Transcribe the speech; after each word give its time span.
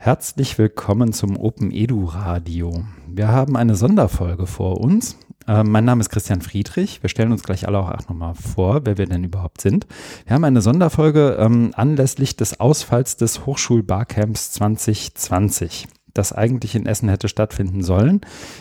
Herzlich 0.00 0.58
willkommen 0.58 1.12
zum 1.12 1.36
Open 1.36 1.72
Edu 1.72 2.04
Radio. 2.04 2.84
Wir 3.08 3.28
haben 3.28 3.56
eine 3.56 3.74
Sonderfolge 3.74 4.46
vor 4.46 4.80
uns. 4.80 5.18
Äh, 5.48 5.64
mein 5.64 5.84
Name 5.84 6.00
ist 6.00 6.08
Christian 6.08 6.40
Friedrich. 6.40 7.02
Wir 7.02 7.10
stellen 7.10 7.32
uns 7.32 7.42
gleich 7.42 7.66
alle 7.66 7.80
auch 7.80 8.08
nochmal 8.08 8.36
vor, 8.36 8.82
wer 8.84 8.96
wir 8.96 9.06
denn 9.06 9.24
überhaupt 9.24 9.60
sind. 9.60 9.88
Wir 10.24 10.34
haben 10.34 10.44
eine 10.44 10.62
Sonderfolge 10.62 11.36
ähm, 11.40 11.72
anlässlich 11.74 12.36
des 12.36 12.60
Ausfalls 12.60 13.16
des 13.16 13.44
Hochschulbarcamps 13.44 14.52
2020 14.52 15.88
das 16.14 16.32
eigentlich 16.32 16.76
in 16.76 16.86
Essen 16.86 17.08
hätte 17.08 17.28
stattfinden 17.28 17.82
sollen, 17.82 18.20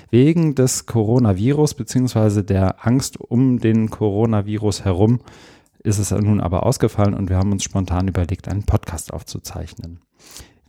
wegen 0.10 0.56
des 0.56 0.86
Coronavirus 0.86 1.76
beziehungsweise 1.76 2.44
der 2.44 2.86
Angst 2.86 3.20
um 3.20 3.60
den 3.60 3.90
Coronavirus 3.92 4.86
herum 4.86 5.20
ist 5.84 6.00
es 6.00 6.12
nun 6.12 6.42
aber 6.42 6.66
ausgefallen 6.66 7.14
und 7.14 7.30
wir 7.30 7.38
haben 7.38 7.52
uns 7.52 7.64
spontan 7.64 8.08
überlegt, 8.08 8.48
einen 8.48 8.64
Podcast 8.64 9.14
aufzuzeichnen. 9.14 10.02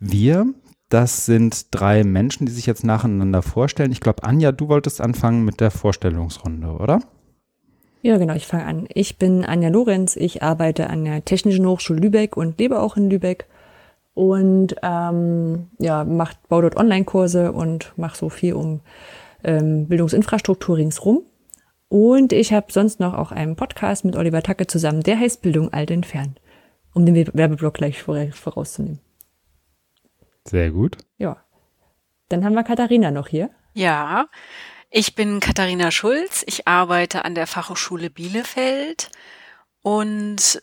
Wir, 0.01 0.47
das 0.89 1.27
sind 1.27 1.67
drei 1.71 2.05
Menschen, 2.05 2.47
die 2.47 2.53
sich 2.53 2.67
jetzt 2.67 2.85
nacheinander 2.85 3.43
vorstellen. 3.43 3.93
Ich 3.93 4.01
glaube, 4.01 4.25
Anja, 4.25 4.53
du 4.53 4.69
wolltest 4.69 5.01
anfangen 5.01 5.45
mit 5.45 5.61
der 5.61 5.71
Vorstellungsrunde, 5.71 6.69
oder? 6.69 7.01
Ja, 8.01 8.17
genau, 8.17 8.35
ich 8.35 8.47
fange 8.47 8.65
an. 8.65 8.89
Ich 8.95 9.19
bin 9.19 9.45
Anja 9.45 9.69
Lorenz, 9.69 10.17
ich 10.17 10.43
arbeite 10.43 10.89
an 10.89 11.05
der 11.05 11.25
Technischen 11.25 11.67
Hochschule 11.67 12.01
Lübeck 12.01 12.37
und 12.37 12.59
lebe 12.59 12.81
auch 12.81 12.97
in 12.97 13.11
Lübeck 13.11 13.47
und 14.15 14.77
ähm, 14.83 15.69
ja, 15.79 16.05
macht, 16.05 16.49
baue 16.49 16.63
dort 16.63 16.77
Online-Kurse 16.77 17.53
und 17.53 17.93
mache 17.97 18.17
so 18.17 18.29
viel 18.29 18.55
um 18.55 18.81
ähm, 19.45 19.87
Bildungsinfrastruktur 19.89 20.77
ringsrum. 20.77 21.23
Und 21.89 22.33
ich 22.33 22.53
habe 22.53 22.73
sonst 22.73 23.01
noch 23.01 23.15
auch 23.15 23.33
einen 23.33 23.57
Podcast 23.57 24.05
mit 24.05 24.17
Oliver 24.17 24.43
Tacke 24.43 24.67
zusammen, 24.67 25.03
der 25.03 25.19
heißt 25.19 25.43
Bildung 25.43 25.73
alt 25.73 25.91
entfernt, 25.91 26.41
um 26.95 27.07
den 27.07 27.15
Werbeblock 27.33 27.75
gleich 27.75 28.03
vorauszunehmen. 28.03 29.01
Sehr 30.45 30.71
gut. 30.71 30.99
Ja. 31.19 31.45
Dann 32.29 32.45
haben 32.45 32.55
wir 32.55 32.65
Katharina 32.65 33.11
noch 33.11 33.29
hier. 33.29 33.51
Ja, 33.75 34.29
ich 34.91 35.15
bin 35.15 35.41
Katharina 35.41 35.91
Schulz. 35.91 36.45
Ich 36.47 36.67
arbeite 36.67 37.25
an 37.25 37.35
der 37.35 37.47
Fachhochschule 37.47 38.11
Bielefeld 38.11 39.11
und 39.83 40.63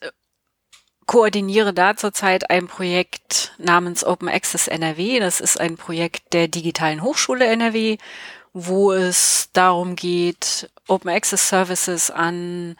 koordiniere 1.06 1.74
da 1.74 1.96
zurzeit 1.96 2.50
ein 2.50 2.68
Projekt 2.68 3.54
namens 3.58 4.04
Open 4.04 4.28
Access 4.28 4.68
NRW. 4.68 5.20
Das 5.20 5.40
ist 5.40 5.60
ein 5.60 5.78
Projekt 5.78 6.34
der 6.34 6.48
digitalen 6.48 7.04
Hochschule 7.04 7.46
NRW, 7.46 7.98
wo 8.54 8.92
es 8.92 9.50
darum 9.54 9.96
geht, 9.96 10.72
Open 10.88 11.10
Access 11.10 11.50
Services 11.50 12.10
an 12.10 12.76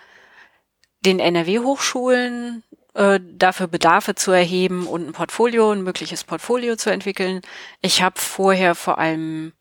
den 1.06 1.20
NRW-Hochschulen 1.20 2.64
äh, 2.96 3.20
dafür 3.22 3.68
Bedarfe 3.68 4.16
zu 4.16 4.32
erheben 4.32 4.88
und 4.88 5.08
ein 5.08 5.14
Portfolio, 5.14 5.72
ein 5.72 5.84
mögliches 5.84 6.24
Portfolio 6.24 6.78
zu 6.78 6.90
entwickeln. 6.90 7.42
Ich 7.82 8.02
habe 8.02 8.20
vorher 8.20 8.74
vor 8.74 8.98
allem 8.98 9.52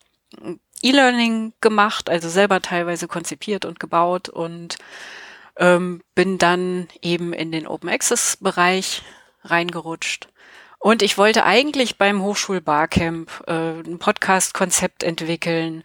E-Learning 0.82 1.52
gemacht, 1.60 2.08
also 2.08 2.28
selber 2.28 2.62
teilweise 2.62 3.08
konzipiert 3.08 3.64
und 3.64 3.80
gebaut 3.80 4.28
und 4.28 4.76
ähm, 5.56 6.02
bin 6.14 6.38
dann 6.38 6.88
eben 7.02 7.32
in 7.32 7.50
den 7.50 7.66
Open 7.66 7.88
Access 7.88 8.36
Bereich 8.36 9.02
reingerutscht. 9.42 10.28
Und 10.78 11.02
ich 11.02 11.18
wollte 11.18 11.44
eigentlich 11.44 11.98
beim 11.98 12.22
Hochschul-Barcamp 12.22 13.44
äh, 13.48 13.80
ein 13.80 13.98
Podcast-Konzept 13.98 15.02
entwickeln 15.02 15.82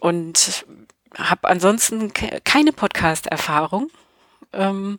und 0.00 0.66
habe 1.16 1.48
ansonsten 1.48 2.12
ke 2.12 2.40
keine 2.42 2.72
Podcast-Erfahrung. 2.72 3.90
Ähm, 4.52 4.98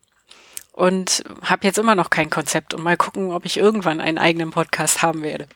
und 0.75 1.23
habe 1.41 1.65
jetzt 1.65 1.77
immer 1.77 1.95
noch 1.95 2.09
kein 2.09 2.29
Konzept 2.29 2.73
und 2.73 2.83
mal 2.83 2.97
gucken, 2.97 3.31
ob 3.31 3.45
ich 3.45 3.55
irgendwann 3.55 4.01
einen 4.01 4.17
eigenen 4.17 4.51
Podcast 4.51 5.01
haben 5.01 5.21
werde. 5.21 5.47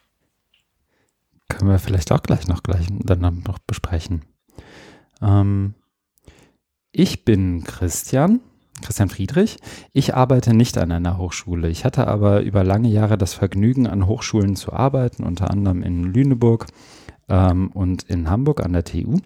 Können 1.49 1.69
wir 1.69 1.79
vielleicht 1.79 2.11
auch 2.13 2.23
gleich 2.23 2.47
noch 2.47 2.63
gleich 2.63 2.87
dann 2.89 3.19
noch 3.45 3.59
besprechen. 3.59 4.23
Ähm, 5.21 5.73
ich 6.93 7.25
bin 7.25 7.65
Christian, 7.65 8.39
Christian 8.81 9.09
Friedrich. 9.09 9.57
Ich 9.91 10.15
arbeite 10.15 10.53
nicht 10.53 10.77
an 10.77 10.91
einer 10.91 11.17
Hochschule. 11.17 11.67
Ich 11.67 11.83
hatte 11.83 12.07
aber 12.07 12.41
über 12.41 12.63
lange 12.63 12.87
Jahre 12.87 13.17
das 13.17 13.33
Vergnügen, 13.33 13.87
an 13.87 14.07
Hochschulen 14.07 14.55
zu 14.55 14.71
arbeiten, 14.71 15.23
unter 15.23 15.51
anderem 15.51 15.83
in 15.83 16.13
Lüneburg 16.13 16.67
ähm, 17.27 17.71
und 17.73 18.03
in 18.03 18.29
Hamburg 18.29 18.61
an 18.63 18.71
der 18.71 18.85
TU 18.85 19.19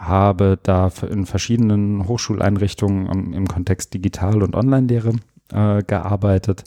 habe 0.00 0.58
da 0.62 0.90
in 1.08 1.26
verschiedenen 1.26 2.08
Hochschuleinrichtungen 2.08 3.34
im 3.34 3.46
Kontext 3.46 3.92
Digital- 3.92 4.42
und 4.42 4.56
Online-Lehre 4.56 5.12
äh, 5.52 5.82
gearbeitet. 5.82 6.64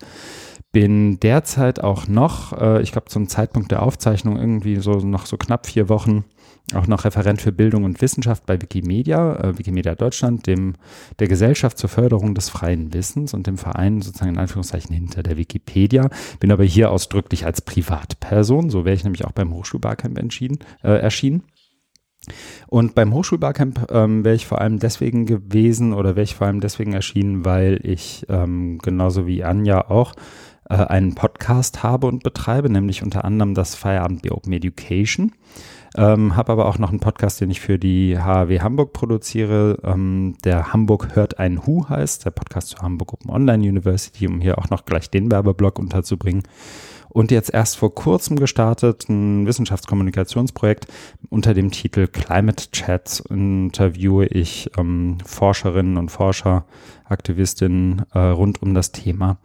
Bin 0.71 1.19
derzeit 1.19 1.83
auch 1.83 2.07
noch, 2.07 2.53
äh, 2.53 2.81
ich 2.81 2.91
glaube 2.91 3.09
zum 3.09 3.27
Zeitpunkt 3.27 3.71
der 3.71 3.81
Aufzeichnung 3.83 4.37
irgendwie 4.37 4.77
so 4.77 4.93
noch 4.99 5.25
so 5.25 5.37
knapp 5.37 5.65
vier 5.65 5.89
Wochen, 5.89 6.25
auch 6.73 6.87
noch 6.87 7.05
Referent 7.05 7.41
für 7.41 7.51
Bildung 7.51 7.83
und 7.83 8.01
Wissenschaft 8.01 8.45
bei 8.45 8.61
Wikimedia, 8.61 9.35
äh, 9.35 9.57
Wikimedia 9.57 9.95
Deutschland, 9.95 10.47
dem 10.47 10.73
der 11.19 11.27
Gesellschaft 11.27 11.77
zur 11.77 11.89
Förderung 11.89 12.35
des 12.35 12.49
freien 12.49 12.93
Wissens 12.93 13.33
und 13.33 13.47
dem 13.47 13.57
Verein 13.57 14.01
sozusagen 14.01 14.31
in 14.33 14.39
Anführungszeichen 14.39 14.95
hinter 14.95 15.23
der 15.23 15.37
Wikipedia. 15.37 16.09
Bin 16.39 16.51
aber 16.51 16.63
hier 16.63 16.91
ausdrücklich 16.91 17.45
als 17.45 17.61
Privatperson, 17.61 18.69
so 18.69 18.85
wäre 18.85 18.95
ich 18.95 19.03
nämlich 19.03 19.25
auch 19.25 19.31
beim 19.31 19.53
Hochschulbarcamp 19.53 20.17
entschieden, 20.17 20.59
äh, 20.83 20.99
erschienen. 20.99 21.43
Und 22.67 22.95
beim 22.95 23.13
Hochschulbarcamp 23.13 23.91
ähm, 23.91 24.23
wäre 24.23 24.35
ich 24.35 24.47
vor 24.47 24.61
allem 24.61 24.79
deswegen 24.79 25.25
gewesen 25.25 25.93
oder 25.93 26.15
wäre 26.15 26.23
ich 26.23 26.35
vor 26.35 26.47
allem 26.47 26.61
deswegen 26.61 26.93
erschienen, 26.93 27.45
weil 27.45 27.79
ich 27.83 28.25
ähm, 28.29 28.79
genauso 28.79 29.27
wie 29.27 29.43
Anja 29.43 29.89
auch 29.89 30.13
äh, 30.69 30.75
einen 30.75 31.15
Podcast 31.15 31.83
habe 31.83 32.07
und 32.07 32.23
betreibe, 32.23 32.69
nämlich 32.69 33.03
unter 33.03 33.25
anderem 33.25 33.53
das 33.53 33.75
Feierabend 33.75 34.21
bei 34.21 34.31
Open 34.31 34.53
Education. 34.53 35.33
Ähm, 35.95 36.35
habe 36.35 36.51
aber 36.51 36.65
auch 36.65 36.79
noch 36.79 36.89
einen 36.89 36.99
Podcast, 36.99 37.39
den 37.39 37.51
ich 37.51 37.61
für 37.61 37.77
die 37.77 38.17
HAW 38.17 38.61
Hamburg 38.61 38.93
produziere, 38.93 39.77
ähm, 39.83 40.35
der 40.43 40.73
Hamburg 40.73 41.15
hört 41.15 41.37
ein 41.37 41.67
Hu 41.67 41.87
heißt, 41.87 42.25
der 42.25 42.31
Podcast 42.31 42.69
zur 42.69 42.79
Hamburg 42.79 43.13
Open 43.13 43.29
Online 43.29 43.69
University, 43.69 44.25
um 44.27 44.41
hier 44.41 44.57
auch 44.57 44.71
noch 44.71 44.85
gleich 44.85 45.11
den 45.11 45.29
Werbeblock 45.29 45.77
unterzubringen 45.77 46.43
und 47.13 47.31
jetzt 47.31 47.53
erst 47.53 47.77
vor 47.77 47.93
kurzem 47.93 48.37
gestartet 48.37 49.07
ein 49.07 49.45
Wissenschaftskommunikationsprojekt 49.45 50.87
unter 51.29 51.53
dem 51.53 51.71
Titel 51.71 52.07
Climate 52.07 52.71
Chats 52.71 53.19
interviewe 53.21 54.25
ich 54.25 54.69
ähm, 54.77 55.17
Forscherinnen 55.23 55.97
und 55.97 56.09
Forscher, 56.09 56.65
Aktivistinnen 57.05 58.03
äh, 58.13 58.19
rund 58.19 58.61
um 58.61 58.73
das 58.73 58.91
Thema 58.91 59.37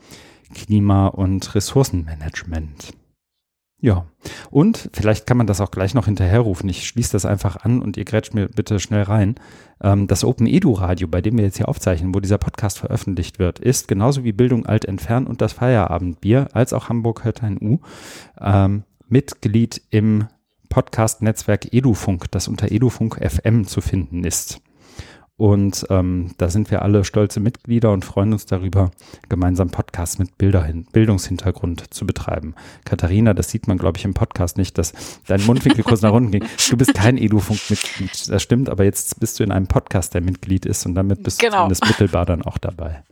Klima- 0.55 1.09
und 1.09 1.55
Ressourcenmanagement. 1.55 2.95
Ja, 3.81 4.07
und 4.51 4.91
vielleicht 4.93 5.27
kann 5.27 5.37
man 5.37 5.47
das 5.47 5.61
auch 5.61 5.71
gleich 5.71 5.95
noch 5.95 6.07
hinterherrufen. 6.07 6.69
Ich 6.69 6.89
schließe 6.89 7.13
das 7.13 7.25
einfach 7.25 7.57
an 7.57 7.81
und 7.81 7.97
ihr 7.97 8.05
grätscht 8.05 8.35
mir 8.35 8.49
bitte 8.49 8.81
schnell 8.81 9.05
rein. 9.05 9.37
Ähm, 9.81 10.09
das 10.09 10.25
Open 10.25 10.49
Edu 10.49 10.73
Radio, 10.73 11.07
bei 11.07 11.21
dem 11.21 11.37
wir 11.37 11.45
jetzt 11.45 11.59
hier 11.59 11.69
aufzeichnen, 11.69 12.13
wo 12.13 12.19
dieser 12.19 12.39
Podcast 12.39 12.79
veröffentlicht 12.79 13.39
wird, 13.39 13.61
ist 13.61 13.87
genauso 13.87 14.25
wie 14.25 14.33
Bildung 14.33 14.67
alt 14.67 14.85
entfernt 14.85 15.29
und 15.29 15.41
das 15.41 15.53
Feierabendbier, 15.53 16.49
als 16.55 16.73
auch 16.73 16.89
Hamburg 16.89 17.23
hört 17.23 17.45
ein 17.45 17.59
U, 17.61 17.79
ähm, 18.41 18.83
Mitglied 19.09 19.81
im 19.91 20.27
Podcast-Netzwerk 20.71 21.73
Edufunk, 21.73 22.31
das 22.33 22.49
unter 22.49 22.73
Edufunk 22.73 23.21
FM 23.23 23.65
zu 23.65 23.81
finden 23.81 24.25
ist. 24.25 24.61
Und 25.39 25.87
ähm, 25.89 26.33
da 26.37 26.51
sind 26.51 26.69
wir 26.73 26.83
alle 26.83 27.05
stolze 27.05 27.39
Mitglieder 27.39 27.93
und 27.93 28.05
freuen 28.05 28.33
uns 28.33 28.45
darüber, 28.47 28.91
gemeinsam 29.29 29.71
Podcasts 29.71 30.19
mit 30.19 30.37
Bilderhin 30.37 30.85
Bildungshintergrund 30.87 31.95
zu 31.95 32.07
betreiben. 32.07 32.57
Katharina, 32.85 33.35
das 33.35 33.49
sieht 33.49 33.69
man, 33.69 33.79
glaube 33.79 33.99
ich, 33.99 34.05
im 34.05 34.15
Podcast 34.15 34.59
nicht, 34.59 34.77
dass 34.79 34.93
dein 35.29 35.47
Mundwinkel 35.47 35.85
kurz 35.85 36.03
nach 36.03 36.13
unten 36.13 36.33
ging. 36.33 36.45
Du 36.69 36.77
bist 36.77 36.93
kein 36.93 37.17
Edufunk-Mitglied, 37.17 38.29
das 38.29 38.43
stimmt, 38.43 38.69
aber 38.69 38.83
jetzt 38.83 39.21
bist 39.21 39.39
du 39.39 39.45
in 39.45 39.53
einem 39.53 39.69
Podcast, 39.69 40.13
der 40.13 40.23
Mitglied 40.23 40.67
ist 40.67 40.85
und 40.87 40.97
damit 40.97 41.23
bist 41.23 41.39
genau. 41.39 41.51
du 41.51 41.57
zumindest 41.75 41.87
mittelbar 41.87 42.27
dann 42.27 42.43
auch 42.43 42.59
dabei. 42.59 43.05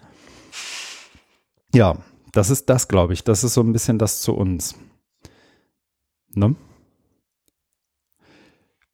Ja, 1.73 1.97
das 2.33 2.51
ist 2.51 2.69
das, 2.69 2.89
glaube 2.89 3.13
ich. 3.13 3.23
Das 3.23 3.45
ist 3.45 3.55
so 3.55 3.61
ein 3.61 3.73
bisschen 3.73 4.01
das 4.01 4.21
zu 4.21 4.35
uns. 4.35 4.75
Ne? 6.35 6.57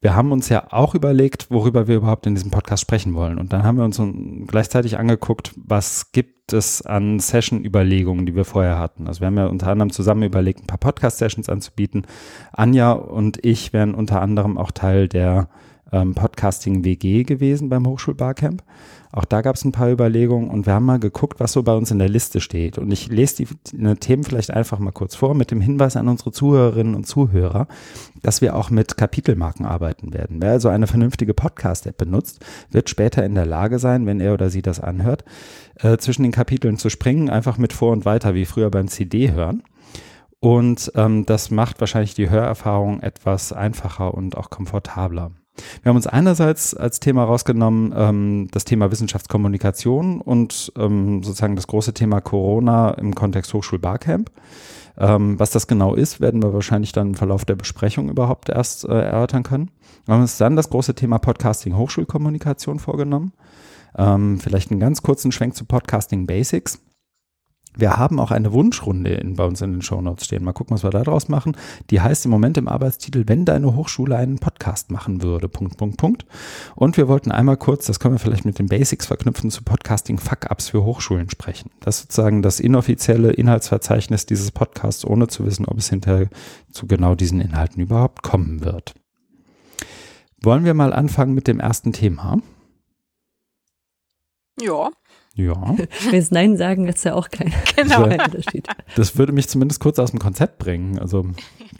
Wir 0.03 0.15
haben 0.15 0.33
uns 0.33 0.49
ja 0.49 0.67
auch 0.69 0.95
überlegt, 0.95 1.49
worüber 1.49 1.87
wir 1.87 1.95
überhaupt 1.95 2.27
in 2.27 2.35
diesem 2.35 2.51
Podcast 2.51 2.81
sprechen 2.81 3.13
wollen. 3.13 3.37
Und 3.37 3.53
dann 3.53 3.63
haben 3.63 3.77
wir 3.77 3.85
uns 3.85 4.01
gleichzeitig 4.47 4.97
angeguckt, 4.97 5.53
was 5.55 6.11
gibt 6.11 6.51
es 6.51 6.81
an 6.81 7.21
Session-Überlegungen, 7.21 8.25
die 8.25 8.35
wir 8.35 8.43
vorher 8.43 8.77
hatten. 8.77 9.07
Also 9.07 9.21
wir 9.21 9.27
haben 9.27 9.37
ja 9.37 9.45
unter 9.45 9.67
anderem 9.67 9.91
zusammen 9.91 10.23
überlegt, 10.23 10.61
ein 10.61 10.67
paar 10.67 10.77
Podcast-Sessions 10.77 11.47
anzubieten. 11.47 12.05
Anja 12.51 12.91
und 12.91 13.45
ich 13.45 13.71
wären 13.71 13.95
unter 13.95 14.21
anderem 14.21 14.57
auch 14.57 14.71
Teil 14.71 15.07
der 15.07 15.47
ähm, 15.93 16.15
Podcasting-WG 16.15 17.23
gewesen 17.23 17.69
beim 17.69 17.87
Hochschulbarcamp. 17.87 18.63
Auch 19.11 19.25
da 19.25 19.41
gab 19.41 19.55
es 19.55 19.63
ein 19.63 19.71
paar 19.71 19.91
Überlegungen 19.91 20.49
und 20.49 20.65
wir 20.65 20.73
haben 20.73 20.87
mal 20.87 20.99
geguckt, 20.99 21.39
was 21.39 21.51
so 21.51 21.61
bei 21.61 21.75
uns 21.75 21.91
in 21.91 21.99
der 21.99 22.09
Liste 22.09 22.41
steht. 22.41 22.79
Und 22.79 22.91
ich 22.91 23.09
lese 23.09 23.45
die, 23.45 23.47
die 23.71 23.95
Themen 23.95 24.23
vielleicht 24.23 24.49
einfach 24.49 24.79
mal 24.79 24.91
kurz 24.91 25.15
vor 25.15 25.35
mit 25.35 25.51
dem 25.51 25.61
Hinweis 25.61 25.95
an 25.95 26.07
unsere 26.07 26.31
Zuhörerinnen 26.31 26.95
und 26.95 27.05
Zuhörer, 27.05 27.67
dass 28.23 28.41
wir 28.41 28.55
auch 28.55 28.71
mit 28.71 28.97
Kapitelmarken 28.97 29.67
arbeiten 29.67 30.13
werden. 30.13 30.37
Wer 30.41 30.53
also 30.53 30.69
eine 30.69 30.87
vernünftige 30.87 31.35
Podcast-App 31.35 31.95
benutzt, 31.95 32.43
wird 32.71 32.89
später 32.89 33.23
in 33.23 33.35
der 33.35 33.45
Lage 33.45 33.77
sein, 33.77 34.07
wenn 34.07 34.19
er 34.19 34.33
oder 34.33 34.49
sie 34.49 34.63
das 34.63 34.79
anhört, 34.79 35.23
äh, 35.75 35.97
zwischen 35.97 36.23
den 36.23 36.31
Kapiteln 36.31 36.77
zu 36.77 36.89
springen, 36.89 37.29
einfach 37.29 37.59
mit 37.59 37.71
vor 37.71 37.91
und 37.91 38.05
weiter, 38.05 38.33
wie 38.33 38.45
früher 38.45 38.71
beim 38.71 38.87
CD 38.87 39.31
hören. 39.31 39.61
Und 40.39 40.91
ähm, 40.95 41.27
das 41.27 41.51
macht 41.51 41.79
wahrscheinlich 41.79 42.15
die 42.15 42.31
Hörerfahrung 42.31 42.99
etwas 42.99 43.53
einfacher 43.53 44.15
und 44.15 44.35
auch 44.35 44.49
komfortabler. 44.49 45.31
Wir 45.81 45.89
haben 45.89 45.95
uns 45.95 46.07
einerseits 46.07 46.73
als 46.73 46.99
Thema 46.99 47.23
rausgenommen 47.23 47.93
ähm, 47.95 48.47
das 48.51 48.65
Thema 48.65 48.91
Wissenschaftskommunikation 48.91 50.21
und 50.21 50.71
ähm, 50.77 51.23
sozusagen 51.23 51.55
das 51.55 51.67
große 51.67 51.93
Thema 51.93 52.21
Corona 52.21 52.91
im 52.91 53.13
Kontext 53.13 53.53
Hochschul-Barcamp. 53.53 54.31
Ähm, 54.97 55.39
was 55.39 55.51
das 55.51 55.67
genau 55.67 55.95
ist, 55.95 56.21
werden 56.21 56.43
wir 56.43 56.53
wahrscheinlich 56.53 56.91
dann 56.91 57.09
im 57.09 57.15
Verlauf 57.15 57.45
der 57.45 57.55
Besprechung 57.55 58.09
überhaupt 58.09 58.49
erst 58.49 58.85
äh, 58.85 58.93
erörtern 58.93 59.43
können. 59.43 59.71
Wir 60.05 60.13
haben 60.13 60.21
uns 60.21 60.37
dann 60.37 60.55
das 60.55 60.69
große 60.69 60.95
Thema 60.95 61.17
Podcasting 61.17 61.75
Hochschulkommunikation 61.75 62.79
vorgenommen. 62.79 63.33
Ähm, 63.97 64.39
vielleicht 64.39 64.71
einen 64.71 64.79
ganz 64.79 65.01
kurzen 65.01 65.31
Schwenk 65.31 65.55
zu 65.55 65.65
Podcasting 65.65 66.27
Basics. 66.27 66.79
Wir 67.75 67.97
haben 67.97 68.19
auch 68.19 68.31
eine 68.31 68.53
Wunschrunde 68.53 69.11
in, 69.11 69.35
bei 69.35 69.45
uns 69.45 69.61
in 69.61 69.71
den 69.71 69.81
Shownotes 69.81 70.25
stehen. 70.25 70.43
Mal 70.43 70.53
gucken, 70.53 70.75
was 70.75 70.83
wir 70.83 70.91
da 70.91 71.03
draus 71.03 71.27
machen. 71.27 71.57
Die 71.89 72.01
heißt 72.01 72.25
im 72.25 72.31
Moment 72.31 72.57
im 72.57 72.67
Arbeitstitel, 72.67 73.23
wenn 73.27 73.45
deine 73.45 73.75
Hochschule 73.75 74.15
einen 74.15 74.39
Podcast 74.39 74.91
machen 74.91 75.23
würde. 75.23 75.49
Punkt, 75.49 75.77
Punkt, 75.77 75.97
Punkt. 75.97 76.25
Und 76.75 76.97
wir 76.97 77.07
wollten 77.07 77.31
einmal 77.31 77.57
kurz, 77.57 77.85
das 77.85 77.99
können 77.99 78.15
wir 78.15 78.19
vielleicht 78.19 78.45
mit 78.45 78.59
den 78.59 78.67
Basics 78.67 79.07
verknüpfen, 79.07 79.49
zu 79.49 79.63
Podcasting 79.63 80.19
Fuck-Ups 80.19 80.69
für 80.69 80.83
Hochschulen 80.83 81.29
sprechen. 81.29 81.71
Das 81.79 81.95
ist 81.95 82.01
sozusagen 82.03 82.41
das 82.41 82.59
inoffizielle 82.59 83.31
Inhaltsverzeichnis 83.31 84.25
dieses 84.25 84.51
Podcasts, 84.51 85.05
ohne 85.05 85.27
zu 85.27 85.45
wissen, 85.45 85.65
ob 85.65 85.77
es 85.77 85.89
hinterher 85.89 86.27
zu 86.71 86.87
genau 86.87 87.15
diesen 87.15 87.41
Inhalten 87.41 87.81
überhaupt 87.81 88.21
kommen 88.23 88.63
wird. 88.63 88.93
Wollen 90.41 90.65
wir 90.65 90.73
mal 90.73 90.93
anfangen 90.93 91.33
mit 91.33 91.47
dem 91.47 91.59
ersten 91.59 91.93
Thema? 91.93 92.39
Ja. 94.59 94.91
Ja. 95.35 95.55
Wenn 96.09 96.15
es 96.19 96.31
Nein 96.31 96.57
sagen, 96.57 96.87
ist 96.87 97.03
ja 97.05 97.13
auch 97.15 97.29
kein, 97.29 97.51
Genau. 97.75 98.07
kein 98.07 98.19
Unterschied. 98.25 98.67
Das 98.95 99.17
würde 99.17 99.31
mich 99.33 99.49
zumindest 99.49 99.79
kurz 99.79 99.99
aus 99.99 100.11
dem 100.11 100.19
Konzept 100.19 100.59
bringen. 100.59 100.99
Also 100.99 101.25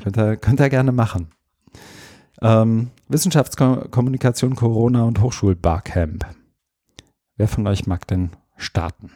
könnt 0.01 0.17
ihr, 0.17 0.37
könnt 0.37 0.59
ihr 0.59 0.69
gerne 0.69 0.91
machen. 0.91 1.27
Ähm, 2.41 2.89
Wissenschaftskommunikation, 3.09 4.55
Corona 4.55 5.03
und 5.03 5.21
Hochschul-Barcamp. 5.21 6.25
Wer 7.37 7.47
von 7.47 7.65
euch 7.67 7.87
mag 7.87 8.07
denn 8.07 8.31
starten? 8.57 9.11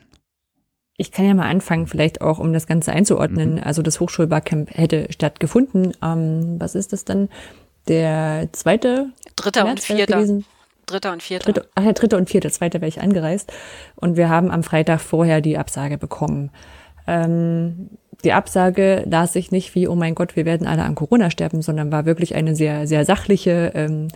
Ich 0.97 1.11
kann 1.11 1.25
ja 1.25 1.33
mal 1.35 1.47
anfangen, 1.49 1.85
vielleicht 1.87 2.21
auch, 2.21 2.39
um 2.39 2.53
das 2.53 2.65
Ganze 2.65 2.91
einzuordnen. 2.91 3.55
Mhm. 3.55 3.63
Also 3.63 3.81
das 3.83 3.99
Hochschulbarcamp 3.99 4.71
hätte 4.71 5.07
stattgefunden. 5.11 5.93
Ähm, 6.03 6.55
was 6.59 6.73
ist 6.75 6.93
das 6.93 7.05
dann? 7.05 7.29
Der 7.87 8.49
zweite 8.51 9.11
Dritter 9.35 9.61
und 9.61 9.67
März 9.75 9.89
wäre 9.89 9.97
vierter. 9.97 10.15
gewesen. 10.17 10.45
Dritter 10.87 11.11
und 11.11 11.21
vierter. 11.21 11.45
Dritte, 11.45 11.69
ach 11.75 11.83
ja, 11.83 11.93
dritte 11.93 12.17
und 12.17 12.29
vierte, 12.29 12.49
zweite 12.49 12.81
wäre 12.81 12.89
ich 12.89 13.01
angereist. 13.01 13.51
Und 13.95 14.17
wir 14.17 14.29
haben 14.29 14.49
am 14.49 14.63
Freitag 14.63 15.01
vorher 15.01 15.41
die 15.41 15.57
Absage 15.57 15.97
bekommen. 15.97 16.49
Ähm, 17.05 17.89
die 18.23 18.33
Absage 18.33 19.03
las 19.05 19.33
sich 19.33 19.51
nicht 19.51 19.75
wie, 19.75 19.87
oh 19.87 19.95
mein 19.95 20.15
Gott, 20.15 20.35
wir 20.35 20.45
werden 20.45 20.65
alle 20.65 20.83
an 20.83 20.95
Corona 20.95 21.29
sterben, 21.29 21.61
sondern 21.61 21.91
war 21.91 22.05
wirklich 22.05 22.35
eine 22.35 22.55
sehr, 22.55 22.87
sehr 22.87 23.05
sachliche 23.05 23.71
ähm, 23.75 24.07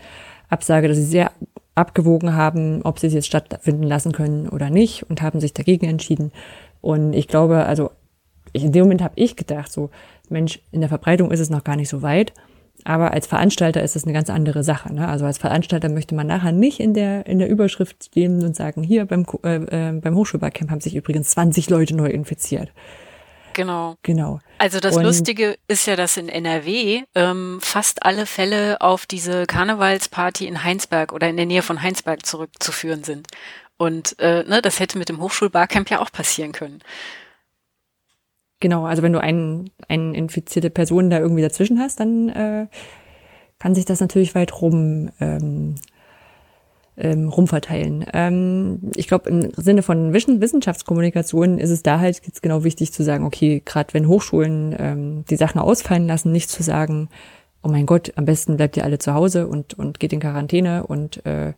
Absage, 0.50 0.88
dass 0.88 0.98
sie 0.98 1.04
sehr 1.04 1.32
abgewogen 1.76 2.36
haben, 2.36 2.82
ob 2.84 3.00
sie 3.00 3.08
es 3.08 3.14
jetzt 3.14 3.28
stattfinden 3.28 3.84
lassen 3.84 4.12
können 4.12 4.50
oder 4.50 4.70
nicht 4.70 5.10
und 5.10 5.22
haben 5.22 5.40
sich 5.40 5.54
dagegen 5.54 5.88
entschieden. 5.88 6.32
Und 6.82 7.14
ich 7.14 7.28
glaube, 7.28 7.66
also 7.66 7.92
ich, 8.54 8.64
in 8.64 8.72
dem 8.72 8.84
Moment 8.84 9.02
habe 9.02 9.14
ich 9.16 9.36
gedacht, 9.36 9.72
so, 9.72 9.90
Mensch, 10.30 10.60
in 10.72 10.82
der 10.82 10.90
Verbreitung 10.90 11.32
ist 11.32 11.40
es 11.40 11.50
noch 11.50 11.64
gar 11.64 11.76
nicht 11.76 11.90
so 11.90 12.02
weit. 12.02 12.34
Aber 12.86 13.12
als 13.12 13.28
Veranstalter 13.28 13.84
ist 13.84 13.96
es 13.96 14.04
eine 14.04 14.14
ganz 14.14 14.30
andere 14.30 14.64
Sache. 14.64 14.94
Ne? 14.94 15.08
Also 15.08 15.26
als 15.26 15.38
Veranstalter 15.38 15.90
möchte 15.90 16.16
man 16.16 16.28
nachher 16.28 16.52
nicht 16.52 16.80
in 16.80 16.94
der, 16.94 17.26
in 17.26 17.40
der 17.40 17.50
Überschrift 17.50 18.04
stehen 18.06 18.44
und 18.44 18.56
sagen, 18.56 18.84
hier 18.84 19.06
beim, 19.06 19.26
äh, 19.44 19.56
äh, 19.56 19.92
beim 19.94 20.16
Hochschulbarcamp 20.16 20.72
haben 20.72 20.82
sich 20.82 20.96
übrigens 20.96 21.30
20 21.32 21.70
Leute 21.70 21.96
neu 21.96 22.08
infiziert. 22.08 22.72
Genau. 23.54 23.96
Genau. 24.04 24.40
Also 24.58 24.80
das 24.80 24.96
Und- 24.98 25.04
Lustige 25.04 25.58
ist 25.68 25.86
ja, 25.86 25.96
dass 25.96 26.18
in 26.18 26.30
NRW 26.30 27.04
ähm, 27.16 27.60
fast 27.62 28.04
alle 28.04 28.26
Fälle 28.26 28.80
auf 28.82 29.06
diese 29.06 29.46
Karnevalsparty 29.46 30.48
in 30.48 30.64
Heinsberg 30.64 31.12
oder 31.12 31.30
in 31.30 31.38
der 31.38 31.46
Nähe 31.46 31.62
von 31.62 31.82
Heinsberg 31.82 32.26
zurückzuführen 32.26 33.04
sind. 33.04 33.28
Und 33.78 34.18
äh, 34.20 34.44
ne, 34.44 34.62
das 34.62 34.80
hätte 34.80 34.98
mit 34.98 35.10
dem 35.10 35.20
Hochschulbarcamp 35.20 35.90
ja 35.90 36.00
auch 36.02 36.12
passieren 36.12 36.52
können. 36.52 36.82
Genau, 38.62 38.86
also 38.86 39.02
wenn 39.04 39.12
du 39.12 39.20
einen, 39.20 39.72
eine 39.90 40.16
infizierte 40.16 40.70
Person 40.70 41.10
da 41.10 41.20
irgendwie 41.20 41.42
dazwischen 41.42 41.80
hast, 41.80 42.00
dann 42.00 42.30
äh, 42.30 42.68
kann 43.60 43.76
sich 43.76 43.86
das 43.86 44.00
natürlich 44.00 44.34
weit 44.36 44.62
rum 44.62 45.10
ähm, 45.20 45.76
ähm, 46.96 47.30
rumverteilen. 47.30 48.06
Ähm, 48.14 48.92
ich 48.96 49.08
glaube, 49.08 49.30
im 49.30 49.52
Sinne 49.56 49.82
von 49.82 50.14
Wissen- 50.14 50.42
Wissenschaftskommunikation 50.42 51.58
ist 51.58 51.72
es 51.72 51.82
da 51.84 52.00
halt 52.00 52.22
jetzt 52.26 52.44
genau 52.44 52.64
wichtig 52.64 52.94
zu 52.94 53.04
sagen, 53.04 53.26
okay, 53.26 53.62
gerade 53.66 53.94
wenn 53.94 54.08
Hochschulen 54.08 54.76
ähm, 54.78 55.26
die 55.30 55.38
Sachen 55.38 55.60
ausfallen 55.60 56.06
lassen, 56.08 56.32
nicht 56.32 56.50
zu 56.52 56.62
sagen, 56.62 57.10
oh 57.64 57.70
mein 57.70 57.88
Gott, 57.88 58.14
am 58.16 58.26
besten 58.26 58.58
bleibt 58.58 58.78
ihr 58.78 58.84
alle 58.84 59.00
zu 59.00 59.14
Hause 59.14 59.48
und, 59.48 59.74
und 59.74 60.00
geht 60.00 60.14
in 60.14 60.20
Quarantäne 60.20 60.86
und 60.86 61.26
äh, 61.26 61.54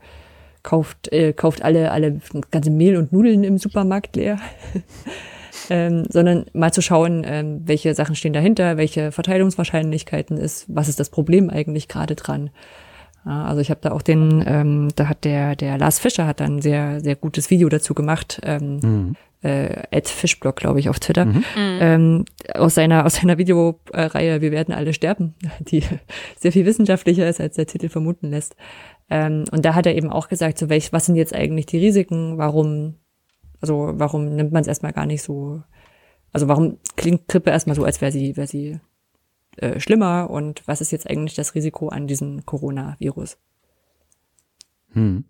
kauft, 0.62 1.12
äh, 1.12 1.34
kauft 1.34 1.64
alle, 1.64 1.92
alle 1.92 2.22
ganze 2.52 2.72
Mehl 2.72 2.96
und 2.96 3.12
Nudeln 3.12 3.44
im 3.44 3.58
Supermarkt 3.58 4.16
leer. 4.16 4.40
ähm, 5.70 6.06
sondern 6.10 6.46
mal 6.54 6.72
zu 6.72 6.82
schauen, 6.82 7.24
ähm, 7.26 7.62
welche 7.66 7.94
Sachen 7.96 8.16
stehen 8.16 8.34
dahinter, 8.34 8.78
welche 8.78 9.12
Verteilungswahrscheinlichkeiten 9.12 10.38
ist, 10.38 10.66
was 10.68 10.90
ist 10.90 11.00
das 11.00 11.10
Problem 11.10 11.50
eigentlich 11.50 11.88
gerade 11.88 12.16
dran. 12.16 12.50
Ja, 13.26 13.46
also 13.46 13.62
ich 13.62 13.70
habe 13.70 13.80
da 13.82 13.92
auch 13.92 14.02
den, 14.02 14.44
ähm, 14.46 14.90
da 14.96 15.08
hat 15.08 15.24
der 15.24 15.56
der 15.56 15.78
Lars 15.78 16.00
Fischer 16.00 16.28
hat 16.28 16.40
da 16.42 16.46
ein 16.46 16.62
sehr 16.62 17.00
sehr 17.00 17.16
gutes 17.16 17.50
Video 17.50 17.70
dazu 17.70 17.94
gemacht, 17.94 18.42
ähm, 18.44 18.80
Mhm. 18.84 19.16
äh, 19.44 19.84
at 19.92 20.10
Fischblog 20.10 20.58
glaube 20.58 20.80
ich 20.82 20.90
auf 20.90 21.00
Twitter, 21.00 21.26
Mhm. 21.26 21.44
ähm, 21.56 22.26
aus 22.54 22.76
seiner 22.76 23.06
aus 23.06 23.16
seiner 23.16 23.38
Videoreihe 23.38 24.42
Wir 24.42 24.52
werden 24.52 24.74
alle 24.74 24.94
sterben, 24.94 25.36
die 25.62 25.84
sehr 26.38 26.52
viel 26.52 26.66
wissenschaftlicher 26.66 27.28
ist 27.30 27.40
als 27.40 27.56
der 27.56 27.66
Titel 27.68 27.88
vermuten 27.88 28.30
lässt. 28.30 28.56
Ähm, 29.10 29.46
und 29.52 29.64
da 29.64 29.74
hat 29.76 29.86
er 29.86 29.96
eben 29.96 30.10
auch 30.12 30.28
gesagt, 30.28 30.58
so 30.58 30.68
welch, 30.70 30.92
was 30.92 31.06
sind 31.06 31.16
jetzt 31.16 31.34
eigentlich 31.36 31.66
die 31.66 31.78
Risiken, 31.78 32.38
warum 32.38 32.96
also 33.63 33.94
warum 33.94 34.36
nimmt 34.36 34.51
man 34.51 34.60
es 34.62 34.68
erstmal 34.68 34.92
gar 34.92 35.06
nicht 35.06 35.24
so, 35.24 35.63
also 36.33 36.50
warum 36.50 36.80
klingt 36.98 37.30
Grippe 37.30 37.50
erstmal 37.50 37.77
so, 37.77 37.86
als 37.86 38.01
wäre 38.01 38.12
sie, 38.12 38.36
wäre 38.36 38.45
sie 38.45 38.81
äh, 39.56 39.80
schlimmer 39.80 40.30
und 40.30 40.68
was 40.68 40.81
ist 40.81 40.92
jetzt 40.92 41.10
eigentlich 41.10 41.36
das 41.36 41.56
Risiko 41.56 41.88
an 41.88 42.06
diesem 42.06 42.45
Coronavirus? 42.45 43.38
Hm. 44.92 45.24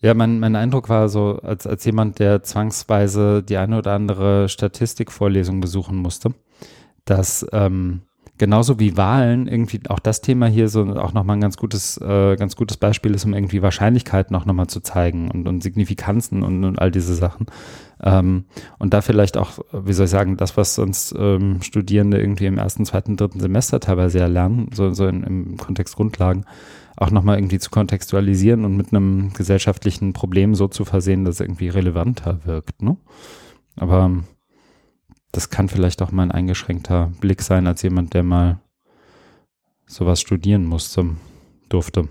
Ja, 0.00 0.12
mein, 0.14 0.40
mein 0.40 0.56
Eindruck 0.56 0.88
war 0.88 1.08
so, 1.08 1.38
als, 1.40 1.64
als 1.64 1.84
jemand, 1.84 2.18
der 2.18 2.42
zwangsweise 2.42 3.44
die 3.44 3.58
eine 3.58 3.78
oder 3.78 3.92
andere 3.92 4.48
Statistikvorlesung 4.48 5.60
besuchen 5.60 5.96
musste, 5.96 6.34
dass 7.04 7.46
ähm, 7.52 8.02
genauso 8.42 8.80
wie 8.80 8.96
Wahlen 8.96 9.46
irgendwie 9.46 9.78
auch 9.88 10.00
das 10.00 10.20
Thema 10.20 10.48
hier 10.48 10.68
so 10.68 10.82
auch 10.96 11.12
nochmal 11.12 11.36
ein 11.36 11.40
ganz 11.40 11.56
gutes, 11.56 11.96
äh, 11.98 12.34
ganz 12.34 12.56
gutes 12.56 12.76
Beispiel 12.76 13.14
ist, 13.14 13.24
um 13.24 13.34
irgendwie 13.34 13.62
Wahrscheinlichkeiten 13.62 14.34
auch 14.34 14.46
nochmal 14.46 14.66
zu 14.66 14.80
zeigen 14.80 15.30
und, 15.30 15.46
und 15.46 15.62
Signifikanzen 15.62 16.42
und, 16.42 16.64
und 16.64 16.76
all 16.76 16.90
diese 16.90 17.14
Sachen. 17.14 17.46
Ähm, 18.02 18.46
und 18.80 18.94
da 18.94 19.00
vielleicht 19.00 19.36
auch, 19.36 19.60
wie 19.70 19.92
soll 19.92 20.06
ich 20.06 20.10
sagen, 20.10 20.36
das, 20.36 20.56
was 20.56 20.76
uns 20.80 21.14
ähm, 21.16 21.62
Studierende 21.62 22.18
irgendwie 22.18 22.46
im 22.46 22.58
ersten, 22.58 22.84
zweiten, 22.84 23.16
dritten 23.16 23.38
Semester 23.38 23.78
teilweise 23.78 24.18
ja 24.18 24.26
lernen, 24.26 24.70
so, 24.74 24.92
so 24.92 25.06
in, 25.06 25.22
im 25.22 25.56
Kontext 25.56 25.94
Grundlagen, 25.94 26.44
auch 26.96 27.12
nochmal 27.12 27.38
irgendwie 27.38 27.60
zu 27.60 27.70
kontextualisieren 27.70 28.64
und 28.64 28.76
mit 28.76 28.92
einem 28.92 29.32
gesellschaftlichen 29.34 30.14
Problem 30.14 30.56
so 30.56 30.66
zu 30.66 30.84
versehen, 30.84 31.24
dass 31.24 31.36
es 31.36 31.42
irgendwie 31.42 31.68
relevanter 31.68 32.40
wirkt. 32.44 32.82
Ne? 32.82 32.96
Aber 33.76 34.10
das 35.32 35.50
kann 35.50 35.68
vielleicht 35.68 36.02
auch 36.02 36.12
mal 36.12 36.24
ein 36.24 36.30
eingeschränkter 36.30 37.10
Blick 37.20 37.42
sein 37.42 37.66
als 37.66 37.82
jemand, 37.82 38.14
der 38.14 38.22
mal 38.22 38.60
sowas 39.86 40.20
studieren 40.20 40.64
musste, 40.64 41.16
durfte. 41.68 42.08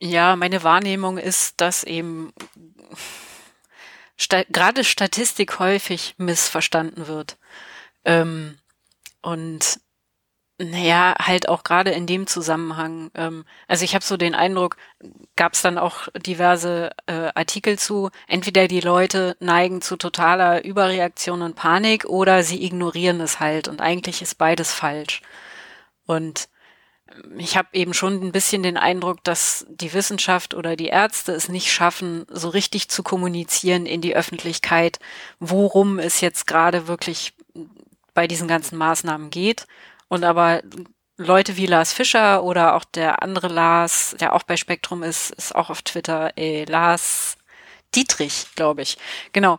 Ja, 0.00 0.36
meine 0.36 0.62
Wahrnehmung 0.62 1.18
ist, 1.18 1.60
dass 1.60 1.84
eben 1.84 2.32
sta 4.16 4.42
gerade 4.48 4.84
Statistik 4.84 5.58
häufig 5.58 6.14
missverstanden 6.18 7.06
wird. 7.06 7.38
Ähm, 8.04 8.58
und 9.22 9.80
naja, 10.58 11.16
halt 11.20 11.48
auch 11.48 11.64
gerade 11.64 11.90
in 11.90 12.06
dem 12.06 12.26
Zusammenhang. 12.26 13.10
Ähm, 13.14 13.44
also 13.66 13.84
ich 13.84 13.94
habe 13.94 14.04
so 14.04 14.16
den 14.16 14.34
Eindruck, 14.34 14.76
gab 15.36 15.54
es 15.54 15.62
dann 15.62 15.78
auch 15.78 16.08
diverse 16.16 16.90
äh, 17.06 17.30
Artikel 17.34 17.78
zu, 17.78 18.10
entweder 18.28 18.68
die 18.68 18.80
Leute 18.80 19.36
neigen 19.40 19.82
zu 19.82 19.96
totaler 19.96 20.64
Überreaktion 20.64 21.42
und 21.42 21.56
Panik 21.56 22.04
oder 22.04 22.44
sie 22.44 22.64
ignorieren 22.64 23.20
es 23.20 23.40
halt 23.40 23.68
und 23.68 23.80
eigentlich 23.80 24.22
ist 24.22 24.36
beides 24.36 24.72
falsch. 24.72 25.22
Und 26.06 26.48
ich 27.36 27.56
habe 27.56 27.68
eben 27.72 27.94
schon 27.94 28.22
ein 28.22 28.32
bisschen 28.32 28.62
den 28.62 28.76
Eindruck, 28.76 29.22
dass 29.24 29.66
die 29.68 29.92
Wissenschaft 29.92 30.54
oder 30.54 30.76
die 30.76 30.88
Ärzte 30.88 31.32
es 31.32 31.48
nicht 31.48 31.72
schaffen, 31.72 32.26
so 32.28 32.48
richtig 32.48 32.88
zu 32.88 33.02
kommunizieren 33.02 33.86
in 33.86 34.00
die 34.00 34.16
Öffentlichkeit, 34.16 34.98
worum 35.38 35.98
es 35.98 36.20
jetzt 36.20 36.46
gerade 36.46 36.86
wirklich 36.88 37.34
bei 38.14 38.26
diesen 38.26 38.48
ganzen 38.48 38.78
Maßnahmen 38.78 39.30
geht. 39.30 39.66
Und 40.14 40.22
aber 40.22 40.62
Leute 41.16 41.56
wie 41.56 41.66
Lars 41.66 41.92
Fischer 41.92 42.44
oder 42.44 42.76
auch 42.76 42.84
der 42.84 43.20
andere 43.24 43.48
Lars, 43.48 44.14
der 44.20 44.32
auch 44.32 44.44
bei 44.44 44.56
Spektrum 44.56 45.02
ist, 45.02 45.32
ist 45.32 45.56
auch 45.56 45.70
auf 45.70 45.82
Twitter, 45.82 46.38
äh, 46.38 46.64
Lars 46.66 47.36
Dietrich, 47.96 48.46
glaube 48.54 48.82
ich. 48.82 48.96
Genau. 49.32 49.58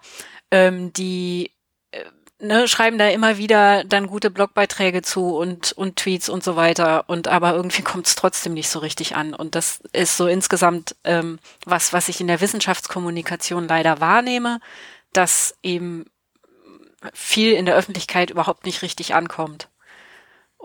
Ähm, 0.51 0.93
die 0.93 1.51
äh, 1.91 2.05
ne, 2.39 2.69
schreiben 2.69 2.97
da 2.97 3.09
immer 3.09 3.37
wieder 3.37 3.83
dann 3.83 4.07
gute 4.07 4.31
Blogbeiträge 4.31 5.01
zu 5.01 5.35
und, 5.35 5.73
und 5.73 5.97
Tweets 5.97 6.29
und 6.29 6.41
so 6.41 6.55
weiter. 6.55 7.03
Und 7.09 7.27
aber 7.27 7.53
irgendwie 7.53 7.81
kommt 7.83 8.07
es 8.07 8.15
trotzdem 8.15 8.53
nicht 8.53 8.69
so 8.69 8.79
richtig 8.79 9.17
an. 9.17 9.33
Und 9.33 9.55
das 9.55 9.81
ist 9.91 10.15
so 10.15 10.27
insgesamt 10.27 10.95
ähm, 11.03 11.37
was, 11.65 11.91
was 11.91 12.07
ich 12.07 12.21
in 12.21 12.27
der 12.27 12.39
Wissenschaftskommunikation 12.39 13.67
leider 13.67 13.99
wahrnehme, 13.99 14.61
dass 15.11 15.57
eben 15.63 16.05
viel 17.13 17.51
in 17.51 17.65
der 17.65 17.75
Öffentlichkeit 17.75 18.29
überhaupt 18.29 18.65
nicht 18.65 18.83
richtig 18.83 19.13
ankommt. 19.13 19.67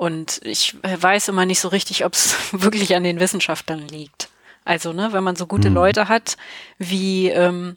Und 0.00 0.40
ich 0.44 0.78
weiß 0.82 1.28
immer 1.28 1.44
nicht 1.44 1.60
so 1.60 1.68
richtig, 1.68 2.06
ob 2.06 2.14
es 2.14 2.34
wirklich 2.52 2.96
an 2.96 3.04
den 3.04 3.20
Wissenschaftlern 3.20 3.86
liegt. 3.86 4.30
Also, 4.64 4.94
ne, 4.94 5.12
wenn 5.12 5.22
man 5.22 5.36
so 5.36 5.46
gute 5.46 5.68
mhm. 5.68 5.76
Leute 5.76 6.08
hat, 6.08 6.38
wie 6.78 7.28
ähm, 7.28 7.76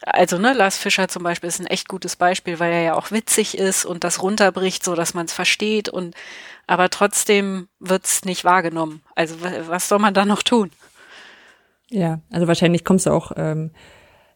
also 0.00 0.38
ne, 0.38 0.54
Lars 0.54 0.78
Fischer 0.78 1.08
zum 1.08 1.24
Beispiel 1.24 1.46
ist 1.48 1.60
ein 1.60 1.66
echt 1.66 1.86
gutes 1.86 2.16
Beispiel, 2.16 2.58
weil 2.58 2.72
er 2.72 2.82
ja 2.82 2.94
auch 2.94 3.10
witzig 3.10 3.58
ist 3.58 3.84
und 3.84 4.02
das 4.02 4.22
runterbricht, 4.22 4.82
so 4.82 4.94
dass 4.94 5.12
man 5.12 5.26
es 5.26 5.34
versteht 5.34 5.90
und 5.90 6.14
aber 6.66 6.88
trotzdem 6.88 7.68
wird's 7.80 8.24
nicht 8.24 8.44
wahrgenommen. 8.44 9.02
Also 9.14 9.36
was 9.42 9.90
soll 9.90 9.98
man 9.98 10.14
da 10.14 10.24
noch 10.24 10.42
tun? 10.42 10.70
Ja, 11.90 12.20
also 12.30 12.46
wahrscheinlich 12.46 12.82
kommst 12.82 13.04
du 13.04 13.10
auch, 13.10 13.32
ähm, 13.36 13.72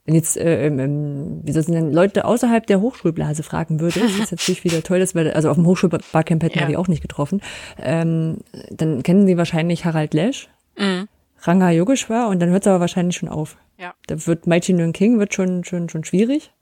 wenn 0.04 0.14
jetzt 0.14 0.36
äh, 0.36 0.66
ähm, 0.66 1.40
wie 1.44 1.52
soll 1.52 1.62
denn 1.62 1.92
Leute 1.92 2.24
außerhalb 2.24 2.66
der 2.66 2.80
Hochschulblase 2.80 3.42
fragen 3.42 3.80
würde, 3.80 4.00
das 4.00 4.18
ist 4.18 4.32
natürlich 4.32 4.64
wieder 4.64 4.82
toll, 4.82 4.98
dass 4.98 5.14
wir, 5.14 5.34
also 5.36 5.48
auf 5.48 5.56
dem 5.56 5.66
Hochschulbarcamp 5.66 6.42
hätten 6.42 6.58
ja. 6.58 6.62
wir 6.62 6.68
die 6.68 6.76
auch 6.76 6.88
nicht 6.88 7.02
getroffen, 7.02 7.40
ähm, 7.78 8.38
dann 8.70 9.02
kennen 9.02 9.26
sie 9.26 9.36
wahrscheinlich 9.36 9.84
Harald 9.84 10.14
Lesch, 10.14 10.48
mhm. 10.76 11.08
Ranga 11.38 11.70
Yogeshwar 11.70 12.28
und 12.28 12.40
dann 12.40 12.50
hört 12.50 12.62
es 12.62 12.66
aber 12.66 12.80
wahrscheinlich 12.80 13.16
schon 13.16 13.28
auf. 13.28 13.56
Ja. 13.78 13.94
Da 14.06 14.26
wird 14.26 14.46
Mighty 14.46 14.72
Nguyen 14.72 14.92
King 14.92 15.18
wird 15.18 15.34
schon, 15.34 15.64
schon, 15.64 15.88
schon 15.88 16.04
schwierig. 16.04 16.52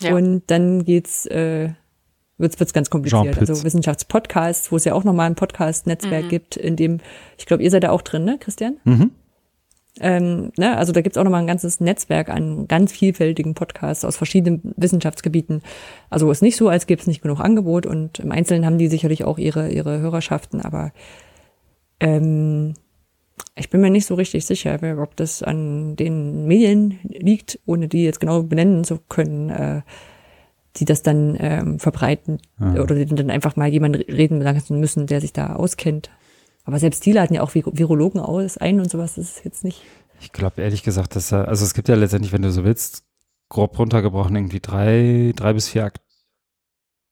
Ja. 0.00 0.14
Und 0.14 0.42
dann 0.46 0.84
geht's, 0.84 1.26
äh, 1.26 1.70
wird's, 2.38 2.58
wird's 2.58 2.72
ganz 2.72 2.90
kompliziert. 2.90 3.38
Also 3.38 3.64
Wissenschaftspodcasts, 3.64 4.72
wo 4.72 4.76
es 4.76 4.84
ja 4.84 4.94
auch 4.94 5.04
nochmal 5.04 5.26
ein 5.26 5.34
Podcast-Netzwerk 5.34 6.24
mhm. 6.24 6.28
gibt, 6.28 6.56
in 6.56 6.76
dem, 6.76 6.98
ich 7.38 7.46
glaube, 7.46 7.62
ihr 7.62 7.70
seid 7.70 7.84
da 7.84 7.90
auch 7.90 8.02
drin, 8.02 8.24
ne, 8.24 8.38
Christian? 8.38 8.76
Mhm. 8.84 9.10
Ähm, 9.98 10.52
ne, 10.56 10.76
also 10.76 10.92
da 10.92 11.00
gibt's 11.00 11.18
auch 11.18 11.24
nochmal 11.24 11.40
ein 11.40 11.46
ganzes 11.46 11.80
Netzwerk 11.80 12.28
an 12.28 12.68
ganz 12.68 12.92
vielfältigen 12.92 13.54
Podcasts 13.54 14.04
aus 14.04 14.16
verschiedenen 14.16 14.72
Wissenschaftsgebieten. 14.76 15.62
Also 16.10 16.30
ist 16.30 16.42
nicht 16.42 16.56
so, 16.56 16.68
als 16.68 16.86
gäbe 16.86 17.00
es 17.00 17.06
nicht 17.06 17.22
genug 17.22 17.40
Angebot 17.40 17.86
und 17.86 18.20
im 18.20 18.30
Einzelnen 18.30 18.64
haben 18.64 18.78
die 18.78 18.88
sicherlich 18.88 19.24
auch 19.24 19.38
ihre, 19.38 19.70
ihre 19.70 19.98
Hörerschaften, 20.00 20.60
aber 20.60 20.92
ähm, 21.98 22.74
ich 23.56 23.68
bin 23.68 23.80
mir 23.80 23.90
nicht 23.90 24.06
so 24.06 24.14
richtig 24.14 24.46
sicher, 24.46 24.78
ob 24.98 25.16
das 25.16 25.42
an 25.42 25.96
den 25.96 26.46
Medien 26.46 26.98
liegt, 27.02 27.58
ohne 27.66 27.88
die 27.88 28.04
jetzt 28.04 28.20
genau 28.20 28.42
benennen 28.42 28.84
zu 28.84 28.98
können, 29.08 29.50
äh, 29.50 29.82
die 30.76 30.84
das 30.84 31.02
dann 31.02 31.36
ähm, 31.38 31.78
verbreiten 31.78 32.38
ja. 32.60 32.80
oder 32.80 32.94
die 32.94 33.06
dann 33.06 33.30
einfach 33.30 33.56
mal 33.56 33.68
jemand 33.68 33.96
reden 33.96 34.40
lassen 34.40 34.78
müssen, 34.78 35.06
der 35.06 35.20
sich 35.20 35.32
da 35.32 35.54
auskennt. 35.54 36.10
Aber 36.70 36.78
selbst 36.78 37.04
die 37.04 37.10
laden 37.10 37.34
ja 37.34 37.42
auch 37.42 37.52
Virologen 37.52 38.20
aus 38.20 38.56
ein 38.56 38.78
und 38.78 38.88
sowas, 38.88 39.16
das 39.16 39.38
ist 39.38 39.44
jetzt 39.44 39.64
nicht. 39.64 39.82
Ich 40.20 40.30
glaube 40.30 40.62
ehrlich 40.62 40.84
gesagt, 40.84 41.16
dass 41.16 41.32
also 41.32 41.64
es 41.64 41.74
gibt 41.74 41.88
ja 41.88 41.96
letztendlich, 41.96 42.32
wenn 42.32 42.42
du 42.42 42.52
so 42.52 42.62
willst, 42.62 43.02
grob 43.48 43.76
runtergebrochen 43.76 44.36
irgendwie 44.36 44.60
drei, 44.60 45.32
drei 45.34 45.52
bis 45.52 45.68
vier 45.68 45.90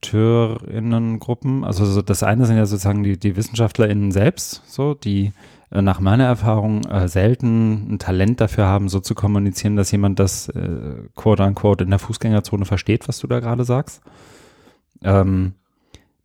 AkteurInnengruppen. 0.01 1.65
Also 1.65 1.87
so 1.87 2.03
das 2.03 2.23
eine 2.23 2.47
sind 2.47 2.57
ja 2.57 2.67
sozusagen 2.67 3.03
die, 3.03 3.19
die 3.19 3.35
WissenschaftlerInnen 3.35 4.13
selbst, 4.13 4.63
so, 4.69 4.95
die 4.95 5.33
äh, 5.73 5.83
nach 5.83 5.99
meiner 5.99 6.27
Erfahrung 6.27 6.85
äh, 6.85 7.09
selten 7.09 7.95
ein 7.95 7.99
Talent 7.99 8.41
dafür 8.41 8.67
haben, 8.67 8.89
so 8.89 9.01
zu 9.01 9.17
kommunizieren, 9.17 9.75
dass 9.75 9.91
jemand 9.91 10.21
das 10.21 10.51
äh, 10.51 11.09
quote 11.17 11.43
unquote 11.43 11.83
in 11.83 11.91
der 11.91 11.99
Fußgängerzone 11.99 12.65
versteht, 12.65 13.09
was 13.09 13.19
du 13.19 13.27
da 13.27 13.41
gerade 13.41 13.65
sagst. 13.65 14.03
Ähm, 15.03 15.55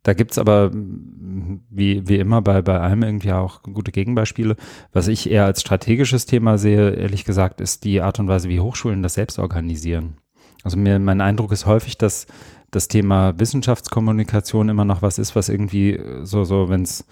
da 0.03 0.13
gibt's 0.13 0.37
aber, 0.37 0.71
wie, 0.73 2.07
wie 2.07 2.17
immer 2.17 2.41
bei, 2.41 2.61
bei 2.61 2.79
allem 2.79 3.03
irgendwie 3.03 3.31
auch 3.31 3.63
gute 3.63 3.91
Gegenbeispiele. 3.91 4.57
Was 4.91 5.07
ich 5.07 5.29
eher 5.29 5.45
als 5.45 5.61
strategisches 5.61 6.25
Thema 6.25 6.57
sehe, 6.57 6.91
ehrlich 6.91 7.23
gesagt, 7.23 7.61
ist 7.61 7.85
die 7.85 8.01
Art 8.01 8.19
und 8.19 8.27
Weise, 8.27 8.49
wie 8.49 8.59
Hochschulen 8.59 9.01
das 9.01 9.13
selbst 9.13 9.39
organisieren. 9.39 10.17
Also 10.63 10.77
mir, 10.77 10.99
mein 10.99 11.21
Eindruck 11.21 11.51
ist 11.53 11.65
häufig, 11.65 11.97
dass 11.97 12.27
das 12.71 12.89
Thema 12.89 13.39
Wissenschaftskommunikation 13.39 14.69
immer 14.69 14.85
noch 14.85 15.01
was 15.01 15.19
ist, 15.19 15.35
was 15.35 15.47
irgendwie 15.47 15.99
so, 16.23 16.43
so, 16.43 16.69
wenn 16.69 16.81
es 16.81 17.05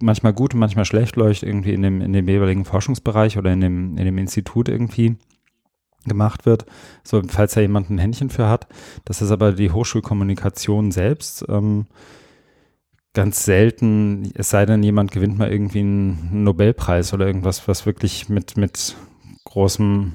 manchmal 0.00 0.32
gut 0.32 0.54
und 0.54 0.60
manchmal 0.60 0.84
schlecht 0.84 1.16
läuft, 1.16 1.42
irgendwie 1.42 1.72
in 1.72 1.82
dem, 1.82 2.00
in 2.00 2.12
dem 2.12 2.28
jeweiligen 2.28 2.64
Forschungsbereich 2.64 3.38
oder 3.38 3.52
in 3.52 3.60
dem, 3.60 3.98
in 3.98 4.04
dem 4.04 4.18
Institut 4.18 4.68
irgendwie 4.68 5.16
gemacht 6.06 6.46
wird, 6.46 6.64
so 7.02 7.22
falls 7.26 7.54
da 7.54 7.60
jemand 7.60 7.90
ein 7.90 7.98
Händchen 7.98 8.30
für 8.30 8.48
hat. 8.48 8.66
Das 9.04 9.20
ist 9.20 9.30
aber 9.30 9.52
die 9.52 9.70
Hochschulkommunikation 9.70 10.92
selbst. 10.92 11.44
Ähm, 11.48 11.86
ganz 13.12 13.44
selten, 13.44 14.30
es 14.34 14.50
sei 14.50 14.66
denn, 14.66 14.82
jemand 14.82 15.10
gewinnt 15.10 15.38
mal 15.38 15.50
irgendwie 15.50 15.80
einen 15.80 16.44
Nobelpreis 16.44 17.12
oder 17.12 17.26
irgendwas, 17.26 17.66
was 17.66 17.86
wirklich 17.86 18.28
mit, 18.28 18.56
mit 18.56 18.96
großem, 19.44 20.12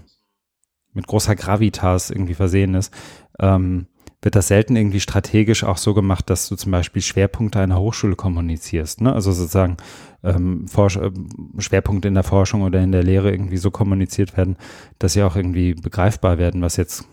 mit 0.94 1.08
großer 1.08 1.36
Gravitas 1.36 2.10
irgendwie 2.10 2.36
versehen 2.36 2.74
ist. 2.74 2.94
Ähm, 3.40 3.88
wird 4.22 4.36
das 4.36 4.48
selten 4.48 4.76
irgendwie 4.76 5.02
strategisch 5.02 5.64
auch 5.64 5.78
so 5.78 5.94
gemacht, 5.94 6.32
dass 6.32 6.48
du 6.50 6.56
zum 6.56 6.72
Beispiel 6.72 7.02
Schwerpunkte 7.02 7.60
einer 7.60 7.80
Hochschule 7.80 8.16
kommunizierst. 8.16 9.02
Ne? 9.02 9.14
Also 9.14 9.32
sozusagen 9.32 9.78
ähm, 10.24 10.68
Forsch 10.68 10.96
äh, 10.96 11.12
Schwerpunkte 11.60 12.08
in 12.08 12.16
der 12.16 12.24
Forschung 12.24 12.64
oder 12.64 12.82
in 12.82 12.92
der 12.92 13.04
Lehre 13.04 13.30
irgendwie 13.30 13.58
so 13.58 13.70
kommuniziert 13.70 14.36
werden, 14.36 14.58
dass 14.98 15.14
sie 15.14 15.22
auch 15.22 15.36
irgendwie 15.36 15.76
begreifbar 15.76 16.40
werden, 16.40 16.62
was 16.64 16.76
jetzt 16.78 17.08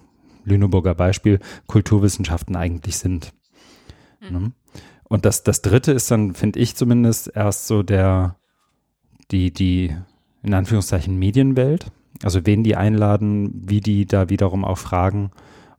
Lüneburger 0.44 0.94
Beispiel 0.94 1.38
Kulturwissenschaften 1.66 2.56
eigentlich 2.56 2.96
sind. 2.96 3.34
Mhm. 4.20 4.38
Ne? 4.38 4.52
Und 5.12 5.26
das, 5.26 5.42
das 5.42 5.60
dritte 5.60 5.92
ist 5.92 6.10
dann, 6.10 6.32
finde 6.32 6.58
ich 6.58 6.74
zumindest, 6.74 7.30
erst 7.34 7.66
so 7.66 7.82
der, 7.82 8.36
die, 9.30 9.52
die, 9.52 9.94
in 10.42 10.54
Anführungszeichen 10.54 11.18
Medienwelt. 11.18 11.92
Also 12.22 12.46
wen 12.46 12.64
die 12.64 12.76
einladen, 12.76 13.50
wie 13.62 13.82
die 13.82 14.06
da 14.06 14.30
wiederum 14.30 14.64
auch 14.64 14.78
fragen, 14.78 15.30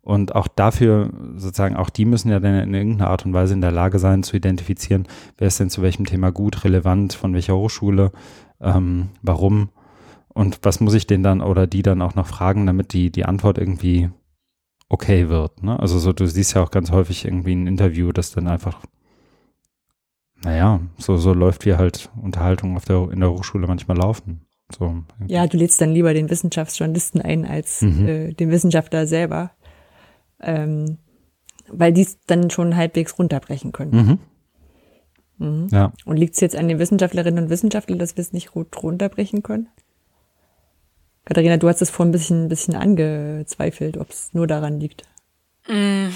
und 0.04 0.36
auch 0.36 0.48
dafür, 0.48 1.10
sozusagen, 1.36 1.78
auch 1.78 1.90
die 1.90 2.06
müssen 2.06 2.30
ja 2.30 2.40
dann 2.40 2.60
in 2.60 2.76
irgendeiner 2.76 3.10
Art 3.10 3.26
und 3.26 3.34
Weise 3.34 3.56
in 3.56 3.62
der 3.62 3.72
Lage 3.72 3.98
sein, 3.98 4.22
zu 4.22 4.38
identifizieren, 4.38 5.08
wer 5.40 5.48
ist 5.48 5.60
denn 5.60 5.72
zu 5.72 5.82
welchem 5.82 6.06
Thema 6.06 6.32
gut, 6.32 6.64
relevant, 6.64 7.14
von 7.14 7.34
welcher 7.34 7.56
Hochschule, 7.56 8.12
ähm, 8.62 9.10
warum 9.24 9.70
und 10.28 10.60
was 10.62 10.80
muss 10.80 10.94
ich 10.94 11.08
den 11.08 11.24
dann 11.24 11.42
oder 11.42 11.66
die 11.66 11.82
dann 11.82 12.04
auch 12.04 12.14
noch 12.14 12.28
fragen, 12.28 12.68
damit 12.68 12.94
die, 12.94 13.10
die 13.10 13.26
Antwort 13.26 13.58
irgendwie 13.58 14.12
okay 14.90 15.28
wird. 15.30 15.64
Ne? 15.64 15.80
Also 15.80 15.98
so, 15.98 16.14
du 16.14 16.28
siehst 16.28 16.54
ja 16.54 16.62
auch 16.62 16.70
ganz 16.70 16.92
häufig 16.92 17.26
irgendwie 17.26 17.56
ein 17.56 17.66
Interview, 17.66 18.12
das 18.12 18.30
dann 18.30 18.48
einfach, 18.48 18.82
naja, 20.44 20.80
so, 20.98 21.18
so 21.18 21.34
läuft 21.34 21.66
wie 21.66 21.76
halt 21.76 22.10
Unterhaltung 22.22 22.76
auf 22.76 22.86
der, 22.86 23.10
in 23.12 23.20
der 23.20 23.32
Hochschule 23.32 23.68
manchmal 23.68 23.98
laufen. 23.98 24.42
So. 24.72 25.04
Ja, 25.28 25.46
du 25.48 25.58
lädst 25.58 25.80
dann 25.82 25.92
lieber 25.94 26.14
den 26.14 26.30
Wissenschaftsjournalisten 26.30 27.22
ein 27.22 27.46
als 27.46 27.82
mhm. 27.82 28.08
äh, 28.08 28.34
den 28.34 28.50
Wissenschaftler 28.50 29.06
selber 29.06 29.52
ähm, 30.44 30.98
weil 31.68 31.94
die 31.94 32.02
es 32.02 32.20
dann 32.28 32.50
schon 32.50 32.76
halbwegs 32.76 33.18
runterbrechen 33.18 33.72
können. 33.72 34.20
Mhm. 35.40 35.48
Mhm. 35.48 35.68
Ja. 35.72 35.94
Und 36.06 36.18
liegt 36.18 36.36
es 36.36 36.42
jetzt 36.42 36.56
an 36.56 36.68
den 36.68 36.80
Wissenschaftlerinnen 36.80 37.46
und 37.46 37.50
Wissenschaftlern, 37.50 38.00
dass 38.00 38.16
wir 38.16 38.22
es 38.22 38.34
nicht 38.34 38.52
gut 38.52 38.84
runterbrechen 38.84 39.42
können? 39.42 39.70
Katharina, 41.26 41.58
du 41.58 41.70
hast 41.70 41.82
es 41.82 41.90
vorhin 41.90 42.10
ein 42.10 42.12
bisschen, 42.12 42.44
ein 42.44 42.50
bisschen 42.50 42.76
angezweifelt, 42.76 43.98
ob 43.98 44.10
es 44.10 44.34
nur 44.34 44.46
daran 44.46 44.80
liegt. 44.80 45.04
Mm, 45.68 46.10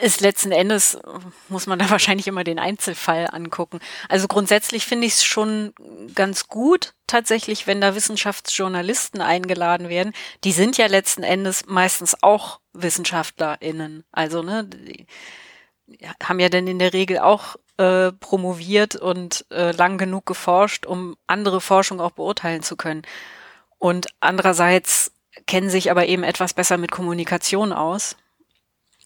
ist 0.00 0.20
letzten 0.20 0.50
Endes, 0.50 0.98
muss 1.48 1.66
man 1.66 1.78
da 1.78 1.90
wahrscheinlich 1.90 2.26
immer 2.26 2.44
den 2.44 2.58
Einzelfall 2.58 3.28
angucken. 3.30 3.80
Also 4.08 4.26
grundsätzlich 4.26 4.84
finde 4.84 5.06
ich 5.06 5.14
es 5.14 5.24
schon 5.24 5.72
ganz 6.14 6.48
gut, 6.48 6.94
tatsächlich, 7.06 7.66
wenn 7.66 7.80
da 7.80 7.94
Wissenschaftsjournalisten 7.94 9.20
eingeladen 9.20 9.88
werden. 9.88 10.12
Die 10.44 10.52
sind 10.52 10.76
ja 10.76 10.86
letzten 10.86 11.22
Endes 11.22 11.66
meistens 11.66 12.16
auch 12.22 12.60
WissenschaftlerInnen. 12.72 14.04
Also, 14.12 14.42
ne, 14.42 14.64
die 14.64 15.06
haben 16.22 16.40
ja 16.40 16.48
dann 16.48 16.66
in 16.66 16.78
der 16.78 16.92
Regel 16.92 17.18
auch 17.18 17.56
äh, 17.76 18.12
promoviert 18.12 18.96
und 18.96 19.44
äh, 19.50 19.72
lang 19.72 19.98
genug 19.98 20.26
geforscht, 20.26 20.86
um 20.86 21.16
andere 21.26 21.60
Forschung 21.60 22.00
auch 22.00 22.12
beurteilen 22.12 22.62
zu 22.62 22.76
können. 22.76 23.02
Und 23.78 24.08
andererseits 24.20 25.12
kennen 25.46 25.70
sich 25.70 25.90
aber 25.90 26.06
eben 26.06 26.22
etwas 26.22 26.54
besser 26.54 26.76
mit 26.76 26.90
Kommunikation 26.90 27.72
aus. 27.72 28.16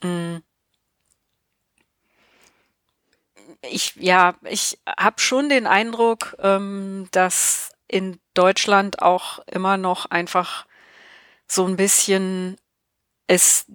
Mhm 0.02 0.42
ich 3.70 3.94
ja, 3.96 4.34
ich 4.42 4.78
habe 4.86 5.20
schon 5.20 5.48
den 5.48 5.66
Eindruck, 5.66 6.36
ähm, 6.40 7.08
dass 7.10 7.70
in 7.88 8.18
Deutschland 8.34 9.02
auch 9.02 9.40
immer 9.46 9.76
noch 9.76 10.06
einfach 10.06 10.66
so 11.46 11.66
ein 11.66 11.76
bisschen 11.76 12.56
es, 13.26 13.66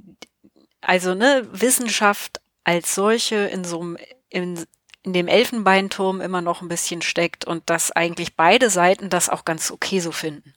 also 0.82 1.16
ne, 1.16 1.48
Wissenschaft 1.52 2.42
als 2.64 2.94
solche 2.96 3.36
in 3.36 3.64
so 3.64 3.82
einem, 3.82 3.98
in, 4.30 4.66
in 5.04 5.14
dem 5.14 5.28
Elfenbeinturm 5.28 6.22
immer 6.22 6.42
noch 6.42 6.62
ein 6.62 6.68
bisschen 6.68 7.02
steckt 7.02 7.46
und 7.46 7.70
dass 7.70 7.92
eigentlich 7.92 8.36
beide 8.36 8.70
Seiten 8.70 9.10
das 9.10 9.30
auch 9.30 9.46
ganz 9.46 9.72
okay 9.72 10.00
so 10.00 10.12
finden. 10.12 10.54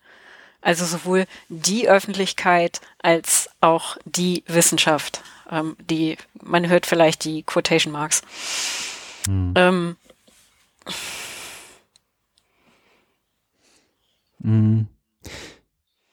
Also 0.61 0.85
sowohl 0.85 1.27
die 1.49 1.89
Öffentlichkeit 1.89 2.81
als 3.03 3.51
auch 3.61 3.97
die 4.05 4.45
Wissenschaft. 4.47 5.23
Ähm, 5.51 5.77
die, 5.81 6.17
man 6.41 6.69
hört 6.69 6.87
vielleicht 6.87 7.25
die 7.25 7.43
Quotation 7.43 7.93
Marks. 7.93 8.23
Hm. 9.27 9.55
Ähm, 9.57 9.97
hm. 14.43 14.87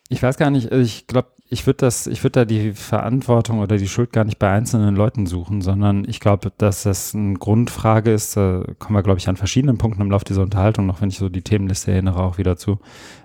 ich 0.10 0.22
weiß 0.22 0.38
gar 0.38 0.52
nicht, 0.52 0.72
ich 0.72 1.08
glaube, 1.08 1.30
ich 1.52 1.66
würde 1.66 1.78
das, 1.78 2.06
ich 2.06 2.24
würde 2.24 2.42
da 2.42 2.46
die 2.46 2.74
Verantwortung 2.74 3.60
oder 3.60 3.78
die 3.78 3.88
Schuld 3.88 4.14
gar 4.14 4.24
nicht 4.24 4.38
bei 4.38 4.52
einzelnen 4.52 4.96
Leuten 4.96 5.26
suchen, 5.26 5.62
sondern 5.62 6.06
ich 6.08 6.20
glaube, 6.20 6.52
dass 6.56 6.84
das 6.84 7.16
eine 7.16 7.34
Grundfrage 7.34 8.14
ist, 8.14 8.38
da 8.38 8.64
kommen 8.78 8.96
wir, 8.96 9.04
glaube 9.04 9.18
ich, 9.18 9.28
an 9.28 9.36
verschiedenen 9.36 9.80
Punkten 9.80 10.02
im 10.04 10.12
Laufe 10.12 10.26
dieser 10.26 10.44
Unterhaltung 10.44 10.86
noch, 10.86 11.02
wenn 11.02 11.10
ich 11.10 11.18
so 11.18 11.28
die 11.28 11.42
Themenliste 11.42 11.92
erinnere, 11.92 12.22
auch 12.22 12.38
wieder 12.38 12.56
zu, 12.56 12.80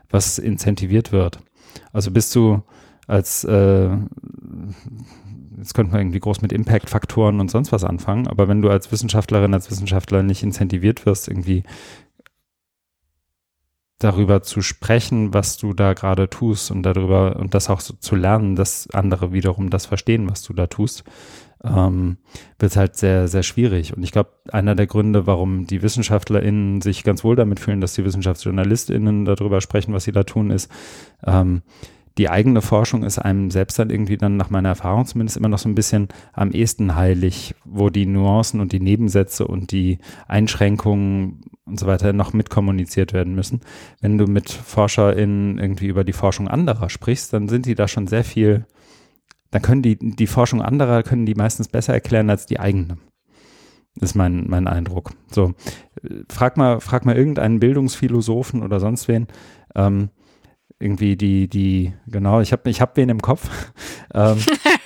was 0.09 0.39
incentiviert 0.39 1.13
wird. 1.13 1.39
Also 1.93 2.11
bist 2.11 2.35
du 2.35 2.63
als, 3.07 3.45
äh, 3.45 3.91
jetzt 5.57 5.75
könnte 5.75 5.93
man 5.93 6.01
irgendwie 6.01 6.21
groß 6.21 6.43
mit 6.43 6.53
Impact-Faktoren 6.53 7.41
und 7.41 7.51
sonst 7.51 7.73
was 7.73 7.85
anfangen, 7.85 8.27
aber 8.27 8.49
wenn 8.49 8.63
du 8.63 8.71
als 8.71 8.91
Wissenschaftlerin, 8.93 9.55
als 9.55 9.71
Wissenschaftler 9.71 10.23
nicht 10.23 10.43
incentiviert 10.43 11.07
wirst, 11.07 11.29
irgendwie 11.29 11.65
darüber 13.99 14.43
zu 14.43 14.61
sprechen, 14.61 15.33
was 15.33 15.57
du 15.57 15.73
da 15.73 15.95
gerade 15.95 16.29
tust 16.29 16.71
und 16.71 16.83
darüber 16.83 17.37
und 17.37 17.55
das 17.55 17.71
auch 17.71 17.81
so 17.81 17.95
zu 17.95 18.17
lernen, 18.17 18.57
dass 18.57 18.89
andere 18.93 19.33
wiederum 19.33 19.71
das 19.71 19.87
verstehen, 19.87 20.29
was 20.29 20.43
du 20.43 20.53
da 20.53 20.67
tust, 20.67 21.05
ähm, 21.65 22.19
wird 22.59 22.73
es 22.73 22.77
halt 22.77 22.97
sehr, 22.97 23.29
sehr 23.29 23.43
schwierig. 23.43 23.97
Und 23.97 24.03
ich 24.03 24.13
glaube, 24.13 24.31
einer 24.53 24.75
der 24.75 24.87
Gründe, 24.87 25.27
warum 25.27 25.67
die 25.67 25.83
WissenschaftlerInnen 25.83 26.83
sich 26.83 27.05
ganz 27.05 27.25
wohl 27.25 27.37
damit 27.37 27.61
fühlen, 27.61 27.81
dass 27.81 27.95
die 27.95 28.05
WissenschaftsjournalistInnen 28.05 29.25
darüber 29.25 29.61
sprechen, 29.61 29.95
was 29.95 30.05
sie 30.05 30.13
da 30.13 30.25
tun, 30.25 30.51
ist, 30.51 30.71
ähm, 31.27 31.63
die 32.17 32.29
eigene 32.29 32.63
Forschung 32.63 33.03
ist 33.03 33.19
einem 33.19 33.51
selbst 33.51 33.79
dann 33.79 33.91
irgendwie 33.91 34.17
dann 34.17 34.37
nach 34.37 34.51
meiner 34.51 34.69
Erfahrung 34.69 35.05
zumindest 35.05 35.37
immer 35.37 35.49
noch 35.49 35.59
so 35.59 35.69
ein 35.69 35.75
bisschen 35.75 36.09
am 36.33 36.53
ehesten 36.53 36.95
heilig, 36.95 37.55
wo 37.65 37.91
die 37.91 38.07
Nuancen 38.07 38.61
und 38.61 38.73
die 38.73 38.81
Nebensätze 38.81 39.47
und 39.47 39.73
die 39.73 39.99
Einschränkungen 40.29 41.41
und 41.65 41.81
so 41.81 41.87
weiter 41.87 42.13
noch 42.13 42.33
mitkommuniziert 42.33 43.13
werden 43.13 43.35
müssen. 43.35 43.61
Wenn 44.01 44.17
du 44.17 44.27
mit 44.27 44.51
ForscherInnen 44.51 45.59
irgendwie 45.59 45.89
über 45.89 46.05
die 46.05 46.13
Forschung 46.13 46.47
anderer 46.47 46.89
sprichst, 46.89 47.33
dann 47.33 47.49
sind 47.49 47.67
die 47.67 47.75
da 47.75 47.89
schon 47.89 48.07
sehr 48.07 48.25
viel, 48.25 48.67
dann 49.51 49.63
können 49.63 49.83
die, 49.83 49.97
die 49.99 50.27
Forschung 50.29 50.63
anderer 50.63 51.03
können 51.03 51.27
die 51.27 51.35
meistens 51.35 51.67
besser 51.69 51.95
erklären 51.95 52.31
als 52.31 52.47
die 52.47 52.61
eigene. 52.61 52.99
Ist 54.01 54.15
mein, 54.15 54.49
mein 54.49 54.67
Eindruck. 54.67 55.13
So, 55.31 55.55
frag 56.29 56.57
mal, 56.57 56.81
frag 56.81 57.05
mal 57.07 57.17
irgendeinen 57.17 57.61
Bildungsphilosophen 57.61 58.63
oder 58.63 58.79
sonst 58.81 59.09
wen, 59.09 59.29
ähm, 59.75 60.11
irgendwie 60.79 61.17
die, 61.17 61.49
die, 61.49 61.95
genau, 62.07 62.41
ich 62.41 62.53
habe 62.53 62.69
ich 62.69 62.81
hab 62.81 62.97
wen 62.97 63.09
im 63.09 63.21
Kopf. 63.23 63.49
ähm, 64.15 64.39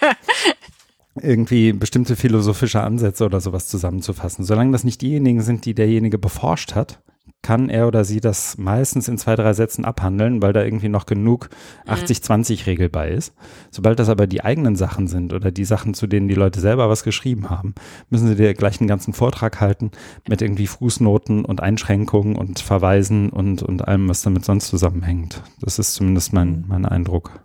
irgendwie 1.20 1.72
bestimmte 1.72 2.16
philosophische 2.16 2.82
Ansätze 2.82 3.24
oder 3.24 3.40
sowas 3.40 3.68
zusammenzufassen. 3.68 4.44
Solange 4.44 4.72
das 4.72 4.84
nicht 4.84 5.02
diejenigen 5.02 5.40
sind, 5.42 5.64
die 5.64 5.74
derjenige 5.74 6.18
beforscht 6.18 6.74
hat, 6.74 7.00
kann 7.42 7.68
er 7.68 7.86
oder 7.86 8.04
sie 8.04 8.20
das 8.20 8.58
meistens 8.58 9.08
in 9.08 9.16
zwei, 9.16 9.36
drei 9.36 9.52
Sätzen 9.52 9.84
abhandeln, 9.84 10.42
weil 10.42 10.52
da 10.52 10.62
irgendwie 10.62 10.88
noch 10.88 11.06
genug 11.06 11.50
80-20-Regel 11.86 12.88
mhm. 12.88 12.92
bei 12.92 13.10
ist. 13.10 13.32
Sobald 13.70 13.98
das 13.98 14.08
aber 14.08 14.26
die 14.26 14.42
eigenen 14.42 14.76
Sachen 14.76 15.06
sind 15.06 15.32
oder 15.32 15.50
die 15.50 15.64
Sachen, 15.64 15.94
zu 15.94 16.06
denen 16.06 16.28
die 16.28 16.34
Leute 16.34 16.60
selber 16.60 16.88
was 16.88 17.04
geschrieben 17.04 17.48
haben, 17.48 17.74
müssen 18.10 18.28
sie 18.28 18.34
dir 18.34 18.52
gleich 18.54 18.80
einen 18.80 18.88
ganzen 18.88 19.12
Vortrag 19.12 19.60
halten 19.60 19.92
mit 20.28 20.42
irgendwie 20.42 20.66
Fußnoten 20.66 21.44
und 21.44 21.62
Einschränkungen 21.62 22.36
und 22.36 22.58
Verweisen 22.58 23.30
und, 23.30 23.62
und 23.62 23.86
allem, 23.86 24.08
was 24.08 24.22
damit 24.22 24.44
sonst 24.44 24.68
zusammenhängt. 24.68 25.42
Das 25.60 25.78
ist 25.78 25.94
zumindest 25.94 26.32
mein, 26.32 26.64
mein 26.66 26.86
Eindruck. 26.86 27.40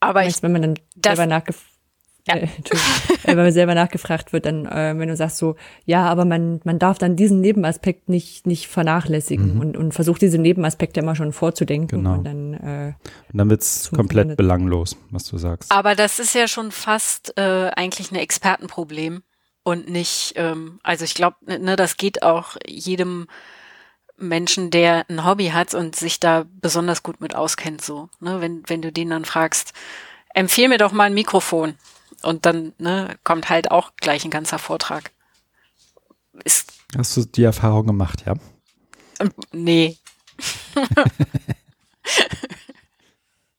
Aber 0.00 0.26
ich, 0.26 0.42
wenn 0.42 0.52
man 0.52 0.62
dann 0.62 0.74
selber 1.04 1.26
nachgefragt 1.26 1.67
ja. 2.28 2.36
äh, 2.36 2.48
wenn 3.24 3.36
man 3.36 3.52
selber 3.52 3.74
nachgefragt 3.74 4.32
wird, 4.32 4.46
dann, 4.46 4.66
äh, 4.66 4.94
wenn 4.96 5.08
du 5.08 5.16
sagst 5.16 5.38
so, 5.38 5.56
ja, 5.84 6.04
aber 6.06 6.24
man, 6.24 6.60
man 6.64 6.78
darf 6.78 6.98
dann 6.98 7.16
diesen 7.16 7.40
Nebenaspekt 7.40 8.08
nicht, 8.08 8.46
nicht 8.46 8.68
vernachlässigen 8.68 9.54
mhm. 9.54 9.60
und, 9.60 9.76
und 9.76 9.92
versucht 9.92 10.22
diese 10.22 10.38
Nebenaspekte 10.38 11.00
immer 11.00 11.16
schon 11.16 11.32
vorzudenken. 11.32 11.98
Genau. 11.98 12.14
Und 12.14 12.24
dann, 12.24 12.54
äh, 12.54 12.92
und 13.32 13.38
dann 13.38 13.50
wird's 13.50 13.90
komplett 13.90 14.36
belanglos, 14.36 14.96
was 15.10 15.24
du 15.24 15.38
sagst. 15.38 15.72
Aber 15.72 15.94
das 15.94 16.18
ist 16.18 16.34
ja 16.34 16.48
schon 16.48 16.70
fast 16.70 17.36
äh, 17.36 17.70
eigentlich 17.74 18.12
ein 18.12 18.16
Expertenproblem 18.16 19.22
und 19.62 19.88
nicht, 19.88 20.32
ähm, 20.36 20.80
also 20.82 21.04
ich 21.04 21.14
glaube, 21.14 21.36
ne, 21.46 21.76
das 21.76 21.96
geht 21.96 22.22
auch 22.22 22.56
jedem 22.66 23.26
Menschen, 24.18 24.70
der 24.70 25.04
ein 25.08 25.24
Hobby 25.24 25.48
hat 25.48 25.74
und 25.74 25.94
sich 25.94 26.20
da 26.20 26.44
besonders 26.60 27.02
gut 27.02 27.20
mit 27.20 27.34
auskennt, 27.34 27.82
so. 27.82 28.08
Ne? 28.20 28.40
Wenn, 28.40 28.62
wenn 28.66 28.82
du 28.82 28.92
den 28.92 29.10
dann 29.10 29.24
fragst, 29.24 29.72
empfehl 30.34 30.68
mir 30.68 30.78
doch 30.78 30.92
mal 30.92 31.04
ein 31.04 31.14
Mikrofon. 31.14 31.74
Und 32.22 32.46
dann 32.46 32.72
ne, 32.78 33.16
kommt 33.24 33.48
halt 33.48 33.70
auch 33.70 33.92
gleich 33.96 34.24
ein 34.24 34.30
ganzer 34.30 34.58
Vortrag. 34.58 35.12
Ist, 36.44 36.72
Hast 36.96 37.16
du 37.16 37.24
die 37.24 37.44
Erfahrung 37.44 37.86
gemacht, 37.86 38.24
ja? 38.26 38.34
Nee. 39.52 39.96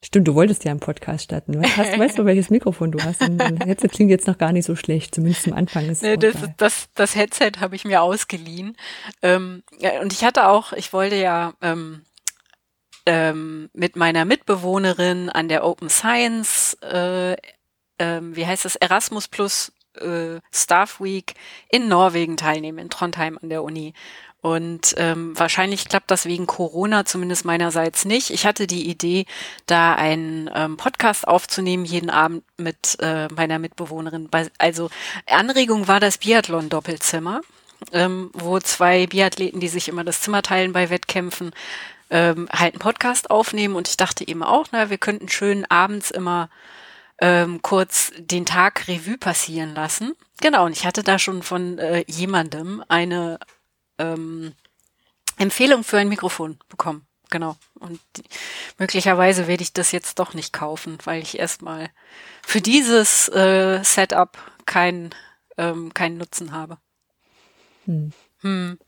Stimmt, 0.04 0.28
du 0.28 0.34
wolltest 0.34 0.64
ja 0.64 0.72
einen 0.72 0.80
Podcast 0.80 1.26
starten. 1.26 1.62
Hast, 1.62 2.00
weißt 2.00 2.18
du, 2.18 2.26
welches 2.26 2.50
Mikrofon 2.50 2.92
du 2.92 3.00
hast? 3.04 3.22
Dein 3.22 3.58
Headset 3.62 3.90
klingt 3.90 4.10
jetzt 4.10 4.26
noch 4.26 4.40
gar 4.40 4.52
nicht 4.52 4.66
so 4.66 4.76
schlecht, 4.76 5.14
zumindest 5.14 5.48
am 5.48 5.54
Anfang. 5.54 5.88
Ist 5.88 6.02
nee, 6.02 6.18
das, 6.18 6.36
das, 6.58 6.90
das 6.96 7.16
Headset 7.16 7.52
habe 7.60 7.76
ich 7.76 7.86
mir 7.86 8.02
ausgeliehen. 8.02 8.76
Ähm, 9.22 9.62
und 10.02 10.12
ich 10.12 10.24
hatte 10.24 10.48
auch, 10.48 10.74
ich 10.74 10.94
wollte 10.94 11.16
ja 11.16 11.54
ähm, 11.62 12.02
ähm, 13.06 13.70
mit 13.74 13.96
meiner 13.98 14.26
Mitbewohnerin 14.26 15.30
an 15.30 15.48
der 15.48 15.64
Open 15.64 15.90
Science 15.90 16.74
äh, 16.82 17.36
ähm, 18.00 18.36
wie 18.36 18.46
heißt 18.46 18.66
das, 18.66 18.76
Erasmus 18.76 19.28
Plus 19.28 19.72
äh, 19.96 20.40
Staff 20.52 21.00
Week 21.00 21.34
in 21.70 21.88
Norwegen 21.88 22.38
teilnehmen, 22.38 22.80
in 22.80 22.90
Trondheim 22.90 23.38
an 23.42 23.50
der 23.50 23.64
Uni. 23.64 23.94
Und 24.42 24.96
ähm, 24.98 25.38
wahrscheinlich 25.38 25.90
klappt 25.90 26.10
das 26.12 26.26
wegen 26.26 26.48
Corona 26.48 27.04
zumindest 27.04 27.44
meinerseits 27.44 28.06
nicht. 28.06 28.30
Ich 28.30 28.46
hatte 28.46 28.68
die 28.68 28.90
Idee, 28.90 29.26
da 29.66 29.96
einen 29.96 30.50
ähm, 30.56 30.78
Podcast 30.78 31.28
aufzunehmen, 31.28 31.84
jeden 31.84 32.10
Abend 32.10 32.46
mit 32.56 32.98
äh, 33.02 33.28
meiner 33.34 33.60
Mitbewohnerin. 33.60 34.30
Also 34.58 34.90
Anregung 35.28 35.90
war 35.90 36.00
das 36.00 36.20
Biathlon-Doppelzimmer, 36.20 37.42
ähm, 37.92 38.32
wo 38.34 38.60
zwei 38.60 39.08
Biathleten, 39.08 39.60
die 39.60 39.68
sich 39.68 39.90
immer 39.90 40.06
das 40.06 40.22
Zimmer 40.22 40.42
teilen 40.42 40.72
bei 40.72 40.90
Wettkämpfen, 40.90 41.52
ähm, 42.10 42.48
halt 42.50 42.76
einen 42.76 42.80
Podcast 42.80 43.32
aufnehmen. 43.32 43.76
Und 43.76 43.90
ich 43.90 43.98
dachte 43.98 44.26
eben 44.26 44.44
auch, 44.44 44.68
na, 44.72 44.90
wir 44.90 44.98
könnten 44.98 45.28
schön 45.28 45.66
abends 45.70 46.12
immer 46.12 46.50
ähm, 47.22 47.62
kurz 47.62 48.12
den 48.18 48.46
Tag 48.46 48.88
Revue 48.88 49.18
passieren 49.18 49.74
lassen. 49.74 50.14
Genau, 50.42 50.66
und 50.66 50.72
ich 50.72 50.86
hatte 50.86 51.04
da 51.04 51.20
schon 51.20 51.44
von 51.44 51.78
äh, 51.78 52.04
jemandem 52.08 52.84
eine 52.88 53.40
ähm, 53.98 54.54
Empfehlung 55.38 55.84
für 55.84 55.98
ein 55.98 56.10
Mikrofon 56.10 56.60
bekommen. 56.70 57.06
Genau. 57.30 57.56
Und 57.80 58.00
die, 58.16 58.24
möglicherweise 58.78 59.48
werde 59.48 59.64
ich 59.64 59.74
das 59.74 59.92
jetzt 59.92 60.20
doch 60.20 60.34
nicht 60.34 60.52
kaufen, 60.54 60.98
weil 61.04 61.22
ich 61.22 61.38
erstmal 61.38 61.90
für 62.46 62.62
dieses 62.62 63.30
äh, 63.30 63.84
Setup 63.84 64.38
keinen 64.66 65.12
ähm, 65.58 65.94
keinen 65.94 66.18
Nutzen 66.18 66.52
habe. 66.52 66.78
Hm. 67.86 68.12
Hm. 68.42 68.80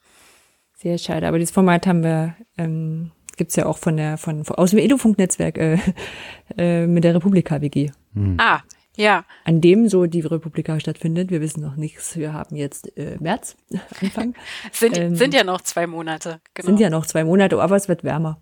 Sehr 0.78 0.98
schade, 0.98 1.28
aber 1.28 1.38
dieses 1.38 1.54
Format 1.54 1.86
haben 1.86 2.04
wir 2.04 2.36
ähm, 2.58 3.12
gibt's 3.38 3.56
ja 3.56 3.66
auch 3.66 3.78
von 3.78 3.98
der 3.98 4.18
von 4.18 4.48
aus 4.48 4.72
dem 4.72 4.80
Edufunk-Netzwerk 4.80 5.58
äh, 5.58 5.78
äh, 6.58 6.88
mit 6.88 7.04
der 7.04 7.14
Republika 7.16 7.62
WG. 7.62 7.92
Hm. 8.14 8.38
Ah, 8.40 8.62
ja. 8.96 9.26
An 9.46 9.62
dem 9.62 9.88
so 9.88 10.06
die 10.06 10.22
Republika 10.22 10.80
stattfindet. 10.80 11.32
Wir 11.32 11.42
wissen 11.42 11.62
noch 11.62 11.76
nichts. 11.76 12.18
Wir 12.18 12.34
haben 12.34 12.56
jetzt 12.56 12.96
äh, 12.98 13.18
März 13.20 13.56
Anfang. 14.02 14.36
sind, 14.72 14.98
ähm, 14.98 15.16
sind 15.16 15.34
ja 15.34 15.44
noch 15.44 15.62
zwei 15.62 15.88
Monate. 15.88 16.42
Genau. 16.54 16.66
Sind 16.68 16.80
ja 16.80 16.90
noch 16.90 17.06
zwei 17.06 17.24
Monate, 17.24 17.62
aber 17.62 17.76
es 17.76 17.88
wird 17.88 18.04
wärmer. 18.04 18.42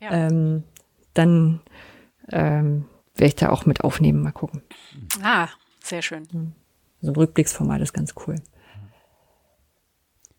Ja. 0.00 0.12
Ähm, 0.12 0.64
dann 1.14 1.60
ähm, 2.30 2.84
werde 3.14 3.28
ich 3.28 3.36
da 3.36 3.48
auch 3.50 3.64
mit 3.64 3.82
aufnehmen. 3.82 4.22
Mal 4.22 4.32
gucken. 4.32 4.62
Ah, 5.22 5.48
sehr 5.82 6.02
schön. 6.02 6.54
So 7.00 7.10
ein 7.10 7.16
Rückblicksformat 7.16 7.80
ist 7.80 7.94
ganz 7.94 8.14
cool. 8.26 8.36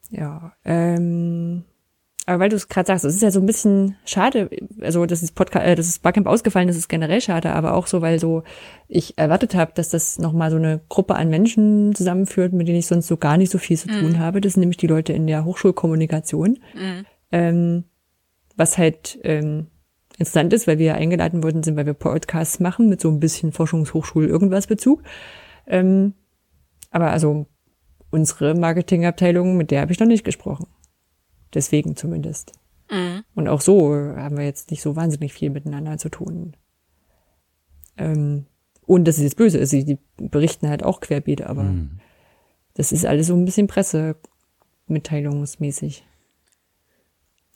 Ja. 0.10 0.54
Ähm, 0.64 1.66
aber 2.28 2.42
weil 2.42 2.50
du 2.50 2.58
es 2.58 2.68
gerade 2.68 2.88
sagst, 2.88 3.06
es 3.06 3.16
ist 3.16 3.22
ja 3.22 3.32
so 3.32 3.40
ein 3.40 3.46
bisschen 3.46 3.96
schade, 4.04 4.50
also 4.82 5.06
dass 5.06 5.22
das 5.22 5.32
Podcast, 5.32 5.66
äh, 5.66 5.76
dass 5.76 5.88
das 5.88 6.00
Barcamp 6.00 6.28
ausgefallen 6.28 6.68
ist, 6.68 6.76
ist 6.76 6.90
generell 6.90 7.22
schade, 7.22 7.54
aber 7.54 7.74
auch 7.74 7.88
so, 7.88 8.02
weil 8.02 8.20
so 8.20 8.44
ich 8.90 9.18
erwartet 9.18 9.56
habe, 9.56 9.72
dass 9.74 9.88
das 9.88 10.20
nochmal 10.20 10.52
so 10.52 10.58
eine 10.58 10.82
Gruppe 10.90 11.16
an 11.16 11.30
Menschen 11.30 11.96
zusammenführt, 11.96 12.52
mit 12.52 12.68
denen 12.68 12.80
ich 12.80 12.88
sonst 12.88 13.08
so 13.08 13.16
gar 13.16 13.38
nicht 13.38 13.50
so 13.50 13.58
viel 13.58 13.78
zu 13.78 13.88
tun 13.88 14.12
mhm. 14.12 14.20
habe. 14.20 14.42
Das 14.42 14.54
sind 14.54 14.60
nämlich 14.60 14.76
die 14.76 14.88
Leute 14.88 15.14
in 15.14 15.26
der 15.26 15.46
Hochschulkommunikation. 15.46 16.60
Mhm. 16.76 17.06
Ähm, 17.32 17.84
was 18.58 18.78
halt 18.78 19.20
ähm, 19.24 19.68
interessant 20.18 20.52
ist, 20.52 20.68
weil 20.68 20.80
wir 20.80 20.96
eingeladen 20.96 21.44
worden 21.44 21.64
sind, 21.64 21.78
weil 21.78 21.86
wir 21.86 21.94
Podcasts 21.94 22.60
machen 22.60 22.90
mit 22.90 23.00
so 23.00 23.10
ein 23.10 23.22
bisschen 23.22 23.54
Forschungshochschul 23.54 24.26
irgendwas 24.26 24.68
Bezug. 24.68 25.02
Ähm, 25.66 26.14
aber 26.92 27.12
also 27.12 27.46
unsere 28.10 28.54
Marketingabteilung, 28.54 29.56
mit 29.56 29.72
der 29.72 29.80
habe 29.80 29.94
ich 29.94 30.00
noch 30.00 30.08
nicht 30.08 30.26
gesprochen. 30.26 30.68
Deswegen 31.58 31.96
zumindest. 31.96 32.52
Mhm. 32.92 33.24
Und 33.34 33.48
auch 33.48 33.62
so 33.62 33.96
haben 33.96 34.38
wir 34.38 34.46
jetzt 34.46 34.70
nicht 34.70 34.84
so 34.84 34.96
wahnsinnig 34.96 35.34
viel 35.34 35.50
miteinander 35.50 35.98
zu 35.98 36.10
tun. 36.10 36.56
Ähm, 37.98 38.46
und 38.86 39.06
das 39.06 39.18
ist 39.18 39.24
jetzt 39.24 39.38
böse, 39.38 39.58
also 39.58 39.76
die 39.76 39.98
berichten 40.18 40.70
halt 40.70 40.84
auch 40.84 41.00
querbeet, 41.00 41.42
aber 41.42 41.64
mhm. 41.64 42.00
das 42.76 42.92
ist 42.92 43.08
alles 43.08 43.26
so 43.26 43.34
ein 43.34 43.44
bisschen 43.44 43.66
pressemitteilungsmäßig. 43.66 46.06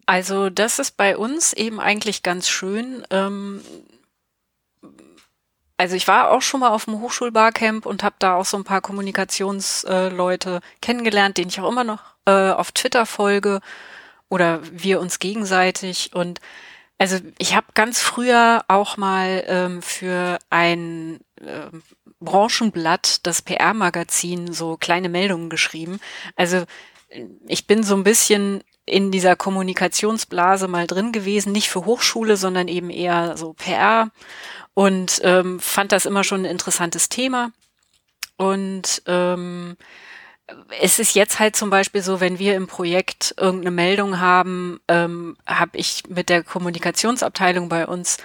Also 0.07 0.49
das 0.49 0.79
ist 0.79 0.97
bei 0.97 1.15
uns 1.15 1.53
eben 1.53 1.79
eigentlich 1.79 2.23
ganz 2.23 2.49
schön. 2.49 3.03
Ähm, 3.11 3.61
also 5.77 5.95
ich 5.95 6.07
war 6.07 6.31
auch 6.31 6.41
schon 6.41 6.61
mal 6.61 6.71
auf 6.71 6.85
dem 6.85 7.01
Hochschulbarcamp 7.01 7.85
und 7.85 8.01
habe 8.01 8.15
da 8.17 8.33
auch 8.33 8.45
so 8.45 8.57
ein 8.57 8.63
paar 8.63 8.81
Kommunikationsleute 8.81 10.55
äh, 10.55 10.61
kennengelernt, 10.81 11.37
denen 11.37 11.49
ich 11.49 11.61
auch 11.61 11.69
immer 11.69 11.83
noch 11.83 12.01
äh, 12.25 12.49
auf 12.49 12.71
Twitter 12.71 13.05
folge 13.05 13.61
oder 14.31 14.61
wir 14.71 15.01
uns 15.01 15.19
gegenseitig. 15.19 16.11
Und 16.13 16.39
also 16.97 17.17
ich 17.37 17.53
habe 17.53 17.67
ganz 17.73 18.01
früher 18.01 18.63
auch 18.69 18.95
mal 18.95 19.43
ähm, 19.45 19.81
für 19.81 20.39
ein 20.49 21.19
äh, 21.41 21.67
Branchenblatt, 22.21 23.27
das 23.27 23.41
PR-Magazin, 23.41 24.53
so 24.53 24.77
kleine 24.77 25.09
Meldungen 25.09 25.49
geschrieben. 25.49 25.99
Also 26.37 26.63
ich 27.45 27.67
bin 27.67 27.83
so 27.83 27.93
ein 27.93 28.05
bisschen 28.05 28.63
in 28.85 29.11
dieser 29.11 29.35
Kommunikationsblase 29.35 30.69
mal 30.69 30.87
drin 30.87 31.11
gewesen, 31.11 31.51
nicht 31.51 31.69
für 31.69 31.83
Hochschule, 31.85 32.37
sondern 32.37 32.69
eben 32.69 32.89
eher 32.89 33.35
so 33.35 33.51
PR 33.51 34.11
und 34.73 35.19
ähm, 35.23 35.59
fand 35.59 35.91
das 35.91 36.05
immer 36.05 36.23
schon 36.23 36.43
ein 36.43 36.51
interessantes 36.51 37.09
Thema. 37.09 37.51
Und 38.37 39.03
ähm, 39.07 39.75
es 40.81 40.99
ist 40.99 41.15
jetzt 41.15 41.39
halt 41.39 41.55
zum 41.55 41.69
Beispiel 41.69 42.01
so, 42.01 42.19
wenn 42.19 42.39
wir 42.39 42.55
im 42.55 42.67
Projekt 42.67 43.33
irgendeine 43.37 43.71
Meldung 43.71 44.19
haben, 44.19 44.79
ähm, 44.87 45.37
habe 45.45 45.77
ich 45.77 46.03
mit 46.07 46.29
der 46.29 46.43
Kommunikationsabteilung 46.43 47.69
bei 47.69 47.87
uns 47.87 48.17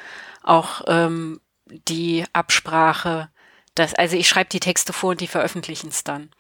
auch 0.43 0.83
ähm, 0.87 1.41
die 1.67 2.25
Absprache, 2.33 3.29
dass, 3.75 3.95
also 3.95 4.17
ich 4.17 4.29
schreibe 4.29 4.51
die 4.51 4.61
Texte 4.61 4.93
vor 4.93 5.11
und 5.11 5.21
die 5.21 5.27
veröffentlichen 5.27 5.89
es 5.89 6.05
dann. 6.05 6.31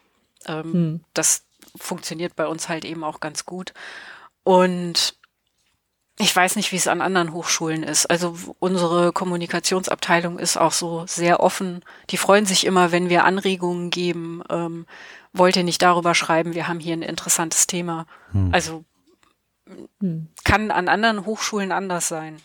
Ähm, 0.46 0.72
hm. 0.72 1.01
Das 1.14 1.44
funktioniert 1.77 2.37
bei 2.37 2.46
uns 2.46 2.68
halt 2.68 2.85
eben 2.85 3.05
auch 3.05 3.20
ganz 3.20 3.44
gut. 3.44 3.75
Und 4.44 5.16
ich 6.18 6.35
weiß 6.35 6.57
nicht, 6.57 6.72
wie 6.72 6.77
es 6.77 6.88
an 6.88 7.03
anderen 7.03 7.33
Hochschulen 7.33 7.83
ist. 7.83 8.07
Also 8.07 8.37
unsere 8.59 9.12
Kommunikationsabteilung 9.12 10.38
ist 10.38 10.57
auch 10.57 10.72
so 10.72 11.05
sehr 11.07 11.40
offen. 11.40 11.85
Die 12.09 12.16
freuen 12.16 12.46
sich 12.46 12.64
immer, 12.64 12.90
wenn 12.90 13.11
wir 13.11 13.25
Anregungen 13.25 13.90
geben. 13.90 14.42
Ähm, 14.49 14.87
wollt 15.38 15.57
ihr 15.57 15.64
nicht 15.64 15.83
darüber 15.83 16.14
schreiben? 16.14 16.55
Wir 16.55 16.68
haben 16.68 16.81
hier 16.81 16.94
ein 16.94 17.03
interessantes 17.03 17.66
Thema. 17.66 18.07
Hm. 18.33 18.51
Also 18.53 18.85
hm. 20.01 20.29
kann 20.44 20.70
an 20.70 20.88
anderen 20.88 21.27
Hochschulen 21.27 21.72
anders 21.72 22.09
sein. 22.09 22.37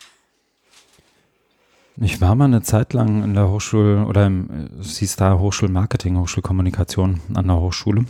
Ich 1.98 2.22
war 2.22 2.36
mal 2.36 2.46
eine 2.46 2.62
Zeit 2.62 2.94
lang 2.94 3.24
in 3.24 3.34
der 3.34 3.50
Hochschule 3.50 4.06
oder 4.06 4.26
im, 4.26 4.70
es 4.80 4.98
hieß 4.98 5.18
da 5.18 5.38
Hochschulmarketing, 5.38 6.18
Hochschulkommunikation 6.18 7.20
an 7.34 7.48
der 7.48 7.60
Hochschule 7.60 8.06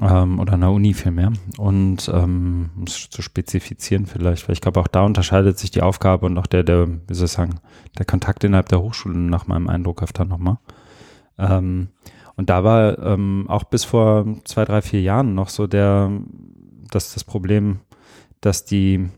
ähm, 0.00 0.38
oder 0.38 0.52
an 0.52 0.60
der 0.60 0.70
Uni 0.70 0.94
vielmehr. 0.94 1.32
Und 1.56 2.08
ähm, 2.14 2.70
um 2.76 2.84
es 2.84 3.08
zu 3.10 3.22
spezifizieren 3.22 4.06
vielleicht, 4.06 4.46
weil 4.46 4.52
ich 4.52 4.60
glaube, 4.60 4.78
auch 4.78 4.86
da 4.86 5.02
unterscheidet 5.02 5.58
sich 5.58 5.70
die 5.70 5.82
Aufgabe 5.82 6.26
und 6.26 6.38
auch 6.38 6.46
der, 6.46 6.62
der, 6.62 6.86
wie 6.86 7.14
soll 7.14 7.26
ich 7.26 7.32
sagen, 7.32 7.60
der 7.98 8.04
Kontakt 8.04 8.44
innerhalb 8.44 8.68
der 8.68 8.82
Hochschule 8.82 9.18
nach 9.18 9.46
meinem 9.46 9.68
Eindruck 9.68 10.02
öfter 10.02 10.24
nochmal. 10.24 10.58
Ähm, 11.38 11.88
und 12.38 12.50
da 12.50 12.62
war 12.62 13.00
ähm, 13.00 13.46
auch 13.48 13.64
bis 13.64 13.84
vor 13.84 14.24
zwei, 14.44 14.64
drei, 14.64 14.80
vier 14.80 15.02
Jahren 15.02 15.34
noch 15.34 15.48
so 15.48 15.66
der, 15.66 16.12
dass 16.88 17.12
das 17.12 17.24
Problem, 17.24 17.80
dass 18.40 18.64
die 18.64 19.08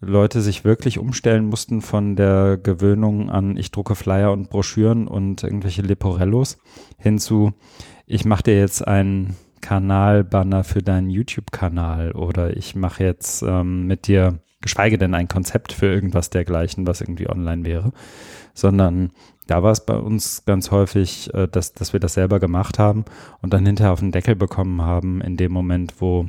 Leute 0.00 0.40
sich 0.40 0.64
wirklich 0.64 0.98
umstellen 0.98 1.44
mussten 1.44 1.82
von 1.82 2.16
der 2.16 2.56
Gewöhnung 2.56 3.28
an 3.28 3.58
ich 3.58 3.70
drucke 3.70 3.96
Flyer 3.96 4.32
und 4.32 4.48
Broschüren 4.48 5.08
und 5.08 5.44
irgendwelche 5.44 5.82
Leporellos 5.82 6.56
hin 6.96 7.18
zu 7.18 7.52
ich 8.06 8.24
mache 8.24 8.44
dir 8.44 8.58
jetzt 8.58 8.88
einen 8.88 9.36
Kanalbanner 9.60 10.64
für 10.64 10.82
deinen 10.82 11.10
YouTube-Kanal 11.10 12.12
oder 12.12 12.56
ich 12.56 12.74
mache 12.74 13.04
jetzt 13.04 13.42
ähm, 13.42 13.86
mit 13.86 14.06
dir, 14.06 14.38
geschweige 14.62 14.96
denn 14.96 15.12
ein 15.12 15.28
Konzept 15.28 15.74
für 15.74 15.92
irgendwas 15.92 16.30
dergleichen, 16.30 16.86
was 16.86 17.02
irgendwie 17.02 17.28
online 17.28 17.66
wäre, 17.66 17.92
sondern 18.54 19.10
da 19.50 19.64
war 19.64 19.72
es 19.72 19.84
bei 19.84 19.96
uns 19.96 20.44
ganz 20.46 20.70
häufig, 20.70 21.34
äh, 21.34 21.48
dass, 21.48 21.72
dass 21.72 21.92
wir 21.92 22.00
das 22.00 22.14
selber 22.14 22.38
gemacht 22.38 22.78
haben 22.78 23.04
und 23.42 23.52
dann 23.52 23.66
hinterher 23.66 23.92
auf 23.92 24.00
den 24.00 24.12
Deckel 24.12 24.36
bekommen 24.36 24.82
haben 24.82 25.20
in 25.20 25.36
dem 25.36 25.52
Moment, 25.52 25.94
wo 25.98 26.26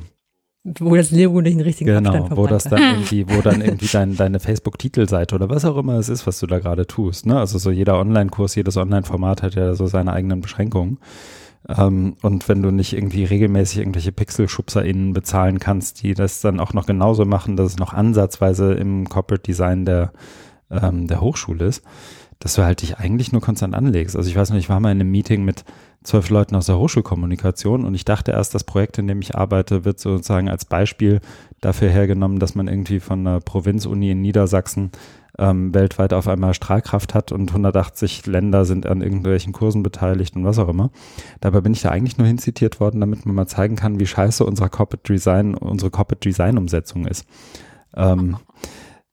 wo 0.64 0.94
das 0.94 1.10
Lego 1.10 1.40
nicht 1.40 1.54
einen 1.54 1.62
richtigen 1.62 1.92
genau, 1.92 2.10
Abstand 2.10 2.36
wo 2.36 2.46
das 2.46 2.64
dann 2.64 2.80
irgendwie, 2.80 3.28
wo 3.28 3.40
dann 3.42 3.60
irgendwie 3.60 3.88
dein, 3.90 4.16
deine 4.16 4.38
Facebook-Titelseite 4.38 5.34
oder 5.34 5.50
was 5.50 5.64
auch 5.64 5.76
immer 5.76 5.94
es 5.94 6.08
ist, 6.08 6.24
was 6.24 6.38
du 6.38 6.46
da 6.46 6.60
gerade 6.60 6.86
tust. 6.86 7.26
Ne? 7.26 7.36
Also 7.36 7.58
so 7.58 7.72
jeder 7.72 7.98
Online-Kurs, 7.98 8.54
jedes 8.54 8.76
Online-Format 8.76 9.42
hat 9.42 9.56
ja 9.56 9.74
so 9.74 9.88
seine 9.88 10.12
eigenen 10.12 10.40
Beschränkungen. 10.40 10.98
Ähm, 11.68 12.16
und 12.22 12.48
wenn 12.48 12.62
du 12.62 12.70
nicht 12.70 12.92
irgendwie 12.92 13.24
regelmäßig 13.24 13.78
irgendwelche 13.78 14.12
PixelschubserInnen 14.12 15.12
bezahlen 15.12 15.58
kannst, 15.58 16.02
die 16.04 16.14
das 16.14 16.40
dann 16.40 16.60
auch 16.60 16.74
noch 16.74 16.86
genauso 16.86 17.24
machen, 17.24 17.56
dass 17.56 17.72
es 17.72 17.78
noch 17.78 17.92
ansatzweise 17.92 18.72
im 18.74 19.08
Corporate 19.08 19.42
Design 19.42 19.84
der, 19.84 20.12
ähm, 20.70 21.08
der 21.08 21.20
Hochschule 21.20 21.66
ist, 21.66 21.82
dass 22.42 22.54
du 22.54 22.64
halt 22.64 22.82
dich 22.82 22.98
eigentlich 22.98 23.30
nur 23.30 23.40
konstant 23.40 23.72
anlegst. 23.72 24.16
Also 24.16 24.28
ich 24.28 24.34
weiß 24.34 24.50
nicht, 24.50 24.64
ich 24.64 24.68
war 24.68 24.80
mal 24.80 24.90
in 24.90 25.00
einem 25.00 25.12
Meeting 25.12 25.44
mit 25.44 25.64
zwölf 26.02 26.28
Leuten 26.28 26.56
aus 26.56 26.66
der 26.66 26.76
Hochschulkommunikation 26.76 27.84
und 27.84 27.94
ich 27.94 28.04
dachte 28.04 28.32
erst, 28.32 28.52
das 28.52 28.64
Projekt, 28.64 28.98
in 28.98 29.06
dem 29.06 29.22
ich 29.22 29.36
arbeite, 29.36 29.84
wird 29.84 30.00
sozusagen 30.00 30.48
als 30.48 30.64
Beispiel 30.64 31.20
dafür 31.60 31.88
hergenommen, 31.88 32.40
dass 32.40 32.56
man 32.56 32.66
irgendwie 32.66 32.98
von 32.98 33.20
einer 33.20 33.38
Provinzuni 33.38 34.10
in 34.10 34.22
Niedersachsen 34.22 34.90
ähm, 35.38 35.72
weltweit 35.72 36.12
auf 36.12 36.26
einmal 36.26 36.52
Strahlkraft 36.52 37.14
hat 37.14 37.30
und 37.30 37.50
180 37.50 38.26
Länder 38.26 38.64
sind 38.64 38.86
an 38.86 39.02
irgendwelchen 39.02 39.52
Kursen 39.52 39.84
beteiligt 39.84 40.34
und 40.34 40.44
was 40.44 40.58
auch 40.58 40.68
immer. 40.68 40.90
Dabei 41.40 41.60
bin 41.60 41.74
ich 41.74 41.82
da 41.82 41.90
eigentlich 41.90 42.18
nur 42.18 42.26
hinzitiert 42.26 42.80
worden, 42.80 43.00
damit 43.00 43.24
man 43.24 43.36
mal 43.36 43.46
zeigen 43.46 43.76
kann, 43.76 44.00
wie 44.00 44.06
scheiße 44.06 44.44
unser 44.44 44.68
Corporate 44.68 45.12
Design, 45.12 45.54
unsere 45.54 45.92
Corporate 45.92 46.28
Design 46.28 46.58
Umsetzung 46.58 47.06
ist. 47.06 47.24
Ähm, 47.94 48.36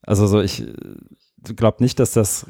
also 0.01 0.25
so, 0.25 0.41
ich 0.41 0.63
äh, 0.63 1.53
glaube 1.55 1.83
nicht, 1.83 1.99
dass 1.99 2.11
das 2.11 2.47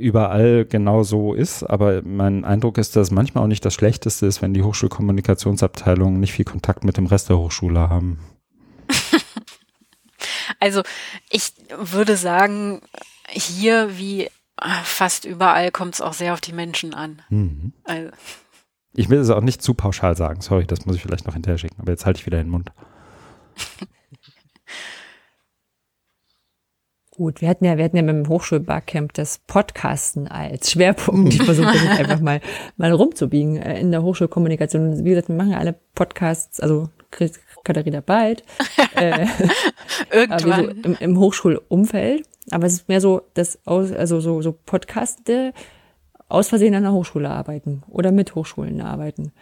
überall 0.00 0.64
genau 0.64 1.02
so 1.02 1.34
ist, 1.34 1.62
aber 1.62 2.02
mein 2.02 2.44
Eindruck 2.44 2.78
ist, 2.78 2.96
dass 2.96 3.10
manchmal 3.10 3.44
auch 3.44 3.48
nicht 3.48 3.64
das 3.64 3.74
Schlechteste 3.74 4.26
ist, 4.26 4.42
wenn 4.42 4.54
die 4.54 4.62
Hochschulkommunikationsabteilungen 4.62 6.18
nicht 6.18 6.32
viel 6.32 6.44
Kontakt 6.44 6.84
mit 6.84 6.96
dem 6.96 7.06
Rest 7.06 7.28
der 7.28 7.38
Hochschule 7.38 7.88
haben. 7.88 8.18
Also 10.62 10.82
ich 11.30 11.54
würde 11.78 12.16
sagen, 12.16 12.82
hier 13.30 13.96
wie 13.96 14.28
fast 14.84 15.24
überall 15.24 15.70
kommt 15.70 15.94
es 15.94 16.00
auch 16.02 16.12
sehr 16.12 16.34
auf 16.34 16.42
die 16.42 16.52
Menschen 16.52 16.92
an. 16.92 17.22
Mhm. 17.30 17.72
Also. 17.84 18.10
Ich 18.94 19.08
will 19.08 19.20
es 19.20 19.30
auch 19.30 19.40
nicht 19.40 19.62
zu 19.62 19.72
pauschal 19.72 20.16
sagen, 20.18 20.42
sorry, 20.42 20.66
das 20.66 20.84
muss 20.84 20.96
ich 20.96 21.02
vielleicht 21.02 21.26
noch 21.26 21.32
hinterher 21.32 21.56
schicken, 21.56 21.80
aber 21.80 21.92
jetzt 21.92 22.04
halte 22.04 22.20
ich 22.20 22.26
wieder 22.26 22.36
den 22.36 22.50
Mund. 22.50 22.72
Gut, 27.20 27.42
wir 27.42 27.50
hatten 27.50 27.66
ja, 27.66 27.76
wir 27.76 27.84
hatten 27.84 27.98
ja 27.98 28.02
mit 28.02 28.14
dem 28.14 28.28
Hochschulbarcamp 28.30 29.12
das 29.12 29.40
Podcasten 29.46 30.26
als 30.26 30.70
Schwerpunkt. 30.70 31.34
Ich 31.34 31.42
versuche 31.42 31.70
das 31.70 31.98
einfach 31.98 32.20
mal, 32.20 32.40
mal 32.78 32.92
rumzubiegen 32.92 33.58
äh, 33.58 33.78
in 33.78 33.90
der 33.90 34.02
Hochschulkommunikation. 34.02 35.04
Wie 35.04 35.10
gesagt, 35.10 35.28
wir 35.28 35.34
machen 35.34 35.50
ja 35.50 35.58
alle 35.58 35.74
Podcasts, 35.94 36.60
also 36.60 36.88
Katharina 37.62 38.00
bald. 38.00 38.42
äh, 38.94 39.26
Irgendwann. 40.10 40.64
So 40.64 40.70
im, 40.70 40.96
im, 40.98 41.18
Hochschulumfeld. 41.18 42.26
Aber 42.52 42.64
es 42.64 42.72
ist 42.72 42.88
mehr 42.88 43.02
so, 43.02 43.20
dass 43.34 43.58
aus, 43.66 43.92
also 43.92 44.20
so, 44.20 44.40
so 44.40 44.52
Podcaste 44.52 45.52
aus 46.30 46.48
Versehen 46.48 46.74
an 46.74 46.84
der 46.84 46.92
Hochschule 46.92 47.28
arbeiten 47.28 47.82
oder 47.90 48.12
mit 48.12 48.34
Hochschulen 48.34 48.80
arbeiten. 48.80 49.32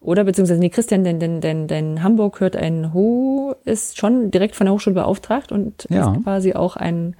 Oder 0.00 0.24
beziehungsweise, 0.24 0.60
nee, 0.60 0.68
Christian, 0.68 1.04
denn, 1.04 1.18
denn, 1.18 1.40
denn, 1.40 1.66
denn 1.66 2.02
Hamburg 2.02 2.40
hört 2.40 2.54
ein 2.54 2.92
Ho, 2.92 3.54
ist 3.64 3.98
schon 3.98 4.30
direkt 4.30 4.54
von 4.54 4.66
der 4.66 4.74
Hochschule 4.74 4.94
beauftragt 4.94 5.52
und 5.52 5.86
ja. 5.90 6.12
ist 6.12 6.22
quasi 6.22 6.52
auch 6.52 6.76
ein, 6.76 7.16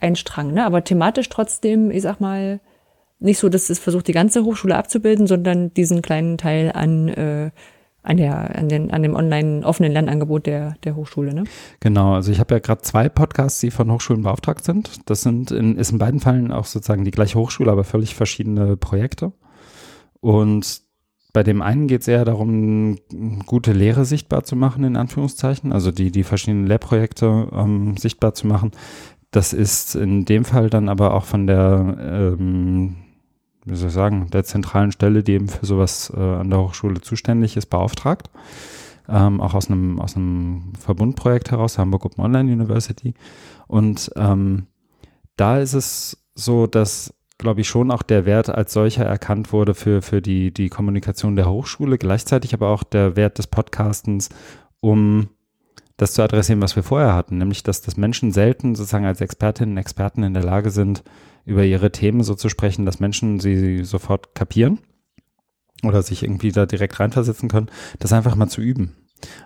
ein 0.00 0.16
Strang, 0.16 0.52
ne? 0.52 0.64
Aber 0.64 0.84
thematisch 0.84 1.28
trotzdem, 1.28 1.90
ich 1.90 2.02
sag 2.02 2.20
mal, 2.20 2.60
nicht 3.20 3.38
so, 3.38 3.48
dass 3.48 3.70
es 3.70 3.78
versucht, 3.78 4.08
die 4.08 4.12
ganze 4.12 4.44
Hochschule 4.44 4.76
abzubilden, 4.76 5.26
sondern 5.26 5.72
diesen 5.72 6.02
kleinen 6.02 6.36
Teil 6.36 6.72
an 6.74 7.08
äh, 7.08 7.50
an, 8.04 8.18
der, 8.18 8.56
an, 8.56 8.68
den, 8.68 8.90
an 8.90 9.02
dem 9.02 9.16
online 9.16 9.66
offenen 9.66 9.90
Lernangebot 9.90 10.46
der, 10.46 10.76
der 10.84 10.94
Hochschule. 10.94 11.34
Ne? 11.34 11.44
Genau, 11.80 12.14
also 12.14 12.30
ich 12.30 12.38
habe 12.38 12.54
ja 12.54 12.58
gerade 12.60 12.82
zwei 12.82 13.08
Podcasts, 13.08 13.60
die 13.60 13.70
von 13.70 13.90
Hochschulen 13.90 14.22
beauftragt 14.22 14.62
sind. 14.62 15.00
Das 15.06 15.22
sind 15.22 15.50
in, 15.50 15.76
ist 15.76 15.90
in 15.90 15.98
beiden 15.98 16.20
Fällen 16.20 16.52
auch 16.52 16.66
sozusagen 16.66 17.04
die 17.04 17.10
gleiche 17.10 17.38
Hochschule, 17.38 17.72
aber 17.72 17.82
völlig 17.82 18.14
verschiedene 18.14 18.76
Projekte. 18.76 19.32
Und 20.20 20.82
bei 21.34 21.42
dem 21.42 21.60
einen 21.60 21.86
geht 21.86 22.00
es 22.00 22.08
eher 22.08 22.24
darum, 22.24 22.96
gute 23.44 23.74
Lehre 23.74 24.06
sichtbar 24.06 24.44
zu 24.44 24.56
machen, 24.56 24.84
in 24.84 24.96
Anführungszeichen, 24.96 25.72
also 25.72 25.90
die, 25.90 26.10
die 26.10 26.24
verschiedenen 26.24 26.66
Lehrprojekte 26.66 27.48
ähm, 27.52 27.98
sichtbar 27.98 28.32
zu 28.32 28.46
machen. 28.46 28.70
Das 29.30 29.52
ist 29.52 29.96
in 29.96 30.24
dem 30.24 30.46
Fall 30.46 30.70
dann 30.70 30.88
aber 30.88 31.12
auch 31.12 31.24
von 31.24 31.46
der 31.46 31.98
ähm, 32.38 32.96
wie 33.64 33.76
soll 33.76 33.88
ich 33.88 33.94
sagen, 33.94 34.28
der 34.30 34.44
zentralen 34.44 34.92
Stelle, 34.92 35.22
die 35.22 35.32
eben 35.32 35.48
für 35.48 35.64
sowas 35.64 36.12
äh, 36.14 36.20
an 36.20 36.50
der 36.50 36.60
Hochschule 36.60 37.00
zuständig 37.00 37.56
ist, 37.56 37.66
beauftragt. 37.66 38.30
ähm, 39.08 39.40
auch 39.40 39.54
aus 39.54 39.68
einem, 39.70 40.00
aus 40.00 40.16
einem 40.16 40.72
Verbundprojekt 40.78 41.50
heraus, 41.50 41.78
Hamburg 41.78 42.04
Open 42.04 42.24
Online 42.24 42.52
University. 42.52 43.14
Und 43.66 44.10
ähm, 44.16 44.66
da 45.36 45.58
ist 45.58 45.74
es 45.74 46.24
so, 46.34 46.66
dass 46.66 47.12
glaube 47.38 47.60
ich, 47.60 47.68
schon 47.68 47.90
auch 47.90 48.02
der 48.02 48.26
Wert 48.26 48.48
als 48.48 48.72
solcher 48.72 49.04
erkannt 49.04 49.52
wurde 49.52 49.74
für, 49.74 50.02
für 50.02 50.22
die, 50.22 50.52
die 50.52 50.68
Kommunikation 50.68 51.36
der 51.36 51.50
Hochschule, 51.50 51.98
gleichzeitig 51.98 52.54
aber 52.54 52.68
auch 52.68 52.82
der 52.82 53.16
Wert 53.16 53.38
des 53.38 53.46
Podcastens, 53.46 54.28
um 54.80 55.28
das 55.96 56.12
zu 56.12 56.22
adressieren, 56.22 56.62
was 56.62 56.76
wir 56.76 56.82
vorher 56.82 57.14
hatten, 57.14 57.38
nämlich 57.38 57.62
dass, 57.62 57.80
dass 57.80 57.96
Menschen 57.96 58.32
selten 58.32 58.74
sozusagen 58.74 59.06
als 59.06 59.20
Expertinnen 59.20 59.74
und 59.74 59.78
Experten 59.78 60.22
in 60.22 60.34
der 60.34 60.42
Lage 60.42 60.70
sind, 60.70 61.04
über 61.44 61.64
ihre 61.64 61.92
Themen 61.92 62.22
so 62.22 62.34
zu 62.34 62.48
sprechen, 62.48 62.86
dass 62.86 63.00
Menschen 63.00 63.38
sie 63.38 63.84
sofort 63.84 64.34
kapieren 64.34 64.78
oder 65.82 66.02
sich 66.02 66.22
irgendwie 66.22 66.52
da 66.52 66.66
direkt 66.66 66.98
reinversetzen 66.98 67.48
können, 67.48 67.70
das 67.98 68.12
einfach 68.12 68.34
mal 68.34 68.48
zu 68.48 68.60
üben. 68.60 68.96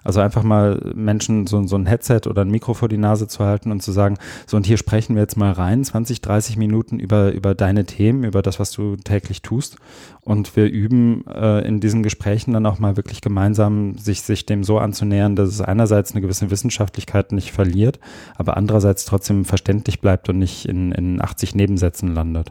Also 0.05 0.21
einfach 0.21 0.43
mal 0.43 0.93
Menschen 0.95 1.47
so, 1.47 1.67
so 1.67 1.77
ein 1.77 1.87
Headset 1.87 2.23
oder 2.27 2.43
ein 2.43 2.51
Mikro 2.51 2.75
vor 2.75 2.88
die 2.88 2.99
Nase 2.99 3.29
zu 3.29 3.45
halten 3.45 3.71
und 3.71 3.83
zu 3.83 3.93
sagen, 3.93 4.17
so 4.47 4.57
und 4.57 4.67
hier 4.67 4.77
sprechen 4.77 5.14
wir 5.14 5.23
jetzt 5.23 5.37
mal 5.37 5.53
rein, 5.53 5.85
20, 5.85 6.21
30 6.21 6.57
Minuten 6.57 6.99
über, 6.99 7.33
über 7.33 7.55
deine 7.55 7.85
Themen, 7.85 8.25
über 8.25 8.43
das, 8.43 8.59
was 8.59 8.71
du 8.73 8.97
täglich 8.97 9.43
tust. 9.43 9.77
Und 10.21 10.57
wir 10.57 10.67
üben 10.67 11.27
äh, 11.27 11.67
in 11.67 11.81
diesen 11.81 12.03
Gesprächen 12.03 12.53
dann 12.53 12.67
auch 12.67 12.79
mal 12.79 12.97
wirklich 12.97 13.21
gemeinsam, 13.21 13.97
sich, 13.97 14.23
sich 14.23 14.45
dem 14.45 14.62
so 14.62 14.79
anzunähern, 14.79 15.37
dass 15.37 15.49
es 15.49 15.61
einerseits 15.61 16.12
eine 16.12 16.21
gewisse 16.21 16.51
Wissenschaftlichkeit 16.51 17.33
nicht 17.33 17.53
verliert, 17.53 17.99
aber 18.37 18.57
andererseits 18.57 19.05
trotzdem 19.07 19.45
verständlich 19.45 20.01
bleibt 20.01 20.29
und 20.29 20.38
nicht 20.38 20.67
in, 20.67 20.93
in 20.93 21.23
80 21.23 21.55
Nebensätzen 21.55 22.14
landet. 22.14 22.51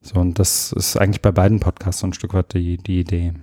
So, 0.00 0.20
und 0.20 0.38
das 0.38 0.72
ist 0.72 0.96
eigentlich 0.96 1.22
bei 1.22 1.32
beiden 1.32 1.60
Podcasts 1.60 2.00
so 2.00 2.06
ein 2.06 2.14
Stück 2.14 2.32
weit 2.34 2.54
die, 2.54 2.78
die 2.78 3.00
Idee. 3.00 3.34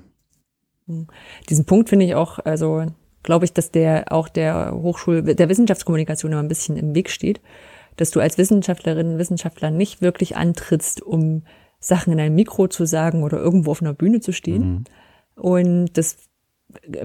Diesen 1.50 1.66
Punkt 1.66 1.90
finde 1.90 2.06
ich 2.06 2.16
auch, 2.16 2.40
also 2.40 2.86
glaube 3.24 3.46
ich, 3.46 3.54
dass 3.54 3.72
der 3.72 4.12
auch 4.12 4.30
der 4.30 4.72
Hochschul, 4.74 5.24
der 5.24 5.50
Wissenschaftskommunikation 5.50 6.32
immer 6.32 6.44
ein 6.44 6.48
bisschen 6.48 6.78
im 6.78 6.94
Weg 6.94 7.10
steht, 7.10 7.42
dass 7.98 8.12
du 8.12 8.20
als 8.20 8.38
Wissenschaftlerin, 8.38 9.18
Wissenschaftler 9.18 9.72
nicht 9.72 10.02
wirklich 10.02 10.38
antrittst, 10.38 11.02
um 11.02 11.44
Sachen 11.80 12.14
in 12.14 12.20
einem 12.20 12.36
Mikro 12.36 12.68
zu 12.68 12.86
sagen 12.86 13.24
oder 13.24 13.38
irgendwo 13.38 13.72
auf 13.72 13.82
einer 13.82 13.94
Bühne 13.94 14.20
zu 14.20 14.32
stehen. 14.32 14.86
Mhm. 15.36 15.42
Und 15.42 15.98
das 15.98 16.18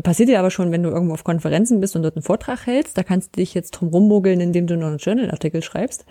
passiert 0.02 0.28
dir 0.28 0.38
aber 0.38 0.50
schon, 0.50 0.72
wenn 0.72 0.82
du 0.82 0.90
irgendwo 0.90 1.14
auf 1.14 1.24
Konferenzen 1.24 1.80
bist 1.80 1.96
und 1.96 2.02
dort 2.02 2.16
einen 2.16 2.22
Vortrag 2.22 2.66
hältst. 2.66 2.96
Da 2.98 3.02
kannst 3.02 3.34
du 3.36 3.40
dich 3.40 3.54
jetzt 3.54 3.72
drum 3.72 3.88
rummogeln, 3.88 4.40
indem 4.40 4.66
du 4.66 4.76
noch 4.76 4.88
einen 4.88 4.98
Journalartikel 4.98 5.62
schreibst. 5.62 6.04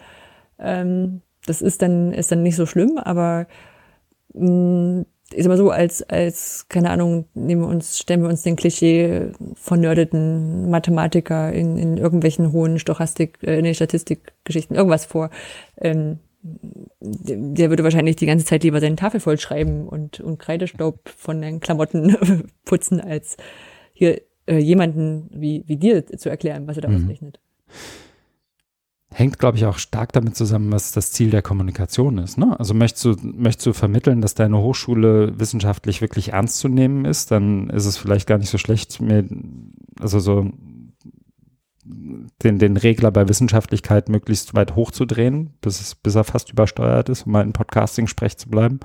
Ähm, 0.59 1.21
das 1.45 1.61
ist 1.61 1.81
dann, 1.81 2.13
ist 2.13 2.31
dann 2.31 2.43
nicht 2.43 2.55
so 2.55 2.65
schlimm, 2.65 2.97
aber 2.97 3.47
mh, 4.33 5.01
mm, 5.01 5.05
ich 5.33 5.43
sag 5.43 5.49
mal 5.49 5.57
so, 5.57 5.69
als, 5.69 6.01
als, 6.03 6.67
keine 6.69 6.89
Ahnung, 6.89 7.25
nehmen 7.33 7.61
wir 7.61 7.67
uns, 7.67 7.99
stellen 7.99 8.21
wir 8.21 8.29
uns 8.29 8.41
den 8.41 8.55
Klischee 8.55 9.31
von 9.55 9.79
nerdeten 9.79 10.69
Mathematiker 10.69 11.51
in, 11.53 11.77
in 11.77 11.97
irgendwelchen 11.97 12.51
hohen 12.51 12.79
Stochastik, 12.79 13.37
äh, 13.43 13.61
nee, 13.61 13.73
Statistikgeschichten, 13.73 14.75
irgendwas 14.75 15.05
vor. 15.05 15.29
Ähm, 15.77 16.19
der 16.41 17.69
würde 17.69 17.83
wahrscheinlich 17.83 18.15
die 18.15 18.25
ganze 18.25 18.45
Zeit 18.45 18.63
lieber 18.63 18.79
seine 18.79 18.95
Tafel 18.95 19.19
voll 19.19 19.37
schreiben 19.37 19.87
und, 19.87 20.21
und 20.21 20.39
Kreidestaub 20.39 21.09
von 21.09 21.41
den 21.41 21.59
Klamotten 21.59 22.15
putzen, 22.65 23.01
als 23.01 23.37
hier 23.93 24.21
äh, 24.47 24.57
jemanden 24.57 25.29
wie, 25.33 25.63
wie 25.67 25.77
dir 25.77 26.05
zu 26.05 26.29
erklären, 26.29 26.67
was 26.67 26.77
er 26.77 26.83
da 26.83 26.89
mhm. 26.89 27.03
ausrechnet 27.03 27.39
hängt, 29.11 29.39
glaube 29.39 29.57
ich, 29.57 29.65
auch 29.65 29.79
stark 29.79 30.13
damit 30.13 30.35
zusammen, 30.35 30.71
was 30.71 30.91
das 30.91 31.11
Ziel 31.11 31.31
der 31.31 31.41
Kommunikation 31.41 32.19
ist. 32.19 32.37
Ne? 32.37 32.57
Also 32.59 32.73
möchtest 32.73 33.05
du, 33.05 33.15
möchtest 33.21 33.65
du 33.65 33.73
vermitteln, 33.73 34.21
dass 34.21 34.35
deine 34.35 34.59
Hochschule 34.59 35.39
wissenschaftlich 35.39 36.01
wirklich 36.01 36.33
ernst 36.33 36.59
zu 36.59 36.67
nehmen 36.67 37.05
ist, 37.05 37.31
dann 37.31 37.69
ist 37.69 37.85
es 37.85 37.97
vielleicht 37.97 38.27
gar 38.27 38.37
nicht 38.37 38.49
so 38.49 38.57
schlecht, 38.57 39.01
mir, 39.01 39.25
also 39.99 40.19
so 40.19 40.51
den, 42.43 42.59
den 42.59 42.77
Regler 42.77 43.11
bei 43.11 43.27
Wissenschaftlichkeit 43.27 44.09
möglichst 44.09 44.53
weit 44.53 44.75
hochzudrehen, 44.75 45.55
bis, 45.61 45.81
es, 45.81 45.95
bis 45.95 46.15
er 46.15 46.23
fast 46.23 46.51
übersteuert 46.51 47.09
ist, 47.09 47.25
um 47.25 47.31
mal 47.31 47.41
in 47.41 47.53
Podcasting-Sprech 47.53 48.37
zu 48.37 48.49
bleiben. 48.49 48.79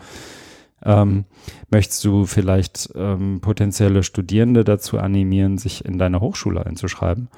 Ähm, 0.85 1.25
möchtest 1.71 2.05
du 2.05 2.27
vielleicht 2.27 2.91
ähm, 2.95 3.41
potenzielle 3.41 4.03
Studierende 4.03 4.65
dazu 4.65 4.99
animieren, 4.99 5.57
sich 5.59 5.85
in 5.85 5.99
deine 5.99 6.21
Hochschule 6.21 6.65
einzuschreiben? 6.65 7.29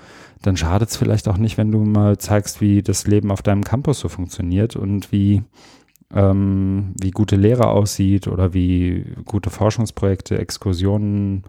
Dann 0.42 0.56
schadet 0.56 0.90
es 0.90 0.96
vielleicht 0.96 1.28
auch 1.28 1.38
nicht, 1.38 1.56
wenn 1.56 1.70
du 1.70 1.78
mal 1.84 2.18
zeigst, 2.18 2.60
wie 2.60 2.82
das 2.82 3.06
Leben 3.06 3.30
auf 3.30 3.42
deinem 3.42 3.64
Campus 3.64 4.00
so 4.00 4.08
funktioniert 4.08 4.76
und 4.76 5.12
wie, 5.12 5.42
ähm, 6.12 6.94
wie 7.00 7.10
gute 7.10 7.36
Lehre 7.36 7.68
aussieht 7.68 8.26
oder 8.26 8.52
wie 8.52 9.04
gute 9.24 9.50
Forschungsprojekte, 9.50 10.38
Exkursionen, 10.38 11.44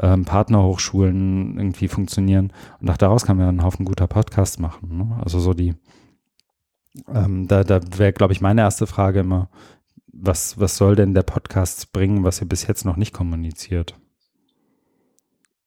ähm, 0.00 0.24
Partnerhochschulen 0.24 1.58
irgendwie 1.58 1.88
funktionieren. 1.88 2.52
Und 2.80 2.90
auch 2.90 2.96
daraus 2.96 3.24
kann 3.24 3.36
man 3.36 3.48
einen 3.48 3.62
Haufen 3.62 3.84
guter 3.84 4.06
Podcast 4.06 4.60
machen. 4.60 4.96
Ne? 4.96 5.20
Also 5.22 5.38
so 5.38 5.54
die, 5.54 5.74
ähm, 7.12 7.46
da, 7.46 7.64
da 7.64 7.80
wäre, 7.96 8.12
glaube 8.12 8.32
ich, 8.32 8.40
meine 8.40 8.62
erste 8.62 8.86
Frage 8.86 9.20
immer, 9.20 9.48
was, 10.20 10.58
was 10.58 10.76
soll 10.76 10.96
denn 10.96 11.14
der 11.14 11.22
Podcast 11.22 11.92
bringen, 11.92 12.24
was 12.24 12.40
ihr 12.40 12.48
bis 12.48 12.66
jetzt 12.66 12.84
noch 12.84 12.96
nicht 12.96 13.12
kommuniziert? 13.12 13.98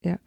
Ja, 0.01 0.17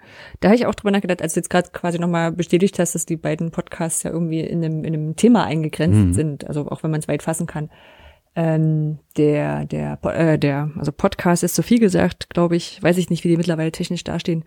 da 0.41 0.49
habe 0.49 0.57
ich 0.57 0.67
auch 0.67 0.75
drüber 0.75 0.91
nachgedacht, 0.91 1.23
als 1.23 1.33
du 1.33 1.41
jetzt 1.41 1.49
gerade 1.49 1.71
quasi 1.71 1.99
nochmal 1.99 2.31
bestätigt 2.31 2.79
hast, 2.79 2.95
dass 2.95 3.07
die 3.07 3.17
beiden 3.17 3.51
Podcasts 3.51 4.03
ja 4.03 4.11
irgendwie 4.11 4.41
in 4.41 4.63
einem, 4.63 4.85
in 4.85 4.93
einem 4.93 5.17
Thema 5.17 5.45
eingegrenzt 5.45 5.99
mhm. 5.99 6.13
sind, 6.13 6.47
also 6.47 6.69
auch 6.69 6.83
wenn 6.83 6.91
man 6.91 7.01
es 7.01 7.09
weit 7.09 7.23
fassen 7.23 7.47
kann. 7.47 7.71
Ähm, 8.35 8.99
der, 9.17 9.67
der, 9.67 9.99
äh, 10.05 10.39
der, 10.39 10.71
also 10.79 10.91
Podcast 10.91 11.43
ist 11.43 11.55
so 11.55 11.63
viel 11.63 11.79
gesagt, 11.79 12.31
glaube 12.31 12.57
ich, 12.57 12.83
weiß 12.83 12.97
ich 12.97 13.11
nicht, 13.11 13.25
wie 13.25 13.29
die 13.29 13.37
mittlerweile 13.37 13.73
technisch 13.73 14.05
dastehen, 14.05 14.45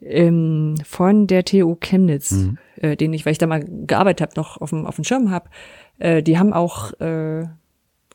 ähm, 0.00 0.74
von 0.84 1.26
der 1.26 1.44
TU 1.44 1.76
Chemnitz, 1.76 2.32
mhm. 2.32 2.58
äh, 2.76 2.96
den 2.96 3.12
ich, 3.12 3.26
weil 3.26 3.32
ich 3.32 3.38
da 3.38 3.46
mal 3.46 3.64
gearbeitet 3.64 4.22
habe, 4.22 4.40
noch 4.40 4.60
auf 4.60 4.70
dem, 4.70 4.86
auf 4.86 4.96
dem 4.96 5.04
Schirm 5.04 5.30
habe. 5.30 5.50
Äh, 5.98 6.22
die 6.22 6.38
haben 6.38 6.54
auch 6.54 6.98
äh, 7.00 7.46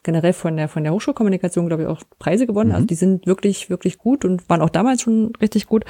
generell 0.02 0.32
von 0.32 0.56
der, 0.56 0.68
von 0.68 0.82
der 0.82 0.92
Hochschulkommunikation, 0.92 1.66
glaube 1.66 1.84
ich, 1.84 1.88
auch 1.88 2.02
Preise 2.18 2.46
gewonnen. 2.46 2.70
Mhm. 2.70 2.74
Also 2.74 2.86
die 2.86 2.94
sind 2.94 3.26
wirklich, 3.26 3.70
wirklich 3.70 3.98
gut 3.98 4.24
und 4.24 4.48
waren 4.48 4.62
auch 4.62 4.70
damals 4.70 5.02
schon 5.02 5.32
richtig 5.40 5.66
gut. 5.66 5.84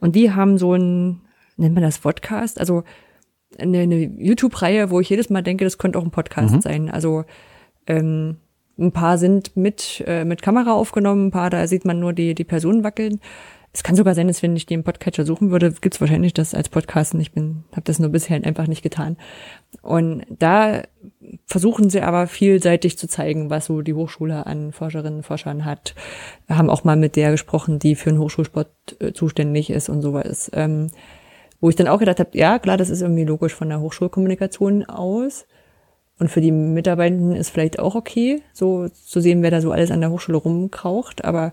Und 0.00 0.14
die 0.14 0.32
haben 0.32 0.58
so 0.58 0.74
ein, 0.74 1.22
nennt 1.56 1.74
man 1.74 1.82
das 1.82 1.98
Podcast? 1.98 2.60
Also 2.60 2.84
eine, 3.58 3.80
eine 3.80 3.96
YouTube-Reihe, 3.96 4.90
wo 4.90 5.00
ich 5.00 5.08
jedes 5.08 5.30
Mal 5.30 5.42
denke, 5.42 5.64
das 5.64 5.78
könnte 5.78 5.98
auch 5.98 6.04
ein 6.04 6.10
Podcast 6.10 6.56
mhm. 6.56 6.60
sein. 6.60 6.90
Also 6.90 7.24
ähm, 7.86 8.36
ein 8.78 8.92
paar 8.92 9.18
sind 9.18 9.56
mit, 9.56 10.04
äh, 10.06 10.24
mit 10.24 10.42
Kamera 10.42 10.72
aufgenommen, 10.72 11.28
ein 11.28 11.30
paar, 11.30 11.50
da 11.50 11.66
sieht 11.66 11.84
man 11.84 11.98
nur 11.98 12.12
die, 12.12 12.34
die 12.34 12.44
Personen 12.44 12.84
wackeln. 12.84 13.20
Es 13.72 13.82
kann 13.82 13.96
sogar 13.96 14.14
sein, 14.14 14.28
dass 14.28 14.42
wenn 14.42 14.56
ich 14.56 14.66
den 14.66 14.82
Podcatcher 14.82 15.24
suchen 15.24 15.50
würde, 15.50 15.72
gibt 15.72 15.94
es 15.94 16.00
wahrscheinlich 16.00 16.32
das 16.32 16.54
als 16.54 16.68
Podcast. 16.68 17.14
Und 17.14 17.20
ich 17.20 17.32
bin, 17.32 17.64
habe 17.72 17.82
das 17.82 17.98
nur 17.98 18.08
bisher 18.08 18.42
einfach 18.42 18.66
nicht 18.66 18.82
getan. 18.82 19.16
Und 19.82 20.24
da 20.30 20.82
versuchen 21.46 21.90
sie 21.90 22.00
aber 22.00 22.26
vielseitig 22.26 22.96
zu 22.98 23.08
zeigen, 23.08 23.50
was 23.50 23.66
so 23.66 23.82
die 23.82 23.94
Hochschule 23.94 24.46
an 24.46 24.72
Forscherinnen 24.72 25.18
und 25.18 25.26
Forschern 25.26 25.64
hat. 25.64 25.94
Wir 26.46 26.56
haben 26.56 26.70
auch 26.70 26.84
mal 26.84 26.96
mit 26.96 27.16
der 27.16 27.30
gesprochen, 27.30 27.78
die 27.78 27.94
für 27.94 28.10
den 28.10 28.18
Hochschulsport 28.18 28.70
äh, 29.00 29.12
zuständig 29.12 29.70
ist 29.70 29.88
und 29.88 30.00
sowas. 30.00 30.50
Ähm, 30.54 30.88
wo 31.60 31.68
ich 31.68 31.76
dann 31.76 31.88
auch 31.88 31.98
gedacht 31.98 32.20
habe, 32.20 32.38
ja 32.38 32.58
klar, 32.58 32.76
das 32.76 32.88
ist 32.88 33.02
irgendwie 33.02 33.24
logisch 33.24 33.54
von 33.54 33.68
der 33.68 33.80
Hochschulkommunikation 33.80 34.84
aus. 34.84 35.46
Und 36.18 36.28
für 36.30 36.40
die 36.40 36.52
Mitarbeitenden 36.52 37.36
ist 37.36 37.50
vielleicht 37.50 37.78
auch 37.78 37.94
okay, 37.94 38.42
so 38.52 38.88
zu 38.88 39.20
sehen, 39.20 39.42
wer 39.42 39.50
da 39.50 39.60
so 39.60 39.70
alles 39.70 39.90
an 39.90 40.00
der 40.00 40.10
Hochschule 40.10 40.38
rumkraucht. 40.38 41.24
Aber 41.24 41.52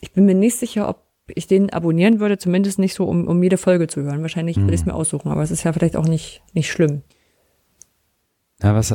ich 0.00 0.12
bin 0.12 0.24
mir 0.24 0.34
nicht 0.34 0.56
sicher, 0.56 0.88
ob 0.88 1.09
ich 1.34 1.46
den 1.46 1.70
abonnieren 1.70 2.20
würde, 2.20 2.38
zumindest 2.38 2.78
nicht 2.78 2.94
so, 2.94 3.04
um, 3.04 3.26
um 3.26 3.42
jede 3.42 3.56
Folge 3.56 3.86
zu 3.86 4.02
hören. 4.02 4.22
Wahrscheinlich 4.22 4.56
würde 4.56 4.74
ich 4.74 4.80
es 4.80 4.86
hm. 4.86 4.92
mir 4.92 4.98
aussuchen, 4.98 5.30
aber 5.30 5.42
es 5.42 5.50
ist 5.50 5.64
ja 5.64 5.72
vielleicht 5.72 5.96
auch 5.96 6.06
nicht, 6.06 6.42
nicht 6.52 6.70
schlimm. 6.70 7.02
Ja, 8.62 8.74
was, 8.74 8.94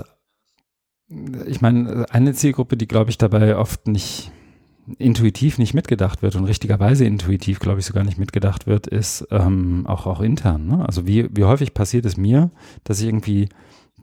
ich 1.45 1.62
meine, 1.62 2.06
eine 2.10 2.34
Zielgruppe, 2.34 2.78
die, 2.78 2.88
glaube 2.88 3.10
ich, 3.10 3.17
dabei 3.17 3.58
oft 3.58 3.88
nicht 3.88 4.32
intuitiv 5.00 5.58
nicht 5.58 5.74
mitgedacht 5.74 6.21
wird 6.21 6.36
und 6.36 6.45
richtigerweise 6.45 7.06
intuitiv, 7.06 7.60
glaube 7.60 7.80
ich, 7.80 7.86
sogar 7.86 8.04
nicht 8.04 8.19
mitgedacht 8.19 8.67
wird, 8.67 8.88
ist 8.88 9.28
ähm, 9.32 9.86
auch, 9.88 10.06
auch 10.06 10.21
intern. 10.21 10.67
Ne? 10.67 10.86
Also 10.86 11.08
wie, 11.08 11.28
wie 11.36 11.43
häufig 11.43 11.74
passiert 11.74 12.06
es 12.06 12.17
mir, 12.17 12.52
dass 12.84 13.00
ich 13.00 13.08
irgendwie 13.08 13.50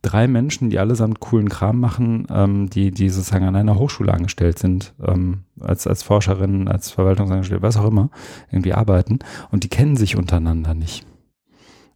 drei 0.02 0.26
Menschen, 0.26 0.68
die 0.68 0.78
allesamt 0.78 1.20
coolen 1.20 1.48
Kram 1.48 1.80
machen, 1.80 2.26
ähm, 2.30 2.68
die, 2.68 2.90
die 2.90 3.08
sozusagen 3.08 3.46
an 3.46 3.56
einer 3.56 3.78
Hochschule 3.78 4.12
angestellt 4.12 4.58
sind, 4.58 4.94
ähm, 5.02 5.44
als, 5.60 5.86
als 5.86 6.02
Forscherinnen, 6.02 6.68
als 6.68 6.90
Verwaltungsangestellte, 6.90 7.62
was 7.62 7.76
auch 7.76 7.86
immer, 7.86 8.10
irgendwie 8.50 8.74
arbeiten 8.74 9.20
und 9.50 9.64
die 9.64 9.68
kennen 9.68 9.96
sich 9.96 10.16
untereinander 10.16 10.74
nicht. 10.74 11.06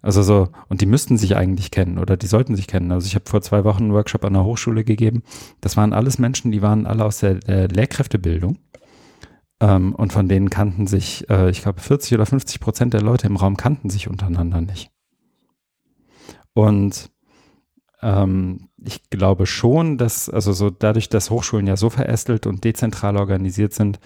Also 0.03 0.23
so, 0.23 0.51
und 0.69 0.83
die 0.83 0.87
müssten 0.87 1.19
sich 1.19 1.37
eigentlich 1.37 1.73
kennen 1.73 1.99
oder 1.99 2.17
die 2.17 2.29
sollten 2.29 2.55
sich 2.55 2.69
kennen. 2.69 2.93
Also 2.93 3.09
ich 3.09 3.17
habe 3.17 3.29
vor 3.29 3.43
zwei 3.43 3.65
Wochen 3.65 3.85
einen 3.85 3.93
Workshop 3.93 4.25
an 4.25 4.35
der 4.35 4.45
Hochschule 4.45 4.85
gegeben. 4.85 5.25
Das 5.61 5.77
waren 5.77 5.93
alles 5.93 6.21
Menschen, 6.21 6.53
die 6.53 6.63
waren 6.63 6.87
alle 6.87 7.05
aus 7.05 7.19
der, 7.19 7.35
der 7.35 7.67
Lehrkräftebildung. 7.67 8.59
Ähm, 9.59 9.95
und 9.97 10.13
von 10.13 10.29
denen 10.29 10.49
kannten 10.49 10.87
sich, 10.87 11.29
äh, 11.29 11.51
ich 11.51 11.63
glaube, 11.63 11.81
40 11.81 12.15
oder 12.15 12.27
50 12.27 12.61
Prozent 12.61 12.95
der 12.95 13.01
Leute 13.01 13.27
im 13.27 13.37
Raum 13.37 13.57
kannten 13.57 13.91
sich 13.91 14.07
untereinander 14.09 14.61
nicht. 14.61 14.91
Und 16.55 17.11
ähm, 18.07 18.69
ich 18.85 19.11
glaube 19.11 19.47
schon, 19.47 19.99
dass, 19.99 20.31
also 20.31 20.53
so 20.53 20.71
dadurch, 20.71 21.09
dass 21.09 21.31
Hochschulen 21.31 21.67
ja 21.67 21.77
so 21.77 21.91
verästelt 21.91 22.47
und 22.47 22.63
dezentral 22.63 23.17
organisiert 23.17 23.75
sind, 23.75 23.99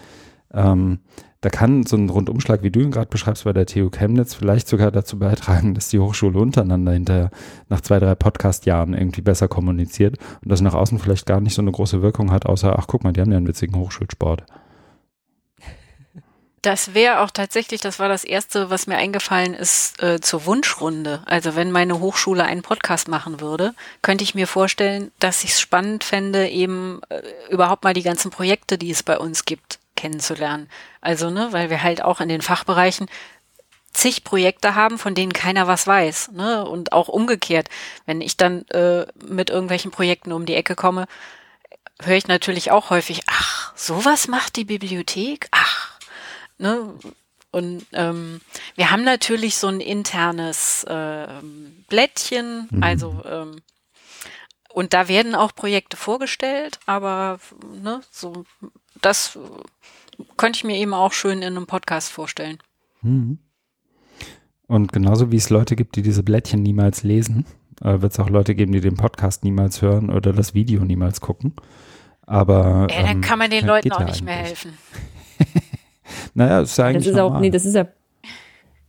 ähm, 0.51 0.99
da 1.39 1.49
kann 1.49 1.85
so 1.85 1.97
ein 1.97 2.09
Rundumschlag, 2.09 2.63
wie 2.63 2.71
du 2.71 2.81
ihn 2.81 2.91
gerade 2.91 3.09
beschreibst, 3.09 3.43
bei 3.43 3.53
der 3.53 3.65
TU 3.67 3.89
Chemnitz 3.89 4.33
vielleicht 4.33 4.67
sogar 4.67 4.91
dazu 4.91 5.19
beitragen, 5.19 5.75
dass 5.75 5.89
die 5.89 5.99
Hochschule 5.99 6.39
untereinander 6.39 6.93
hinterher 6.93 7.29
nach 7.69 7.81
zwei, 7.81 7.99
drei 7.99 8.15
Podcast-Jahren 8.15 8.93
irgendwie 8.93 9.21
besser 9.21 9.47
kommuniziert 9.47 10.17
und 10.43 10.51
das 10.51 10.61
nach 10.61 10.73
außen 10.73 10.97
vielleicht 10.97 11.27
gar 11.27 11.39
nicht 11.39 11.53
so 11.53 11.61
eine 11.61 11.71
große 11.71 12.01
Wirkung 12.01 12.31
hat, 12.31 12.47
außer, 12.47 12.77
ach 12.77 12.87
guck 12.87 13.03
mal, 13.03 13.13
die 13.13 13.21
haben 13.21 13.31
ja 13.31 13.37
einen 13.37 13.47
witzigen 13.47 13.75
Hochschulsport. 13.75 14.45
Das 16.61 16.93
wäre 16.93 17.21
auch 17.21 17.31
tatsächlich, 17.31 17.81
das 17.81 17.97
war 17.97 18.07
das 18.07 18.23
Erste, 18.23 18.69
was 18.69 18.85
mir 18.85 18.97
eingefallen 18.97 19.55
ist, 19.55 20.01
äh, 20.03 20.21
zur 20.21 20.45
Wunschrunde. 20.45 21.23
Also 21.25 21.55
wenn 21.55 21.71
meine 21.71 21.99
Hochschule 21.99 22.43
einen 22.43 22.61
Podcast 22.61 23.07
machen 23.07 23.41
würde, 23.41 23.73
könnte 24.03 24.23
ich 24.23 24.35
mir 24.35 24.45
vorstellen, 24.45 25.11
dass 25.17 25.43
ich 25.43 25.51
es 25.51 25.61
spannend 25.61 26.03
fände, 26.03 26.47
eben 26.49 27.01
äh, 27.09 27.21
überhaupt 27.49 27.83
mal 27.83 27.95
die 27.95 28.03
ganzen 28.03 28.29
Projekte, 28.29 28.77
die 28.77 28.91
es 28.91 29.01
bei 29.01 29.17
uns 29.17 29.45
gibt, 29.45 29.79
kennenzulernen. 29.95 30.69
Also, 31.01 31.31
ne, 31.31 31.47
weil 31.51 31.71
wir 31.71 31.81
halt 31.81 32.03
auch 32.03 32.21
in 32.21 32.29
den 32.29 32.41
Fachbereichen 32.43 33.07
zig 33.91 34.23
Projekte 34.23 34.75
haben, 34.75 34.99
von 34.99 35.15
denen 35.15 35.33
keiner 35.33 35.67
was 35.67 35.87
weiß. 35.87 36.31
Ne? 36.33 36.63
Und 36.63 36.93
auch 36.93 37.07
umgekehrt, 37.07 37.69
wenn 38.05 38.21
ich 38.21 38.37
dann 38.37 38.67
äh, 38.69 39.07
mit 39.27 39.49
irgendwelchen 39.49 39.89
Projekten 39.89 40.31
um 40.31 40.45
die 40.45 40.55
Ecke 40.55 40.75
komme, 40.75 41.07
höre 42.01 42.17
ich 42.17 42.27
natürlich 42.27 42.71
auch 42.71 42.91
häufig, 42.91 43.23
ach, 43.27 43.73
sowas 43.75 44.27
macht 44.27 44.55
die 44.55 44.65
Bibliothek? 44.65 45.47
Ach, 45.51 45.90
Ne? 46.61 46.93
Und 47.51 47.85
ähm, 47.91 48.39
wir 48.75 48.91
haben 48.91 49.03
natürlich 49.03 49.57
so 49.57 49.67
ein 49.67 49.81
internes 49.81 50.85
äh, 50.85 51.27
Blättchen, 51.89 52.67
mhm. 52.71 52.83
also 52.83 53.21
ähm, 53.25 53.57
und 54.73 54.93
da 54.93 55.09
werden 55.09 55.35
auch 55.35 55.53
Projekte 55.53 55.97
vorgestellt, 55.97 56.79
aber 56.85 57.39
ne, 57.83 57.99
so 58.09 58.45
das 59.01 59.37
könnte 60.37 60.57
ich 60.57 60.63
mir 60.63 60.77
eben 60.77 60.93
auch 60.93 61.11
schön 61.11 61.39
in 61.39 61.57
einem 61.57 61.67
Podcast 61.67 62.09
vorstellen. 62.09 62.57
Mhm. 63.01 63.39
Und 64.67 64.93
genauso 64.93 65.31
wie 65.31 65.37
es 65.37 65.49
Leute 65.49 65.75
gibt, 65.75 65.97
die 65.97 66.01
diese 66.01 66.23
Blättchen 66.23 66.63
niemals 66.63 67.03
lesen, 67.03 67.45
äh, 67.81 68.01
wird 68.01 68.13
es 68.13 68.19
auch 68.19 68.29
Leute 68.29 68.55
geben, 68.55 68.71
die 68.71 68.79
den 68.79 68.95
Podcast 68.95 69.43
niemals 69.43 69.81
hören 69.81 70.09
oder 70.09 70.31
das 70.31 70.53
Video 70.53 70.85
niemals 70.85 71.19
gucken. 71.19 71.53
Aber 72.21 72.87
ja, 72.89 73.01
dann 73.01 73.17
ähm, 73.17 73.21
kann 73.21 73.39
man 73.39 73.49
den 73.49 73.65
Leuten 73.65 73.91
auch 73.91 73.99
nicht 73.99 74.09
eigentlich. 74.09 74.23
mehr 74.23 74.37
helfen. 74.37 74.77
Naja, 76.33 76.61
ist 76.61 76.79
eigentlich 76.79 77.05
das 77.05 77.11
ist 77.11 77.17
normal. 77.17 77.37
auch, 77.37 77.41
nee, 77.41 77.49
das 77.49 77.65
ist 77.65 77.75
ja, 77.75 77.87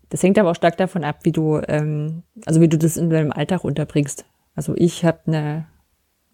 das 0.08 0.22
hängt 0.22 0.38
aber 0.38 0.50
auch 0.50 0.56
stark 0.56 0.76
davon 0.76 1.04
ab, 1.04 1.20
wie 1.22 1.32
du, 1.32 1.60
ähm, 1.68 2.22
also 2.46 2.60
wie 2.60 2.68
du 2.68 2.78
das 2.78 2.96
in 2.96 3.10
deinem 3.10 3.32
Alltag 3.32 3.64
unterbringst. 3.64 4.24
Also 4.54 4.74
ich 4.76 5.04
habe 5.04 5.20
eine, 5.26 5.66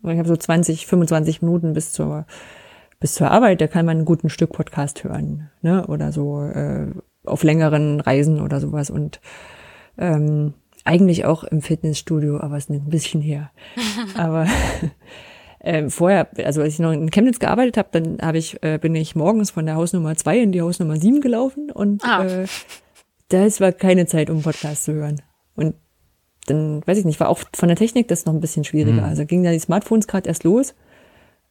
ich 0.03 0.19
habe 0.19 0.29
so 0.29 0.37
20, 0.37 0.87
25 0.87 1.43
Minuten 1.43 1.73
bis 1.73 1.93
zur 1.93 2.27
bis 3.01 3.15
zur 3.15 3.31
Arbeit, 3.31 3.61
da 3.61 3.67
kann 3.67 3.87
man 3.87 3.99
einen 3.99 4.07
guten 4.07 4.29
Stück 4.29 4.53
Podcast 4.53 5.05
hören, 5.05 5.51
ne? 5.63 5.87
Oder 5.87 6.13
so 6.13 6.43
äh, 6.43 6.89
auf 7.25 7.43
längeren 7.43 8.01
Reisen 8.01 8.41
oder 8.41 8.61
sowas 8.61 8.91
und 8.91 9.21
ähm, 9.99 10.55
eigentlich 10.85 11.25
auch 11.25 11.45
im 11.45 11.61
Fitnessstudio, 11.61 12.41
aber 12.41 12.57
es 12.57 12.65
ist 12.65 12.71
ein 12.71 12.89
bisschen 12.89 13.21
her. 13.21 13.51
aber 14.17 14.47
ähm, 15.61 15.91
vorher, 15.91 16.29
also 16.45 16.63
als 16.63 16.75
ich 16.75 16.79
noch 16.79 16.93
in 16.93 17.11
Chemnitz 17.11 17.39
gearbeitet 17.39 17.77
habe, 17.77 17.89
dann 17.93 18.19
habe 18.21 18.39
ich, 18.39 18.63
äh, 18.63 18.79
bin 18.79 18.95
ich 18.95 19.17
morgens 19.17 19.51
von 19.51 19.67
der 19.67 19.75
Hausnummer 19.75 20.15
2 20.15 20.39
in 20.39 20.53
die 20.53 20.63
Hausnummer 20.63 20.97
7 20.97 21.21
gelaufen 21.21 21.71
und 21.71 22.05
ah. 22.05 22.25
äh, 22.25 22.47
das 23.29 23.61
war 23.61 23.73
keine 23.73 24.07
Zeit, 24.07 24.31
um 24.31 24.43
Podcast 24.43 24.85
zu 24.85 24.95
hören. 24.95 25.21
Und 25.55 25.75
dann, 26.47 26.87
weiß 26.87 26.99
ich 26.99 27.05
nicht, 27.05 27.21
war 27.21 27.29
auch 27.29 27.41
von 27.55 27.69
der 27.69 27.77
Technik 27.77 28.09
das 28.09 28.25
noch 28.25 28.33
ein 28.33 28.41
bisschen 28.41 28.65
schwieriger. 28.65 29.03
Mhm. 29.03 29.09
Also 29.09 29.27
ging 29.27 29.43
da 29.43 29.51
die 29.51 29.59
Smartphones 29.59 30.07
gerade 30.07 30.29
erst 30.29 30.45
los. 30.45 30.75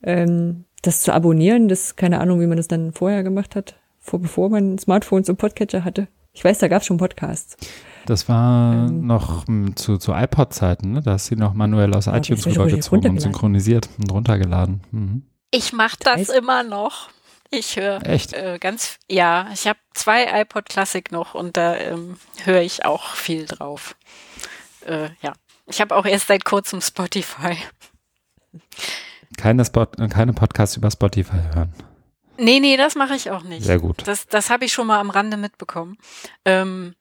Ähm, 0.02 0.66
das 0.82 1.02
zu 1.02 1.14
abonnieren, 1.14 1.68
das 1.68 1.96
keine 1.96 2.20
Ahnung, 2.20 2.40
wie 2.40 2.48
man 2.48 2.58
das 2.58 2.68
dann 2.68 2.94
vorher 2.94 3.24
gemacht 3.24 3.56
hat, 3.56 3.76
vor, 4.00 4.20
bevor 4.20 4.50
man 4.50 4.78
Smartphones 4.78 5.30
und 5.30 5.38
Podcatcher 5.38 5.84
hatte. 5.84 6.08
Ich 6.34 6.44
weiß, 6.44 6.60
da 6.60 6.68
gab 6.68 6.82
es 6.82 6.88
schon 6.88 6.98
Podcasts. 6.98 7.58
Das 8.08 8.30
war 8.30 8.74
ähm, 8.74 9.06
noch 9.06 9.44
zu, 9.76 9.98
zu 9.98 10.14
iPod-Zeiten, 10.14 10.94
ne? 10.94 11.02
Da 11.02 11.12
hast 11.12 11.30
du 11.30 11.36
noch 11.36 11.54
manuell 11.54 11.94
aus 11.94 12.08
iTunes 12.08 12.46
rübergezogen 12.48 13.12
und 13.12 13.20
synchronisiert 13.20 13.90
und 14.00 14.10
runtergeladen. 14.12 14.82
Mhm. 14.92 15.24
Ich 15.52 15.74
mache 15.74 15.98
das 16.00 16.30
immer 16.30 16.64
noch. 16.64 17.10
Ich 17.52 17.76
höre 17.76 18.02
äh, 18.06 18.60
ganz, 18.60 18.98
ja, 19.10 19.50
ich 19.54 19.68
habe 19.68 19.80
zwei 19.94 20.42
iPod 20.42 20.68
Classic 20.70 21.12
noch 21.12 21.34
und 21.34 21.58
da 21.58 21.76
ähm, 21.76 22.18
höre 22.44 22.62
ich 22.62 22.86
auch 22.86 23.10
viel 23.10 23.46
drauf. 23.46 23.96
Äh, 24.86 25.10
ja, 25.22 25.34
ich 25.66 25.82
habe 25.82 25.96
auch 25.96 26.06
erst 26.06 26.28
seit 26.28 26.46
kurzem 26.46 26.80
Spotify. 26.80 27.58
Keine, 29.38 29.66
Spot, 29.66 29.86
keine 29.86 30.32
Podcasts 30.32 30.78
über 30.78 30.92
Spotify 30.92 31.40
hören. 31.54 31.74
Nee, 32.38 32.60
nee, 32.60 32.78
das 32.78 32.96
mache 32.96 33.16
ich 33.16 33.32
auch 33.32 33.44
nicht. 33.44 33.66
Sehr 33.66 33.80
gut. 33.80 34.04
Das, 34.06 34.28
das 34.28 34.50
habe 34.50 34.64
ich 34.64 34.72
schon 34.72 34.88
mal 34.88 35.00
am 35.00 35.10
Rande 35.10 35.36
mitbekommen. 35.36 35.98
Ähm, 36.46 36.96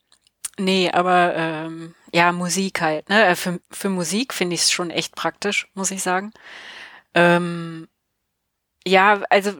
Nee, 0.59 0.89
aber 0.91 1.35
ähm, 1.35 1.95
ja, 2.11 2.31
Musik 2.31 2.81
halt. 2.81 3.09
Ne? 3.09 3.25
Äh, 3.25 3.35
für, 3.35 3.59
für 3.69 3.89
Musik 3.89 4.33
finde 4.33 4.55
ich 4.55 4.61
es 4.61 4.71
schon 4.71 4.89
echt 4.89 5.15
praktisch, 5.15 5.67
muss 5.75 5.91
ich 5.91 6.01
sagen. 6.01 6.31
Ähm, 7.13 7.87
ja, 8.85 9.21
also 9.29 9.53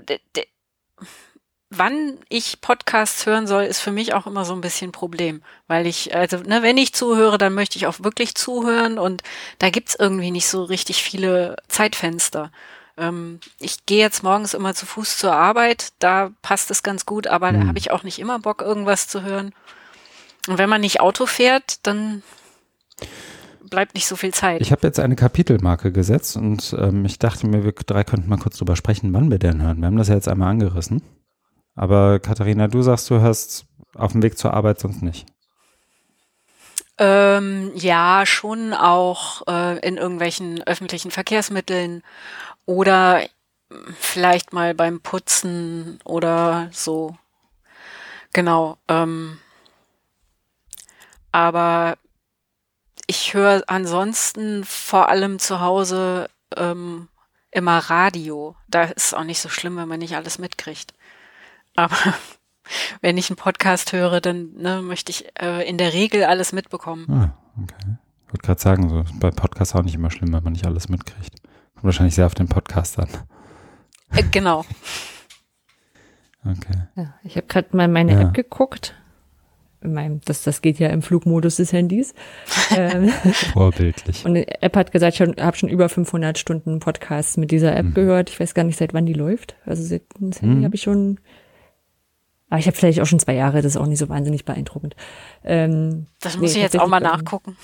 wann 1.70 2.18
ich 2.30 2.62
Podcasts 2.62 3.26
hören 3.26 3.46
soll, 3.48 3.64
ist 3.64 3.80
für 3.82 3.92
mich 3.92 4.14
auch 4.14 4.26
immer 4.26 4.46
so 4.46 4.54
ein 4.54 4.62
bisschen 4.62 4.90
ein 4.90 4.94
Problem. 4.94 5.44
Weil 5.68 5.86
ich, 5.86 6.16
also, 6.16 6.38
ne, 6.38 6.64
wenn 6.64 6.78
ich 6.78 6.94
zuhöre, 6.94 7.38
dann 7.38 7.54
möchte 7.54 7.78
ich 7.78 7.88
auch 7.88 8.00
wirklich 8.04 8.36
zuhören 8.36 8.98
und 9.00 9.24
da 9.60 9.70
gibt's 9.70 9.96
irgendwie 9.96 10.32
nicht 10.32 10.48
so 10.48 10.64
richtig 10.64 11.04
viele 11.04 11.58
Zeitfenster. 11.68 12.52
Ähm, 12.98 13.40
ich 13.60 13.86
gehe 13.86 14.00
jetzt 14.00 14.24
morgens 14.24 14.54
immer 14.54 14.74
zu 14.74 14.86
Fuß 14.86 15.18
zur 15.18 15.34
Arbeit, 15.34 15.90
da 16.00 16.32
passt 16.42 16.72
es 16.72 16.84
ganz 16.84 17.06
gut, 17.06 17.28
aber 17.28 17.52
da 17.52 17.68
habe 17.68 17.78
ich 17.78 17.92
auch 17.92 18.04
nicht 18.04 18.20
immer 18.20 18.40
Bock, 18.40 18.62
irgendwas 18.62 19.08
zu 19.08 19.22
hören. 19.22 19.54
Und 20.48 20.58
wenn 20.58 20.70
man 20.70 20.82
nicht 20.82 21.00
Auto 21.02 21.26
fährt, 21.26 21.86
dann 21.86 22.24
bleibt 23.70 23.96
nicht 23.96 24.08
so 24.08 24.16
viel 24.16 24.34
Zeit. 24.34 24.62
Ich 24.62 24.72
habe 24.72 24.88
jetzt 24.88 25.00
eine 25.00 25.16
Kapitelmarke 25.16 25.92
gesetzt 25.92 26.38
und 26.38 26.76
ähm, 26.80 27.06
ich 27.06 27.20
dachte 27.20 27.48
mir, 27.48 27.64
wir 27.64 27.74
drei 27.74 28.04
könnten 28.04 28.30
mal 28.30 28.38
kurz 28.38 28.58
drüber 28.58 28.76
sprechen, 28.76 29.14
wann 29.14 29.30
wir 29.30 29.40
denn 29.40 29.62
hören. 29.62 29.80
Wir 29.80 29.88
haben 29.88 29.98
das 29.98 30.08
ja 30.08 30.16
jetzt 30.16 30.28
einmal 30.28 30.50
angerissen. 30.50 31.02
Aber 31.76 32.20
Katharina, 32.20 32.68
du 32.68 32.82
sagst, 32.82 33.10
du 33.10 33.20
hörst 33.20 33.66
auf 33.94 34.14
dem 34.14 34.24
Weg 34.24 34.38
zur 34.38 34.54
Arbeit 34.54 34.80
sonst 34.80 35.04
nicht. 35.04 35.28
Ähm, 36.98 37.72
ja, 37.76 38.26
schon 38.26 38.74
auch 38.74 39.44
äh, 39.48 39.78
in 39.88 39.98
irgendwelchen 39.98 40.64
öffentlichen 40.64 41.12
Verkehrsmitteln 41.12 42.02
oder 42.66 43.22
vielleicht 44.00 44.54
mal 44.54 44.74
beim 44.74 45.02
Putzen 45.02 46.00
oder 46.04 46.70
so. 46.72 47.16
Genau. 48.34 48.78
Ähm, 48.88 49.38
aber 51.38 52.00
ich 53.06 53.36
höre 53.36 53.62
ansonsten 53.67 54.63
vor 54.63 55.10
allem 55.10 55.38
zu 55.38 55.62
Hause 55.62 56.32
ähm, 56.56 57.10
immer 57.52 57.78
Radio. 57.78 58.56
Da 58.67 58.86
ist 58.86 58.93
es 58.97 59.13
auch 59.13 59.23
nicht 59.23 59.39
so 59.39 59.47
schlimm, 59.47 59.78
wenn 59.78 59.88
man 59.88 60.00
nicht 60.00 60.15
alles 60.15 60.39
mitkriegt. 60.39 60.95
Aber 61.76 61.95
wenn 63.02 63.19
ich 63.19 63.30
einen 63.30 63.38
Podcast 63.38 63.93
höre, 63.93 64.19
dann 64.19 64.54
ne, 64.56 64.82
möchte 64.82 65.12
ich 65.12 65.28
äh, 65.39 65.62
in 65.69 65.78
der 65.78 65.93
Regel 65.93 66.23
alles 66.23 66.54
mitbekommen. 66.54 67.06
Ah, 67.08 67.38
okay. 67.62 67.97
Ich 68.26 68.34
wollte 68.34 68.45
gerade 68.47 68.60
sagen, 68.60 68.89
so 68.89 69.06
bei 69.19 69.30
Podcasts 69.30 69.76
auch 69.76 69.84
nicht 69.84 69.93
immer 69.93 70.10
schlimm, 70.10 70.34
wenn 70.34 70.43
man 70.43 70.54
nicht 70.54 70.65
alles 70.65 70.89
mitkriegt. 70.89 71.39
Kommt 71.76 71.84
wahrscheinlich 71.84 72.15
sehr 72.15 72.26
auf 72.26 72.34
den 72.34 72.50
Podcast 72.50 72.97
an. 72.97 73.10
Äh, 74.12 74.23
genau. 74.23 74.65
Okay. 76.45 76.88
Ja, 76.95 77.13
ich 77.23 77.36
habe 77.36 77.47
gerade 77.47 77.76
mal 77.76 77.89
meine 77.89 78.13
ja. 78.13 78.21
App 78.21 78.34
geguckt 78.34 78.95
meinem, 79.82 80.22
das, 80.26 80.44
das 80.44 80.62
geht 80.62 80.80
ja 80.80 80.90
im 80.90 81.02
Flugmodus 81.02 81.58
des 81.58 81.74
Handys. 81.74 82.13
Ähm, 82.76 83.10
Vorbildlich. 83.54 84.26
Und 84.26 84.36
die 84.36 84.48
App 84.48 84.76
hat 84.76 84.92
gesagt, 84.92 85.13
ich 85.13 85.22
habe 85.22 85.58
schon 85.58 85.70
über 85.70 85.88
500 85.88 86.38
Stunden 86.38 86.80
Podcasts 86.80 87.38
mit 87.38 87.50
dieser 87.50 87.76
App 87.76 87.86
mhm. 87.86 87.94
gehört. 87.94 88.30
Ich 88.30 88.40
weiß 88.40 88.54
gar 88.54 88.63
nicht, 88.63 88.78
seit 88.78 88.94
wann 88.94 89.06
die 89.06 89.13
läuft. 89.13 89.56
Also 89.66 89.98
das 90.20 90.42
Handy 90.42 90.58
mhm. 90.58 90.66
habe 90.66 90.76
ich 90.76 90.82
schon, 90.82 91.18
aber 92.50 92.60
ich 92.60 92.68
habe 92.68 92.76
vielleicht 92.76 93.00
auch 93.00 93.06
schon 93.06 93.20
zwei 93.20 93.36
Jahre, 93.36 93.62
das 93.62 93.74
ist 93.74 93.78
auch 93.78 93.88
nicht 93.88 94.00
so 94.00 94.10
wahnsinnig 94.10 94.44
beeindruckend. 94.44 94.98
Ähm, 95.46 96.08
das 96.20 96.38
muss 96.38 96.52
nee, 96.52 96.58
ich 96.58 96.63
jetzt 96.63 96.78
auch 96.78 96.88
mal 96.88 97.00
nachgucken. 97.00 97.56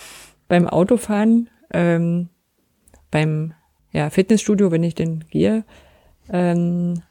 Beim 0.48 0.68
Autofahren, 0.68 1.50
ähm, 1.74 2.30
beim 3.12 3.54
ja, 3.92 4.10
Fitnessstudio, 4.10 4.72
wenn 4.72 4.84
ich 4.84 4.96
denn 4.96 5.26
gehe, 5.30 5.66
ähm, 6.30 7.02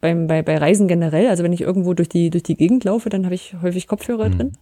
beim, 0.00 0.26
bei, 0.26 0.42
bei 0.42 0.56
Reisen 0.56 0.88
generell, 0.88 1.28
also 1.28 1.42
wenn 1.42 1.52
ich 1.52 1.60
irgendwo 1.60 1.94
durch 1.94 2.08
die, 2.08 2.30
durch 2.30 2.44
die 2.44 2.56
Gegend 2.56 2.84
laufe, 2.84 3.08
dann 3.08 3.24
habe 3.24 3.34
ich 3.34 3.56
häufig 3.62 3.88
Kopfhörer 3.88 4.28
mhm. 4.28 4.36
drin. 4.36 4.52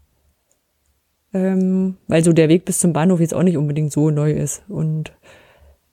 Ähm, 1.34 1.96
weil 2.06 2.24
so 2.24 2.32
der 2.32 2.48
Weg 2.48 2.64
bis 2.64 2.78
zum 2.78 2.92
Bahnhof 2.92 3.20
jetzt 3.20 3.34
auch 3.34 3.42
nicht 3.42 3.56
unbedingt 3.56 3.92
so 3.92 4.10
neu 4.10 4.32
ist. 4.32 4.62
Und 4.68 5.12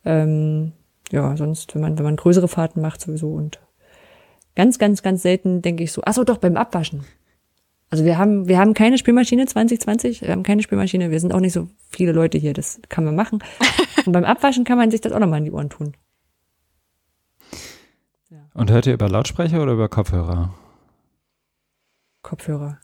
ähm, 0.06 0.72
ja, 1.12 1.36
sonst, 1.36 1.76
wenn 1.76 1.82
man, 1.82 1.98
wenn 1.98 2.06
man 2.06 2.16
größere 2.16 2.48
Fahrten 2.48 2.82
macht, 2.82 3.02
sowieso 3.02 3.34
und 3.34 3.60
ganz, 4.56 4.80
ganz, 4.80 5.02
ganz 5.02 5.22
selten 5.22 5.62
denke 5.62 5.84
ich 5.84 5.92
so, 5.92 6.02
ach 6.06 6.14
so, 6.14 6.24
doch, 6.24 6.38
beim 6.38 6.56
Abwaschen. 6.56 7.04
Also 7.90 8.06
wir 8.06 8.18
haben, 8.18 8.48
wir 8.48 8.58
haben 8.58 8.74
keine 8.74 8.98
Spülmaschine 8.98 9.46
2020, 9.46 10.22
wir 10.22 10.30
haben 10.30 10.42
keine 10.42 10.64
Spülmaschine, 10.64 11.12
wir 11.12 11.20
sind 11.20 11.34
auch 11.34 11.40
nicht 11.40 11.54
so 11.54 11.68
viele 11.90 12.12
Leute 12.12 12.40
hier, 12.40 12.54
das 12.54 12.80
kann 12.90 13.04
man 13.04 13.16
machen. 13.16 13.44
Und 14.06 14.14
beim 14.14 14.24
Abwaschen 14.24 14.64
kann 14.64 14.78
man 14.78 14.90
sich 14.90 15.02
das 15.02 15.12
auch 15.12 15.20
nochmal 15.20 15.40
in 15.40 15.46
die 15.46 15.52
Ohren 15.52 15.70
tun. 15.70 15.94
Und 18.54 18.72
hört 18.72 18.86
ihr 18.86 18.94
über 18.94 19.10
Lautsprecher 19.10 19.62
oder 19.62 19.74
über 19.74 19.90
Kopfhörer? 19.90 20.54
Kopfhörer? 22.22 22.80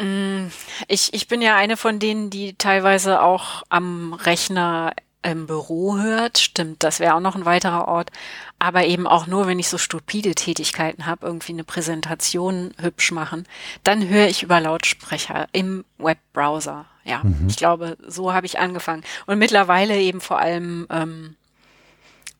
Mm, 0.00 0.46
ich, 0.88 1.12
ich 1.14 1.28
bin 1.28 1.42
ja 1.42 1.56
eine 1.56 1.76
von 1.76 1.98
denen, 1.98 2.30
die 2.30 2.54
teilweise 2.54 3.22
auch 3.22 3.62
am 3.68 4.14
Rechner 4.14 4.92
im 5.22 5.46
Büro 5.46 5.98
hört. 5.98 6.38
Stimmt, 6.38 6.82
das 6.82 7.00
wäre 7.00 7.14
auch 7.14 7.20
noch 7.20 7.34
ein 7.34 7.44
weiterer 7.44 7.88
Ort. 7.88 8.10
Aber 8.58 8.84
eben 8.86 9.06
auch 9.06 9.26
nur, 9.26 9.46
wenn 9.46 9.58
ich 9.58 9.68
so 9.68 9.76
stupide 9.76 10.34
Tätigkeiten 10.34 11.06
habe, 11.06 11.26
irgendwie 11.26 11.52
eine 11.52 11.64
Präsentation 11.64 12.72
hübsch 12.78 13.12
machen, 13.12 13.46
dann 13.82 14.08
höre 14.08 14.28
ich 14.28 14.42
über 14.42 14.60
Lautsprecher 14.60 15.48
im 15.52 15.84
Webbrowser. 15.98 16.86
Ja, 17.04 17.22
mhm. 17.22 17.46
ich 17.48 17.56
glaube, 17.56 17.96
so 18.06 18.32
habe 18.32 18.46
ich 18.46 18.58
angefangen. 18.58 19.04
Und 19.26 19.38
mittlerweile 19.38 19.98
eben 19.98 20.20
vor 20.20 20.38
allem 20.38 20.86
ähm, 20.90 21.36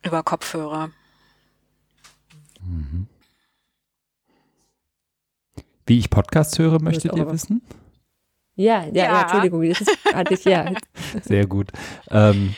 über 0.02 0.22
Kopfhörer. 0.22 0.90
Mhm. 2.66 3.06
Wie 5.86 5.98
ich 5.98 6.10
Podcasts 6.10 6.58
höre, 6.58 6.82
möchtet 6.82 7.14
ihr 7.14 7.30
wissen? 7.30 7.62
Ja, 8.56 8.84
ja, 8.84 8.90
ja, 8.92 9.04
ja 9.04 9.20
Entschuldigung, 9.22 9.68
das 9.68 10.14
hatte 10.14 10.34
ich 10.34 10.44
ja. 10.44 10.72
Sehr 11.22 11.46
gut. 11.46 11.70
Ähm, 12.10 12.54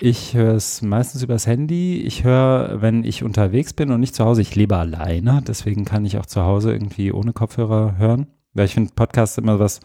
ich 0.00 0.34
höre 0.34 0.54
es 0.54 0.82
meistens 0.82 1.22
übers 1.22 1.46
Handy. 1.46 2.02
Ich 2.02 2.24
höre, 2.24 2.80
wenn 2.82 3.04
ich 3.04 3.24
unterwegs 3.24 3.72
bin 3.72 3.90
und 3.90 4.00
nicht 4.00 4.14
zu 4.14 4.24
Hause, 4.24 4.42
ich 4.42 4.54
lebe 4.54 4.76
alleine, 4.76 5.42
deswegen 5.46 5.84
kann 5.84 6.04
ich 6.04 6.18
auch 6.18 6.26
zu 6.26 6.42
Hause 6.42 6.72
irgendwie 6.72 7.10
ohne 7.10 7.32
Kopfhörer 7.32 7.96
hören. 7.96 8.26
Weil 8.52 8.66
ich 8.66 8.74
finde 8.74 8.92
Podcasts 8.94 9.38
immer 9.38 9.58
was, 9.58 9.80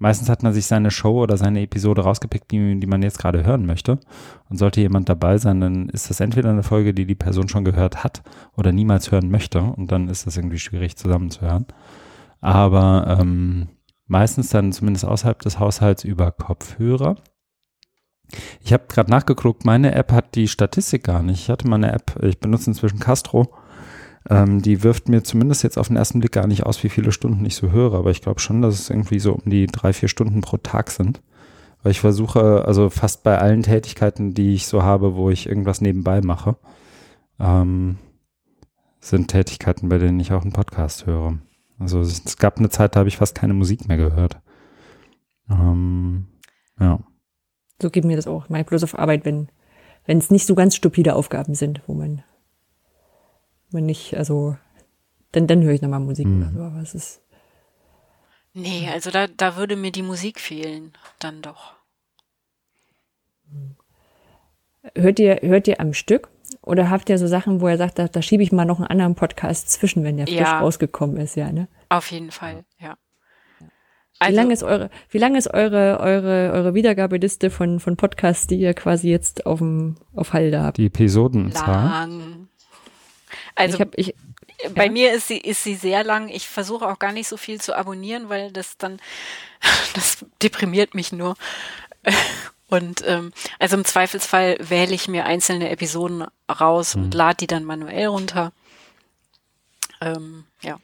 meistens 0.00 0.28
hat 0.28 0.42
man 0.42 0.52
sich 0.52 0.66
seine 0.66 0.90
Show 0.90 1.22
oder 1.22 1.36
seine 1.36 1.60
Episode 1.62 2.02
rausgepickt, 2.02 2.50
die, 2.50 2.80
die 2.80 2.86
man 2.86 3.02
jetzt 3.02 3.18
gerade 3.18 3.44
hören 3.44 3.66
möchte. 3.66 4.00
Und 4.48 4.56
sollte 4.56 4.80
jemand 4.80 5.08
dabei 5.08 5.38
sein, 5.38 5.60
dann 5.60 5.88
ist 5.90 6.10
das 6.10 6.18
entweder 6.18 6.50
eine 6.50 6.64
Folge, 6.64 6.92
die 6.92 7.06
die 7.06 7.14
Person 7.14 7.48
schon 7.48 7.64
gehört 7.64 8.02
hat 8.02 8.22
oder 8.56 8.72
niemals 8.72 9.12
hören 9.12 9.30
möchte. 9.30 9.60
Und 9.60 9.92
dann 9.92 10.08
ist 10.08 10.26
das 10.26 10.36
irgendwie 10.36 10.58
schwierig 10.58 10.96
zusammenzuhören. 10.96 11.66
Aber 12.40 13.18
ähm, 13.20 13.68
meistens 14.06 14.48
dann 14.48 14.72
zumindest 14.72 15.04
außerhalb 15.04 15.38
des 15.40 15.60
Haushalts 15.60 16.02
über 16.02 16.32
Kopfhörer. 16.32 17.16
Ich 18.62 18.72
habe 18.72 18.84
gerade 18.88 19.10
nachgeguckt, 19.10 19.64
meine 19.64 19.94
App 19.94 20.12
hat 20.12 20.34
die 20.34 20.48
Statistik 20.48 21.04
gar 21.04 21.22
nicht. 21.22 21.42
Ich 21.42 21.50
hatte 21.50 21.68
mal 21.68 21.76
eine 21.76 21.92
App, 21.92 22.18
ich 22.22 22.40
benutze 22.40 22.70
inzwischen 22.70 23.00
Castro. 23.00 23.52
Ähm, 24.30 24.62
die 24.62 24.84
wirft 24.84 25.08
mir 25.08 25.24
zumindest 25.24 25.64
jetzt 25.64 25.76
auf 25.76 25.88
den 25.88 25.96
ersten 25.96 26.20
Blick 26.20 26.32
gar 26.32 26.46
nicht 26.46 26.64
aus, 26.64 26.82
wie 26.84 26.88
viele 26.88 27.10
Stunden 27.10 27.44
ich 27.44 27.56
so 27.56 27.72
höre, 27.72 27.94
aber 27.94 28.10
ich 28.10 28.22
glaube 28.22 28.38
schon, 28.38 28.62
dass 28.62 28.78
es 28.78 28.88
irgendwie 28.88 29.18
so 29.18 29.32
um 29.32 29.50
die 29.50 29.66
drei, 29.66 29.92
vier 29.92 30.08
Stunden 30.08 30.40
pro 30.40 30.56
Tag 30.56 30.90
sind. 30.90 31.20
Weil 31.82 31.92
ich 31.92 32.00
versuche, 32.00 32.64
also 32.66 32.90
fast 32.90 33.24
bei 33.24 33.38
allen 33.38 33.62
Tätigkeiten, 33.62 34.34
die 34.34 34.54
ich 34.54 34.66
so 34.66 34.82
habe, 34.82 35.16
wo 35.16 35.30
ich 35.30 35.48
irgendwas 35.48 35.80
nebenbei 35.80 36.20
mache, 36.20 36.56
ähm, 37.40 37.98
sind 39.00 39.28
Tätigkeiten, 39.28 39.88
bei 39.88 39.98
denen 39.98 40.20
ich 40.20 40.32
auch 40.32 40.42
einen 40.42 40.52
Podcast 40.52 41.06
höre. 41.06 41.38
Also 41.78 42.00
es 42.00 42.36
gab 42.36 42.58
eine 42.58 42.68
Zeit, 42.68 42.94
da 42.94 43.00
habe 43.00 43.08
ich 43.08 43.16
fast 43.16 43.34
keine 43.34 43.54
Musik 43.54 43.88
mehr 43.88 43.96
gehört. 43.96 44.38
Ähm, 45.50 46.26
ja. 46.78 47.00
So 47.80 47.90
geht 47.90 48.04
mir 48.04 48.16
das 48.16 48.26
auch. 48.26 48.48
Mein 48.48 48.64
bloß 48.64 48.84
auf 48.84 48.98
Arbeit, 48.98 49.24
wenn 49.24 49.48
wenn 50.06 50.18
es 50.18 50.30
nicht 50.30 50.46
so 50.46 50.54
ganz 50.54 50.74
stupide 50.74 51.14
Aufgaben 51.14 51.54
sind, 51.54 51.82
wo 51.86 51.94
man 51.94 52.22
man 53.72 53.86
nicht, 53.86 54.16
also 54.16 54.56
dann 55.32 55.46
dann 55.46 55.62
höre 55.62 55.72
ich 55.72 55.82
nochmal 55.82 56.00
Musik 56.00 56.26
mhm. 56.26 56.42
oder 56.42 56.52
so, 56.52 56.62
aber 56.62 56.82
es 56.82 56.94
ist 56.94 57.22
Nee, 58.52 58.88
also 58.92 59.10
da, 59.10 59.28
da 59.28 59.56
würde 59.56 59.76
mir 59.76 59.92
die 59.92 60.02
Musik 60.02 60.40
fehlen, 60.40 60.92
dann 61.20 61.40
doch. 61.40 61.74
Hört 64.96 65.18
ihr, 65.18 65.40
hört 65.42 65.68
ihr 65.68 65.80
am 65.80 65.94
Stück? 65.94 66.28
Oder 66.62 66.90
habt 66.90 67.08
ihr 67.08 67.18
so 67.18 67.28
Sachen, 67.28 67.60
wo 67.60 67.68
er 67.68 67.78
sagt, 67.78 67.98
da, 67.98 68.08
da 68.08 68.22
schiebe 68.22 68.42
ich 68.42 68.50
mal 68.50 68.64
noch 68.64 68.78
einen 68.78 68.88
anderen 68.88 69.14
Podcast 69.14 69.70
zwischen, 69.70 70.02
wenn 70.02 70.16
der 70.16 70.26
frisch 70.26 70.36
ja. 70.36 70.60
rausgekommen 70.60 71.16
ist, 71.18 71.36
ja, 71.36 71.52
ne? 71.52 71.68
Auf 71.88 72.10
jeden 72.10 72.32
Fall, 72.32 72.64
ja. 72.78 72.96
Also, 74.18 74.32
wie 74.32 74.36
lange 74.36 74.52
ist 74.52 74.62
eure, 74.62 74.90
wie 75.08 75.18
lange 75.18 75.38
ist 75.38 75.54
eure, 75.54 75.98
eure, 76.00 76.50
eure 76.52 76.74
Wiedergabeliste 76.74 77.50
von, 77.50 77.80
von 77.80 77.96
Podcasts, 77.96 78.46
die 78.46 78.56
ihr 78.56 78.74
quasi 78.74 79.08
jetzt 79.08 79.46
auf 79.46 79.60
dem, 79.60 79.96
auf 80.14 80.32
Halde 80.32 80.60
habt? 80.60 80.76
Die 80.76 80.86
Episodenzahl? 80.86 82.08
Lang. 82.08 82.39
Also, 83.54 83.74
ich 83.76 83.80
hab, 83.80 83.98
ich, 83.98 84.14
bei 84.74 84.86
ja. 84.86 84.92
mir 84.92 85.12
ist 85.12 85.28
sie, 85.28 85.38
ist 85.38 85.64
sie 85.64 85.74
sehr 85.74 86.04
lang. 86.04 86.28
Ich 86.28 86.48
versuche 86.48 86.86
auch 86.86 86.98
gar 86.98 87.12
nicht 87.12 87.28
so 87.28 87.36
viel 87.36 87.60
zu 87.60 87.76
abonnieren, 87.76 88.28
weil 88.28 88.52
das 88.52 88.76
dann, 88.76 89.00
das 89.94 90.24
deprimiert 90.42 90.94
mich 90.94 91.12
nur. 91.12 91.36
Und 92.70 93.02
ähm, 93.04 93.32
also 93.58 93.76
im 93.76 93.84
Zweifelsfall 93.84 94.56
wähle 94.60 94.94
ich 94.94 95.08
mir 95.08 95.26
einzelne 95.26 95.70
Episoden 95.70 96.24
raus 96.48 96.94
mhm. 96.94 97.02
und 97.02 97.14
lade 97.14 97.38
die 97.40 97.48
dann 97.48 97.64
manuell 97.64 98.06
runter. 98.06 98.52
Ähm, 100.00 100.44
ja. 100.62 100.78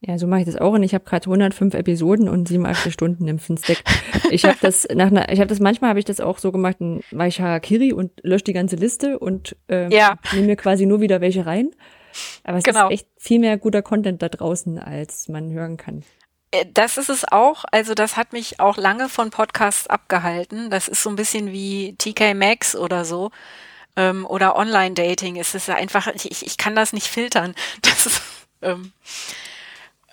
Ja, 0.00 0.16
so 0.16 0.26
mache 0.26 0.40
ich 0.40 0.46
das 0.46 0.56
auch 0.56 0.72
und 0.72 0.82
ich 0.84 0.94
habe 0.94 1.04
gerade 1.04 1.26
105 1.26 1.74
Episoden 1.74 2.28
und 2.28 2.48
87 2.48 2.94
Stunden 2.94 3.28
im 3.28 3.38
Finstack. 3.38 3.82
Ich 4.30 4.44
habe 4.44 4.56
das 4.62 4.86
nach 4.94 5.08
einer, 5.08 5.30
ich 5.30 5.40
habe 5.40 5.48
das 5.48 5.60
manchmal 5.60 5.90
habe 5.90 5.98
ich 5.98 6.04
das 6.04 6.20
auch 6.20 6.38
so 6.38 6.50
gemacht, 6.50 6.76
mache 6.80 7.28
ich 7.28 7.40
Harakiri 7.40 7.92
und 7.92 8.12
lösche 8.22 8.44
die 8.44 8.52
ganze 8.52 8.76
Liste 8.76 9.18
und 9.18 9.54
ähm, 9.68 9.90
ja. 9.90 10.16
nehme 10.32 10.46
mir 10.46 10.56
quasi 10.56 10.86
nur 10.86 11.00
wieder 11.00 11.20
welche 11.20 11.44
rein. 11.44 11.72
Aber 12.44 12.58
es 12.58 12.64
genau. 12.64 12.88
ist 12.88 12.94
echt 12.94 13.08
viel 13.16 13.38
mehr 13.38 13.56
guter 13.58 13.82
Content 13.82 14.22
da 14.22 14.28
draußen, 14.28 14.78
als 14.78 15.28
man 15.28 15.50
hören 15.50 15.76
kann. 15.76 16.04
Äh, 16.50 16.66
das 16.72 16.98
ist 16.98 17.08
es 17.08 17.24
auch. 17.30 17.64
Also 17.70 17.94
das 17.94 18.16
hat 18.16 18.32
mich 18.32 18.60
auch 18.60 18.76
lange 18.76 19.08
von 19.08 19.30
Podcasts 19.30 19.86
abgehalten. 19.86 20.70
Das 20.70 20.88
ist 20.88 21.02
so 21.02 21.10
ein 21.10 21.16
bisschen 21.16 21.52
wie 21.52 21.94
TK 21.96 22.34
Maxx 22.34 22.76
oder 22.76 23.04
so. 23.04 23.30
Ähm, 23.96 24.26
oder 24.26 24.56
Online-Dating. 24.56 25.36
Es 25.36 25.54
ist 25.54 25.68
einfach, 25.70 26.06
ich, 26.08 26.46
ich 26.46 26.56
kann 26.56 26.74
das 26.74 26.92
nicht 26.92 27.06
filtern. 27.06 27.54
Das 27.82 28.06
ist, 28.06 28.22
ähm, 28.62 28.92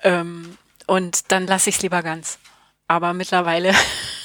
ähm, 0.03 0.57
und 0.87 1.31
dann 1.31 1.47
lasse 1.47 1.69
ich 1.69 1.77
es 1.77 1.81
lieber 1.81 2.03
ganz. 2.03 2.37
Aber 2.87 3.13
mittlerweile 3.13 3.73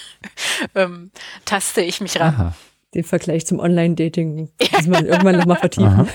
ähm, 0.74 1.10
taste 1.44 1.80
ich 1.80 2.00
mich 2.00 2.20
ran. 2.20 2.34
Aha. 2.34 2.54
Den 2.94 3.04
Vergleich 3.04 3.46
zum 3.46 3.60
Online-Dating 3.60 4.50
muss 4.72 4.86
man 4.88 5.06
irgendwann 5.06 5.36
nochmal 5.36 5.56
vertiefen. 5.60 6.08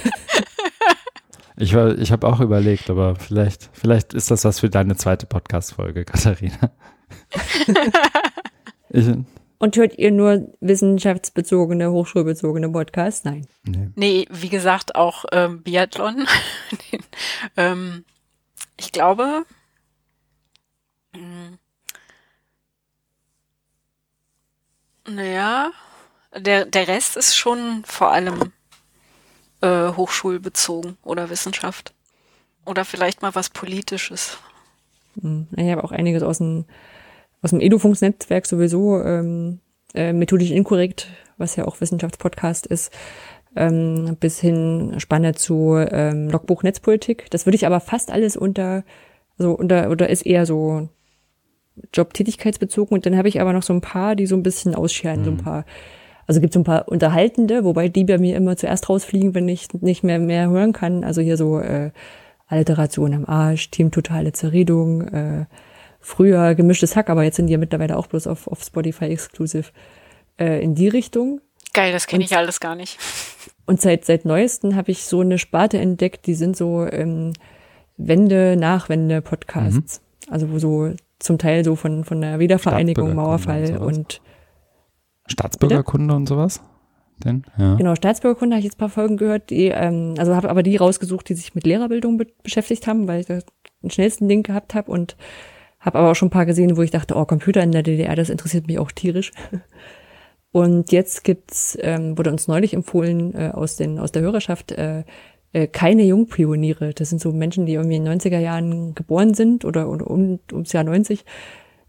Ich, 1.58 1.74
ich 1.74 2.12
habe 2.12 2.28
auch 2.28 2.42
überlegt, 2.42 2.90
aber 2.90 3.16
vielleicht, 3.16 3.70
vielleicht 3.74 4.14
ist 4.14 4.30
das 4.30 4.44
was 4.44 4.60
für 4.60 4.70
deine 4.70 4.96
zweite 4.98 5.26
Podcast-Folge, 5.26 6.04
Katharina. 6.04 6.72
ich, 8.90 9.08
und 9.58 9.78
hört 9.78 9.98
ihr 9.98 10.12
nur 10.12 10.54
wissenschaftsbezogene, 10.60 11.92
hochschulbezogene 11.92 12.70
Podcasts? 12.70 13.24
Nein. 13.24 13.48
Nee, 13.64 13.90
nee 13.96 14.28
wie 14.30 14.50
gesagt, 14.50 14.96
auch 14.96 15.26
ähm, 15.32 15.64
Biathlon. 15.64 16.28
ähm, 17.58 18.04
ich 18.78 18.92
glaube, 18.92 19.46
mh, 21.14 21.58
naja, 25.08 25.72
der, 26.38 26.66
der 26.66 26.88
Rest 26.88 27.16
ist 27.16 27.36
schon 27.36 27.84
vor 27.86 28.12
allem 28.12 28.52
äh, 29.62 29.90
hochschulbezogen 29.90 30.98
oder 31.04 31.30
Wissenschaft. 31.30 31.94
Oder 32.66 32.86
vielleicht 32.86 33.22
mal 33.22 33.36
was 33.36 33.50
Politisches. 33.50 34.38
Hm, 35.22 35.48
ich 35.56 35.72
habe 35.72 35.84
auch 35.84 35.92
einiges 35.92 36.24
aus 36.24 36.40
dem, 36.40 36.66
aus 37.42 37.52
dem 37.52 37.62
Edufunksnetzwerk 37.62 38.46
sowieso, 38.46 39.02
ähm, 39.02 39.60
äh, 39.94 40.14
methodisch 40.14 40.52
inkorrekt, 40.52 41.08
was 41.38 41.56
ja 41.56 41.66
auch 41.66 41.80
Wissenschaftspodcast 41.80 42.66
ist, 42.66 42.92
ähm, 43.56 44.18
bis 44.20 44.40
hin 44.40 44.96
Spanne 44.98 45.36
zu 45.36 45.76
ähm, 45.76 46.30
Logbuch 46.30 46.64
Netzpolitik. 46.64 47.30
Das 47.30 47.46
würde 47.46 47.56
ich 47.56 47.66
aber 47.66 47.80
fast 47.80 48.12
alles 48.12 48.36
unter, 48.36 48.84
so 49.38 49.54
unter, 49.54 49.90
oder 49.90 50.10
ist 50.10 50.26
eher 50.26 50.46
so 50.46 50.90
Jobtätigkeitsbezogen. 51.94 52.96
Und 52.96 53.06
dann 53.06 53.18
habe 53.18 53.30
ich 53.30 53.40
aber 53.40 53.54
noch 53.54 53.64
so 53.64 53.74
ein 53.74 53.82
paar, 53.82 54.16
die 54.16 54.26
so 54.26 54.36
ein 54.36 54.44
bisschen 54.44 54.76
ausscheren, 54.76 55.22
mhm. 55.22 55.26
so 55.26 55.32
ein 55.32 55.38
hm. 55.38 55.44
paar 55.44 55.66
also 56.28 56.42
gibt 56.42 56.56
es 56.56 56.60
ein 56.60 56.64
paar 56.64 56.88
Unterhaltende, 56.88 57.64
wobei 57.64 57.88
die 57.88 58.04
bei 58.04 58.18
mir 58.18 58.36
immer 58.36 58.58
zuerst 58.58 58.90
rausfliegen, 58.90 59.36
wenn 59.36 59.48
ich 59.48 59.72
nicht 59.74 60.04
mehr 60.04 60.20
mehr 60.20 60.50
hören 60.50 60.74
kann. 60.74 61.04
Also 61.04 61.22
hier 61.22 61.38
so 61.38 61.60
äh, 61.60 61.92
Alteration 62.48 63.14
am 63.14 63.26
Arsch, 63.26 63.70
Team 63.70 63.92
Totale 63.92 64.34
Zerredung, 64.34 65.02
äh, 65.08 65.46
früher 66.00 66.56
gemischtes 66.56 66.96
Hack, 66.96 67.10
aber 67.10 67.24
jetzt 67.24 67.36
sind 67.36 67.48
die 67.48 67.54
ja 67.54 67.58
mittlerweile 67.58 67.98
auch 67.98 68.08
bloß 68.08 68.28
auf, 68.28 68.48
auf 68.48 68.64
Spotify 68.64 69.06
exclusive 69.06 69.72
äh, 70.40 70.64
in 70.64 70.76
die 70.76 70.88
Richtung. 70.88 71.42
Geil, 71.74 71.92
das 71.92 72.08
kenne 72.08 72.24
ich 72.24 72.36
alles 72.36 72.60
gar 72.60 72.76
nicht. 72.76 72.98
Und 73.68 73.82
seit 73.82 74.06
seit 74.06 74.26
neuesten 74.26 74.76
habe 74.76 74.92
ich 74.92 75.06
so 75.06 75.22
eine 75.22 75.40
Sparte 75.40 75.80
entdeckt, 75.80 76.28
die 76.28 76.36
sind 76.36 76.56
so 76.56 76.86
ähm, 76.86 77.34
Wende, 77.98 78.56
Nachwende 78.58 79.22
Podcasts. 79.22 80.02
Mhm. 80.02 80.34
Also 80.34 80.52
wo 80.52 80.60
so 80.60 80.92
zum 81.20 81.38
Teil 81.40 81.64
so 81.64 81.76
von 81.76 82.04
von 82.04 82.22
der 82.22 82.38
Wiedervereinigung, 82.40 83.16
Mauerfall 83.16 83.78
und, 83.78 83.82
und 83.82 84.22
Staatsbürgerkunde 85.28 86.08
Bitte? 86.08 86.16
und 86.16 86.28
sowas? 86.28 86.62
Denn, 87.24 87.44
ja. 87.58 87.76
Genau, 87.76 87.96
Staatsbürgerkunde 87.96 88.56
habe 88.56 88.60
ich 88.60 88.66
jetzt 88.66 88.76
ein 88.76 88.80
paar 88.80 88.90
Folgen 88.90 89.18
gehört, 89.18 89.50
die, 89.50 89.68
ähm, 89.68 90.16
also 90.18 90.36
habe 90.36 90.50
aber 90.50 90.64
die 90.64 90.76
rausgesucht, 90.76 91.30
die 91.30 91.34
sich 91.34 91.56
mit 91.56 91.66
Lehrerbildung 91.66 92.18
be 92.18 92.28
beschäftigt 92.44 92.88
haben, 92.88 93.08
weil 93.08 93.22
ich 93.22 93.26
da 93.28 93.40
den 93.82 93.90
schnellsten 93.90 94.28
Link 94.28 94.48
gehabt 94.48 94.76
habe 94.76 94.92
und 94.92 95.16
habe 95.80 96.00
aber 96.00 96.12
auch 96.12 96.16
schon 96.16 96.28
ein 96.28 96.32
paar 96.32 96.46
gesehen, 96.46 96.78
wo 96.78 96.82
ich 96.82 96.92
dachte, 96.92 97.16
oh, 97.16 97.26
Computer 97.26 97.62
in 97.64 97.72
der 97.72 97.84
DDR, 97.84 98.16
das 98.16 98.30
interessiert 98.30 98.68
mich 98.68 98.80
auch 98.80 98.92
tierisch. 98.92 99.32
Und 100.52 100.94
jetzt 100.94 101.26
gibt's, 101.26 101.78
ähm, 101.82 102.18
wurde 102.18 102.32
uns 102.32 102.48
neulich 102.48 102.74
empfohlen 102.74 103.36
äh, 103.36 103.52
aus, 103.54 103.76
den, 103.76 104.00
aus 104.00 104.14
der 104.14 104.22
Hörerschaft, 104.22 104.72
äh, 104.72 105.04
äh, 105.52 105.68
keine 105.68 106.04
Jungpioniere. 106.04 106.94
Das 106.94 107.10
sind 107.10 107.20
so 107.20 107.34
Menschen, 107.34 107.66
die 107.66 107.74
irgendwie 107.74 107.98
in 107.98 108.06
den 108.06 108.20
90er 108.20 108.40
Jahren 108.40 108.96
geboren 108.96 109.34
sind 109.34 109.66
oder, 109.66 109.90
oder 109.90 110.10
um, 110.10 110.40
ums 110.54 110.72
Jahr 110.72 110.86
90 110.86 111.26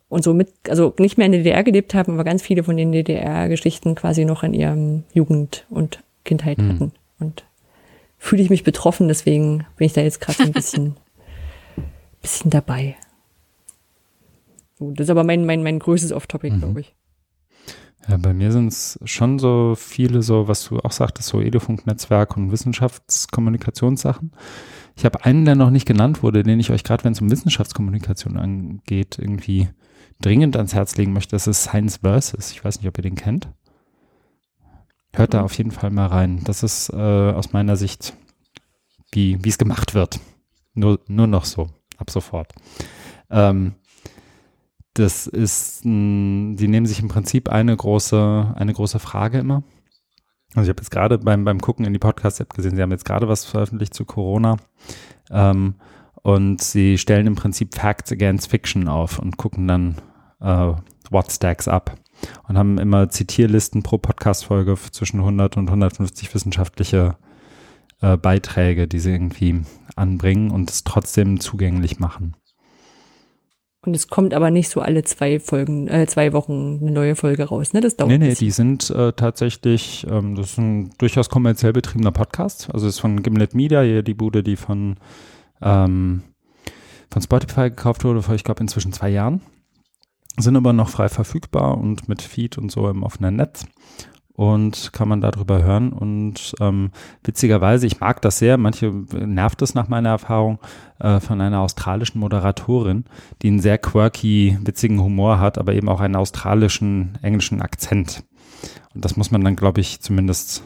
und 0.08 0.22
so 0.22 0.34
mit, 0.34 0.52
also 0.68 0.94
nicht 0.98 1.18
mehr 1.18 1.26
in 1.26 1.32
der 1.32 1.42
DDR 1.42 1.64
gelebt 1.64 1.94
haben, 1.94 2.12
aber 2.12 2.24
ganz 2.24 2.42
viele 2.42 2.62
von 2.62 2.76
den 2.76 2.92
DDR-Geschichten 2.92 3.94
quasi 3.94 4.24
noch 4.24 4.42
in 4.42 4.54
ihrem 4.54 5.04
Jugend 5.12 5.66
und 5.68 6.02
Kindheit 6.24 6.58
mhm. 6.58 6.68
hatten. 6.68 6.92
Und 7.18 7.44
fühle 8.18 8.42
ich 8.42 8.50
mich 8.50 8.64
betroffen, 8.64 9.08
deswegen 9.08 9.66
bin 9.76 9.86
ich 9.86 9.92
da 9.92 10.02
jetzt 10.02 10.20
gerade 10.20 10.38
so 10.38 10.44
ein 10.44 10.52
bisschen, 10.52 10.96
bisschen 12.22 12.50
dabei. 12.50 12.96
So, 14.78 14.90
das 14.90 15.06
ist 15.06 15.10
aber 15.10 15.24
mein, 15.24 15.44
mein, 15.44 15.62
mein 15.62 15.78
größtes 15.78 16.12
Off-Topic, 16.12 16.54
mhm. 16.54 16.58
glaube 16.60 16.80
ich. 16.80 16.94
Ja, 18.08 18.16
bei 18.18 18.32
mir 18.32 18.52
sind 18.52 18.68
es 18.68 19.00
schon 19.04 19.40
so 19.40 19.74
viele, 19.76 20.22
so 20.22 20.46
was 20.46 20.64
du 20.64 20.78
auch 20.78 20.92
sagtest, 20.92 21.28
so 21.28 21.40
Edufunk-Netzwerk 21.40 22.36
und 22.36 22.52
Wissenschaftskommunikationssachen. 22.52 24.30
Ich 24.96 25.04
habe 25.04 25.24
einen, 25.24 25.44
der 25.44 25.56
noch 25.56 25.70
nicht 25.70 25.86
genannt 25.86 26.22
wurde, 26.22 26.44
den 26.44 26.60
ich 26.60 26.70
euch 26.70 26.84
gerade, 26.84 27.02
wenn 27.04 27.12
es 27.12 27.20
um 27.20 27.30
Wissenschaftskommunikation 27.30 28.36
angeht, 28.36 29.18
irgendwie 29.18 29.68
dringend 30.20 30.56
ans 30.56 30.74
Herz 30.74 30.96
legen 30.96 31.12
möchte. 31.12 31.36
Das 31.36 31.46
ist 31.46 31.64
Science 31.64 31.98
Versus. 31.98 32.50
Ich 32.50 32.64
weiß 32.64 32.78
nicht, 32.78 32.88
ob 32.88 32.98
ihr 32.98 33.02
den 33.02 33.16
kennt. 33.16 33.48
Hört 35.12 35.34
da 35.34 35.38
mhm. 35.38 35.44
auf 35.44 35.56
jeden 35.56 35.70
Fall 35.70 35.90
mal 35.90 36.06
rein. 36.06 36.42
Das 36.44 36.62
ist 36.62 36.90
äh, 36.90 36.96
aus 36.96 37.52
meiner 37.52 37.76
Sicht, 37.76 38.14
wie 39.12 39.38
es 39.46 39.58
gemacht 39.58 39.94
wird. 39.94 40.20
Nur, 40.74 41.00
nur 41.08 41.26
noch 41.26 41.46
so, 41.46 41.70
ab 41.96 42.10
sofort. 42.10 42.52
Ähm, 43.30 43.74
das 44.94 45.26
ist, 45.26 45.84
mh, 45.84 46.56
die 46.56 46.68
nehmen 46.68 46.86
sich 46.86 47.00
im 47.00 47.08
Prinzip 47.08 47.48
eine 47.48 47.76
große, 47.76 48.54
eine 48.56 48.72
große 48.72 48.98
Frage 48.98 49.38
immer. 49.38 49.62
Also 50.54 50.62
ich 50.62 50.68
habe 50.70 50.82
jetzt 50.82 50.90
gerade 50.90 51.18
beim, 51.18 51.44
beim 51.44 51.60
Gucken 51.60 51.84
in 51.84 51.92
die 51.92 51.98
Podcast-App 51.98 52.54
gesehen, 52.54 52.76
sie 52.76 52.82
haben 52.82 52.90
jetzt 52.90 53.04
gerade 53.04 53.28
was 53.28 53.44
veröffentlicht 53.44 53.94
zu 53.94 54.04
Corona. 54.04 54.56
Ähm, 55.30 55.74
und 56.22 56.62
sie 56.62 56.98
stellen 56.98 57.26
im 57.26 57.36
Prinzip 57.36 57.74
Facts 57.74 58.10
against 58.10 58.50
Fiction 58.50 58.88
auf 58.88 59.18
und 59.18 59.36
gucken 59.36 59.68
dann, 59.68 59.96
äh, 60.40 60.72
what 61.10 61.30
stacks 61.30 61.68
up. 61.68 61.96
Und 62.48 62.56
haben 62.56 62.78
immer 62.78 63.10
Zitierlisten 63.10 63.82
pro 63.82 63.98
Podcast-Folge 63.98 64.76
zwischen 64.90 65.20
100 65.20 65.56
und 65.58 65.68
150 65.68 66.34
wissenschaftliche 66.34 67.16
äh, 68.00 68.16
Beiträge, 68.16 68.88
die 68.88 68.98
sie 68.98 69.12
irgendwie 69.12 69.62
anbringen 69.96 70.50
und 70.50 70.70
es 70.70 70.84
trotzdem 70.84 71.40
zugänglich 71.40 71.98
machen. 71.98 72.34
Und 73.86 73.94
es 73.94 74.08
kommt 74.08 74.34
aber 74.34 74.50
nicht 74.50 74.68
so 74.68 74.80
alle 74.80 75.04
zwei 75.04 75.38
Folgen, 75.38 75.86
äh, 75.86 76.06
zwei 76.08 76.32
Wochen 76.32 76.80
eine 76.82 76.90
neue 76.90 77.14
Folge 77.14 77.44
raus, 77.44 77.72
ne? 77.72 77.80
Das 77.80 77.96
dauert. 77.96 78.10
Nee, 78.10 78.18
nee, 78.18 78.34
die 78.34 78.50
sind 78.50 78.90
äh, 78.90 79.12
tatsächlich, 79.12 80.04
ähm, 80.10 80.34
das 80.34 80.52
ist 80.52 80.58
ein 80.58 80.90
durchaus 80.98 81.30
kommerziell 81.30 81.72
betriebener 81.72 82.10
Podcast. 82.10 82.68
Also 82.74 82.88
es 82.88 82.96
ist 82.96 83.00
von 83.00 83.22
Gimlet 83.22 83.54
Media, 83.54 83.82
hier 83.82 84.02
die 84.02 84.14
Bude, 84.14 84.42
die 84.42 84.56
von, 84.56 84.96
ähm, 85.62 86.24
von 87.12 87.22
Spotify 87.22 87.70
gekauft 87.70 88.02
wurde 88.02 88.22
vor, 88.22 88.34
ich 88.34 88.42
glaube, 88.42 88.60
inzwischen 88.60 88.92
zwei 88.92 89.10
Jahren. 89.10 89.40
Sind 90.38 90.56
aber 90.56 90.72
noch 90.72 90.88
frei 90.88 91.08
verfügbar 91.08 91.78
und 91.78 92.08
mit 92.08 92.22
Feed 92.22 92.58
und 92.58 92.70
so 92.70 92.88
im 92.88 93.02
offenen 93.02 93.36
Netz 93.36 93.66
und 94.36 94.92
kann 94.92 95.08
man 95.08 95.20
darüber 95.22 95.62
hören. 95.62 95.92
Und 95.92 96.54
ähm, 96.60 96.90
witzigerweise, 97.24 97.86
ich 97.86 98.00
mag 98.00 98.20
das 98.20 98.38
sehr, 98.38 98.58
manche 98.58 98.92
nervt 99.12 99.62
es 99.62 99.74
nach 99.74 99.88
meiner 99.88 100.10
Erfahrung, 100.10 100.58
äh, 100.98 101.20
von 101.20 101.40
einer 101.40 101.60
australischen 101.60 102.20
Moderatorin, 102.20 103.06
die 103.42 103.48
einen 103.48 103.60
sehr 103.60 103.78
quirky, 103.78 104.58
witzigen 104.60 105.00
Humor 105.00 105.40
hat, 105.40 105.58
aber 105.58 105.72
eben 105.72 105.88
auch 105.88 106.00
einen 106.00 106.16
australischen, 106.16 107.18
englischen 107.22 107.62
Akzent. 107.62 108.24
Und 108.94 109.04
das 109.04 109.16
muss 109.16 109.30
man 109.30 109.42
dann, 109.42 109.56
glaube 109.56 109.80
ich, 109.80 110.00
zumindest 110.00 110.62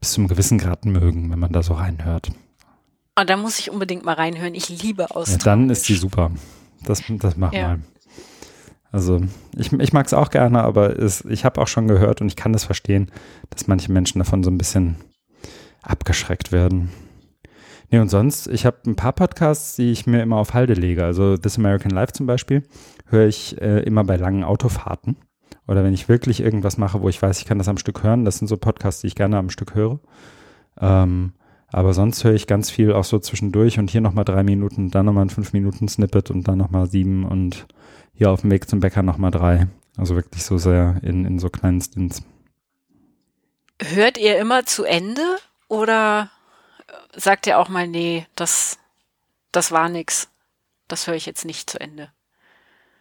bis 0.00 0.12
zum 0.12 0.28
gewissen 0.28 0.58
Grad 0.58 0.84
mögen, 0.84 1.30
wenn 1.30 1.38
man 1.38 1.52
da 1.52 1.62
so 1.62 1.74
reinhört. 1.74 2.30
Oh, 3.20 3.24
da 3.24 3.36
muss 3.36 3.58
ich 3.58 3.70
unbedingt 3.70 4.04
mal 4.04 4.14
reinhören. 4.14 4.54
Ich 4.54 4.68
liebe 4.68 5.04
Australisch. 5.10 5.30
Ja, 5.30 5.38
dann 5.38 5.70
ist 5.70 5.84
sie 5.84 5.94
super. 5.94 6.30
Das, 6.84 7.02
das 7.08 7.36
mach 7.36 7.52
ja. 7.52 7.68
mal. 7.68 7.80
Also 8.90 9.20
ich, 9.56 9.72
ich 9.72 9.92
mag 9.92 10.06
es 10.06 10.14
auch 10.14 10.30
gerne, 10.30 10.62
aber 10.62 10.98
es, 10.98 11.24
ich 11.24 11.44
habe 11.44 11.60
auch 11.60 11.68
schon 11.68 11.88
gehört 11.88 12.20
und 12.20 12.28
ich 12.28 12.36
kann 12.36 12.52
das 12.52 12.64
verstehen, 12.64 13.10
dass 13.50 13.66
manche 13.66 13.92
Menschen 13.92 14.18
davon 14.18 14.42
so 14.42 14.50
ein 14.50 14.58
bisschen 14.58 14.96
abgeschreckt 15.82 16.52
werden. 16.52 16.90
Nee, 17.90 18.00
und 18.00 18.08
sonst, 18.08 18.48
ich 18.48 18.66
habe 18.66 18.78
ein 18.86 18.96
paar 18.96 19.12
Podcasts, 19.12 19.76
die 19.76 19.90
ich 19.92 20.06
mir 20.06 20.22
immer 20.22 20.36
auf 20.36 20.52
Halde 20.52 20.74
lege. 20.74 21.04
Also 21.04 21.36
This 21.36 21.58
American 21.58 21.90
Life 21.90 22.12
zum 22.12 22.26
Beispiel 22.26 22.62
höre 23.06 23.26
ich 23.26 23.60
äh, 23.60 23.80
immer 23.80 24.04
bei 24.04 24.16
langen 24.16 24.44
Autofahrten. 24.44 25.16
Oder 25.66 25.84
wenn 25.84 25.94
ich 25.94 26.08
wirklich 26.08 26.40
irgendwas 26.40 26.78
mache, 26.78 27.00
wo 27.00 27.08
ich 27.08 27.20
weiß, 27.20 27.38
ich 27.38 27.44
kann 27.46 27.58
das 27.58 27.68
am 27.68 27.78
Stück 27.78 28.02
hören. 28.02 28.24
Das 28.24 28.38
sind 28.38 28.48
so 28.48 28.56
Podcasts, 28.56 29.02
die 29.02 29.06
ich 29.06 29.14
gerne 29.14 29.38
am 29.38 29.50
Stück 29.50 29.74
höre. 29.74 30.00
Ähm, 30.80 31.32
aber 31.70 31.92
sonst 31.92 32.24
höre 32.24 32.34
ich 32.34 32.46
ganz 32.46 32.70
viel 32.70 32.92
auch 32.92 33.04
so 33.04 33.18
zwischendurch 33.18 33.78
und 33.78 33.90
hier 33.90 34.00
nochmal 34.00 34.24
drei 34.24 34.42
Minuten, 34.42 34.90
dann 34.90 35.06
nochmal 35.06 35.26
ein 35.26 35.30
fünf 35.30 35.52
Minuten 35.52 35.88
Snippet 35.88 36.30
und 36.30 36.48
dann 36.48 36.58
nochmal 36.58 36.86
sieben 36.86 37.24
und 37.24 37.66
hier 38.14 38.30
auf 38.30 38.40
dem 38.40 38.50
Weg 38.50 38.68
zum 38.68 38.80
Bäcker 38.80 39.02
nochmal 39.02 39.30
drei. 39.30 39.68
Also 39.96 40.14
wirklich 40.14 40.44
so 40.44 40.58
sehr 40.58 41.00
in, 41.02 41.24
in 41.24 41.38
so 41.38 41.50
kleinen 41.50 41.80
Stints. 41.80 42.22
Hört 43.80 44.18
ihr 44.18 44.38
immer 44.38 44.64
zu 44.64 44.84
Ende 44.84 45.22
oder 45.68 46.30
sagt 47.14 47.46
ihr 47.46 47.58
auch 47.58 47.68
mal, 47.68 47.86
nee, 47.86 48.26
das, 48.34 48.78
das 49.52 49.70
war 49.70 49.88
nix. 49.88 50.28
Das 50.88 51.06
höre 51.06 51.14
ich 51.14 51.26
jetzt 51.26 51.44
nicht 51.44 51.68
zu 51.68 51.80
Ende. 51.80 52.08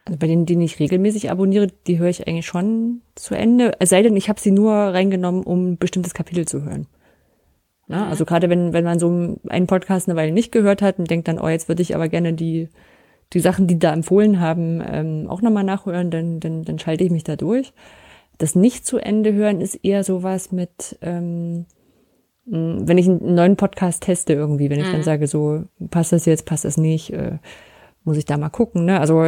Also 0.06 0.20
bei 0.20 0.28
denen, 0.28 0.46
die 0.46 0.62
ich 0.64 0.80
regelmäßig 0.80 1.32
abonniere, 1.32 1.68
die 1.68 2.00
höre 2.00 2.10
ich 2.10 2.28
eigentlich 2.28 2.46
schon 2.46 3.02
zu 3.16 3.36
Ende. 3.36 3.74
Es 3.80 3.90
sei 3.90 4.02
denn, 4.02 4.16
ich 4.16 4.30
habe 4.30 4.40
sie 4.40 4.52
nur 4.52 4.74
reingenommen, 4.74 5.44
um 5.44 5.72
ein 5.72 5.78
bestimmtes 5.78 6.14
Kapitel 6.14 6.48
zu 6.48 6.64
hören. 6.64 6.88
Na, 7.88 8.06
mhm. 8.06 8.10
Also 8.10 8.26
gerade 8.26 8.50
wenn, 8.50 8.74
wenn 8.74 8.84
man 8.84 9.00
so 9.00 9.38
einen 9.48 9.68
Podcast 9.68 10.08
eine 10.08 10.18
Weile 10.18 10.32
nicht 10.32 10.52
gehört 10.52 10.82
hat 10.82 11.00
und 11.00 11.10
denkt 11.10 11.28
dann, 11.28 11.40
oh, 11.40 11.48
jetzt 11.48 11.68
würde 11.68 11.82
ich 11.82 11.96
aber 11.96 12.10
gerne 12.10 12.34
die 12.34 12.70
die 13.34 13.40
Sachen, 13.40 13.68
die 13.68 13.80
da 13.80 13.94
empfohlen 13.94 14.40
haben, 14.40 14.82
ähm, 14.86 15.28
auch 15.30 15.42
nochmal 15.42 15.64
nachhören, 15.64 16.12
dann, 16.12 16.40
dann, 16.40 16.64
dann 16.64 16.80
schalte 16.80 17.04
ich 17.04 17.12
mich 17.12 17.24
da 17.24 17.36
durch. 17.36 17.74
Das 18.38 18.56
nicht 18.56 18.86
zu 18.86 19.00
Ende 19.00 19.34
hören 19.34 19.62
ist 19.62 19.76
eher 19.84 20.04
sowas 20.04 20.52
mit, 20.52 20.98
ähm, 21.02 21.66
wenn 22.46 22.98
ich 22.98 23.08
einen 23.08 23.36
neuen 23.36 23.58
Podcast 23.58 24.04
teste 24.04 24.34
irgendwie, 24.34 24.70
wenn 24.70 24.80
ich 24.80 24.88
mhm. 24.88 24.94
dann 24.94 25.04
sage, 25.04 25.28
so, 25.28 25.64
passt 25.90 26.14
das 26.14 26.26
jetzt, 26.26 26.46
passt 26.46 26.64
das 26.64 26.78
nicht, 26.78 27.12
äh, 27.12 27.40
muss 28.06 28.18
ich 28.18 28.26
da 28.26 28.38
mal 28.38 28.50
gucken. 28.50 28.86
Ne? 28.86 29.00
Also 29.02 29.24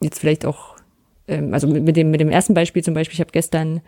jetzt 0.00 0.18
vielleicht 0.18 0.46
auch, 0.46 0.76
ähm, 1.28 1.52
also 1.52 1.66
mit 1.66 1.96
dem, 1.96 2.10
mit 2.10 2.20
dem 2.20 2.30
ersten 2.30 2.54
Beispiel 2.54 2.82
zum 2.82 2.94
Beispiel, 2.94 3.14
ich 3.14 3.20
habe 3.20 3.32
gestern 3.32 3.82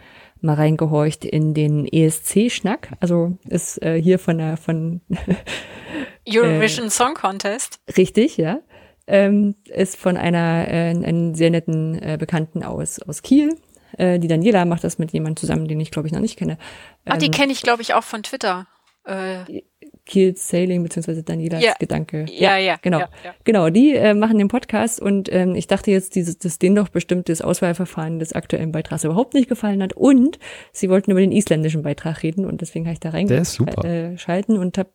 mal 0.44 0.54
reingehorcht 0.54 1.24
in 1.24 1.54
den 1.54 1.86
ESC-Schnack, 1.86 2.92
also 3.00 3.38
ist 3.48 3.82
äh, 3.82 4.00
hier 4.00 4.18
von 4.18 4.38
der 4.38 4.56
von 4.56 5.00
Eurovision 6.28 6.86
äh, 6.86 6.90
Song 6.90 7.14
Contest. 7.14 7.80
Richtig, 7.96 8.36
ja 8.36 8.60
ähm, 9.06 9.54
ist 9.66 9.96
von 9.96 10.16
einer 10.16 10.68
äh, 10.68 10.90
einen 10.90 11.34
sehr 11.34 11.50
netten 11.50 12.00
äh, 12.02 12.16
Bekannten 12.18 12.62
aus, 12.62 13.00
aus 13.00 13.22
Kiel. 13.22 13.56
Äh, 13.98 14.18
die 14.18 14.28
Daniela 14.28 14.64
macht 14.64 14.84
das 14.84 14.98
mit 14.98 15.12
jemandem 15.12 15.36
zusammen, 15.36 15.68
den 15.68 15.80
ich 15.80 15.90
glaube 15.90 16.08
ich 16.08 16.14
noch 16.14 16.20
nicht 16.20 16.38
kenne. 16.38 16.58
Ähm, 17.04 17.12
ah, 17.12 17.16
die 17.16 17.26
ähm, 17.26 17.32
kenne 17.32 17.52
ich 17.52 17.62
glaube 17.62 17.82
ich 17.82 17.94
auch 17.94 18.04
von 18.04 18.22
Twitter. 18.22 18.66
Äh. 19.04 19.62
Kiel 20.06 20.36
Sailing 20.36 20.82
beziehungsweise 20.82 21.22
Danielas 21.22 21.62
ja. 21.62 21.74
Gedanke. 21.78 22.26
Ja, 22.30 22.56
ja, 22.56 22.58
ja 22.58 22.78
genau, 22.82 23.00
ja, 23.00 23.08
ja. 23.24 23.34
genau. 23.44 23.70
Die 23.70 23.94
äh, 23.94 24.14
machen 24.14 24.38
den 24.38 24.48
Podcast 24.48 25.00
und 25.00 25.32
ähm, 25.32 25.54
ich 25.54 25.66
dachte 25.66 25.90
jetzt, 25.90 26.14
dieses, 26.14 26.38
dass 26.38 26.58
denen 26.58 26.76
doch 26.76 26.88
bestimmt 26.88 27.28
das 27.28 27.40
Auswahlverfahren 27.40 28.18
des 28.18 28.32
aktuellen 28.32 28.72
Beitrags 28.72 29.04
überhaupt 29.04 29.34
nicht 29.34 29.48
gefallen 29.48 29.82
hat 29.82 29.94
und 29.94 30.38
sie 30.72 30.90
wollten 30.90 31.10
über 31.10 31.20
den 31.20 31.32
isländischen 31.32 31.82
Beitrag 31.82 32.22
reden 32.22 32.44
und 32.44 32.60
deswegen 32.60 32.84
habe 32.86 32.94
ich 32.94 33.00
da 33.00 33.10
reingeschalten 33.10 34.56
äh, 34.56 34.58
und 34.58 34.76
hab, 34.76 34.92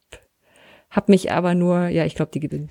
hab 0.91 1.09
mich 1.09 1.31
aber 1.31 1.55
nur, 1.55 1.87
ja, 1.87 2.05
ich 2.05 2.15
glaube, 2.15 2.31
die 2.33 2.39
gewinnen 2.39 2.69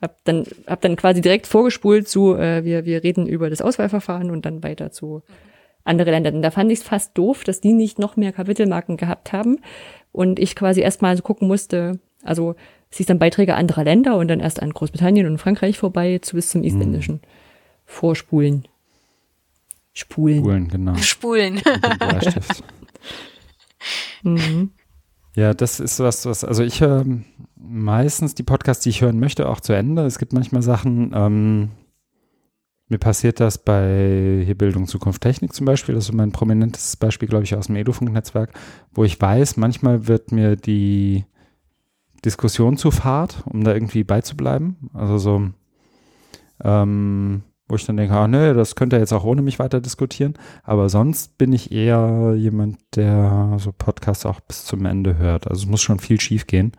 hab 0.00 0.24
dann, 0.24 0.44
hab 0.66 0.80
dann 0.80 0.96
quasi 0.96 1.20
direkt 1.20 1.46
vorgespult 1.46 2.08
zu, 2.08 2.36
äh, 2.36 2.64
wir, 2.64 2.84
wir 2.84 3.02
reden 3.02 3.26
über 3.26 3.50
das 3.50 3.60
Auswahlverfahren 3.60 4.30
und 4.30 4.44
dann 4.46 4.62
weiter 4.62 4.90
zu 4.90 5.22
andere 5.84 6.10
Länder. 6.10 6.32
Und 6.32 6.42
da 6.42 6.50
fand 6.50 6.70
ich 6.70 6.80
es 6.80 6.84
fast 6.84 7.16
doof, 7.16 7.44
dass 7.44 7.60
die 7.60 7.72
nicht 7.72 7.98
noch 7.98 8.16
mehr 8.16 8.32
Kapitelmarken 8.32 8.96
gehabt 8.96 9.32
haben 9.32 9.58
und 10.12 10.38
ich 10.38 10.54
quasi 10.54 10.80
erstmal 10.80 11.16
so 11.16 11.22
gucken 11.22 11.48
musste, 11.48 11.98
also 12.22 12.54
es 12.90 12.98
hieß 12.98 13.06
dann 13.06 13.18
Beiträge 13.18 13.54
anderer 13.54 13.84
Länder 13.84 14.18
und 14.18 14.28
dann 14.28 14.40
erst 14.40 14.62
an 14.62 14.70
Großbritannien 14.70 15.26
und 15.26 15.38
Frankreich 15.38 15.78
vorbei 15.78 16.18
zu 16.18 16.36
bis 16.36 16.50
zum 16.50 16.62
Isländischen. 16.62 17.16
Mhm. 17.16 17.20
Vorspulen. 17.86 18.68
Spulen. 19.94 20.38
Spulen, 20.38 20.68
genau. 20.68 20.94
Spulen. 20.96 21.60
mhm. 24.22 24.70
Ja, 25.34 25.54
das 25.54 25.80
ist 25.80 25.98
was, 26.00 26.26
was, 26.26 26.44
also 26.44 26.62
ich 26.62 26.82
höre 26.82 27.06
meistens 27.56 28.34
die 28.34 28.42
Podcasts, 28.42 28.84
die 28.84 28.90
ich 28.90 29.00
hören 29.00 29.18
möchte, 29.18 29.48
auch 29.48 29.60
zu 29.60 29.72
Ende. 29.72 30.04
Es 30.04 30.18
gibt 30.18 30.34
manchmal 30.34 30.62
Sachen, 30.62 31.12
ähm, 31.14 31.70
mir 32.92 32.98
passiert 32.98 33.40
das 33.40 33.56
bei 33.56 34.42
hier 34.44 34.56
Bildung, 34.56 34.86
Zukunft, 34.86 35.22
Technik 35.22 35.54
zum 35.54 35.64
Beispiel. 35.64 35.94
Das 35.94 36.04
ist 36.04 36.12
mein 36.12 36.30
prominentes 36.30 36.94
Beispiel, 36.96 37.26
glaube 37.26 37.44
ich, 37.44 37.56
aus 37.56 37.66
dem 37.66 37.76
Edufunk-Netzwerk, 37.76 38.52
wo 38.92 39.02
ich 39.02 39.18
weiß, 39.18 39.56
manchmal 39.56 40.06
wird 40.06 40.30
mir 40.30 40.56
die 40.56 41.24
Diskussion 42.22 42.76
zu 42.76 42.90
fad, 42.90 43.42
um 43.46 43.64
da 43.64 43.72
irgendwie 43.72 44.04
beizubleiben. 44.04 44.90
Also 44.92 45.16
so, 45.16 45.48
ähm, 46.62 47.42
wo 47.66 47.76
ich 47.76 47.86
dann 47.86 47.96
denke, 47.96 48.14
ah, 48.14 48.28
nö, 48.28 48.52
das 48.52 48.74
könnte 48.76 48.98
jetzt 48.98 49.14
auch 49.14 49.24
ohne 49.24 49.40
mich 49.40 49.58
weiter 49.58 49.80
diskutieren. 49.80 50.34
Aber 50.62 50.90
sonst 50.90 51.38
bin 51.38 51.54
ich 51.54 51.72
eher 51.72 52.34
jemand, 52.36 52.78
der 52.94 53.56
so 53.58 53.72
Podcasts 53.72 54.26
auch 54.26 54.40
bis 54.40 54.66
zum 54.66 54.84
Ende 54.84 55.16
hört. 55.16 55.48
Also 55.48 55.62
es 55.62 55.68
muss 55.68 55.80
schon 55.80 55.98
viel 55.98 56.20
schief 56.20 56.46
gehen. 56.46 56.72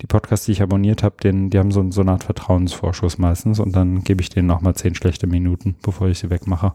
Die 0.00 0.06
Podcasts, 0.06 0.46
die 0.46 0.52
ich 0.52 0.62
abonniert 0.62 1.02
habe, 1.02 1.16
die 1.20 1.58
haben 1.58 1.72
so, 1.72 1.90
so 1.90 2.00
eine 2.00 2.12
Art 2.12 2.24
Vertrauensvorschuss 2.24 3.18
meistens 3.18 3.58
und 3.58 3.72
dann 3.72 4.02
gebe 4.02 4.22
ich 4.22 4.30
denen 4.30 4.46
nochmal 4.46 4.74
zehn 4.74 4.94
schlechte 4.94 5.26
Minuten, 5.26 5.76
bevor 5.82 6.08
ich 6.08 6.18
sie 6.18 6.30
wegmache. 6.30 6.74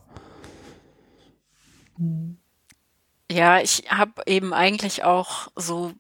Ja, 3.31 3.59
ich 3.59 3.85
habe 3.89 4.21
eben 4.27 4.53
eigentlich 4.53 5.03
auch 5.03 5.47
so 5.55 5.93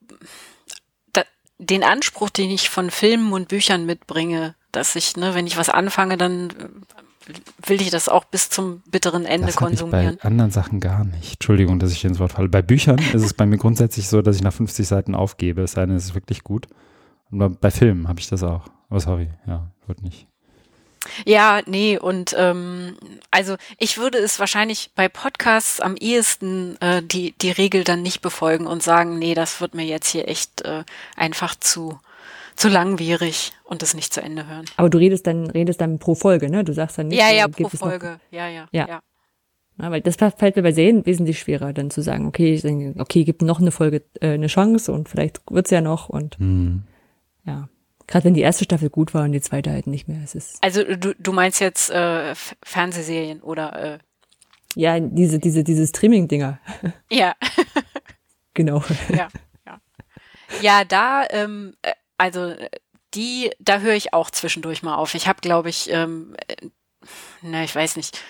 da, 1.13 1.23
den 1.57 1.83
Anspruch, 1.83 2.29
den 2.29 2.51
ich 2.51 2.69
von 2.69 2.91
Filmen 2.91 3.33
und 3.33 3.47
Büchern 3.47 3.85
mitbringe, 3.87 4.55
dass 4.71 4.95
ich, 4.95 5.17
ne, 5.17 5.33
wenn 5.33 5.47
ich 5.47 5.57
was 5.57 5.69
anfange, 5.69 6.17
dann 6.17 6.53
will 7.65 7.81
ich 7.81 7.89
das 7.89 8.07
auch 8.07 8.25
bis 8.25 8.51
zum 8.51 8.81
bitteren 8.91 9.25
Ende 9.25 9.47
das 9.47 9.55
konsumieren. 9.55 10.15
Ich 10.15 10.21
bei 10.21 10.27
anderen 10.27 10.51
Sachen 10.51 10.79
gar 10.79 11.05
nicht. 11.05 11.33
Entschuldigung, 11.33 11.79
dass 11.79 11.91
ich 11.91 12.05
ins 12.05 12.19
Wort 12.19 12.33
falle. 12.33 12.49
Bei 12.49 12.61
Büchern 12.61 12.99
ist 12.99 13.23
es 13.23 13.33
bei 13.33 13.47
mir 13.47 13.57
grundsätzlich 13.57 14.07
so, 14.07 14.21
dass 14.21 14.35
ich 14.35 14.43
nach 14.43 14.53
50 14.53 14.87
Seiten 14.87 15.15
aufgebe, 15.15 15.63
es 15.63 15.71
sei 15.71 15.87
denn, 15.87 15.95
es 15.95 16.05
ist 16.05 16.15
wirklich 16.15 16.43
gut. 16.43 16.67
Und 17.31 17.59
bei 17.61 17.71
Filmen 17.71 18.07
habe 18.07 18.19
ich 18.19 18.27
das 18.27 18.43
auch. 18.43 18.67
Aber 18.89 18.99
sorry, 18.99 19.29
ja, 19.47 19.71
wird 19.87 20.01
nicht. 20.01 20.27
Ja, 21.25 21.61
nee, 21.65 21.97
und 21.97 22.35
ähm, 22.37 22.95
also 23.31 23.55
ich 23.77 23.97
würde 23.97 24.17
es 24.17 24.39
wahrscheinlich 24.39 24.91
bei 24.95 25.07
Podcasts 25.07 25.79
am 25.79 25.95
ehesten 25.95 26.79
äh, 26.81 27.03
die, 27.03 27.33
die 27.41 27.51
Regel 27.51 27.83
dann 27.83 28.01
nicht 28.01 28.21
befolgen 28.21 28.67
und 28.67 28.81
sagen, 28.81 29.19
nee, 29.19 29.35
das 29.35 29.61
wird 29.61 29.75
mir 29.75 29.85
jetzt 29.85 30.09
hier 30.09 30.27
echt 30.27 30.63
äh, 30.63 30.83
einfach 31.15 31.55
zu, 31.55 31.99
zu 32.55 32.69
langwierig 32.69 33.53
und 33.63 33.81
das 33.81 33.93
nicht 33.93 34.13
zu 34.13 34.21
Ende 34.21 34.47
hören. 34.47 34.65
Aber 34.77 34.89
du 34.89 34.97
redest 34.97 35.27
dann, 35.27 35.49
redest 35.49 35.81
dann 35.81 35.99
pro 35.99 36.15
Folge, 36.15 36.49
ne? 36.49 36.63
Du 36.63 36.73
sagst 36.73 36.97
dann 36.97 37.09
nicht. 37.09 37.19
Ja, 37.19 37.29
ja, 37.29 37.45
äh, 37.45 37.49
pro 37.49 37.69
Folge. 37.69 38.19
Ja, 38.31 38.47
ja, 38.47 38.67
ja. 38.71 38.87
ja. 38.87 39.01
Ja, 39.77 39.91
weil 39.91 39.99
das 39.99 40.15
fällt 40.15 40.55
mir 40.55 40.61
bei 40.61 40.71
Serien 40.71 41.05
wesentlich 41.05 41.37
schwerer, 41.39 41.73
dann 41.73 41.89
zu 41.89 42.01
sagen, 42.01 42.27
okay, 42.27 42.53
ich 42.53 42.61
denke, 42.61 42.97
okay, 42.97 43.25
gibt 43.25 43.41
noch 43.41 43.59
eine 43.59 43.71
Folge 43.71 44.03
äh, 44.21 44.29
eine 44.29 44.47
Chance 44.47 44.91
und 44.91 45.09
vielleicht 45.09 45.41
wird's 45.49 45.69
ja 45.69 45.81
noch 45.81 46.07
und 46.07 46.37
hm. 46.37 46.83
Ja. 47.45 47.69
Gerade 48.07 48.25
wenn 48.25 48.33
die 48.35 48.41
erste 48.41 48.65
Staffel 48.65 48.89
gut 48.89 49.13
war 49.13 49.23
und 49.23 49.31
die 49.31 49.41
zweite 49.41 49.71
halt 49.71 49.87
nicht 49.87 50.07
mehr. 50.07 50.21
Es 50.23 50.35
ist 50.35 50.63
also 50.63 50.83
du, 50.83 51.15
du 51.15 51.31
meinst 51.31 51.59
jetzt 51.59 51.89
äh, 51.89 52.35
Fernsehserien 52.63 53.41
oder 53.41 53.95
äh 53.95 53.99
Ja, 54.75 54.99
diese, 54.99 55.39
diese, 55.39 55.63
diese 55.63 55.87
Streaming-Dinger. 55.87 56.59
Ja. 57.09 57.33
genau. 58.53 58.83
Ja, 59.09 59.29
ja. 59.65 59.81
Ja, 60.61 60.83
da, 60.83 61.25
ähm, 61.31 61.75
äh, 61.81 61.93
also 62.17 62.53
die, 63.15 63.51
da 63.59 63.79
höre 63.79 63.95
ich 63.95 64.13
auch 64.13 64.29
zwischendurch 64.29 64.83
mal 64.83 64.95
auf. 64.95 65.15
Ich 65.15 65.27
habe, 65.27 65.41
glaube 65.41 65.69
ich, 65.69 65.89
ähm, 65.89 66.35
äh, 66.47 66.67
na, 67.41 67.63
ich 67.63 67.75
weiß 67.75 67.95
nicht, 67.95 68.21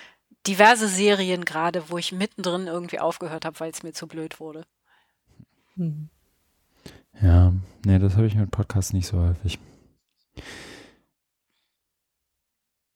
diverse 0.47 0.87
Serien 0.87 1.43
gerade, 1.43 1.89
wo 1.89 1.97
ich 1.97 2.11
mittendrin 2.11 2.67
irgendwie 2.67 2.99
aufgehört 2.99 3.45
habe, 3.45 3.59
weil 3.59 3.71
es 3.71 3.83
mir 3.83 3.93
zu 3.93 4.07
blöd 4.07 4.39
wurde. 4.39 4.65
Hm. 5.75 6.09
Ja, 7.21 7.53
nee, 7.85 7.99
das 7.99 8.15
habe 8.15 8.27
ich 8.27 8.35
mit 8.35 8.51
Podcasts 8.51 8.93
nicht 8.93 9.07
so 9.07 9.19
häufig. 9.19 9.59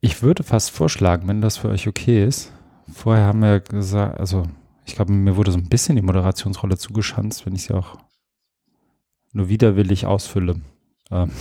Ich 0.02 0.22
würde 0.22 0.44
fast 0.44 0.72
vorschlagen, 0.72 1.28
wenn 1.28 1.42
das 1.42 1.58
für 1.58 1.70
euch 1.70 1.88
okay 1.88 2.26
ist. 2.26 2.54
Vorher 2.92 3.26
haben 3.26 3.42
wir 3.42 3.60
gesagt, 3.60 4.20
also 4.20 4.44
ich 4.86 4.96
glaube, 4.96 5.12
mir 5.12 5.36
wurde 5.36 5.52
so 5.52 5.58
ein 5.58 5.70
bisschen 5.70 5.96
die 5.96 6.02
Moderationsrolle 6.02 6.78
zugeschanzt, 6.78 7.46
wenn 7.46 7.54
ich 7.54 7.64
sie 7.64 7.74
auch 7.74 7.98
nur 9.34 9.50
widerwillig 9.50 10.06
ausfülle. 10.06 10.62
Ähm, 11.12 11.32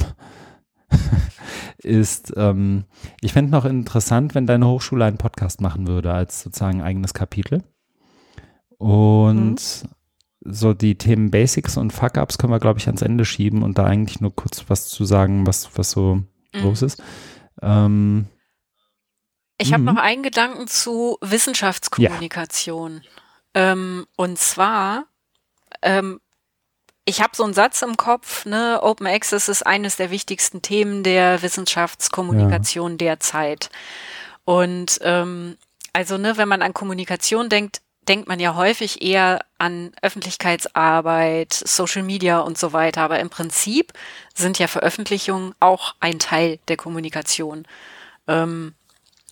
ist, 1.78 2.32
ähm, 2.36 2.84
ich 3.20 3.32
fände 3.32 3.50
noch 3.50 3.64
interessant, 3.64 4.34
wenn 4.34 4.46
deine 4.46 4.66
Hochschule 4.66 5.04
einen 5.04 5.18
Podcast 5.18 5.60
machen 5.60 5.86
würde 5.86 6.12
als 6.12 6.42
sozusagen 6.42 6.82
eigenes 6.82 7.14
Kapitel. 7.14 7.62
Und 8.76 9.84
mhm 9.84 9.97
so 10.50 10.74
die 10.74 10.96
Themen 10.96 11.30
Basics 11.30 11.76
und 11.76 11.92
Fuck-Ups 11.92 12.38
können 12.38 12.52
wir, 12.52 12.60
glaube 12.60 12.78
ich, 12.78 12.86
ans 12.86 13.02
Ende 13.02 13.24
schieben 13.24 13.62
und 13.62 13.78
da 13.78 13.84
eigentlich 13.84 14.20
nur 14.20 14.34
kurz 14.34 14.64
was 14.68 14.88
zu 14.88 15.04
sagen, 15.04 15.46
was, 15.46 15.70
was 15.76 15.90
so 15.90 16.16
mhm. 16.52 16.62
los 16.62 16.82
ist. 16.82 17.02
Ähm, 17.62 18.26
ich 19.58 19.72
habe 19.72 19.82
mhm. 19.82 19.94
noch 19.94 19.96
einen 19.96 20.22
Gedanken 20.22 20.68
zu 20.68 21.18
Wissenschaftskommunikation. 21.20 23.02
Ja. 23.54 23.72
Ähm, 23.72 24.06
und 24.16 24.38
zwar, 24.38 25.06
ähm, 25.82 26.20
ich 27.04 27.22
habe 27.22 27.34
so 27.34 27.42
einen 27.42 27.54
Satz 27.54 27.82
im 27.82 27.96
Kopf, 27.96 28.44
ne, 28.44 28.80
Open 28.82 29.06
Access 29.06 29.48
ist 29.48 29.66
eines 29.66 29.96
der 29.96 30.10
wichtigsten 30.10 30.62
Themen 30.62 31.02
der 31.02 31.42
Wissenschaftskommunikation 31.42 32.92
ja. 32.92 32.96
derzeit. 32.98 33.70
Und 34.44 35.00
ähm, 35.02 35.56
also, 35.92 36.18
ne, 36.18 36.36
wenn 36.36 36.48
man 36.48 36.62
an 36.62 36.74
Kommunikation 36.74 37.48
denkt, 37.48 37.80
denkt 38.08 38.28
man 38.28 38.40
ja 38.40 38.54
häufig 38.54 39.02
eher 39.02 39.40
an 39.58 39.92
Öffentlichkeitsarbeit, 40.02 41.52
Social 41.52 42.02
Media 42.02 42.40
und 42.40 42.58
so 42.58 42.72
weiter. 42.72 43.02
Aber 43.02 43.20
im 43.20 43.30
Prinzip 43.30 43.92
sind 44.34 44.58
ja 44.58 44.66
Veröffentlichungen 44.66 45.54
auch 45.60 45.94
ein 46.00 46.18
Teil 46.18 46.58
der 46.68 46.76
Kommunikation. 46.76 47.66
Ähm, 48.26 48.74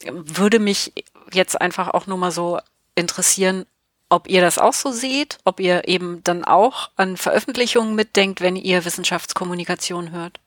würde 0.04 0.58
mich 0.58 0.92
jetzt 1.32 1.60
einfach 1.60 1.88
auch 1.88 2.06
nur 2.06 2.18
mal 2.18 2.30
so 2.30 2.60
interessieren, 2.94 3.66
ob 4.08 4.28
ihr 4.28 4.40
das 4.40 4.58
auch 4.58 4.72
so 4.72 4.92
seht, 4.92 5.38
ob 5.44 5.58
ihr 5.58 5.88
eben 5.88 6.22
dann 6.22 6.44
auch 6.44 6.90
an 6.96 7.16
Veröffentlichungen 7.16 7.94
mitdenkt, 7.94 8.40
wenn 8.40 8.56
ihr 8.56 8.84
Wissenschaftskommunikation 8.84 10.12
hört. 10.12 10.38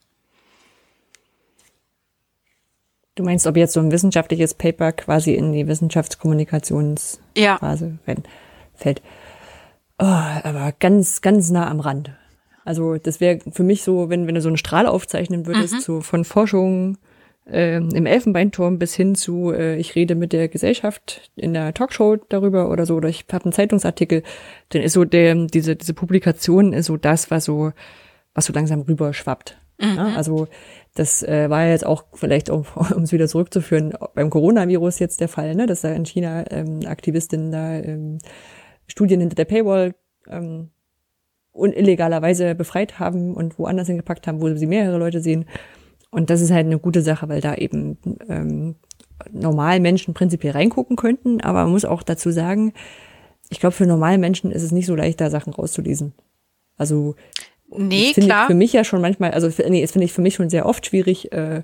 Du 3.20 3.26
meinst, 3.26 3.46
ob 3.46 3.58
jetzt 3.58 3.74
so 3.74 3.80
ein 3.80 3.92
wissenschaftliches 3.92 4.54
Paper 4.54 4.92
quasi 4.92 5.34
in 5.34 5.52
die 5.52 5.68
Wissenschaftskommunikationsphase 5.68 7.28
ja. 7.36 8.14
fällt? 8.74 9.02
Oh, 9.98 10.06
aber 10.06 10.72
ganz, 10.78 11.20
ganz 11.20 11.50
nah 11.50 11.68
am 11.68 11.80
Rand. 11.80 12.12
Also 12.64 12.96
das 12.96 13.20
wäre 13.20 13.40
für 13.52 13.62
mich 13.62 13.82
so, 13.82 14.08
wenn, 14.08 14.26
wenn 14.26 14.36
du 14.36 14.40
so 14.40 14.48
einen 14.48 14.56
Strahl 14.56 14.86
aufzeichnen 14.86 15.44
würdest, 15.44 15.74
mhm. 15.74 15.80
so 15.80 16.00
von 16.00 16.24
Forschung 16.24 16.96
äh, 17.44 17.76
im 17.76 18.06
Elfenbeinturm 18.06 18.78
bis 18.78 18.94
hin 18.94 19.14
zu, 19.14 19.52
äh, 19.52 19.76
ich 19.76 19.94
rede 19.96 20.14
mit 20.14 20.32
der 20.32 20.48
Gesellschaft 20.48 21.30
in 21.36 21.52
der 21.52 21.74
Talkshow 21.74 22.16
darüber 22.30 22.70
oder 22.70 22.86
so, 22.86 22.94
oder 22.94 23.10
ich 23.10 23.26
habe 23.30 23.44
einen 23.44 23.52
Zeitungsartikel, 23.52 24.22
dann 24.70 24.80
ist 24.80 24.94
so 24.94 25.04
der, 25.04 25.34
diese, 25.34 25.76
diese 25.76 25.92
Publikation 25.92 26.72
ist 26.72 26.86
so 26.86 26.96
das, 26.96 27.30
was 27.30 27.44
so, 27.44 27.72
was 28.32 28.46
so 28.46 28.54
langsam 28.54 28.80
rüberschwappt. 28.80 29.58
Mhm. 29.78 29.96
Ja, 29.96 30.14
also 30.16 30.48
das 30.94 31.22
äh, 31.22 31.48
war 31.48 31.64
ja 31.64 31.70
jetzt 31.70 31.86
auch 31.86 32.04
vielleicht, 32.14 32.50
um 32.50 32.64
es 33.02 33.12
wieder 33.12 33.28
zurückzuführen, 33.28 33.94
beim 34.14 34.30
Coronavirus 34.30 34.98
jetzt 34.98 35.20
der 35.20 35.28
Fall, 35.28 35.54
ne, 35.54 35.66
dass 35.66 35.82
da 35.82 35.90
in 35.92 36.04
China 36.04 36.44
ähm, 36.50 36.80
Aktivistinnen 36.86 37.52
da 37.52 37.74
ähm, 37.74 38.18
Studien 38.86 39.20
hinter 39.20 39.36
der 39.36 39.44
Paywall 39.44 39.94
ähm, 40.28 40.70
und 41.52 41.74
illegalerweise 41.74 42.54
befreit 42.54 42.98
haben 42.98 43.34
und 43.34 43.58
woanders 43.58 43.86
hingepackt 43.86 44.26
haben, 44.26 44.40
wo 44.40 44.52
sie 44.54 44.66
mehrere 44.66 44.98
Leute 44.98 45.20
sehen. 45.20 45.46
Und 46.10 46.30
das 46.30 46.40
ist 46.40 46.50
halt 46.50 46.66
eine 46.66 46.78
gute 46.78 47.02
Sache, 47.02 47.28
weil 47.28 47.40
da 47.40 47.54
eben 47.54 47.98
ähm, 48.28 48.74
normal 49.30 49.80
Menschen 49.80 50.14
prinzipiell 50.14 50.52
reingucken 50.52 50.96
könnten. 50.96 51.40
Aber 51.40 51.62
man 51.62 51.72
muss 51.72 51.84
auch 51.84 52.02
dazu 52.02 52.30
sagen, 52.30 52.72
ich 53.48 53.60
glaube, 53.60 53.74
für 53.74 53.86
normale 53.86 54.18
Menschen 54.18 54.50
ist 54.50 54.62
es 54.62 54.72
nicht 54.72 54.86
so 54.86 54.94
leicht, 54.94 55.20
da 55.20 55.30
Sachen 55.30 55.52
rauszulesen. 55.52 56.14
Also 56.76 57.14
Nee, 57.76 58.12
finde 58.14 58.28
klar. 58.28 58.46
für 58.46 58.54
mich 58.54 58.72
ja 58.72 58.84
schon 58.84 59.00
manchmal, 59.00 59.30
also 59.30 59.48
nee, 59.68 59.82
das 59.82 59.92
finde 59.92 60.04
ich 60.04 60.12
für 60.12 60.22
mich 60.22 60.34
schon 60.34 60.50
sehr 60.50 60.66
oft 60.66 60.86
schwierig 60.86 61.32
äh, 61.32 61.62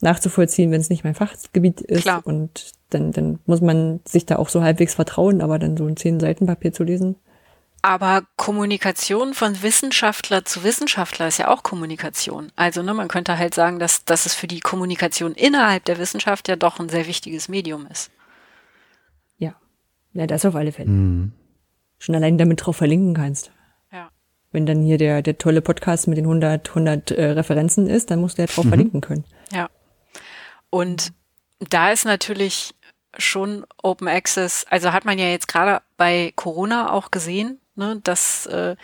nachzuvollziehen, 0.00 0.70
wenn 0.70 0.80
es 0.80 0.90
nicht 0.90 1.04
mein 1.04 1.14
Fachgebiet 1.14 1.80
ist. 1.80 2.02
Klar. 2.02 2.22
Und 2.24 2.72
dann, 2.90 3.12
dann 3.12 3.40
muss 3.46 3.60
man 3.60 4.00
sich 4.06 4.26
da 4.26 4.36
auch 4.36 4.48
so 4.48 4.62
halbwegs 4.62 4.94
vertrauen, 4.94 5.40
aber 5.40 5.58
dann 5.58 5.76
so 5.76 5.86
ein 5.86 5.96
zehn 5.96 6.20
Seiten 6.20 6.46
Papier 6.46 6.72
zu 6.72 6.84
lesen. 6.84 7.16
Aber 7.82 8.22
Kommunikation 8.36 9.34
von 9.34 9.62
Wissenschaftler 9.62 10.46
zu 10.46 10.64
Wissenschaftler 10.64 11.28
ist 11.28 11.38
ja 11.38 11.48
auch 11.48 11.62
Kommunikation. 11.62 12.50
Also 12.56 12.82
ne, 12.82 12.94
man 12.94 13.08
könnte 13.08 13.36
halt 13.36 13.54
sagen, 13.54 13.78
dass, 13.78 14.06
dass 14.06 14.24
es 14.24 14.34
für 14.34 14.46
die 14.46 14.60
Kommunikation 14.60 15.32
innerhalb 15.32 15.84
der 15.84 15.98
Wissenschaft 15.98 16.48
ja 16.48 16.56
doch 16.56 16.80
ein 16.80 16.88
sehr 16.88 17.06
wichtiges 17.06 17.50
Medium 17.50 17.86
ist. 17.86 18.10
Ja, 19.36 19.54
ja 20.14 20.26
das 20.26 20.46
auf 20.46 20.54
alle 20.54 20.72
Fälle. 20.72 20.88
Mhm. 20.88 21.32
Schon 21.98 22.14
allein 22.14 22.38
damit 22.38 22.64
drauf 22.64 22.76
verlinken 22.76 23.12
kannst 23.12 23.50
wenn 24.54 24.66
dann 24.66 24.82
hier 24.82 24.98
der, 24.98 25.20
der 25.20 25.36
tolle 25.36 25.60
Podcast 25.60 26.06
mit 26.06 26.16
den 26.16 26.24
100, 26.24 26.68
100 26.68 27.10
äh, 27.10 27.30
Referenzen 27.32 27.88
ist, 27.88 28.10
dann 28.10 28.20
muss 28.20 28.36
der 28.36 28.46
drauf 28.46 28.64
mhm. 28.64 28.68
verlinken 28.68 29.00
können. 29.00 29.24
Ja. 29.52 29.68
Und 30.70 31.12
da 31.58 31.90
ist 31.90 32.04
natürlich 32.04 32.74
schon 33.18 33.66
Open 33.82 34.08
Access, 34.08 34.64
also 34.70 34.92
hat 34.92 35.04
man 35.04 35.18
ja 35.18 35.26
jetzt 35.26 35.48
gerade 35.48 35.82
bei 35.96 36.32
Corona 36.36 36.92
auch 36.92 37.10
gesehen, 37.10 37.60
ne, 37.74 38.00
dass 38.02 38.46
äh, 38.46 38.76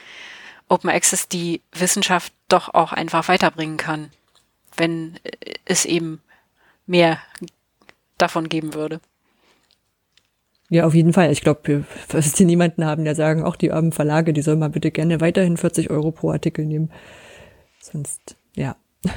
Open 0.68 0.90
Access 0.90 1.28
die 1.28 1.62
Wissenschaft 1.72 2.32
doch 2.48 2.74
auch 2.74 2.92
einfach 2.92 3.28
weiterbringen 3.28 3.76
kann, 3.76 4.10
wenn 4.76 5.16
äh, 5.24 5.30
es 5.64 5.84
eben 5.84 6.20
mehr 6.86 7.18
davon 8.18 8.48
geben 8.48 8.74
würde. 8.74 9.00
Ja, 10.70 10.86
auf 10.86 10.94
jeden 10.94 11.12
Fall. 11.12 11.32
Ich 11.32 11.40
glaube, 11.40 11.84
wirst 12.08 12.36
hier 12.36 12.46
niemanden 12.46 12.84
haben, 12.84 13.04
der 13.04 13.16
sagen, 13.16 13.42
auch 13.42 13.56
die 13.56 13.72
armen 13.72 13.90
Verlage, 13.90 14.32
die 14.32 14.40
sollen 14.40 14.60
mal 14.60 14.70
bitte 14.70 14.92
gerne 14.92 15.20
weiterhin 15.20 15.56
40 15.56 15.90
Euro 15.90 16.12
pro 16.12 16.30
Artikel 16.30 16.64
nehmen. 16.64 16.90
Sonst, 17.80 18.36
ja. 18.54 18.76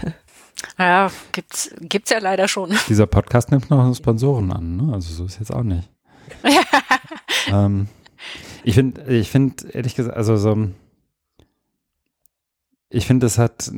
Ja, 0.80 1.12
gibt's, 1.34 1.76
gibt's 1.82 2.10
ja 2.10 2.20
leider 2.20 2.48
schon. 2.48 2.72
Dieser 2.88 3.06
Podcast 3.06 3.52
nimmt 3.52 3.70
noch 3.70 3.94
Sponsoren 3.96 4.52
an, 4.54 4.78
ne? 4.78 4.94
Also 4.94 5.14
so 5.14 5.26
ist 5.26 5.40
jetzt 5.40 5.54
auch 5.54 5.64
nicht. 5.64 5.90
ähm, 7.48 7.88
ich 8.64 8.76
finde, 8.76 9.04
ich 9.14 9.30
finde, 9.30 9.68
ehrlich 9.74 9.96
gesagt, 9.96 10.16
also 10.16 10.38
so, 10.38 10.70
ich 12.90 13.06
finde, 13.06 13.26
es 13.26 13.38
hat, 13.38 13.70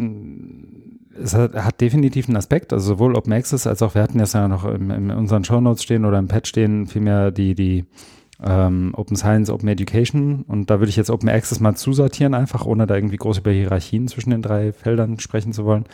es 1.22 1.34
hat, 1.34 1.54
hat, 1.54 1.82
definitiv 1.82 2.28
einen 2.28 2.38
Aspekt, 2.38 2.74
also 2.74 2.94
sowohl 2.94 3.16
Open 3.16 3.34
Access 3.34 3.68
als 3.68 3.82
auch, 3.82 3.96
wir 3.96 4.02
hatten 4.02 4.20
jetzt 4.20 4.34
ja 4.34 4.48
noch 4.48 4.66
in, 4.66 4.90
in 4.90 5.12
unseren 5.12 5.44
Show 5.44 5.62
Notes 5.62 5.84
stehen 5.84 6.06
oder 6.06 6.20
im 6.20 6.28
Pad 6.28 6.48
stehen, 6.48 6.88
vielmehr 6.88 7.32
die, 7.32 7.56
die 7.56 7.86
ähm, 8.44 8.94
Open 8.96 9.16
Science, 9.16 9.50
Open 9.50 9.70
Education 9.70 10.44
und 10.48 10.70
da 10.70 10.80
würde 10.80 10.90
ich 10.90 10.96
jetzt 10.96 11.10
Open 11.10 11.30
Access 11.30 11.60
mal 11.60 11.76
zusortieren, 11.76 12.34
einfach 12.34 12.66
ohne 12.66 12.88
da 12.88 12.96
irgendwie 12.96 13.18
groß 13.18 13.40
über 13.40 13.52
Hierarchien 13.52 14.08
zwischen 14.08 14.32
den 14.32 14.42
drei 14.42 14.74
Feldern 14.74 15.20
sprechen 15.20 15.54
zu 15.54 15.66
wollen. 15.66 15.86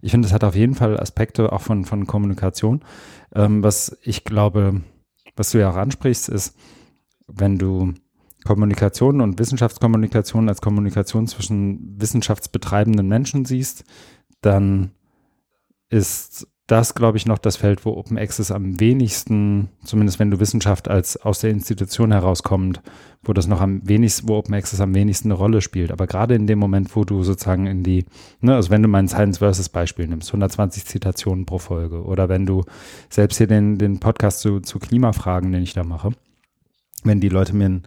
Ich 0.00 0.12
finde, 0.12 0.28
es 0.28 0.34
hat 0.34 0.44
auf 0.44 0.54
jeden 0.54 0.74
Fall 0.74 0.98
Aspekte 0.98 1.52
auch 1.52 1.62
von, 1.62 1.84
von 1.84 2.06
Kommunikation. 2.06 2.82
Ähm, 3.34 3.62
was 3.62 3.98
ich 4.02 4.24
glaube, 4.24 4.82
was 5.34 5.50
du 5.50 5.58
ja 5.58 5.70
auch 5.70 5.76
ansprichst, 5.76 6.28
ist, 6.28 6.56
wenn 7.26 7.58
du 7.58 7.94
Kommunikation 8.44 9.20
und 9.20 9.38
Wissenschaftskommunikation 9.38 10.48
als 10.48 10.60
Kommunikation 10.60 11.26
zwischen 11.26 12.00
wissenschaftsbetreibenden 12.00 13.06
Menschen 13.08 13.44
siehst, 13.44 13.84
dann 14.40 14.92
ist 15.90 16.46
das, 16.68 16.94
glaube 16.94 17.16
ich, 17.16 17.24
noch 17.24 17.38
das 17.38 17.56
Feld, 17.56 17.86
wo 17.86 17.92
Open 17.92 18.18
Access 18.18 18.50
am 18.50 18.78
wenigsten, 18.78 19.70
zumindest 19.84 20.18
wenn 20.18 20.30
du 20.30 20.38
Wissenschaft 20.38 20.86
als 20.86 21.16
aus 21.16 21.40
der 21.40 21.50
Institution 21.50 22.12
herauskommt, 22.12 22.82
wo 23.22 23.32
das 23.32 23.46
noch 23.46 23.62
am 23.62 23.80
wenigsten, 23.88 24.28
wo 24.28 24.36
Open 24.36 24.54
Access 24.54 24.82
am 24.82 24.94
wenigsten 24.94 25.28
eine 25.28 25.38
Rolle 25.38 25.62
spielt. 25.62 25.90
Aber 25.90 26.06
gerade 26.06 26.34
in 26.34 26.46
dem 26.46 26.58
Moment, 26.58 26.94
wo 26.94 27.04
du 27.04 27.22
sozusagen 27.22 27.66
in 27.66 27.84
die, 27.84 28.04
ne, 28.42 28.54
also 28.54 28.68
wenn 28.68 28.82
du 28.82 28.88
mein 28.88 29.08
Science 29.08 29.38
versus 29.38 29.70
Beispiel 29.70 30.08
nimmst, 30.08 30.28
120 30.28 30.84
Zitationen 30.84 31.46
pro 31.46 31.58
Folge, 31.58 32.02
oder 32.04 32.28
wenn 32.28 32.44
du 32.44 32.64
selbst 33.08 33.38
hier 33.38 33.46
den, 33.46 33.78
den 33.78 33.98
Podcast 33.98 34.40
zu, 34.40 34.60
zu 34.60 34.78
Klimafragen, 34.78 35.50
den 35.52 35.62
ich 35.62 35.72
da 35.72 35.84
mache, 35.84 36.10
wenn 37.02 37.20
die 37.20 37.30
Leute 37.30 37.56
mir 37.56 37.70
ein 37.70 37.82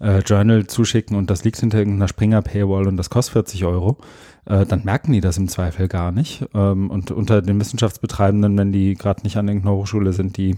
äh, 0.00 0.18
Journal 0.20 0.66
zuschicken 0.66 1.16
und 1.16 1.30
das 1.30 1.44
liegt 1.44 1.58
hinter 1.58 1.78
irgendeiner 1.78 2.08
Springer-Paywall 2.08 2.86
und 2.86 2.96
das 2.96 3.10
kostet 3.10 3.32
40 3.32 3.64
Euro, 3.64 3.98
äh, 4.46 4.64
dann 4.66 4.84
merken 4.84 5.12
die 5.12 5.20
das 5.20 5.38
im 5.38 5.48
Zweifel 5.48 5.88
gar 5.88 6.12
nicht. 6.12 6.44
Ähm, 6.54 6.90
und 6.90 7.10
unter 7.10 7.42
den 7.42 7.60
Wissenschaftsbetreibenden, 7.60 8.56
wenn 8.56 8.72
die 8.72 8.94
gerade 8.94 9.22
nicht 9.22 9.36
an 9.36 9.48
irgendeiner 9.48 9.76
Hochschule 9.76 10.12
sind, 10.12 10.36
die 10.36 10.56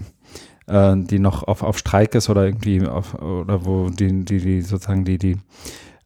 äh, 0.67 0.97
die 0.97 1.19
noch 1.19 1.43
auf, 1.43 1.63
auf 1.63 1.79
Streik 1.79 2.15
ist 2.15 2.31
oder 2.31 2.45
irgendwie 2.45 2.87
auf, 2.87 3.15
oder 3.15 3.65
wo 3.65 3.91
die, 3.91 4.25
die, 4.25 4.39
die 4.39 4.63
sozusagen 4.63 5.05
die, 5.05 5.19
die 5.19 5.37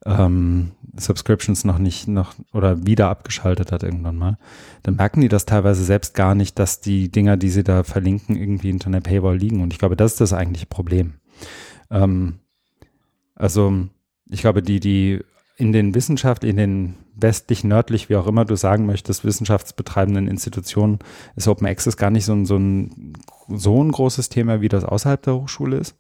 ähm, 0.07 0.73
Subscriptions 0.97 1.65
noch 1.65 1.79
nicht 1.79 2.09
noch 2.09 2.35
oder 2.53 2.87
wieder 2.87 3.09
abgeschaltet 3.09 3.73
hat 3.73 3.83
irgendwann 3.83 4.17
mal, 4.17 4.39
dann 4.83 4.97
merken 4.97 5.21
die 5.21 5.29
das 5.29 5.47
teilweise 5.47 5.85
selbst 5.85 6.15
gar 6.15 6.35
nicht, 6.35 6.59
dass 6.59 6.81
die 6.81 7.11
Dinger, 7.11 7.37
die 7.37 7.51
sie 7.51 7.65
da 7.65 7.85
verlinken, 7.85 8.37
irgendwie 8.37 8.69
hinter 8.69 8.89
einer 8.89 9.01
Paywall 9.01 9.37
liegen. 9.37 9.63
Und 9.63 9.73
ich 9.73 9.79
glaube, 9.79 9.97
das 9.97 10.13
ist 10.13 10.21
das 10.21 10.33
eigentliche 10.33 10.67
Problem. 10.67 11.15
Ähm, 11.91 12.39
also 13.35 13.87
ich 14.29 14.41
glaube, 14.41 14.63
die, 14.63 14.81
die 14.81 15.21
in 15.57 15.73
den 15.73 15.95
Wissenschaft, 15.95 16.45
in 16.45 16.57
den 16.57 16.95
westlich, 17.15 17.63
nördlich, 17.63 18.09
wie 18.09 18.17
auch 18.17 18.27
immer 18.27 18.45
du 18.45 18.57
sagen 18.57 18.87
möchtest, 18.87 19.25
wissenschaftsbetreibenden 19.25 20.27
Institutionen 20.27 20.99
ist 21.37 21.47
Open 21.47 21.67
Access 21.67 21.97
gar 21.97 22.11
nicht 22.11 22.25
so 22.25 22.33
ein, 22.33 22.45
so 22.45 22.57
ein, 22.57 23.13
so 23.49 23.83
ein 23.83 23.93
großes 23.93 24.29
Thema, 24.29 24.61
wie 24.61 24.69
das 24.69 24.85
außerhalb 24.85 25.23
der 25.23 25.35
Hochschule 25.37 25.77
ist. 25.77 25.97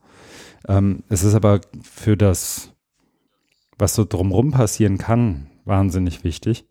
Ähm, 0.67 1.05
es 1.09 1.23
ist 1.23 1.35
aber 1.35 1.61
für 1.83 2.17
das, 2.17 2.73
was 3.79 3.95
so 3.95 4.05
drumherum 4.05 4.51
passieren 4.51 4.99
kann, 4.99 5.47
wahnsinnig 5.65 6.25
wichtig, 6.25 6.67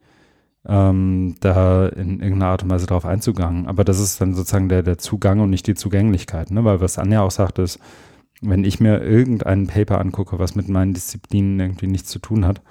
ähm, 0.66 1.36
da 1.40 1.88
in 1.88 2.20
irgendeiner 2.20 2.52
Art 2.52 2.64
und 2.64 2.70
Weise 2.70 2.88
drauf 2.88 3.06
einzugangen. 3.06 3.68
Aber 3.68 3.84
das 3.84 4.00
ist 4.00 4.20
dann 4.20 4.34
sozusagen 4.34 4.70
der, 4.70 4.84
der 4.84 4.98
Zugang 4.98 5.40
und 5.40 5.50
nicht 5.50 5.68
die 5.68 5.76
Zugänglichkeit, 5.76 6.52
ne? 6.52 6.66
weil 6.66 6.82
was 6.82 6.98
Anja 6.98 7.22
auch 7.22 7.32
sagt, 7.32 7.60
ist, 7.60 7.80
wenn 8.44 8.64
ich 8.64 8.80
mir 8.80 9.02
irgendein 9.02 9.68
Paper 9.68 10.00
angucke, 10.00 10.40
was 10.40 10.56
mit 10.56 10.70
meinen 10.70 10.94
Disziplinen 10.94 11.60
irgendwie 11.60 11.88
nichts 11.88 12.10
zu 12.10 12.20
tun 12.20 12.46
hat, 12.46 12.62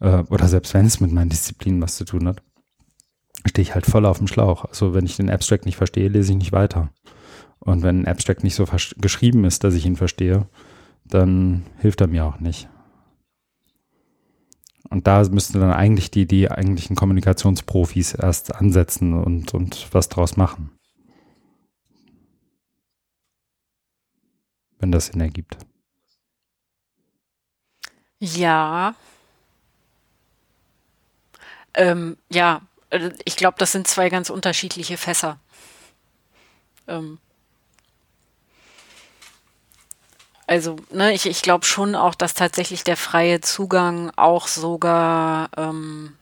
äh, 0.00 0.22
oder 0.30 0.48
selbst 0.48 0.74
wenn 0.74 0.86
es 0.86 1.00
mit 1.00 1.12
meinen 1.12 1.30
Disziplinen 1.30 1.80
was 1.82 1.96
zu 1.96 2.04
tun 2.04 2.28
hat, 2.28 2.42
stehe 3.46 3.62
ich 3.62 3.74
halt 3.74 3.86
voll 3.86 4.06
auf 4.06 4.18
dem 4.18 4.26
Schlauch. 4.26 4.64
Also 4.64 4.94
wenn 4.94 5.06
ich 5.06 5.16
den 5.16 5.30
Abstract 5.30 5.66
nicht 5.66 5.76
verstehe, 5.76 6.08
lese 6.08 6.32
ich 6.32 6.38
nicht 6.38 6.52
weiter. 6.52 6.90
Und 7.58 7.82
wenn 7.82 8.02
ein 8.02 8.08
Abstract 8.08 8.44
nicht 8.44 8.54
so 8.54 8.66
geschrieben 8.98 9.44
ist, 9.44 9.64
dass 9.64 9.74
ich 9.74 9.86
ihn 9.86 9.96
verstehe, 9.96 10.46
dann 11.04 11.64
hilft 11.78 12.00
er 12.00 12.08
mir 12.08 12.24
auch 12.24 12.40
nicht. 12.40 12.68
Und 14.88 15.06
da 15.06 15.22
müssten 15.28 15.60
dann 15.60 15.72
eigentlich 15.72 16.10
die, 16.10 16.26
die 16.26 16.50
eigentlichen 16.50 16.94
Kommunikationsprofis 16.94 18.14
erst 18.14 18.54
ansetzen 18.54 19.14
und, 19.14 19.52
und 19.52 19.88
was 19.92 20.08
draus 20.08 20.36
machen. 20.36 20.75
Wenn 24.78 24.92
das 24.92 25.06
Sinn 25.06 25.20
ergibt. 25.20 25.56
Ja. 28.18 28.94
Ähm, 31.74 32.16
ja, 32.30 32.62
äh, 32.90 33.10
ich 33.24 33.36
glaube, 33.36 33.56
das 33.58 33.72
sind 33.72 33.86
zwei 33.86 34.08
ganz 34.08 34.30
unterschiedliche 34.30 34.96
Fässer. 34.96 35.38
Ähm, 36.88 37.18
also, 40.46 40.76
ne, 40.90 41.12
ich, 41.12 41.26
ich 41.26 41.42
glaube 41.42 41.66
schon 41.66 41.94
auch, 41.94 42.14
dass 42.14 42.34
tatsächlich 42.34 42.84
der 42.84 42.96
freie 42.96 43.40
Zugang 43.40 44.12
auch 44.16 44.46
sogar 44.46 45.50
ähm, 45.56 46.16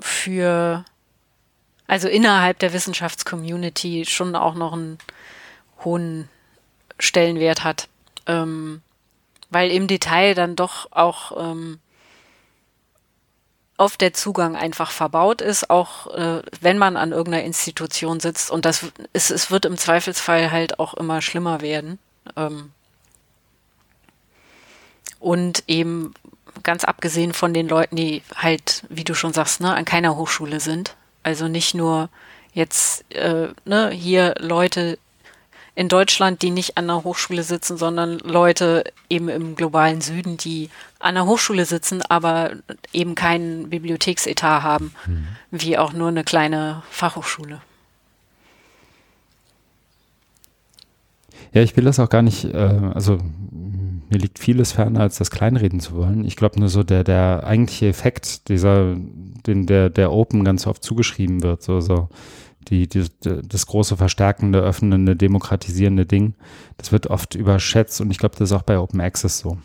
für, 0.00 0.84
also 1.86 2.08
innerhalb 2.08 2.58
der 2.58 2.72
Wissenschaftscommunity 2.72 4.04
schon 4.06 4.34
auch 4.34 4.54
noch 4.54 4.72
ein 4.72 4.98
hohen 5.84 6.28
Stellenwert 6.98 7.64
hat. 7.64 7.88
Ähm, 8.26 8.82
weil 9.50 9.70
im 9.70 9.86
Detail 9.86 10.34
dann 10.34 10.56
doch 10.56 10.92
auch 10.92 11.32
ähm, 11.52 11.78
oft 13.78 14.00
der 14.00 14.12
Zugang 14.12 14.56
einfach 14.56 14.90
verbaut 14.90 15.40
ist, 15.40 15.70
auch 15.70 16.08
äh, 16.14 16.42
wenn 16.60 16.78
man 16.78 16.96
an 16.96 17.12
irgendeiner 17.12 17.44
Institution 17.44 18.20
sitzt. 18.20 18.50
Und 18.50 18.64
das 18.64 18.86
ist, 19.12 19.30
es 19.30 19.50
wird 19.50 19.64
im 19.64 19.78
Zweifelsfall 19.78 20.50
halt 20.50 20.78
auch 20.78 20.94
immer 20.94 21.22
schlimmer 21.22 21.60
werden. 21.60 21.98
Ähm, 22.36 22.72
und 25.20 25.64
eben 25.66 26.14
ganz 26.62 26.84
abgesehen 26.84 27.32
von 27.32 27.54
den 27.54 27.68
Leuten, 27.68 27.96
die 27.96 28.22
halt, 28.34 28.84
wie 28.88 29.04
du 29.04 29.14
schon 29.14 29.32
sagst, 29.32 29.60
ne, 29.60 29.74
an 29.74 29.84
keiner 29.84 30.16
Hochschule 30.16 30.60
sind. 30.60 30.96
Also 31.22 31.48
nicht 31.48 31.74
nur 31.74 32.08
jetzt 32.52 33.10
äh, 33.14 33.48
ne, 33.64 33.90
hier 33.90 34.34
Leute, 34.38 34.98
in 35.78 35.88
Deutschland, 35.88 36.42
die 36.42 36.50
nicht 36.50 36.76
an 36.76 36.88
der 36.88 37.04
Hochschule 37.04 37.44
sitzen, 37.44 37.76
sondern 37.76 38.18
Leute 38.18 38.82
eben 39.08 39.28
im 39.28 39.54
globalen 39.54 40.00
Süden, 40.00 40.36
die 40.36 40.70
an 40.98 41.14
der 41.14 41.24
Hochschule 41.24 41.66
sitzen, 41.66 42.02
aber 42.02 42.50
eben 42.92 43.14
keinen 43.14 43.70
Bibliotheksetat 43.70 44.64
haben, 44.64 44.92
mhm. 45.06 45.28
wie 45.52 45.78
auch 45.78 45.92
nur 45.92 46.08
eine 46.08 46.24
kleine 46.24 46.82
Fachhochschule. 46.90 47.60
Ja, 51.52 51.62
ich 51.62 51.76
will 51.76 51.84
das 51.84 52.00
auch 52.00 52.10
gar 52.10 52.22
nicht, 52.22 52.44
äh, 52.44 52.80
also 52.92 53.20
mir 54.10 54.18
liegt 54.18 54.40
vieles 54.40 54.72
ferner, 54.72 55.02
als 55.02 55.18
das 55.18 55.30
kleinreden 55.30 55.78
zu 55.78 55.94
wollen. 55.94 56.24
Ich 56.24 56.34
glaube 56.34 56.58
nur 56.58 56.70
so, 56.70 56.82
der, 56.82 57.04
der 57.04 57.44
eigentliche 57.46 57.86
Effekt, 57.86 58.48
dieser, 58.48 58.96
den 59.46 59.66
der, 59.66 59.90
der 59.90 60.10
Open 60.10 60.42
ganz 60.42 60.66
oft 60.66 60.82
zugeschrieben 60.82 61.44
wird, 61.44 61.62
so, 61.62 61.80
so 61.80 62.08
die, 62.70 62.86
die, 62.86 63.06
das 63.20 63.66
große 63.66 63.96
verstärkende, 63.96 64.60
öffnende, 64.60 65.16
demokratisierende 65.16 66.06
Ding, 66.06 66.34
das 66.76 66.92
wird 66.92 67.08
oft 67.08 67.34
überschätzt 67.34 68.00
und 68.00 68.10
ich 68.10 68.18
glaube, 68.18 68.36
das 68.38 68.50
ist 68.50 68.56
auch 68.56 68.62
bei 68.62 68.78
Open 68.78 69.00
Access 69.00 69.38
so. 69.38 69.58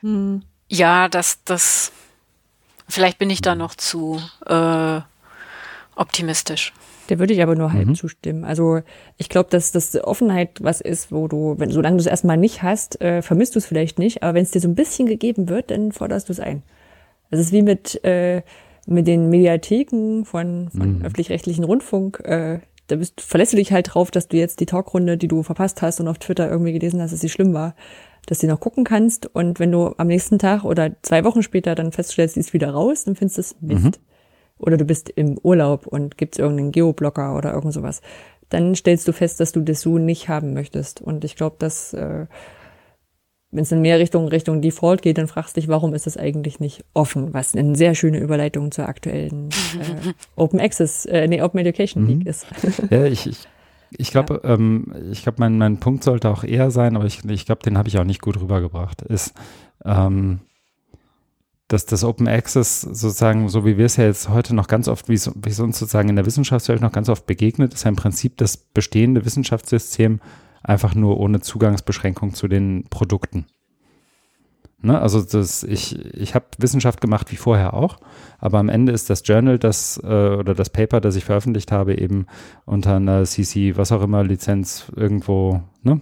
Hm. 0.00 0.42
Ja, 0.68 1.08
das, 1.08 1.42
das, 1.44 1.92
vielleicht 2.88 3.18
bin 3.18 3.30
ich 3.30 3.40
da 3.40 3.54
noch 3.54 3.74
zu 3.74 4.20
äh, 4.46 5.00
optimistisch. 5.96 6.72
Der 7.08 7.18
würde 7.18 7.32
ich 7.32 7.42
aber 7.42 7.56
nur 7.56 7.72
halb 7.72 7.88
mhm. 7.88 7.94
zustimmen. 7.94 8.44
Also 8.44 8.82
ich 9.16 9.30
glaube, 9.30 9.48
dass 9.48 9.72
das 9.72 9.96
Offenheit 9.96 10.62
was 10.62 10.82
ist, 10.82 11.10
wo 11.10 11.26
du, 11.26 11.54
wenn, 11.56 11.70
solange 11.70 11.96
du 11.96 12.00
es 12.02 12.06
erstmal 12.06 12.36
nicht 12.36 12.62
hast, 12.62 13.00
äh, 13.00 13.22
vermisst 13.22 13.54
du 13.54 13.60
es 13.60 13.66
vielleicht 13.66 13.98
nicht, 13.98 14.22
aber 14.22 14.34
wenn 14.34 14.42
es 14.42 14.50
dir 14.50 14.60
so 14.60 14.68
ein 14.68 14.74
bisschen 14.74 15.06
gegeben 15.06 15.48
wird, 15.48 15.70
dann 15.70 15.92
forderst 15.92 16.28
du 16.28 16.34
es 16.34 16.40
ein. 16.40 16.62
Das 17.30 17.40
ist 17.40 17.52
wie 17.52 17.62
mit 17.62 18.02
äh, 18.04 18.42
mit 18.88 19.06
den 19.06 19.28
Mediatheken 19.28 20.24
von, 20.24 20.70
von 20.70 20.98
mhm. 20.98 21.04
öffentlich-rechtlichen 21.04 21.64
Rundfunk, 21.64 22.20
äh, 22.24 22.60
da 22.86 22.96
bist, 22.96 23.20
verlässt 23.20 23.52
du 23.52 23.58
dich 23.58 23.70
halt 23.72 23.94
drauf, 23.94 24.10
dass 24.10 24.28
du 24.28 24.38
jetzt 24.38 24.60
die 24.60 24.66
Talkrunde, 24.66 25.18
die 25.18 25.28
du 25.28 25.42
verpasst 25.42 25.82
hast 25.82 26.00
und 26.00 26.08
auf 26.08 26.18
Twitter 26.18 26.50
irgendwie 26.50 26.72
gelesen 26.72 27.02
hast, 27.02 27.12
dass 27.12 27.20
sie 27.20 27.28
schlimm 27.28 27.52
war, 27.52 27.74
dass 28.26 28.38
du 28.38 28.46
noch 28.46 28.60
gucken 28.60 28.84
kannst. 28.84 29.26
Und 29.26 29.60
wenn 29.60 29.70
du 29.70 29.94
am 29.98 30.06
nächsten 30.06 30.38
Tag 30.38 30.64
oder 30.64 30.96
zwei 31.02 31.22
Wochen 31.24 31.42
später 31.42 31.74
dann 31.74 31.92
feststellst, 31.92 32.34
sie 32.34 32.40
ist 32.40 32.54
wieder 32.54 32.70
raus, 32.70 33.04
dann 33.04 33.14
findest 33.14 33.36
du 33.36 33.40
es 33.42 33.56
Mist. 33.60 33.84
Mhm. 33.84 33.92
Oder 34.58 34.76
du 34.78 34.86
bist 34.86 35.10
im 35.10 35.38
Urlaub 35.42 35.86
und 35.86 36.16
gibt's 36.16 36.38
irgendeinen 36.38 36.72
Geoblocker 36.72 37.36
oder 37.36 37.52
irgend 37.52 37.74
sowas. 37.74 38.00
Dann 38.48 38.74
stellst 38.74 39.06
du 39.06 39.12
fest, 39.12 39.38
dass 39.38 39.52
du 39.52 39.60
das 39.60 39.82
so 39.82 39.98
nicht 39.98 40.28
haben 40.30 40.54
möchtest. 40.54 41.02
Und 41.02 41.24
ich 41.24 41.36
glaube, 41.36 41.56
dass 41.58 41.92
äh, 41.92 42.26
wenn 43.50 43.62
es 43.62 43.70
dann 43.70 43.80
mehr 43.80 43.98
Richtung 43.98 44.28
Richtung 44.28 44.60
Default 44.60 45.00
geht, 45.00 45.16
dann 45.16 45.26
fragst 45.26 45.56
du 45.56 45.60
dich, 45.60 45.68
warum 45.68 45.94
ist 45.94 46.06
das 46.06 46.16
eigentlich 46.16 46.60
nicht 46.60 46.84
offen? 46.92 47.32
Was 47.32 47.56
eine 47.56 47.76
sehr 47.76 47.94
schöne 47.94 48.18
Überleitung 48.18 48.70
zur 48.72 48.88
aktuellen 48.88 49.48
äh, 49.48 50.12
Open 50.36 50.60
Access, 50.60 51.06
äh, 51.06 51.26
nee, 51.28 51.40
Open 51.40 51.60
Education 51.60 52.06
League 52.06 52.24
mhm. 52.24 52.26
ist. 52.26 52.46
ja, 52.90 53.06
ich, 53.06 53.26
ich, 53.26 53.38
ich 53.90 54.10
glaube, 54.10 54.42
ja. 54.44 54.54
ähm, 54.54 54.92
ich 55.10 55.22
glaube, 55.22 55.36
mein, 55.40 55.56
mein 55.56 55.78
Punkt 55.78 56.04
sollte 56.04 56.28
auch 56.28 56.44
eher 56.44 56.70
sein, 56.70 56.94
aber 56.94 57.06
ich, 57.06 57.24
ich 57.24 57.46
glaube, 57.46 57.62
den 57.62 57.78
habe 57.78 57.88
ich 57.88 57.98
auch 57.98 58.04
nicht 58.04 58.20
gut 58.20 58.38
rübergebracht, 58.38 59.00
ist, 59.02 59.32
ähm, 59.84 60.40
dass 61.68 61.86
das 61.86 62.04
Open 62.04 62.28
Access 62.28 62.82
sozusagen, 62.82 63.48
so 63.48 63.64
wie 63.64 63.78
wir 63.78 63.86
es 63.86 63.96
ja 63.96 64.04
jetzt 64.04 64.28
heute 64.28 64.54
noch 64.54 64.68
ganz 64.68 64.88
oft, 64.88 65.08
wie 65.08 65.14
es, 65.14 65.30
wie 65.34 65.50
es 65.50 65.60
uns 65.60 65.78
sozusagen 65.78 66.10
in 66.10 66.16
der 66.16 66.26
Wissenschaftswelt 66.26 66.82
noch 66.82 66.92
ganz 66.92 67.08
oft 67.08 67.26
begegnet, 67.26 67.72
ist 67.72 67.84
ja 67.84 67.88
im 67.88 67.96
Prinzip 67.96 68.36
das 68.36 68.58
bestehende 68.58 69.24
Wissenschaftssystem 69.24 70.20
einfach 70.62 70.94
nur 70.94 71.18
ohne 71.18 71.40
Zugangsbeschränkung 71.40 72.34
zu 72.34 72.48
den 72.48 72.84
Produkten. 72.90 73.46
Ne? 74.80 75.00
Also 75.00 75.22
das, 75.22 75.64
ich, 75.64 75.98
ich 76.14 76.34
habe 76.34 76.46
Wissenschaft 76.58 77.00
gemacht 77.00 77.32
wie 77.32 77.36
vorher 77.36 77.74
auch, 77.74 77.98
aber 78.38 78.58
am 78.58 78.68
Ende 78.68 78.92
ist 78.92 79.10
das 79.10 79.22
Journal, 79.24 79.58
das 79.58 80.00
äh, 80.04 80.06
oder 80.06 80.54
das 80.54 80.70
Paper, 80.70 81.00
das 81.00 81.16
ich 81.16 81.24
veröffentlicht 81.24 81.72
habe, 81.72 81.98
eben 81.98 82.26
unter 82.64 82.96
einer 82.96 83.24
CC, 83.24 83.76
was 83.76 83.90
auch 83.90 84.02
immer, 84.02 84.22
Lizenz 84.22 84.92
irgendwo, 84.94 85.62
ne? 85.82 86.00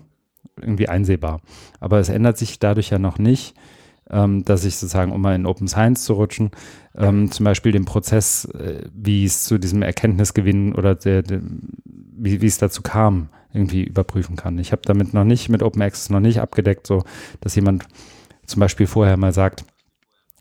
irgendwie 0.61 0.89
einsehbar. 0.89 1.41
Aber 1.81 1.99
es 1.99 2.09
ändert 2.09 2.39
sich 2.39 2.59
dadurch 2.59 2.91
ja 2.91 2.99
noch 2.99 3.19
nicht, 3.19 3.55
ähm, 4.11 4.45
dass 4.45 4.65
ich 4.65 4.77
sozusagen, 4.77 5.13
um 5.13 5.21
mal 5.21 5.35
in 5.35 5.47
Open 5.47 5.69
Science 5.69 6.05
zu 6.05 6.13
rutschen, 6.13 6.51
ähm, 6.97 7.31
zum 7.31 7.45
Beispiel 7.45 7.73
den 7.73 7.87
Prozess, 7.87 8.45
äh, 8.47 8.83
wie 8.95 9.25
es 9.25 9.45
zu 9.45 9.59
diesem 9.59 9.83
Erkenntnisgewinn 9.83 10.75
oder 10.75 10.95
der, 10.95 11.23
der, 11.23 11.41
wie, 11.85 12.41
wie 12.41 12.47
es 12.47 12.59
dazu 12.59 12.83
kam, 12.83 13.31
irgendwie 13.57 13.85
überprüfen 13.85 14.37
kann. 14.37 14.59
Ich 14.59 14.73
habe 14.73 14.83
damit 14.85 15.15
noch 15.15 15.25
nicht, 15.25 15.49
mit 15.49 15.63
Open 15.63 15.83
Access 15.83 16.11
noch 16.11 16.21
nicht 16.21 16.41
abgedeckt, 16.41 16.87
so 16.87 17.03
dass 17.41 17.55
jemand 17.55 17.87
zum 18.47 18.61
Beispiel 18.61 18.87
vorher 18.87 19.17
mal 19.17 19.33
sagt, 19.33 19.65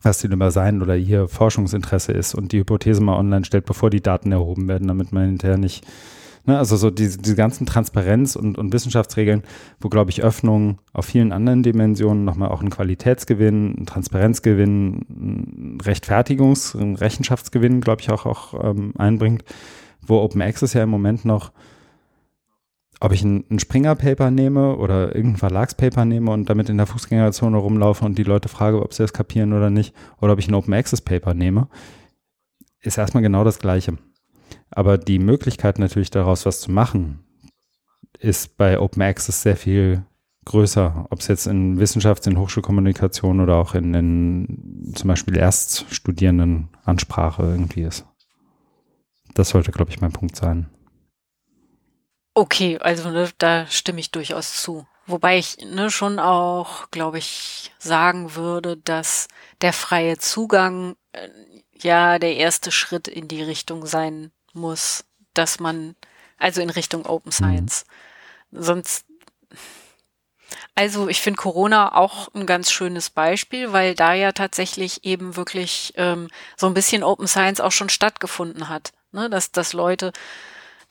was 0.06 0.20
denn 0.20 0.32
über 0.32 0.52
sein 0.52 0.82
oder 0.82 0.96
ihr 0.96 1.28
Forschungsinteresse 1.28 2.12
ist 2.12 2.36
und 2.36 2.52
die 2.52 2.60
Hypothese 2.60 3.02
mal 3.02 3.18
online 3.18 3.44
stellt, 3.44 3.66
bevor 3.66 3.90
die 3.90 4.02
Daten 4.02 4.32
erhoben 4.32 4.68
werden, 4.68 4.88
damit 4.88 5.12
man 5.12 5.26
hinterher 5.26 5.58
nicht, 5.58 5.86
ne, 6.46 6.58
also 6.58 6.78
so 6.78 6.92
diese, 6.92 7.18
diese 7.18 7.36
ganzen 7.36 7.66
Transparenz- 7.66 8.36
und, 8.36 8.58
und 8.58 8.72
Wissenschaftsregeln, 8.72 9.42
wo, 9.80 9.90
glaube 9.90 10.12
ich, 10.12 10.24
Öffnung 10.24 10.80
auf 10.94 11.06
vielen 11.06 11.32
anderen 11.32 11.64
Dimensionen 11.64 12.24
nochmal 12.24 12.50
auch 12.50 12.62
einen 12.62 12.70
Qualitätsgewinn, 12.70 13.76
einen 13.76 13.86
Transparenzgewinn, 13.88 15.06
einen 15.10 15.82
Rechtfertigungs-, 15.82 16.80
einen 16.80 16.96
Rechenschaftsgewinn, 16.96 17.82
glaube 17.82 18.02
ich, 18.02 18.12
auch, 18.12 18.28
auch 18.28 18.64
ähm, 18.64 18.94
einbringt, 18.98 19.44
wo 20.02 20.20
Open 20.20 20.44
Access 20.44 20.74
ja 20.74 20.84
im 20.84 20.90
Moment 20.90 21.26
noch 21.26 21.52
ob 23.00 23.12
ich 23.12 23.24
ein, 23.24 23.46
ein 23.50 23.60
Springer-Paper 23.60 24.32
nehme 24.32 24.78
oder 24.78 25.16
irgendein 25.16 25.38
Verlagspaper 25.38 26.06
nehme 26.06 26.32
und 26.32 26.50
damit 26.50 26.70
in 26.70 26.78
der 26.78 26.86
Fußgängerzone 26.86 27.58
rumlaufe 27.58 28.06
und 28.06 28.18
die 28.18 28.24
Leute 28.24 28.50
frage, 28.50 28.82
ob 28.82 28.94
sie 28.94 29.04
das 29.04 29.14
kapieren 29.14 29.54
oder 29.54 29.70
nicht, 29.70 29.94
oder 30.22 30.34
ob 30.34 30.40
ich 30.40 30.48
ein 30.48 30.56
Open 30.56 30.74
Access 30.74 31.02
Paper 31.02 31.34
nehme, 31.34 31.68
ist 32.82 32.98
erstmal 32.98 33.24
genau 33.24 33.44
das 33.44 33.60
Gleiche. 33.60 33.98
Aber 34.72 34.98
die 34.98 35.20
Möglichkeit 35.20 35.80
natürlich 35.80 36.10
daraus 36.10 36.46
was 36.46 36.62
zu 36.62 36.72
machen, 36.72 37.20
ist 38.20 38.58
bei 38.58 38.80
Open 38.80 39.02
Access 39.02 39.42
sehr 39.42 39.58
viel 39.58 40.04
größer, 40.46 41.08
ob 41.10 41.20
es 41.20 41.28
jetzt 41.28 41.48
in 41.48 41.80
Wissenschafts-, 41.80 42.28
in 42.28 42.38
Hochschulkommunikation 42.38 43.42
oder 43.42 43.56
auch 43.56 43.76
in, 43.76 43.94
in 43.94 44.94
zum 44.96 45.08
Beispiel 45.08 45.38
Erststudierendenansprache 45.38 47.44
irgendwie 47.44 47.82
ist. 47.82 48.06
Das 49.34 49.50
sollte, 49.50 49.72
glaube 49.72 49.92
ich, 49.92 50.02
mein 50.02 50.14
Punkt 50.14 50.36
sein. 50.36 50.68
Okay, 52.38 52.78
also 52.80 53.10
ne, 53.10 53.30
da 53.38 53.66
stimme 53.68 54.02
ich 54.02 54.12
durchaus 54.12 54.62
zu. 54.62 54.86
Wobei 55.08 55.38
ich 55.38 55.58
ne, 55.60 55.90
schon 55.90 56.20
auch, 56.20 56.92
glaube 56.92 57.18
ich, 57.18 57.72
sagen 57.80 58.36
würde, 58.36 58.76
dass 58.76 59.30
der 59.62 59.72
freie 59.72 60.18
Zugang 60.18 60.98
äh, 61.14 61.30
ja 61.80 62.20
der 62.20 62.36
erste 62.36 62.72
Schritt 62.72 63.08
in 63.08 63.30
die 63.30 63.42
Richtung 63.42 63.86
sein 63.86 64.32
muss, 64.52 65.06
dass 65.34 65.62
man, 65.62 65.96
also 66.38 66.60
in 66.60 66.70
Richtung 66.70 67.06
Open 67.06 67.30
mhm. 67.30 67.32
Science. 67.32 67.86
Mhm. 68.52 68.62
Sonst, 68.62 69.06
also 70.76 71.08
ich 71.08 71.22
finde 71.22 71.38
Corona 71.38 71.96
auch 71.96 72.34
ein 72.34 72.46
ganz 72.46 72.70
schönes 72.70 73.10
Beispiel, 73.10 73.72
weil 73.72 73.96
da 73.96 74.14
ja 74.14 74.34
tatsächlich 74.34 75.06
eben 75.06 75.38
wirklich 75.38 75.94
ähm, 75.96 76.28
so 76.58 76.68
ein 76.68 76.74
bisschen 76.74 77.02
Open 77.02 77.28
Science 77.28 77.62
auch 77.62 77.72
schon 77.72 77.90
stattgefunden 77.90 78.68
hat. 78.68 78.92
Ne? 79.14 79.30
Dass, 79.30 79.54
dass 79.54 79.72
Leute 79.72 80.12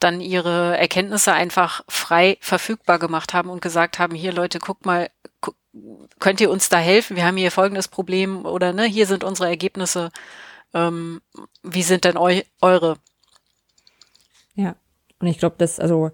dann 0.05 0.21
ihre 0.21 0.77
Erkenntnisse 0.77 1.33
einfach 1.33 1.83
frei 1.89 2.37
verfügbar 2.41 2.99
gemacht 2.99 3.35
haben 3.35 3.51
und 3.51 3.63
gesagt 3.63 3.99
haben, 3.99 4.15
hier 4.15 4.33
Leute, 4.33 4.59
guckt 4.59 4.87
mal, 4.87 5.11
gu 5.41 5.53
könnt 6.21 6.41
ihr 6.41 6.51
uns 6.51 6.69
da 6.69 6.79
helfen? 6.79 7.17
Wir 7.17 7.25
haben 7.25 7.37
hier 7.37 7.51
folgendes 7.51 7.89
Problem 7.89 8.47
oder 8.47 8.73
ne, 8.73 8.85
hier 8.85 9.07
sind 9.07 9.25
unsere 9.25 9.49
Ergebnisse. 9.49 10.11
Ähm, 10.73 11.21
wie 11.63 11.83
sind 11.83 12.05
denn 12.05 12.17
eu 12.17 12.43
eure? 12.61 12.97
Ja, 14.55 14.77
und 15.19 15.27
ich 15.27 15.39
glaube, 15.39 15.57
dass, 15.59 15.81
also, 15.81 16.11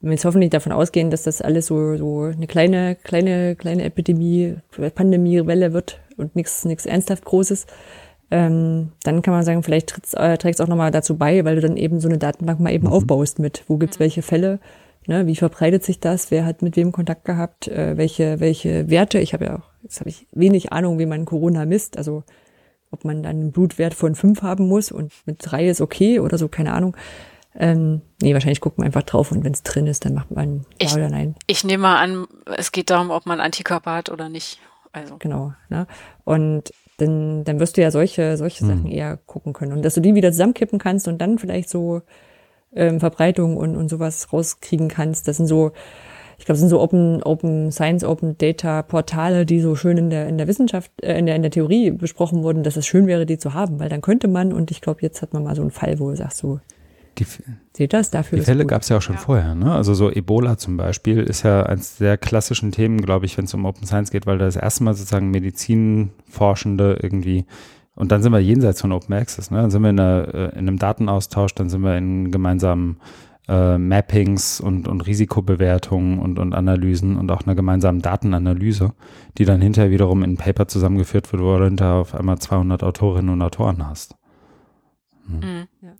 wenn 0.00 0.10
wir 0.10 0.14
jetzt 0.14 0.24
hoffentlich 0.24 0.50
davon 0.50 0.72
ausgehen, 0.72 1.10
dass 1.10 1.22
das 1.22 1.40
alles 1.40 1.66
so, 1.66 1.96
so 1.96 2.22
eine 2.24 2.46
kleine, 2.46 2.96
kleine, 2.96 3.56
kleine 3.56 3.84
Epidemie, 3.84 4.56
Pandemiewelle 4.94 5.72
wird 5.72 6.00
und 6.16 6.36
nichts, 6.36 6.64
nichts 6.64 6.86
ernsthaft 6.86 7.24
Großes, 7.24 7.66
ähm, 8.32 8.92
dann 9.02 9.20
kann 9.20 9.34
man 9.34 9.44
sagen, 9.44 9.62
vielleicht 9.62 9.94
äh, 10.14 10.38
trägst 10.38 10.62
auch 10.62 10.66
nochmal 10.66 10.90
dazu 10.90 11.18
bei, 11.18 11.44
weil 11.44 11.56
du 11.56 11.60
dann 11.60 11.76
eben 11.76 12.00
so 12.00 12.08
eine 12.08 12.16
Datenbank 12.16 12.60
mal 12.60 12.72
eben 12.72 12.86
mhm. 12.86 12.92
aufbaust 12.94 13.38
mit, 13.38 13.62
wo 13.68 13.76
gibt's 13.76 14.00
welche 14.00 14.22
Fälle, 14.22 14.58
ne, 15.06 15.26
wie 15.26 15.36
verbreitet 15.36 15.84
sich 15.84 16.00
das, 16.00 16.30
wer 16.30 16.46
hat 16.46 16.62
mit 16.62 16.76
wem 16.76 16.92
Kontakt 16.92 17.26
gehabt, 17.26 17.68
äh, 17.68 17.98
welche, 17.98 18.40
welche 18.40 18.88
Werte. 18.88 19.18
Ich 19.18 19.34
habe 19.34 19.44
ja 19.44 19.56
auch, 19.58 19.68
jetzt 19.82 20.00
habe 20.00 20.08
ich 20.08 20.26
wenig 20.32 20.72
Ahnung, 20.72 20.98
wie 20.98 21.04
man 21.04 21.26
Corona 21.26 21.66
misst, 21.66 21.98
also 21.98 22.24
ob 22.90 23.04
man 23.04 23.22
dann 23.22 23.36
einen 23.36 23.52
Blutwert 23.52 23.92
von 23.92 24.14
fünf 24.14 24.40
haben 24.40 24.66
muss 24.66 24.90
und 24.90 25.12
mit 25.26 25.36
drei 25.40 25.68
ist 25.68 25.82
okay 25.82 26.18
oder 26.18 26.38
so, 26.38 26.48
keine 26.48 26.72
Ahnung. 26.72 26.96
Ähm, 27.54 28.00
nee, 28.22 28.32
wahrscheinlich 28.32 28.62
guckt 28.62 28.78
man 28.78 28.86
einfach 28.86 29.02
drauf 29.02 29.30
und 29.30 29.44
wenn 29.44 29.52
es 29.52 29.62
drin 29.62 29.86
ist, 29.86 30.06
dann 30.06 30.14
macht 30.14 30.30
man 30.30 30.64
ja 30.80 30.86
ich, 30.86 30.94
oder 30.94 31.10
nein. 31.10 31.34
Ich 31.48 31.64
nehme 31.64 31.82
mal 31.82 31.98
an, 31.98 32.26
es 32.56 32.72
geht 32.72 32.88
darum, 32.88 33.10
ob 33.10 33.26
man 33.26 33.40
Antikörper 33.40 33.92
hat 33.92 34.08
oder 34.08 34.30
nicht. 34.30 34.58
Also. 34.92 35.16
Genau. 35.18 35.52
Ne? 35.68 35.86
Und 36.24 36.72
dann, 37.02 37.44
dann 37.44 37.60
wirst 37.60 37.76
du 37.76 37.82
ja 37.82 37.90
solche, 37.90 38.36
solche 38.36 38.64
mhm. 38.64 38.68
Sachen 38.68 38.86
eher 38.86 39.18
gucken 39.26 39.52
können. 39.52 39.72
Und 39.72 39.84
dass 39.84 39.94
du 39.94 40.00
die 40.00 40.14
wieder 40.14 40.32
zusammenkippen 40.32 40.78
kannst 40.78 41.08
und 41.08 41.18
dann 41.20 41.38
vielleicht 41.38 41.68
so 41.68 42.02
ähm, 42.74 43.00
Verbreitung 43.00 43.56
und, 43.56 43.76
und 43.76 43.88
sowas 43.88 44.32
rauskriegen 44.32 44.88
kannst, 44.88 45.28
das 45.28 45.36
sind 45.36 45.46
so, 45.46 45.72
ich 46.38 46.44
glaube, 46.44 46.58
sind 46.58 46.68
so 46.68 46.80
Open, 46.80 47.22
Open 47.22 47.70
Science, 47.70 48.04
Open 48.04 48.36
Data 48.38 48.82
Portale, 48.82 49.46
die 49.46 49.60
so 49.60 49.74
schön 49.74 49.98
in 49.98 50.10
der, 50.10 50.28
in 50.28 50.38
der 50.38 50.48
Wissenschaft, 50.48 50.90
äh, 51.02 51.18
in, 51.18 51.26
der, 51.26 51.36
in 51.36 51.42
der 51.42 51.50
Theorie 51.50 51.90
besprochen 51.90 52.42
wurden, 52.42 52.62
dass 52.62 52.76
es 52.76 52.86
schön 52.86 53.06
wäre, 53.06 53.26
die 53.26 53.38
zu 53.38 53.54
haben, 53.54 53.78
weil 53.80 53.88
dann 53.88 54.00
könnte 54.00 54.28
man, 54.28 54.52
und 54.52 54.70
ich 54.70 54.80
glaube, 54.80 55.00
jetzt 55.02 55.22
hat 55.22 55.32
man 55.32 55.44
mal 55.44 55.54
so 55.54 55.62
einen 55.62 55.70
Fall, 55.70 55.98
wo 55.98 56.10
du 56.10 56.16
sagst 56.16 56.38
so, 56.38 56.60
die, 57.18 57.26
Seht 57.76 57.92
das 57.92 58.10
dafür? 58.10 58.38
Die 58.38 58.44
Fälle 58.44 58.66
gab 58.66 58.82
es 58.82 58.88
ja 58.88 58.98
auch 58.98 59.02
schon 59.02 59.16
ja. 59.16 59.20
vorher. 59.20 59.54
Ne? 59.54 59.72
Also 59.72 59.94
so 59.94 60.10
Ebola 60.10 60.56
zum 60.56 60.76
Beispiel 60.76 61.20
ist 61.20 61.42
ja 61.42 61.62
eines 61.62 61.96
der 61.96 62.18
klassischen 62.18 62.72
Themen, 62.72 63.00
glaube 63.00 63.26
ich, 63.26 63.36
wenn 63.38 63.44
es 63.44 63.54
um 63.54 63.64
Open 63.64 63.86
Science 63.86 64.10
geht, 64.10 64.26
weil 64.26 64.38
da 64.38 64.46
das 64.46 64.56
erste 64.56 64.84
Mal 64.84 64.94
sozusagen 64.94 65.30
Medizinforschende 65.30 66.98
irgendwie 67.02 67.46
und 67.94 68.10
dann 68.10 68.22
sind 68.22 68.32
wir 68.32 68.40
jenseits 68.40 68.80
von 68.80 68.92
Open 68.92 69.14
Access. 69.14 69.50
Ne? 69.50 69.58
Dann 69.58 69.70
sind 69.70 69.82
wir 69.82 69.90
in, 69.90 70.00
einer, 70.00 70.34
äh, 70.34 70.58
in 70.58 70.66
einem 70.66 70.78
Datenaustausch, 70.78 71.54
dann 71.54 71.68
sind 71.68 71.82
wir 71.82 71.96
in 71.96 72.30
gemeinsamen 72.30 72.98
äh, 73.48 73.76
Mappings 73.76 74.60
und, 74.60 74.88
und 74.88 75.02
Risikobewertungen 75.02 76.18
und, 76.18 76.38
und 76.38 76.54
Analysen 76.54 77.16
und 77.16 77.30
auch 77.30 77.42
einer 77.42 77.54
gemeinsamen 77.54 78.00
Datenanalyse, 78.00 78.94
die 79.36 79.44
dann 79.44 79.60
hinterher 79.60 79.90
wiederum 79.90 80.22
in 80.22 80.32
ein 80.32 80.36
Paper 80.36 80.68
zusammengeführt 80.68 81.30
wird, 81.32 81.42
wo 81.42 81.58
du 81.58 81.64
hinterher 81.64 81.94
auf 81.94 82.14
einmal 82.14 82.38
200 82.38 82.82
Autorinnen 82.82 83.30
und 83.30 83.42
Autoren 83.42 83.86
hast. 83.86 84.16
Hm. 85.26 85.36
Mhm. 85.36 85.64
Ja. 85.82 85.94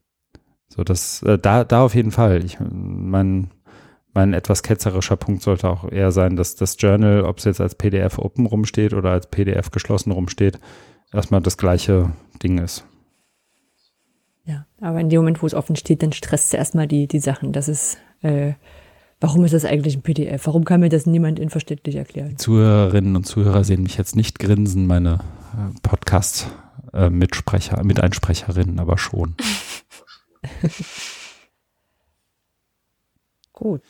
So, 0.75 0.85
das, 0.85 1.23
äh, 1.25 1.39
da, 1.39 1.65
da 1.65 1.85
auf 1.85 1.95
jeden 1.95 2.13
Fall. 2.13 2.43
Ich, 2.45 2.57
mein, 2.59 3.51
mein 4.15 4.33
etwas 4.33 4.63
ketzerischer 4.63 5.17
Punkt 5.17 5.43
sollte 5.43 5.69
auch 5.69 5.91
eher 5.91 6.13
sein, 6.13 6.37
dass 6.37 6.57
das 6.57 6.77
Journal, 6.79 7.25
ob 7.25 7.39
es 7.39 7.45
jetzt 7.45 7.61
als 7.61 7.75
PDF 7.75 8.19
open 8.19 8.47
rumsteht 8.47 8.95
oder 8.95 9.11
als 9.11 9.27
PDF 9.27 9.71
geschlossen 9.71 10.13
rumsteht, 10.13 10.59
erstmal 11.13 11.43
das 11.43 11.59
gleiche 11.59 12.13
Ding 12.43 12.57
ist. 12.57 12.87
Ja, 14.45 14.65
aber 14.81 14.99
in 15.01 15.11
dem 15.11 15.19
Moment, 15.19 15.43
wo 15.43 15.47
es 15.47 15.53
offen 15.53 15.77
steht, 15.77 16.03
dann 16.03 16.15
stresst 16.15 16.47
es 16.47 16.55
erstmal 16.55 16.89
die, 16.89 17.07
die 17.07 17.21
Sachen. 17.21 17.53
Das 17.53 17.69
ist, 17.69 17.99
äh, 18.23 18.55
warum 19.21 19.45
ist 19.45 19.53
das 19.53 19.67
eigentlich 19.67 19.97
ein 19.97 20.03
PDF? 20.03 20.47
Warum 20.47 20.65
kann 20.65 20.81
mir 20.81 20.89
das 20.89 21.05
niemand 21.05 21.39
inverständlich 21.39 21.97
erklären? 21.97 22.39
Zuhörerinnen 22.39 23.15
und 23.15 23.25
Zuhörer 23.25 23.63
sehen 23.63 23.83
mich 23.83 23.99
jetzt 23.99 24.17
nicht 24.17 24.39
grinsen, 24.39 24.87
meine 24.87 25.21
äh, 25.53 25.79
Podcast-Mitsprecher, 25.83 27.77
äh, 27.77 27.85
Miteinsprecherinnen 27.85 28.81
aber 28.81 28.97
schon. 28.97 29.35
Gut. 33.53 33.83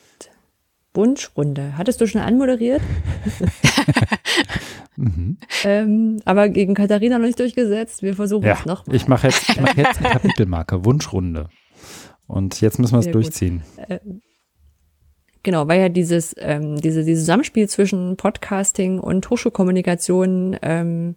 Wunschrunde. 0.93 1.77
Hattest 1.77 2.01
du 2.01 2.07
schon 2.07 2.21
anmoderiert? 2.21 2.81
mhm. 4.95 5.37
ähm, 5.63 6.21
aber 6.25 6.49
gegen 6.49 6.75
Katharina 6.75 7.17
noch 7.17 7.25
nicht 7.25 7.39
durchgesetzt. 7.39 8.03
Wir 8.03 8.15
versuchen 8.15 8.45
ja, 8.45 8.57
es 8.59 8.65
nochmal. 8.65 8.95
Ich 8.95 9.07
mache 9.07 9.27
jetzt, 9.27 9.59
mach 9.59 9.75
jetzt 9.75 9.99
eine 9.99 10.09
Kapitelmarke. 10.09 10.85
Wunschrunde. 10.85 11.49
Und 12.27 12.61
jetzt 12.61 12.79
müssen 12.79 12.93
wir 12.93 12.99
es 12.99 13.11
durchziehen. 13.11 13.63
Äh, 13.87 13.99
genau, 15.41 15.67
weil 15.67 15.81
ja 15.81 15.89
dieses, 15.89 16.35
ähm, 16.37 16.79
diese, 16.79 17.03
dieses 17.03 17.23
Zusammenspiel 17.23 17.67
zwischen 17.67 18.15
Podcasting 18.15 18.99
und 18.99 19.27
Hochschulkommunikation, 19.29 20.57
ähm, 20.61 21.15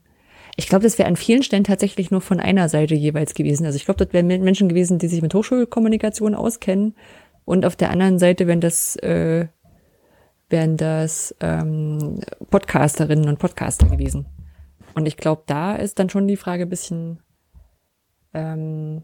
ich 0.57 0.69
glaube, 0.69 0.85
das 0.85 0.99
wäre 0.99 1.09
an 1.09 1.17
vielen 1.17 1.43
Stellen 1.43 1.65
tatsächlich 1.65 2.11
nur 2.11 2.23
von 2.23 2.41
einer 2.41 2.69
Seite 2.69 2.95
jeweils 2.95 3.35
gewesen. 3.35 3.67
Also 3.67 3.77
ich 3.77 3.85
glaube, 3.85 4.03
das 4.05 4.15
wären 4.15 4.27
Menschen 4.27 4.69
gewesen, 4.69 4.99
die 4.99 5.09
sich 5.09 5.21
mit 5.21 5.35
Hochschulkommunikation 5.35 6.35
auskennen. 6.35 6.95
Und 7.45 7.67
auf 7.67 7.77
der 7.77 7.91
anderen 7.91 8.19
Seite 8.19 8.47
wären 8.47 8.63
das, 8.63 8.97
äh, 8.97 9.49
wären 10.49 10.77
das 10.79 11.35
ähm, 11.41 12.21
Podcasterinnen 12.51 13.29
und 13.29 13.39
Podcaster 13.39 13.87
gewesen. 13.87 14.27
Und 14.95 15.07
ich 15.07 15.19
glaube, 15.19 15.43
da 15.47 15.77
ist 15.77 15.99
dann 15.99 16.09
schon 16.09 16.27
die 16.27 16.39
Frage 16.39 16.67
bisschen, 16.67 17.21
ähm, 18.33 19.03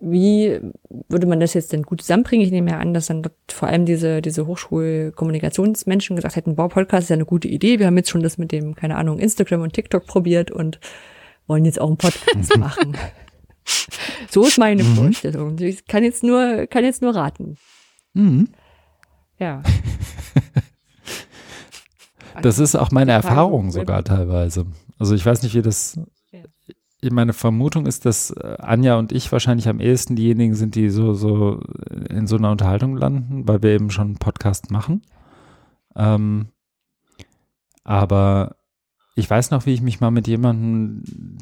wie 0.00 0.60
würde 1.08 1.26
man 1.26 1.40
das 1.40 1.54
jetzt 1.54 1.72
denn 1.72 1.82
gut 1.82 2.00
zusammenbringen? 2.00 2.44
Ich 2.44 2.52
nehme 2.52 2.70
ja 2.70 2.78
an, 2.78 2.94
dass 2.94 3.06
dann 3.06 3.22
vor 3.48 3.68
allem 3.68 3.86
diese, 3.86 4.22
diese 4.22 4.46
Hochschulkommunikationsmenschen 4.46 6.16
gesagt 6.16 6.36
hätten, 6.36 6.56
wow, 6.56 6.72
Podcast 6.72 7.04
ist 7.04 7.08
ja 7.10 7.14
eine 7.14 7.24
gute 7.24 7.48
Idee. 7.48 7.78
Wir 7.78 7.86
haben 7.86 7.96
jetzt 7.96 8.10
schon 8.10 8.22
das 8.22 8.38
mit 8.38 8.52
dem, 8.52 8.74
keine 8.74 8.96
Ahnung, 8.96 9.18
Instagram 9.18 9.62
und 9.62 9.72
TikTok 9.72 10.06
probiert 10.06 10.50
und 10.50 10.80
wollen 11.46 11.64
jetzt 11.64 11.80
auch 11.80 11.88
einen 11.88 11.96
Podcast 11.96 12.56
machen. 12.58 12.96
so 14.30 14.44
ist 14.44 14.58
meine 14.58 14.82
mhm. 14.82 14.94
Vorstellung. 14.94 15.58
Ich 15.58 15.86
kann 15.86 16.04
jetzt 16.04 16.22
nur, 16.22 16.66
kann 16.66 16.84
jetzt 16.84 17.02
nur 17.02 17.14
raten. 17.14 17.56
Mhm. 18.14 18.48
Ja. 19.38 19.62
Das 22.42 22.58
ist 22.58 22.74
auch 22.74 22.90
meine 22.90 23.12
Erfahrung 23.12 23.70
sogar 23.70 24.04
teilweise. 24.04 24.66
Also 24.98 25.14
ich 25.14 25.24
weiß 25.24 25.42
nicht, 25.42 25.54
wie 25.54 25.62
das 25.62 25.98
meine 27.02 27.32
Vermutung 27.32 27.86
ist, 27.86 28.06
dass 28.06 28.30
äh, 28.30 28.56
Anja 28.58 28.96
und 28.96 29.12
ich 29.12 29.30
wahrscheinlich 29.30 29.68
am 29.68 29.80
ehesten 29.80 30.16
diejenigen 30.16 30.54
sind, 30.54 30.74
die 30.74 30.88
so, 30.88 31.12
so 31.12 31.60
in 32.08 32.26
so 32.26 32.36
einer 32.36 32.50
Unterhaltung 32.50 32.96
landen, 32.96 33.46
weil 33.46 33.62
wir 33.62 33.70
eben 33.70 33.90
schon 33.90 34.06
einen 34.06 34.16
Podcast 34.16 34.70
machen. 34.70 35.02
Ähm, 35.94 36.48
aber 37.84 38.56
ich 39.14 39.28
weiß 39.28 39.50
noch, 39.50 39.66
wie 39.66 39.74
ich 39.74 39.82
mich 39.82 40.00
mal 40.00 40.10
mit 40.10 40.26
jemandem, 40.26 41.38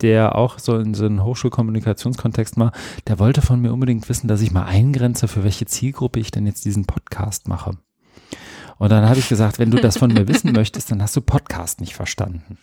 der 0.00 0.36
auch 0.36 0.58
so 0.58 0.78
in 0.78 0.94
so 0.94 1.04
einem 1.04 1.24
Hochschulkommunikationskontext 1.24 2.58
war, 2.58 2.72
der 3.06 3.18
wollte 3.18 3.42
von 3.42 3.60
mir 3.60 3.72
unbedingt 3.72 4.08
wissen, 4.08 4.28
dass 4.28 4.40
ich 4.40 4.52
mal 4.52 4.64
eingrenze, 4.64 5.28
für 5.28 5.44
welche 5.44 5.66
Zielgruppe 5.66 6.20
ich 6.20 6.30
denn 6.30 6.46
jetzt 6.46 6.64
diesen 6.64 6.86
Podcast 6.86 7.48
mache. 7.48 7.72
Und 8.78 8.90
dann 8.90 9.06
habe 9.08 9.18
ich 9.18 9.28
gesagt, 9.28 9.58
wenn 9.58 9.70
du 9.70 9.78
das 9.78 9.98
von 9.98 10.12
mir 10.12 10.26
wissen 10.28 10.52
möchtest, 10.52 10.90
dann 10.90 11.02
hast 11.02 11.14
du 11.16 11.20
Podcast 11.20 11.80
nicht 11.80 11.94
verstanden. 11.94 12.56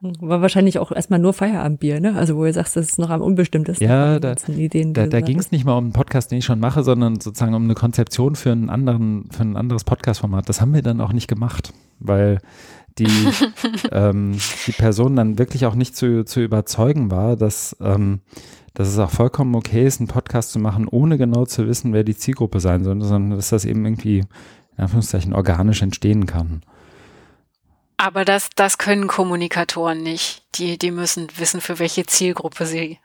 War 0.00 0.40
wahrscheinlich 0.40 0.78
auch 0.78 0.92
erstmal 0.92 1.18
nur 1.18 1.32
Feierabendbier, 1.32 2.00
ne? 2.00 2.14
Also 2.14 2.36
wo 2.36 2.46
ihr 2.46 2.52
sagst, 2.52 2.76
das 2.76 2.90
ist 2.90 2.98
noch 2.98 3.10
am 3.10 3.20
unbestimmtesten. 3.20 3.84
Ja, 3.84 4.20
da, 4.20 4.34
Ideen, 4.46 4.94
da, 4.94 5.06
da 5.08 5.20
ging 5.20 5.40
es 5.40 5.50
nicht 5.50 5.64
mal 5.64 5.76
um 5.76 5.84
einen 5.84 5.92
Podcast, 5.92 6.30
den 6.30 6.38
ich 6.38 6.44
schon 6.44 6.60
mache, 6.60 6.84
sondern 6.84 7.20
sozusagen 7.20 7.54
um 7.54 7.64
eine 7.64 7.74
Konzeption 7.74 8.36
für 8.36 8.52
einen 8.52 8.70
anderen, 8.70 9.28
für 9.30 9.42
ein 9.42 9.56
anderes 9.56 9.82
Podcast-Format. 9.82 10.48
Das 10.48 10.60
haben 10.60 10.72
wir 10.72 10.82
dann 10.82 11.00
auch 11.00 11.12
nicht 11.12 11.26
gemacht, 11.26 11.72
weil 11.98 12.38
die, 12.98 13.06
ähm, 13.92 14.36
die 14.66 14.72
Person 14.72 15.16
dann 15.16 15.38
wirklich 15.38 15.66
auch 15.66 15.74
nicht 15.74 15.96
zu, 15.96 16.24
zu 16.24 16.40
überzeugen 16.40 17.10
war, 17.10 17.36
dass, 17.36 17.76
ähm, 17.80 18.20
dass 18.74 18.88
es 18.88 18.98
auch 19.00 19.10
vollkommen 19.10 19.56
okay 19.56 19.84
ist, 19.84 20.00
einen 20.00 20.08
Podcast 20.08 20.52
zu 20.52 20.60
machen, 20.60 20.86
ohne 20.86 21.18
genau 21.18 21.44
zu 21.44 21.66
wissen, 21.66 21.92
wer 21.92 22.04
die 22.04 22.16
Zielgruppe 22.16 22.60
sein 22.60 22.84
soll, 22.84 23.00
sondern 23.02 23.36
dass 23.36 23.48
das 23.50 23.64
eben 23.64 23.84
irgendwie, 23.84 24.18
in 24.18 24.26
Anführungszeichen, 24.76 25.34
organisch 25.34 25.82
entstehen 25.82 26.26
kann. 26.26 26.62
Aber 27.98 28.24
das, 28.24 28.48
das 28.54 28.78
können 28.78 29.08
Kommunikatoren 29.08 30.02
nicht. 30.02 30.42
Die, 30.54 30.78
die 30.78 30.92
müssen 30.92 31.26
wissen, 31.36 31.60
für 31.60 31.78
welche 31.78 32.06
Zielgruppe 32.06 32.64
sie 32.64 32.98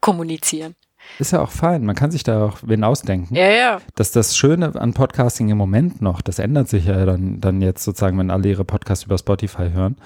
kommunizieren. 0.00 0.74
Ist 1.18 1.32
ja 1.32 1.42
auch 1.42 1.50
fein. 1.50 1.84
Man 1.84 1.94
kann 1.94 2.10
sich 2.10 2.22
da 2.22 2.46
auch 2.46 2.58
wen 2.62 2.82
ausdenken. 2.82 3.34
Ja, 3.34 3.50
ja. 3.50 3.80
Dass 3.96 4.12
das 4.12 4.36
Schöne 4.36 4.74
an 4.80 4.94
Podcasting 4.94 5.50
im 5.50 5.58
Moment 5.58 6.00
noch, 6.00 6.22
das 6.22 6.38
ändert 6.38 6.68
sich 6.68 6.86
ja 6.86 7.04
dann, 7.04 7.40
dann 7.40 7.60
jetzt 7.60 7.84
sozusagen, 7.84 8.18
wenn 8.18 8.30
alle 8.30 8.48
ihre 8.48 8.64
Podcasts 8.64 9.04
über 9.04 9.18
Spotify 9.18 9.70
hören, 9.70 9.96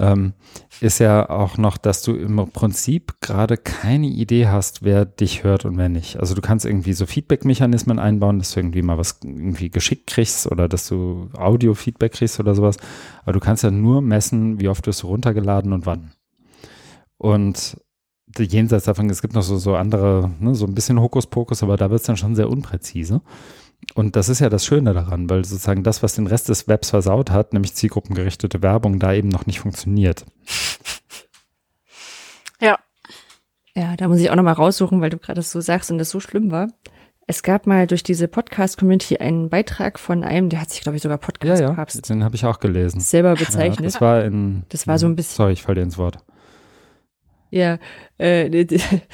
ähm, 0.00 0.32
ist 0.80 0.98
ja 0.98 1.28
auch 1.28 1.58
noch, 1.58 1.76
dass 1.76 2.02
du 2.02 2.14
im 2.14 2.36
Prinzip 2.52 3.20
gerade 3.20 3.58
keine 3.58 4.06
Idee 4.06 4.48
hast, 4.48 4.82
wer 4.82 5.04
dich 5.04 5.44
hört 5.44 5.66
und 5.66 5.76
wer 5.76 5.90
nicht. 5.90 6.18
Also 6.18 6.34
du 6.34 6.40
kannst 6.40 6.64
irgendwie 6.64 6.94
so 6.94 7.04
Feedback-Mechanismen 7.04 7.98
einbauen, 7.98 8.38
dass 8.38 8.52
du 8.52 8.60
irgendwie 8.60 8.82
mal 8.82 8.96
was 8.96 9.20
irgendwie 9.22 9.70
geschickt 9.70 10.06
kriegst 10.06 10.50
oder 10.50 10.68
dass 10.68 10.88
du 10.88 11.28
Audio-Feedback 11.36 12.12
kriegst 12.12 12.40
oder 12.40 12.54
sowas. 12.54 12.78
Aber 13.22 13.34
du 13.34 13.40
kannst 13.40 13.62
ja 13.62 13.70
nur 13.70 14.00
messen, 14.00 14.58
wie 14.58 14.68
oft 14.68 14.86
du 14.86 14.90
es 14.90 15.04
runtergeladen 15.04 15.72
und 15.72 15.84
wann. 15.84 16.12
Und 17.18 17.76
jenseits 18.38 18.84
davon, 18.86 19.10
es 19.10 19.20
gibt 19.20 19.34
noch 19.34 19.42
so, 19.42 19.58
so 19.58 19.76
andere, 19.76 20.30
ne, 20.40 20.54
so 20.54 20.64
ein 20.64 20.74
bisschen 20.74 21.00
Hokuspokus, 21.00 21.62
aber 21.62 21.76
da 21.76 21.90
wird 21.90 22.00
es 22.00 22.06
dann 22.06 22.16
schon 22.16 22.34
sehr 22.34 22.48
unpräzise. 22.48 23.20
Und 23.94 24.16
das 24.16 24.28
ist 24.28 24.40
ja 24.40 24.48
das 24.48 24.64
Schöne 24.64 24.94
daran, 24.94 25.28
weil 25.28 25.44
sozusagen 25.44 25.82
das, 25.82 26.02
was 26.02 26.14
den 26.14 26.26
Rest 26.26 26.48
des 26.48 26.68
Webs 26.68 26.90
versaut 26.90 27.30
hat, 27.30 27.52
nämlich 27.52 27.74
zielgruppengerichtete 27.74 28.62
Werbung, 28.62 28.98
da 28.98 29.12
eben 29.12 29.28
noch 29.28 29.46
nicht 29.46 29.60
funktioniert. 29.60 30.24
Ja. 32.62 32.78
Ja, 33.74 33.96
da 33.96 34.08
muss 34.08 34.20
ich 34.20 34.30
auch 34.30 34.36
nochmal 34.36 34.52
raussuchen, 34.52 35.00
weil 35.00 35.08
du 35.08 35.16
gerade 35.16 35.40
so 35.40 35.62
sagst 35.62 35.90
und 35.90 35.96
das 35.96 36.10
so 36.10 36.20
schlimm 36.20 36.50
war. 36.50 36.68
Es 37.26 37.42
gab 37.42 37.66
mal 37.66 37.86
durch 37.86 38.02
diese 38.02 38.26
Podcast-Community 38.26 39.18
einen 39.18 39.48
Beitrag 39.48 39.98
von 39.98 40.24
einem, 40.24 40.48
der 40.48 40.60
hat 40.60 40.70
sich, 40.70 40.80
glaube 40.80 40.96
ich, 40.96 41.02
sogar 41.02 41.18
Podcast 41.18 41.62
ja, 41.62 41.72
ja, 41.72 41.86
Den 42.08 42.24
habe 42.24 42.34
ich 42.34 42.44
auch 42.44 42.58
gelesen. 42.58 43.00
Selber 43.00 43.34
bezeichnet. 43.34 43.80
Ja, 43.80 43.84
das 43.84 44.00
war 44.00 44.24
in. 44.24 44.64
Das 44.68 44.86
war 44.86 44.98
so 44.98 45.06
ein 45.06 45.16
bisschen. 45.16 45.36
Sorry, 45.36 45.52
ich 45.52 45.62
falle 45.62 45.76
dir 45.76 45.82
ins 45.82 45.96
Wort. 45.96 46.18
Ja, 47.50 47.78
äh, 48.18 48.66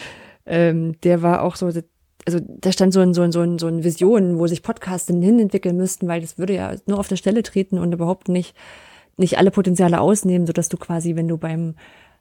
ähm, 0.47 0.99
der 1.03 1.23
war 1.23 1.43
auch 1.43 1.57
so, 1.57 1.71
also 2.27 2.41
da 2.45 2.73
stand 2.73 2.93
so 2.93 3.01
ein, 3.01 3.15
so 3.15 3.23
ein, 3.23 3.33
so 3.33 3.41
ein, 3.41 3.59
so 3.59 3.69
ein 3.69 3.85
Vision, 3.85 4.39
wo 4.39 4.47
sich 4.47 4.63
Podcasts 4.63 5.09
hin 5.09 5.39
entwickeln 5.39 5.77
müssten, 5.77 6.09
weil 6.09 6.21
das 6.21 6.39
würde 6.39 6.55
ja 6.55 6.75
nur 6.87 6.99
auf 6.99 7.09
der 7.09 7.17
Stelle 7.17 7.43
treten 7.43 7.79
und 7.79 7.93
überhaupt 7.93 8.29
nicht, 8.29 8.55
nicht 9.17 9.39
alle 9.39 9.53
Potenziale 9.53 10.01
ausnehmen, 10.01 10.47
sodass 10.47 10.69
du 10.69 10.77
quasi, 10.77 11.15
wenn 11.15 11.29
du 11.29 11.39
beim, 11.39 11.77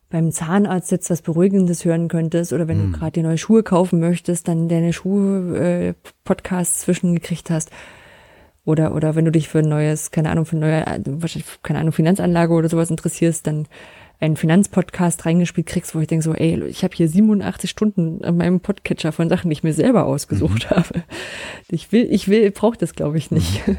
beim 0.09 0.31
Zahnarzt 0.31 0.89
sitzt, 0.89 1.09
was 1.09 1.23
Beruhigendes 1.23 1.83
hören 1.85 2.07
könntest 2.07 2.53
oder 2.53 2.67
wenn 2.67 2.81
hm. 2.81 2.91
du 2.91 2.99
gerade 2.99 3.11
dir 3.13 3.23
neue 3.23 3.39
Schuhe 3.39 3.63
kaufen 3.63 3.99
möchtest, 3.99 4.47
dann 4.47 4.69
deine 4.69 4.93
Schuh-Podcasts 4.93 6.81
äh, 6.81 6.85
zwischengekriegt 6.85 7.49
hast. 7.49 7.71
Oder, 8.63 8.95
oder 8.95 9.15
wenn 9.15 9.25
du 9.25 9.31
dich 9.31 9.49
für 9.49 9.59
ein 9.59 9.69
neues, 9.69 10.11
keine 10.11 10.29
Ahnung, 10.29 10.45
für 10.45 10.55
eine 10.55 10.65
neue, 10.65 11.21
wahrscheinlich, 11.21 11.61
keine 11.61 11.79
Ahnung, 11.79 11.91
Finanzanlage 11.91 12.53
oder 12.53 12.69
sowas 12.69 12.89
interessierst, 12.89 13.45
dann 13.45 13.67
einen 14.19 14.37
Finanzpodcast 14.37 15.25
reingespielt 15.25 15.67
kriegst, 15.67 15.95
wo 15.95 15.99
ich 15.99 16.07
denke 16.07 16.23
so, 16.23 16.33
ey, 16.33 16.63
ich 16.65 16.83
habe 16.83 16.95
hier 16.95 17.09
87 17.09 17.69
Stunden 17.69 18.23
an 18.23 18.37
meinem 18.37 18.59
Podcatcher 18.59 19.11
von 19.11 19.29
Sachen, 19.29 19.49
die 19.49 19.53
ich 19.53 19.63
mir 19.63 19.73
selber 19.73 20.05
ausgesucht 20.05 20.67
mhm. 20.69 20.75
habe. 20.75 21.03
Ich 21.69 21.91
will, 21.91 22.07
ich 22.09 22.27
will, 22.27 22.49
brauche 22.51 22.77
das, 22.77 22.93
glaube 22.93 23.17
ich, 23.17 23.31
nicht. 23.31 23.67
Mhm. 23.67 23.77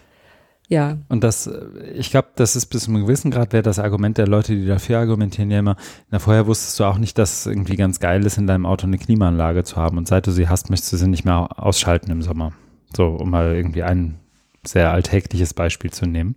ja. 0.68 0.98
Und 1.08 1.24
das, 1.24 1.50
ich 1.94 2.10
glaube, 2.10 2.28
das 2.36 2.56
ist 2.56 2.66
bis 2.66 2.84
zu 2.84 2.90
einem 2.90 3.02
gewissen 3.02 3.30
Grad 3.30 3.52
wäre 3.52 3.62
das 3.62 3.78
Argument 3.78 4.16
der 4.18 4.28
Leute, 4.28 4.54
die 4.54 4.66
dafür 4.66 4.98
argumentieren, 4.98 5.50
ja 5.50 5.58
immer, 5.58 5.76
na, 6.10 6.18
vorher 6.18 6.46
wusstest 6.46 6.78
du 6.78 6.84
auch 6.84 6.98
nicht, 6.98 7.18
dass 7.18 7.40
es 7.40 7.46
irgendwie 7.46 7.76
ganz 7.76 7.98
geil 8.00 8.24
ist, 8.24 8.38
in 8.38 8.46
deinem 8.46 8.66
Auto 8.66 8.86
eine 8.86 8.98
Klimaanlage 8.98 9.64
zu 9.64 9.76
haben. 9.76 9.98
Und 9.98 10.08
seit 10.08 10.26
du 10.26 10.30
sie 10.30 10.48
hast, 10.48 10.70
möchtest 10.70 10.92
du 10.92 10.96
sie 10.96 11.08
nicht 11.08 11.24
mehr 11.24 11.48
ausschalten 11.56 12.10
im 12.10 12.22
Sommer. 12.22 12.52
So, 12.96 13.08
um 13.08 13.30
mal 13.30 13.54
irgendwie 13.54 13.82
ein 13.82 14.20
sehr 14.66 14.92
alltägliches 14.92 15.52
Beispiel 15.52 15.90
zu 15.90 16.06
nehmen. 16.06 16.36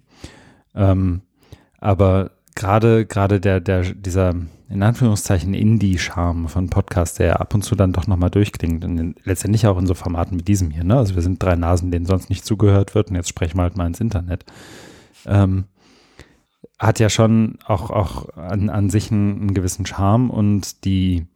Ähm, 0.75 1.21
aber 1.79 2.31
gerade 2.57 3.05
gerade 3.05 3.39
der 3.39 3.61
der 3.61 3.83
dieser 3.83 4.33
in 4.69 4.83
Anführungszeichen 4.83 5.53
Indie-Charme 5.53 6.49
von 6.49 6.69
Podcast, 6.69 7.19
der 7.19 7.39
ab 7.39 7.53
und 7.53 7.61
zu 7.61 7.75
dann 7.75 7.93
doch 7.93 8.05
nochmal 8.07 8.29
durchklingt 8.29 8.83
und 8.83 9.15
letztendlich 9.23 9.65
auch 9.65 9.77
in 9.77 9.87
so 9.87 9.93
Formaten 9.93 10.37
wie 10.37 10.43
diesem 10.43 10.71
hier. 10.71 10.83
Ne? 10.83 10.97
Also 10.97 11.15
wir 11.15 11.21
sind 11.21 11.41
drei 11.41 11.55
Nasen, 11.55 11.89
denen 11.89 12.05
sonst 12.05 12.29
nicht 12.29 12.45
zugehört 12.45 12.93
wird 12.93 13.09
und 13.09 13.15
jetzt 13.15 13.29
sprechen 13.29 13.57
wir 13.57 13.63
halt 13.63 13.77
mal 13.77 13.87
ins 13.87 14.01
Internet. 14.01 14.43
Ähm, 15.25 15.65
hat 16.77 16.99
ja 16.99 17.09
schon 17.09 17.59
auch 17.65 17.89
auch 17.91 18.29
an, 18.35 18.69
an 18.69 18.89
sich 18.89 19.11
einen, 19.11 19.39
einen 19.39 19.53
gewissen 19.53 19.85
Charme 19.85 20.29
und 20.29 20.83
die 20.83 21.27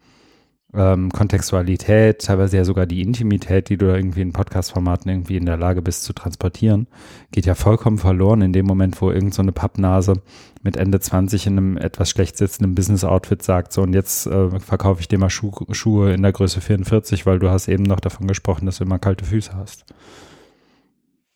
ähm, 0.74 1.12
Kontextualität, 1.12 2.26
teilweise 2.26 2.58
ja 2.58 2.64
sogar 2.64 2.86
die 2.86 3.02
Intimität, 3.02 3.70
die 3.70 3.78
du 3.78 3.88
irgendwie 3.88 4.22
in 4.22 4.32
Podcast-Formaten 4.32 5.10
irgendwie 5.10 5.36
in 5.36 5.46
der 5.46 5.58
Lage 5.58 5.82
bist 5.82 6.04
zu 6.04 6.14
transportieren, 6.14 6.88
geht 7.32 7.46
ja 7.46 7.56
vollkommen 7.56 7.98
verloren 7.98 8.42
in 8.42 8.54
dem 8.54 8.66
Moment, 8.66 9.02
wo 9.02 9.12
irgend 9.12 9.34
so 9.34 9.42
eine 9.42 9.52
Pappnase 9.52 10.22
mit 10.64 10.78
Ende 10.78 11.00
20 11.00 11.48
in 11.48 11.58
einem 11.58 11.78
etwas 11.78 12.10
schlecht 12.10 12.38
sitzenden 12.38 12.76
Business-Outfit 12.76 13.44
sagt, 13.44 13.74
so 13.74 13.82
und 13.82 13.94
jetzt 13.94 14.28
äh, 14.28 14.60
verkaufe 14.60 15.02
ich 15.02 15.08
dir 15.08 15.18
mal 15.18 15.30
Schu 15.30 15.52
Schuhe 15.72 16.14
in 16.14 16.22
der 16.22 16.32
Größe 16.32 16.62
44, 16.62 17.26
weil 17.26 17.40
du 17.40 17.50
hast 17.50 17.68
eben 17.68 17.84
noch 17.84 18.00
davon 18.00 18.28
gesprochen, 18.28 18.66
dass 18.66 18.78
du 18.78 18.86
immer 18.86 19.00
kalte 19.00 19.26
Füße 19.26 19.54
hast. 19.56 19.86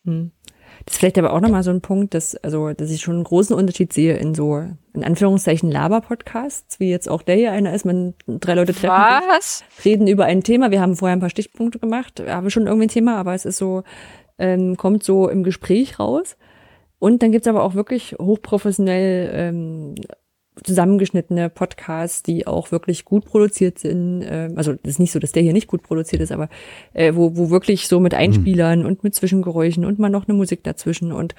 Hm. 0.05 0.31
Das 0.85 0.95
ist 0.95 0.99
vielleicht 0.99 1.17
aber 1.17 1.33
auch 1.33 1.41
nochmal 1.41 1.63
so 1.63 1.71
ein 1.71 1.81
Punkt, 1.81 2.13
dass, 2.13 2.35
also, 2.35 2.71
dass 2.73 2.91
ich 2.91 3.01
schon 3.01 3.15
einen 3.15 3.23
großen 3.23 3.55
Unterschied 3.55 3.91
sehe 3.91 4.17
in 4.17 4.35
so, 4.35 4.63
in 4.93 5.03
Anführungszeichen, 5.03 5.71
Laber-Podcasts, 5.71 6.79
wie 6.79 6.91
jetzt 6.91 7.09
auch 7.09 7.23
der 7.23 7.35
hier 7.35 7.51
einer 7.51 7.73
ist, 7.73 7.85
man 7.85 8.13
drei 8.27 8.53
Leute 8.53 8.73
treffen 8.73 8.89
Was? 9.29 9.63
Sich, 9.77 9.85
reden 9.85 10.07
über 10.07 10.25
ein 10.25 10.43
Thema. 10.43 10.69
Wir 10.69 10.81
haben 10.81 10.95
vorher 10.95 11.15
ein 11.15 11.21
paar 11.21 11.31
Stichpunkte 11.31 11.79
gemacht, 11.79 12.21
haben 12.27 12.51
schon 12.51 12.67
irgendwie 12.67 12.85
ein 12.85 12.89
Thema, 12.89 13.17
aber 13.17 13.33
es 13.33 13.45
ist 13.45 13.57
so, 13.57 13.81
ähm, 14.37 14.77
kommt 14.77 15.03
so 15.03 15.27
im 15.27 15.43
Gespräch 15.43 15.99
raus. 15.99 16.37
Und 16.99 17.23
dann 17.23 17.31
gibt's 17.31 17.47
aber 17.47 17.63
auch 17.63 17.73
wirklich 17.73 18.15
hochprofessionell 18.19 19.29
ähm, 19.33 19.95
zusammengeschnittene 20.63 21.49
Podcasts, 21.49 22.23
die 22.23 22.47
auch 22.47 22.71
wirklich 22.71 23.05
gut 23.05 23.25
produziert 23.25 23.79
sind. 23.79 24.21
Äh, 24.21 24.51
also 24.55 24.73
es 24.83 24.91
ist 24.91 24.99
nicht 24.99 25.11
so, 25.11 25.19
dass 25.19 25.31
der 25.31 25.43
hier 25.43 25.53
nicht 25.53 25.67
gut 25.67 25.83
produziert 25.83 26.21
ist, 26.21 26.31
aber 26.31 26.49
äh, 26.93 27.13
wo, 27.15 27.35
wo 27.35 27.49
wirklich 27.49 27.87
so 27.87 27.99
mit 27.99 28.13
Einspielern 28.13 28.79
mhm. 28.81 28.85
und 28.85 29.03
mit 29.03 29.15
Zwischengeräuschen 29.15 29.85
und 29.85 29.99
mal 29.99 30.09
noch 30.09 30.27
eine 30.27 30.37
Musik 30.37 30.63
dazwischen 30.63 31.11
und 31.11 31.35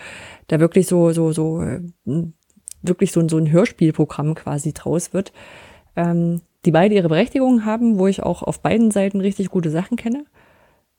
da 0.48 0.60
wirklich 0.60 0.86
so, 0.86 1.12
so, 1.12 1.32
so, 1.32 1.62
äh, 1.62 1.80
wirklich 2.82 3.12
so, 3.12 3.26
so 3.28 3.38
ein 3.38 3.50
Hörspielprogramm 3.50 4.34
quasi 4.34 4.72
draus 4.72 5.12
wird. 5.12 5.32
Ähm, 5.96 6.42
die 6.64 6.72
beide 6.72 6.94
ihre 6.94 7.08
Berechtigung 7.08 7.64
haben, 7.64 7.98
wo 7.98 8.06
ich 8.08 8.22
auch 8.22 8.42
auf 8.42 8.60
beiden 8.60 8.90
Seiten 8.90 9.20
richtig 9.20 9.48
gute 9.50 9.70
Sachen 9.70 9.96
kenne. 9.96 10.24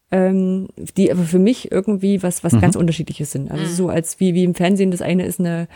Ähm, 0.09 0.69
die 0.95 1.11
aber 1.11 1.23
für 1.23 1.39
mich 1.39 1.69
irgendwie 1.69 2.23
was, 2.23 2.41
was 2.41 2.53
mhm. 2.53 2.61
ganz 2.61 2.77
unterschiedliches 2.77 3.29
sind. 3.31 3.51
Also 3.51 3.65
mhm. 3.65 3.69
so 3.69 3.89
als 3.89 4.21
wie, 4.21 4.33
wie 4.33 4.45
im 4.45 4.55
Fernsehen, 4.55 4.89
das 4.89 5.01
eine 5.01 5.25
ist 5.25 5.41
eine 5.41 5.67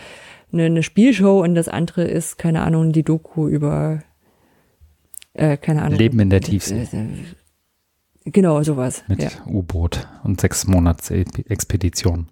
eine, 0.51 0.65
eine 0.65 0.83
Spielshow 0.83 1.41
und 1.41 1.55
das 1.55 1.67
andere 1.67 2.03
ist, 2.03 2.37
keine 2.37 2.61
Ahnung, 2.61 2.91
die 2.91 3.03
Doku 3.03 3.47
über, 3.47 4.03
äh, 5.33 5.57
keine 5.57 5.81
Ahnung. 5.81 5.97
Leben 5.97 6.19
in 6.19 6.29
der 6.29 6.41
Tiefsee. 6.41 6.87
Äh, 6.91 7.07
genau, 8.25 8.61
sowas. 8.63 9.03
Mit 9.07 9.23
ja. 9.23 9.29
U-Boot 9.47 10.07
und 10.23 10.39
sechs 10.41 10.67
Monats 10.67 11.09
Expedition. 11.11 12.27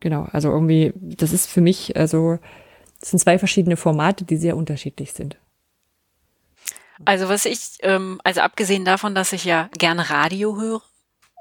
Genau, 0.00 0.28
also 0.32 0.50
irgendwie, 0.50 0.92
das 0.96 1.32
ist 1.32 1.48
für 1.48 1.60
mich, 1.60 1.96
also, 1.96 2.38
das 3.00 3.10
sind 3.10 3.18
zwei 3.20 3.38
verschiedene 3.38 3.76
Formate, 3.76 4.24
die 4.24 4.36
sehr 4.36 4.56
unterschiedlich 4.56 5.12
sind. 5.12 5.38
Also 7.04 7.28
was 7.28 7.44
ich, 7.44 7.78
ähm, 7.80 8.20
also 8.22 8.40
abgesehen 8.40 8.84
davon, 8.84 9.14
dass 9.14 9.32
ich 9.32 9.44
ja 9.44 9.68
gerne 9.76 10.10
Radio 10.10 10.60
höre 10.60 10.82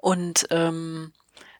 und 0.02 0.48
ähm, 0.50 1.12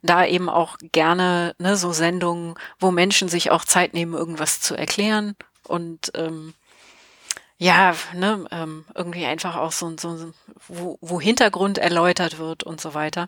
da 0.04 0.26
eben 0.26 0.50
auch 0.50 0.78
gerne 0.92 1.56
ne, 1.58 1.76
so 1.76 1.92
Sendungen, 1.92 2.56
wo 2.80 2.92
Menschen 2.92 3.30
sich 3.30 3.50
auch 3.50 3.66
Zeit 3.66 3.94
nehmen, 3.94 4.14
irgendwas 4.14 4.62
zu 4.62 4.76
erklären 4.76 5.36
und 5.68 6.12
ähm, 6.16 6.54
ja, 7.58 7.96
ne, 8.14 8.46
ähm, 8.52 8.86
irgendwie 8.94 9.26
einfach 9.26 9.56
auch 9.56 9.72
so, 9.72 9.96
so 9.98 10.34
wo, 10.68 10.98
wo 11.02 11.22
Hintergrund 11.22 11.78
erläutert 11.78 12.38
wird 12.38 12.64
und 12.64 12.82
so 12.82 12.94
weiter. 12.94 13.28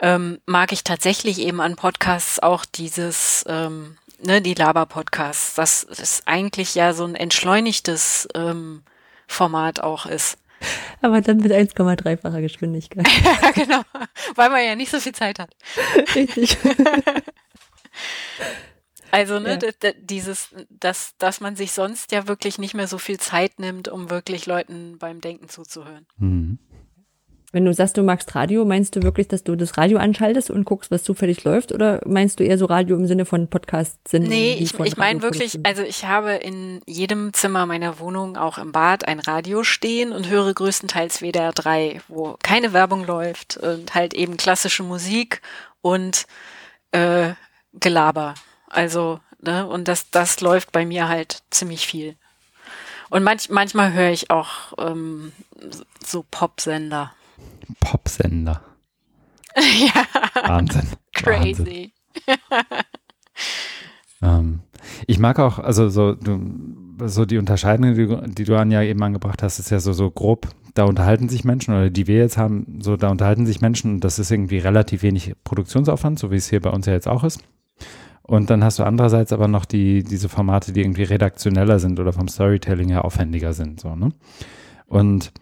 Ähm, 0.00 0.40
mag 0.44 0.72
ich 0.72 0.84
tatsächlich 0.84 1.38
eben 1.38 1.60
an 1.60 1.76
Podcasts 1.76 2.40
auch 2.40 2.64
dieses, 2.64 3.44
ähm, 3.48 3.96
ne, 4.18 4.42
die 4.42 4.54
Laber-Podcasts, 4.54 5.54
dass 5.54 5.84
es 5.84 6.22
eigentlich 6.26 6.74
ja 6.74 6.92
so 6.92 7.04
ein 7.04 7.14
entschleunigtes 7.14 8.28
ähm, 8.34 8.82
Format 9.26 9.80
auch 9.80 10.04
ist. 10.04 10.36
Aber 11.00 11.20
dann 11.20 11.38
mit 11.38 11.52
1,3-facher 11.52 12.40
Geschwindigkeit. 12.40 13.06
ja, 13.24 13.50
genau. 13.50 13.82
Weil 14.34 14.50
man 14.50 14.64
ja 14.64 14.74
nicht 14.74 14.90
so 14.90 15.00
viel 15.00 15.14
Zeit 15.14 15.38
hat. 15.38 15.54
Richtig. 16.14 16.56
Also, 19.10 19.38
ne, 19.38 19.60
ja. 19.62 19.92
dieses, 19.96 20.48
dass, 20.70 21.14
dass 21.18 21.40
man 21.40 21.54
sich 21.54 21.70
sonst 21.70 22.10
ja 22.10 22.26
wirklich 22.26 22.58
nicht 22.58 22.74
mehr 22.74 22.88
so 22.88 22.98
viel 22.98 23.20
Zeit 23.20 23.60
nimmt, 23.60 23.86
um 23.86 24.10
wirklich 24.10 24.46
Leuten 24.46 24.98
beim 24.98 25.20
Denken 25.20 25.48
zuzuhören. 25.48 26.04
Mhm. 26.16 26.58
Wenn 27.54 27.66
du 27.66 27.72
sagst, 27.72 27.96
du 27.96 28.02
magst 28.02 28.34
Radio, 28.34 28.64
meinst 28.64 28.96
du 28.96 29.04
wirklich, 29.04 29.28
dass 29.28 29.44
du 29.44 29.54
das 29.54 29.78
Radio 29.78 29.98
anschaltest 29.98 30.50
und 30.50 30.64
guckst, 30.64 30.90
was 30.90 31.04
zufällig 31.04 31.44
läuft? 31.44 31.70
Oder 31.70 32.00
meinst 32.04 32.40
du 32.40 32.44
eher 32.44 32.58
so 32.58 32.64
Radio 32.64 32.96
im 32.96 33.06
Sinne 33.06 33.26
von 33.26 33.46
Podcast 33.46 34.08
sind? 34.08 34.26
Nee, 34.26 34.54
ich, 34.54 34.76
ich 34.80 34.96
meine 34.96 35.22
wirklich, 35.22 35.60
also 35.62 35.82
ich 35.82 36.04
habe 36.04 36.32
in 36.32 36.82
jedem 36.84 37.32
Zimmer 37.32 37.64
meiner 37.64 38.00
Wohnung, 38.00 38.36
auch 38.36 38.58
im 38.58 38.72
Bad, 38.72 39.06
ein 39.06 39.20
Radio 39.20 39.62
stehen 39.62 40.10
und 40.10 40.28
höre 40.28 40.52
größtenteils 40.52 41.20
WDR 41.20 41.52
3, 41.52 42.00
wo 42.08 42.36
keine 42.42 42.72
Werbung 42.72 43.06
läuft 43.06 43.56
und 43.56 43.94
halt 43.94 44.14
eben 44.14 44.36
klassische 44.36 44.82
Musik 44.82 45.40
und 45.80 46.26
äh, 46.90 47.34
Gelaber. 47.72 48.34
Also, 48.68 49.20
ne, 49.40 49.64
und 49.64 49.86
das, 49.86 50.10
das 50.10 50.40
läuft 50.40 50.72
bei 50.72 50.84
mir 50.84 51.06
halt 51.06 51.44
ziemlich 51.50 51.86
viel. 51.86 52.16
Und 53.10 53.22
manch, 53.22 53.48
manchmal 53.48 53.92
höre 53.92 54.10
ich 54.10 54.30
auch 54.30 54.72
ähm, 54.76 55.30
so 56.04 56.24
Popsender. 56.28 57.12
Popsender. 57.80 58.62
ja. 59.56 60.48
Wahnsinn. 60.48 60.88
Crazy. 61.14 61.92
Wahnsinn. 62.26 62.44
ähm, 64.22 64.60
ich 65.06 65.18
mag 65.18 65.38
auch, 65.38 65.58
also 65.58 65.88
so, 65.88 66.14
du, 66.14 66.40
so 67.06 67.24
die 67.24 67.38
Unterscheidung, 67.38 67.94
die, 67.94 68.34
die 68.34 68.44
du 68.44 68.56
Anja 68.56 68.82
eben 68.82 69.02
angebracht 69.02 69.42
hast, 69.42 69.58
ist 69.58 69.70
ja 69.70 69.80
so, 69.80 69.92
so 69.92 70.10
grob, 70.10 70.48
da 70.74 70.84
unterhalten 70.84 71.28
sich 71.28 71.44
Menschen 71.44 71.74
oder 71.74 71.90
die 71.90 72.06
wir 72.06 72.18
jetzt 72.18 72.36
haben, 72.36 72.78
so 72.80 72.96
da 72.96 73.08
unterhalten 73.08 73.46
sich 73.46 73.60
Menschen 73.60 73.94
und 73.94 74.00
das 74.00 74.18
ist 74.18 74.30
irgendwie 74.30 74.58
relativ 74.58 75.02
wenig 75.02 75.34
Produktionsaufwand, 75.44 76.18
so 76.18 76.30
wie 76.30 76.36
es 76.36 76.50
hier 76.50 76.60
bei 76.60 76.70
uns 76.70 76.86
ja 76.86 76.92
jetzt 76.92 77.08
auch 77.08 77.24
ist. 77.24 77.40
Und 78.22 78.48
dann 78.48 78.64
hast 78.64 78.78
du 78.78 78.84
andererseits 78.84 79.32
aber 79.32 79.48
noch 79.48 79.66
die, 79.66 80.02
diese 80.02 80.28
Formate, 80.30 80.72
die 80.72 80.80
irgendwie 80.80 81.02
redaktioneller 81.02 81.78
sind 81.78 82.00
oder 82.00 82.12
vom 82.12 82.28
Storytelling 82.28 82.88
her 82.88 83.04
aufwendiger 83.04 83.52
sind, 83.52 83.80
so, 83.80 83.94
ne? 83.94 84.10
Und 84.86 85.32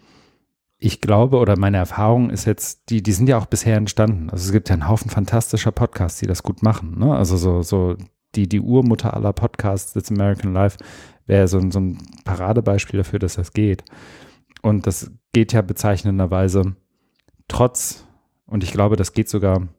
ich 0.83 0.99
glaube 0.99 1.37
oder 1.37 1.57
meine 1.57 1.77
Erfahrung 1.77 2.29
ist 2.29 2.43
jetzt, 2.43 2.89
die, 2.89 3.01
die 3.01 3.13
sind 3.13 3.29
ja 3.29 3.37
auch 3.37 3.45
bisher 3.45 3.77
entstanden. 3.77 4.29
Also 4.29 4.47
es 4.47 4.51
gibt 4.51 4.67
ja 4.67 4.73
einen 4.73 4.89
Haufen 4.89 5.09
fantastischer 5.09 5.71
Podcasts, 5.71 6.19
die 6.19 6.27
das 6.27 6.43
gut 6.43 6.61
machen. 6.61 6.99
Ne? 6.99 7.15
Also 7.15 7.37
so, 7.37 7.61
so 7.61 7.95
die, 8.35 8.49
die 8.49 8.59
Urmutter 8.59 9.13
aller 9.13 9.31
Podcasts, 9.31 9.93
This 9.93 10.11
American 10.11 10.51
Life, 10.51 10.77
wäre 11.25 11.47
so, 11.47 11.61
so 11.71 11.79
ein 11.79 11.99
Paradebeispiel 12.25 12.97
dafür, 12.97 13.19
dass 13.19 13.35
das 13.35 13.53
geht. 13.53 13.85
Und 14.61 14.85
das 14.85 15.09
geht 15.31 15.53
ja 15.53 15.61
bezeichnenderweise 15.61 16.75
trotz, 17.47 18.05
und 18.45 18.61
ich 18.61 18.73
glaube, 18.73 18.97
das 18.97 19.13
geht 19.13 19.29
sogar, 19.29 19.69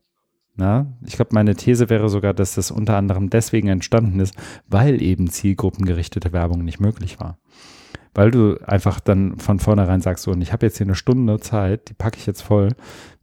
na, 0.57 0.97
ich 1.05 1.17
glaube, 1.17 1.35
meine 1.35 1.55
These 1.55 1.91
wäre 1.91 2.09
sogar, 2.09 2.33
dass 2.33 2.55
das 2.55 2.71
unter 2.71 2.97
anderem 2.97 3.29
deswegen 3.29 3.69
entstanden 3.69 4.21
ist, 4.21 4.35
weil 4.69 5.03
eben 5.03 5.29
zielgruppengerichtete 5.29 6.33
Werbung 6.33 6.65
nicht 6.65 6.81
möglich 6.81 7.21
war 7.21 7.39
weil 8.15 8.31
du 8.31 8.57
einfach 8.65 9.01
dann 9.01 9.39
von 9.39 9.59
vornherein 9.59 10.01
sagst, 10.01 10.25
so, 10.25 10.31
und 10.31 10.41
ich 10.41 10.53
habe 10.53 10.67
jetzt 10.67 10.79
hier 10.79 10.87
eine 10.87 10.95
Stunde 10.95 11.41
Zeit, 11.41 11.89
die 11.89 11.95
packe 11.95 12.19
ich 12.19 12.27
jetzt 12.27 12.43
voll 12.43 12.71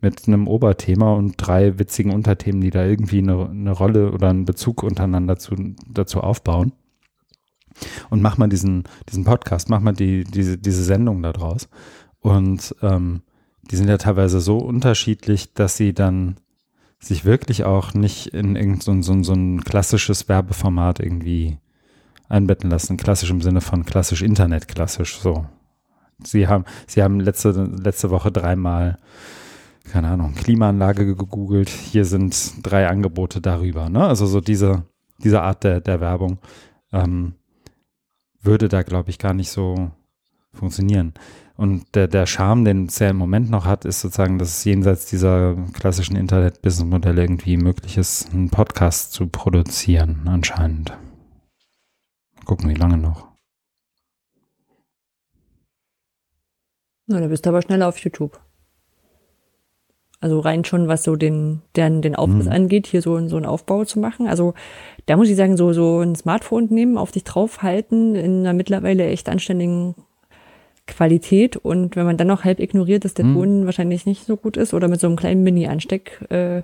mit 0.01 0.27
einem 0.27 0.47
Oberthema 0.47 1.13
und 1.13 1.35
drei 1.37 1.79
witzigen 1.79 2.13
Unterthemen, 2.13 2.61
die 2.61 2.71
da 2.71 2.85
irgendwie 2.85 3.19
eine, 3.19 3.49
eine 3.49 3.71
Rolle 3.71 4.11
oder 4.11 4.29
einen 4.29 4.45
Bezug 4.45 4.83
untereinander 4.83 5.37
zu, 5.37 5.55
dazu 5.87 6.21
aufbauen. 6.21 6.73
Und 8.09 8.21
mach 8.21 8.37
mal 8.37 8.49
diesen, 8.49 8.83
diesen 9.09 9.23
Podcast, 9.23 9.69
mach 9.69 9.79
mal 9.79 9.93
die, 9.93 10.25
diese, 10.25 10.57
diese 10.57 10.83
Sendung 10.83 11.23
da 11.23 11.31
draus. 11.31 11.69
Und 12.19 12.75
ähm, 12.81 13.21
die 13.63 13.75
sind 13.77 13.87
ja 13.87 13.97
teilweise 13.97 14.41
so 14.41 14.57
unterschiedlich, 14.57 15.53
dass 15.53 15.77
sie 15.77 15.93
dann 15.93 16.35
sich 16.99 17.25
wirklich 17.25 17.63
auch 17.63 17.93
nicht 17.93 18.27
in 18.27 18.55
irgendein 18.55 19.01
so, 19.01 19.01
so, 19.01 19.23
so 19.23 19.33
ein 19.33 19.63
klassisches 19.63 20.27
Werbeformat 20.27 20.99
irgendwie 20.99 21.57
einbetten 22.31 22.69
lassen, 22.69 22.97
klassisch 22.97 23.29
im 23.29 23.41
Sinne 23.41 23.61
von 23.61 23.85
klassisch 23.85 24.21
Internet, 24.21 24.67
klassisch 24.67 25.19
so. 25.19 25.45
Sie 26.23 26.47
haben, 26.47 26.65
Sie 26.87 27.01
haben 27.01 27.19
letzte, 27.19 27.51
letzte 27.51 28.09
Woche 28.09 28.31
dreimal, 28.31 28.99
keine 29.91 30.09
Ahnung, 30.09 30.35
Klimaanlage 30.35 31.05
gegoogelt. 31.05 31.69
Hier 31.69 32.05
sind 32.05 32.53
drei 32.63 32.87
Angebote 32.87 33.41
darüber. 33.41 33.89
Ne? 33.89 34.05
Also 34.05 34.25
so 34.27 34.39
diese, 34.39 34.83
diese 35.17 35.41
Art 35.41 35.63
der, 35.63 35.81
der 35.81 35.99
Werbung 35.99 36.37
ähm, 36.93 37.33
würde 38.41 38.69
da, 38.69 38.83
glaube 38.83 39.09
ich, 39.09 39.17
gar 39.17 39.33
nicht 39.33 39.49
so 39.49 39.91
funktionieren. 40.53 41.13
Und 41.57 41.95
der, 41.95 42.07
der 42.07 42.25
Charme, 42.25 42.65
den 42.65 42.85
es 42.85 42.99
ja 42.99 43.09
im 43.09 43.17
Moment 43.17 43.49
noch 43.49 43.65
hat, 43.65 43.85
ist 43.85 44.01
sozusagen, 44.01 44.39
dass 44.39 44.49
es 44.49 44.63
jenseits 44.63 45.05
dieser 45.07 45.55
klassischen 45.73 46.15
Internet-Business-Modelle 46.15 47.21
irgendwie 47.21 47.57
möglich 47.57 47.97
ist, 47.97 48.31
einen 48.33 48.49
Podcast 48.49 49.13
zu 49.13 49.27
produzieren, 49.27 50.21
anscheinend. 50.25 50.93
Gucken, 52.51 52.69
wie 52.69 52.73
lange 52.73 52.97
noch. 52.97 53.29
Na, 57.07 57.21
da 57.21 57.27
bist 57.27 57.45
du 57.45 57.49
aber 57.49 57.61
schneller 57.61 57.87
auf 57.87 57.97
YouTube. 57.99 58.41
Also 60.19 60.41
rein 60.41 60.65
schon, 60.65 60.89
was 60.89 61.03
so 61.03 61.15
den, 61.15 61.61
den, 61.77 62.01
den 62.01 62.13
Aufriss 62.13 62.47
mhm. 62.47 62.51
angeht, 62.51 62.87
hier 62.87 63.01
so, 63.01 63.25
so 63.29 63.37
einen 63.37 63.45
Aufbau 63.45 63.85
zu 63.85 64.01
machen. 64.01 64.27
Also 64.27 64.53
da 65.05 65.15
muss 65.15 65.29
ich 65.29 65.37
sagen, 65.37 65.55
so, 65.55 65.71
so 65.71 66.01
ein 66.01 66.13
Smartphone 66.13 66.65
nehmen, 66.65 66.97
auf 66.97 67.13
dich 67.13 67.23
draufhalten, 67.23 68.15
in 68.15 68.41
einer 68.41 68.51
mittlerweile 68.51 69.07
echt 69.07 69.29
anständigen 69.29 69.95
Qualität. 70.87 71.55
Und 71.55 71.95
wenn 71.95 72.05
man 72.05 72.17
dann 72.17 72.27
noch 72.27 72.43
halb 72.43 72.59
ignoriert, 72.59 73.05
dass 73.05 73.13
der 73.13 73.23
mhm. 73.23 73.33
Ton 73.35 73.65
wahrscheinlich 73.65 74.05
nicht 74.05 74.25
so 74.25 74.35
gut 74.35 74.57
ist 74.57 74.73
oder 74.73 74.89
mit 74.89 74.99
so 74.99 75.07
einem 75.07 75.15
kleinen 75.15 75.43
Mini-Ansteck 75.43 76.29
äh, 76.29 76.63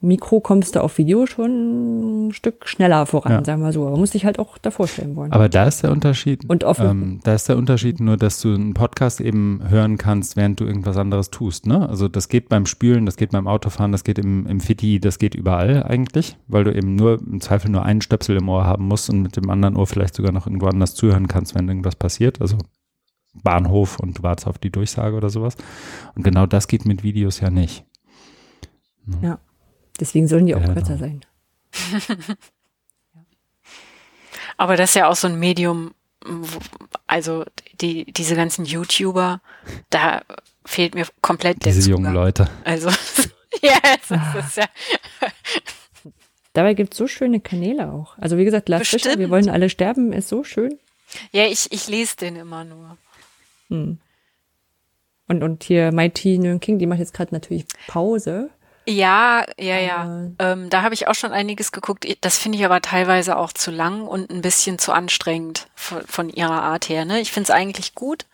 Mikro 0.00 0.40
kommst 0.40 0.76
du 0.76 0.82
auf 0.82 0.96
Video 0.98 1.26
schon 1.26 2.28
ein 2.28 2.32
Stück 2.32 2.68
schneller 2.68 3.04
voran, 3.06 3.32
ja. 3.32 3.44
sagen 3.44 3.62
wir 3.62 3.72
so. 3.72 3.86
Aber 3.86 3.96
musst 3.96 4.14
dich 4.14 4.24
halt 4.24 4.38
auch 4.38 4.56
davor 4.58 4.86
stellen 4.86 5.16
wollen. 5.16 5.32
Aber 5.32 5.48
da 5.48 5.64
ist 5.64 5.82
der 5.82 5.90
Unterschied. 5.90 6.48
Und 6.48 6.62
offen. 6.62 6.86
Ähm, 6.86 7.20
da 7.24 7.34
ist 7.34 7.48
der 7.48 7.56
Unterschied 7.56 7.98
nur, 7.98 8.16
dass 8.16 8.40
du 8.40 8.54
einen 8.54 8.74
Podcast 8.74 9.20
eben 9.20 9.60
hören 9.68 9.98
kannst, 9.98 10.36
während 10.36 10.60
du 10.60 10.64
irgendwas 10.64 10.96
anderes 10.96 11.30
tust. 11.30 11.66
Ne? 11.66 11.88
Also 11.88 12.06
das 12.06 12.28
geht 12.28 12.48
beim 12.48 12.66
Spülen, 12.66 13.06
das 13.06 13.16
geht 13.16 13.32
beim 13.32 13.48
Autofahren, 13.48 13.90
das 13.90 14.04
geht 14.04 14.18
im, 14.18 14.46
im 14.46 14.60
Fitti, 14.60 15.00
das 15.00 15.18
geht 15.18 15.34
überall 15.34 15.82
eigentlich, 15.82 16.36
weil 16.46 16.62
du 16.62 16.74
eben 16.74 16.94
nur 16.94 17.18
im 17.18 17.40
Zweifel 17.40 17.70
nur 17.70 17.82
einen 17.82 18.00
Stöpsel 18.00 18.36
im 18.36 18.48
Ohr 18.48 18.64
haben 18.64 18.86
musst 18.86 19.10
und 19.10 19.22
mit 19.22 19.36
dem 19.36 19.50
anderen 19.50 19.74
Ohr 19.76 19.86
vielleicht 19.86 20.14
sogar 20.14 20.30
noch 20.30 20.46
irgendwo 20.46 20.66
anders 20.66 20.94
zuhören 20.94 21.26
kannst, 21.26 21.56
wenn 21.56 21.68
irgendwas 21.68 21.96
passiert. 21.96 22.40
Also 22.40 22.56
Bahnhof 23.42 23.98
und 23.98 24.18
du 24.18 24.22
wartest 24.22 24.46
auf 24.46 24.58
die 24.58 24.70
Durchsage 24.70 25.16
oder 25.16 25.30
sowas. 25.30 25.56
Und 26.14 26.22
genau 26.22 26.46
das 26.46 26.68
geht 26.68 26.86
mit 26.86 27.02
Videos 27.02 27.40
ja 27.40 27.50
nicht. 27.50 27.84
Ne? 29.04 29.18
Ja. 29.22 29.38
Deswegen 30.00 30.28
sollen 30.28 30.46
die 30.46 30.54
auch 30.54 30.60
ja, 30.60 30.72
kürzer 30.72 30.96
genau. 30.96 31.00
sein. 31.00 31.24
Aber 34.56 34.76
das 34.76 34.90
ist 34.90 34.94
ja 34.94 35.08
auch 35.08 35.16
so 35.16 35.28
ein 35.28 35.38
Medium, 35.38 35.94
wo- 36.26 36.58
also 37.06 37.44
die, 37.80 38.04
diese 38.12 38.34
ganzen 38.34 38.64
YouTuber, 38.64 39.40
da 39.90 40.22
fehlt 40.64 40.94
mir 40.94 41.06
komplett 41.22 41.64
der 41.64 41.72
Diese 41.72 41.90
jungen 41.90 42.12
Leute. 42.12 42.48
Also, 42.64 42.88
ja, 43.62 43.78
es 44.00 44.10
ist, 44.10 44.56
ja, 44.56 44.66
Dabei 46.52 46.74
gibt 46.74 46.92
es 46.94 46.98
so 46.98 47.06
schöne 47.06 47.40
Kanäle 47.40 47.92
auch. 47.92 48.18
Also 48.18 48.36
wie 48.36 48.44
gesagt, 48.44 48.68
Lars 48.68 48.88
Fischer, 48.88 49.16
wir 49.18 49.30
wollen 49.30 49.48
alle 49.48 49.70
sterben, 49.70 50.12
ist 50.12 50.28
so 50.28 50.42
schön. 50.42 50.78
ja, 51.30 51.44
ich, 51.46 51.70
ich 51.70 51.86
lese 51.88 52.16
den 52.16 52.34
immer 52.36 52.64
nur. 52.64 52.96
Hm. 53.68 53.98
Und, 55.28 55.42
und 55.42 55.62
hier 55.62 55.92
Mighty 55.92 56.38
Nguyen 56.38 56.58
King, 56.58 56.78
die 56.78 56.86
macht 56.86 56.98
jetzt 56.98 57.14
gerade 57.14 57.32
natürlich 57.34 57.64
Pause. 57.86 58.50
Ja, 58.90 59.44
ja, 59.58 59.78
ja. 59.78 60.28
Ähm, 60.38 60.70
da 60.70 60.80
habe 60.82 60.94
ich 60.94 61.08
auch 61.08 61.14
schon 61.14 61.32
einiges 61.32 61.72
geguckt. 61.72 62.06
Das 62.22 62.38
finde 62.38 62.56
ich 62.56 62.64
aber 62.64 62.80
teilweise 62.80 63.36
auch 63.36 63.52
zu 63.52 63.70
lang 63.70 64.06
und 64.06 64.30
ein 64.30 64.40
bisschen 64.40 64.78
zu 64.78 64.92
anstrengend 64.92 65.68
von, 65.74 66.00
von 66.06 66.30
ihrer 66.30 66.62
Art 66.62 66.88
her. 66.88 67.04
Ne? 67.04 67.20
Ich 67.20 67.30
finde 67.30 67.44
es 67.44 67.50
eigentlich 67.50 67.94
gut, 67.94 68.24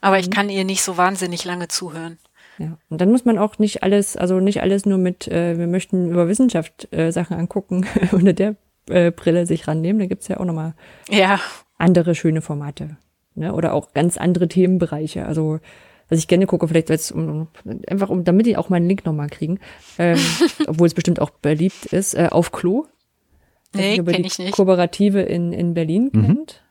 aber 0.00 0.16
Mhm. 0.16 0.20
ich 0.22 0.30
kann 0.32 0.48
ihr 0.48 0.64
nicht 0.64 0.82
so 0.82 0.96
wahnsinnig 0.96 1.44
lange 1.44 1.68
zuhören. 1.68 2.18
Ja. 2.58 2.76
Und 2.90 3.00
dann 3.00 3.12
muss 3.12 3.24
man 3.24 3.38
auch 3.38 3.60
nicht 3.60 3.84
alles, 3.84 4.16
also 4.16 4.40
nicht 4.40 4.60
alles 4.60 4.86
nur 4.86 4.98
mit, 4.98 5.28
äh, 5.28 5.56
wir 5.56 5.68
möchten 5.68 6.10
über 6.10 6.26
Wissenschaft 6.26 6.92
äh, 6.92 7.12
Sachen 7.12 7.36
angucken, 7.36 7.86
unter 8.10 8.32
der 8.32 8.56
äh, 8.90 9.12
Brille 9.12 9.46
sich 9.46 9.68
rannehmen. 9.68 10.00
Da 10.00 10.06
gibt's 10.06 10.26
ja 10.26 10.40
auch 10.40 10.44
nochmal 10.44 10.74
Ja, 11.10 11.38
andere 11.78 12.16
schöne 12.16 12.42
Formate. 12.42 12.96
Ne? 13.36 13.54
Oder 13.54 13.72
auch 13.72 13.92
ganz 13.92 14.16
andere 14.18 14.48
Themenbereiche. 14.48 15.26
Also 15.26 15.60
was 16.12 16.18
ich 16.18 16.28
gerne 16.28 16.46
gucke, 16.46 16.68
vielleicht 16.68 16.90
jetzt 16.90 17.10
um, 17.10 17.48
einfach 17.86 18.10
um, 18.10 18.22
damit 18.22 18.44
die 18.44 18.58
auch 18.58 18.68
meinen 18.68 18.86
Link 18.86 19.06
nochmal 19.06 19.30
kriegen, 19.30 19.60
ähm, 19.98 20.18
obwohl 20.66 20.86
es 20.86 20.92
bestimmt 20.92 21.20
auch 21.20 21.30
beliebt 21.30 21.86
ist, 21.86 22.12
äh, 22.12 22.28
auf 22.30 22.52
Klo. 22.52 22.84
Ich 23.72 23.78
weiß 23.78 23.86
nee, 23.86 23.96
kenne 23.96 24.12
die 24.18 24.26
ich 24.26 24.38
nicht. 24.38 24.52
Kooperative 24.52 25.22
in, 25.22 25.54
in 25.54 25.72
Berlin 25.72 26.10
Mhm. 26.12 26.26
kennt. 26.26 26.62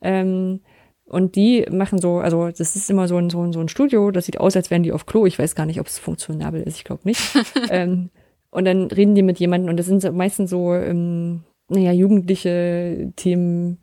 Ähm, 0.00 0.60
und 1.06 1.34
die 1.34 1.66
machen 1.68 1.98
so, 2.00 2.18
also 2.18 2.46
das 2.48 2.76
ist 2.76 2.88
immer 2.90 3.08
so 3.08 3.16
ein, 3.16 3.28
so, 3.28 3.42
ein, 3.42 3.52
so 3.52 3.58
ein 3.60 3.68
Studio, 3.68 4.12
das 4.12 4.26
sieht 4.26 4.38
aus, 4.38 4.54
als 4.54 4.70
wären 4.70 4.84
die 4.84 4.92
auf 4.92 5.04
Klo. 5.04 5.26
Ich 5.26 5.36
weiß 5.36 5.56
gar 5.56 5.66
nicht, 5.66 5.80
ob 5.80 5.88
es 5.88 5.98
funktionabel 5.98 6.62
ist, 6.62 6.76
ich 6.76 6.84
glaube 6.84 7.02
nicht. 7.04 7.20
ähm, 7.70 8.10
und 8.50 8.66
dann 8.66 8.84
reden 8.84 9.16
die 9.16 9.22
mit 9.22 9.40
jemandem 9.40 9.68
und 9.68 9.78
das 9.78 9.86
sind 9.86 10.00
so 10.00 10.12
meistens 10.12 10.50
so, 10.50 10.74
ähm, 10.74 11.42
naja, 11.68 11.90
jugendliche 11.90 13.12
Themen 13.16 13.78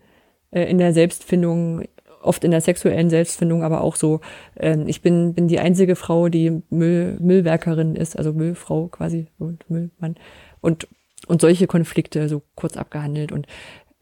äh, 0.52 0.64
in 0.64 0.78
der 0.78 0.94
Selbstfindung, 0.94 1.84
oft 2.22 2.44
in 2.44 2.52
der 2.52 2.62
sexuellen 2.62 3.10
Selbstfindung, 3.10 3.64
aber 3.64 3.82
auch 3.82 3.96
so, 3.96 4.22
ähm, 4.58 4.88
ich 4.88 5.02
bin, 5.02 5.34
bin 5.34 5.48
die 5.48 5.60
einzige 5.60 5.96
Frau, 5.96 6.30
die 6.30 6.62
Müll, 6.70 7.18
Müllwerkerin 7.20 7.96
ist, 7.96 8.18
also 8.18 8.34
Müllfrau 8.34 8.88
quasi 8.88 9.28
und 9.38 9.70
Müllmann. 9.70 10.16
Und, 10.62 10.88
und 11.28 11.42
solche 11.42 11.68
Konflikte 11.68 12.30
so 12.30 12.42
kurz 12.56 12.78
abgehandelt 12.78 13.32
und 13.32 13.48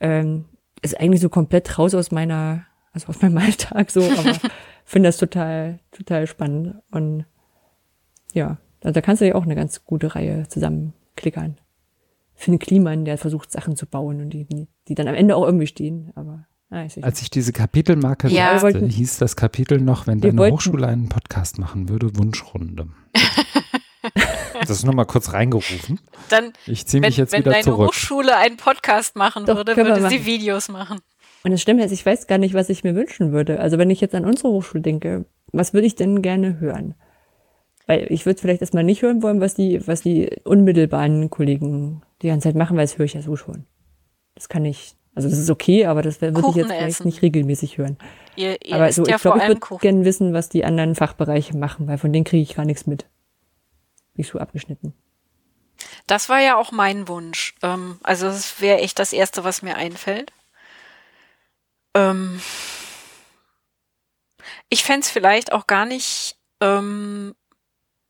ähm, 0.00 0.46
ist 0.82 0.98
eigentlich 0.98 1.20
so 1.20 1.28
komplett 1.28 1.78
raus 1.78 1.94
aus 1.94 2.10
meiner, 2.10 2.66
also 2.92 3.08
aus 3.08 3.20
meinem 3.22 3.38
Alltag 3.38 3.90
so, 3.90 4.02
aber 4.02 4.38
finde 4.84 5.08
das 5.08 5.18
total, 5.18 5.78
total 5.92 6.26
spannend. 6.26 6.76
Und 6.90 7.24
ja, 8.32 8.58
also 8.82 8.94
da 8.94 9.00
kannst 9.00 9.22
du 9.22 9.26
ja 9.26 9.34
auch 9.34 9.44
eine 9.44 9.54
ganz 9.54 9.84
gute 9.84 10.14
Reihe 10.14 10.48
zusammenklickern. 10.48 11.58
Finn 12.34 12.58
Kliman, 12.58 13.04
der 13.04 13.18
versucht, 13.18 13.52
Sachen 13.52 13.76
zu 13.76 13.86
bauen 13.86 14.20
und 14.22 14.30
die, 14.30 14.46
die 14.88 14.94
dann 14.94 15.08
am 15.08 15.14
Ende 15.14 15.36
auch 15.36 15.44
irgendwie 15.44 15.66
stehen, 15.66 16.10
aber 16.14 16.46
ich 16.70 17.02
Als 17.04 17.20
ich 17.22 17.30
diese 17.30 17.52
Kapitelmarke 17.52 18.28
Ja. 18.28 18.58
setzte, 18.58 18.62
wollten- 18.80 18.88
hieß 18.90 19.18
das 19.18 19.36
Kapitel 19.36 19.80
noch, 19.80 20.06
wenn 20.06 20.20
deine 20.20 20.38
wollten- 20.38 20.54
Hochschule 20.54 20.86
einen 20.86 21.08
Podcast 21.08 21.58
machen 21.58 21.88
würde, 21.88 22.16
Wunschrunde. 22.16 22.88
das 24.60 24.70
ist 24.70 24.84
nochmal 24.84 25.06
kurz 25.06 25.32
reingerufen. 25.32 26.00
Dann, 26.28 26.52
Ich 26.66 26.86
ziehe 26.86 27.02
wenn, 27.02 27.08
mich 27.08 27.16
jetzt 27.16 27.32
wenn 27.32 27.40
wieder 27.40 27.52
deine 27.52 27.64
zurück. 27.64 27.88
Hochschule 27.88 28.36
einen 28.36 28.56
Podcast 28.56 29.16
machen 29.16 29.46
Doch, 29.46 29.56
würde, 29.56 29.74
können 29.74 29.88
wir 29.88 29.96
würde 29.96 30.08
sie 30.10 30.16
machen. 30.18 30.26
Videos 30.26 30.68
machen. 30.68 30.98
Und 31.42 31.52
das 31.52 31.62
stimmt 31.62 31.80
jetzt, 31.80 31.92
ich 31.92 32.04
weiß 32.04 32.26
gar 32.26 32.38
nicht, 32.38 32.54
was 32.54 32.68
ich 32.68 32.84
mir 32.84 32.94
wünschen 32.94 33.32
würde. 33.32 33.60
Also 33.60 33.78
wenn 33.78 33.90
ich 33.90 34.00
jetzt 34.00 34.14
an 34.14 34.24
unsere 34.24 34.48
Hochschule 34.50 34.82
denke, 34.82 35.24
was 35.52 35.72
würde 35.72 35.86
ich 35.86 35.94
denn 35.96 36.22
gerne 36.22 36.60
hören? 36.60 36.94
Weil 37.86 38.06
ich 38.10 38.26
würde 38.26 38.40
vielleicht 38.40 38.60
erstmal 38.60 38.84
nicht 38.84 39.02
hören 39.02 39.22
wollen, 39.22 39.40
was 39.40 39.54
die, 39.54 39.84
was 39.86 40.02
die 40.02 40.30
unmittelbaren 40.44 41.30
Kollegen 41.30 42.02
die 42.22 42.28
ganze 42.28 42.48
Zeit 42.48 42.56
machen, 42.56 42.76
weil 42.76 42.84
das 42.84 42.98
höre 42.98 43.06
ich 43.06 43.14
ja 43.14 43.22
so 43.22 43.36
schon. 43.36 43.64
Das 44.34 44.48
kann 44.48 44.64
ich, 44.64 44.94
also 45.14 45.28
das 45.28 45.38
ist 45.38 45.50
okay, 45.50 45.86
aber 45.86 46.02
das 46.02 46.20
würde 46.20 46.40
ich 46.48 46.54
jetzt 46.54 46.68
vielleicht 46.68 47.04
nicht 47.04 47.22
regelmäßig 47.22 47.78
hören. 47.78 47.98
Ihr, 48.36 48.64
ihr 48.64 48.76
aber 48.76 48.92
so, 48.92 49.04
ja 49.04 49.16
ich 49.16 49.22
glaube, 49.22 49.40
ich 49.40 49.48
würde 49.48 49.78
gerne 49.80 50.04
wissen, 50.04 50.32
was 50.32 50.48
die 50.48 50.64
anderen 50.64 50.94
Fachbereiche 50.94 51.56
machen, 51.56 51.88
weil 51.88 51.98
von 51.98 52.12
denen 52.12 52.24
kriege 52.24 52.42
ich 52.42 52.54
gar 52.54 52.64
nichts 52.64 52.86
mit. 52.86 53.02
Bin 54.14 54.24
ich 54.24 54.28
so 54.28 54.38
abgeschnitten. 54.38 54.94
Das 56.06 56.28
war 56.28 56.40
ja 56.40 56.56
auch 56.56 56.72
mein 56.72 57.08
Wunsch. 57.08 57.54
Ähm, 57.62 57.98
also 58.02 58.26
das 58.26 58.60
wäre 58.60 58.78
echt 58.78 58.98
das 58.98 59.12
Erste, 59.12 59.44
was 59.44 59.62
mir 59.62 59.76
einfällt. 59.76 60.32
Ähm, 61.94 62.40
ich 64.68 64.84
fänd's 64.84 65.10
vielleicht 65.10 65.52
auch 65.52 65.66
gar 65.66 65.86
nicht, 65.86 66.36
ähm, 66.60 67.34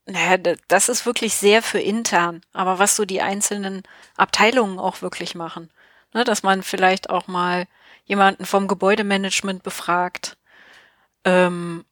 naja, 0.06 0.54
das 0.68 0.88
ist 0.88 1.06
wirklich 1.06 1.34
sehr 1.34 1.62
für 1.62 1.80
intern, 1.80 2.42
aber 2.52 2.78
was 2.78 2.96
so 2.96 3.04
die 3.04 3.22
einzelnen 3.22 3.82
Abteilungen 4.16 4.78
auch 4.78 5.02
wirklich 5.02 5.34
machen. 5.34 5.70
Ne, 6.12 6.24
dass 6.24 6.42
man 6.42 6.62
vielleicht 6.62 7.08
auch 7.08 7.28
mal 7.28 7.66
jemanden 8.04 8.44
vom 8.44 8.66
Gebäudemanagement 8.66 9.62
befragt 9.62 10.36
ähm, 11.24 11.84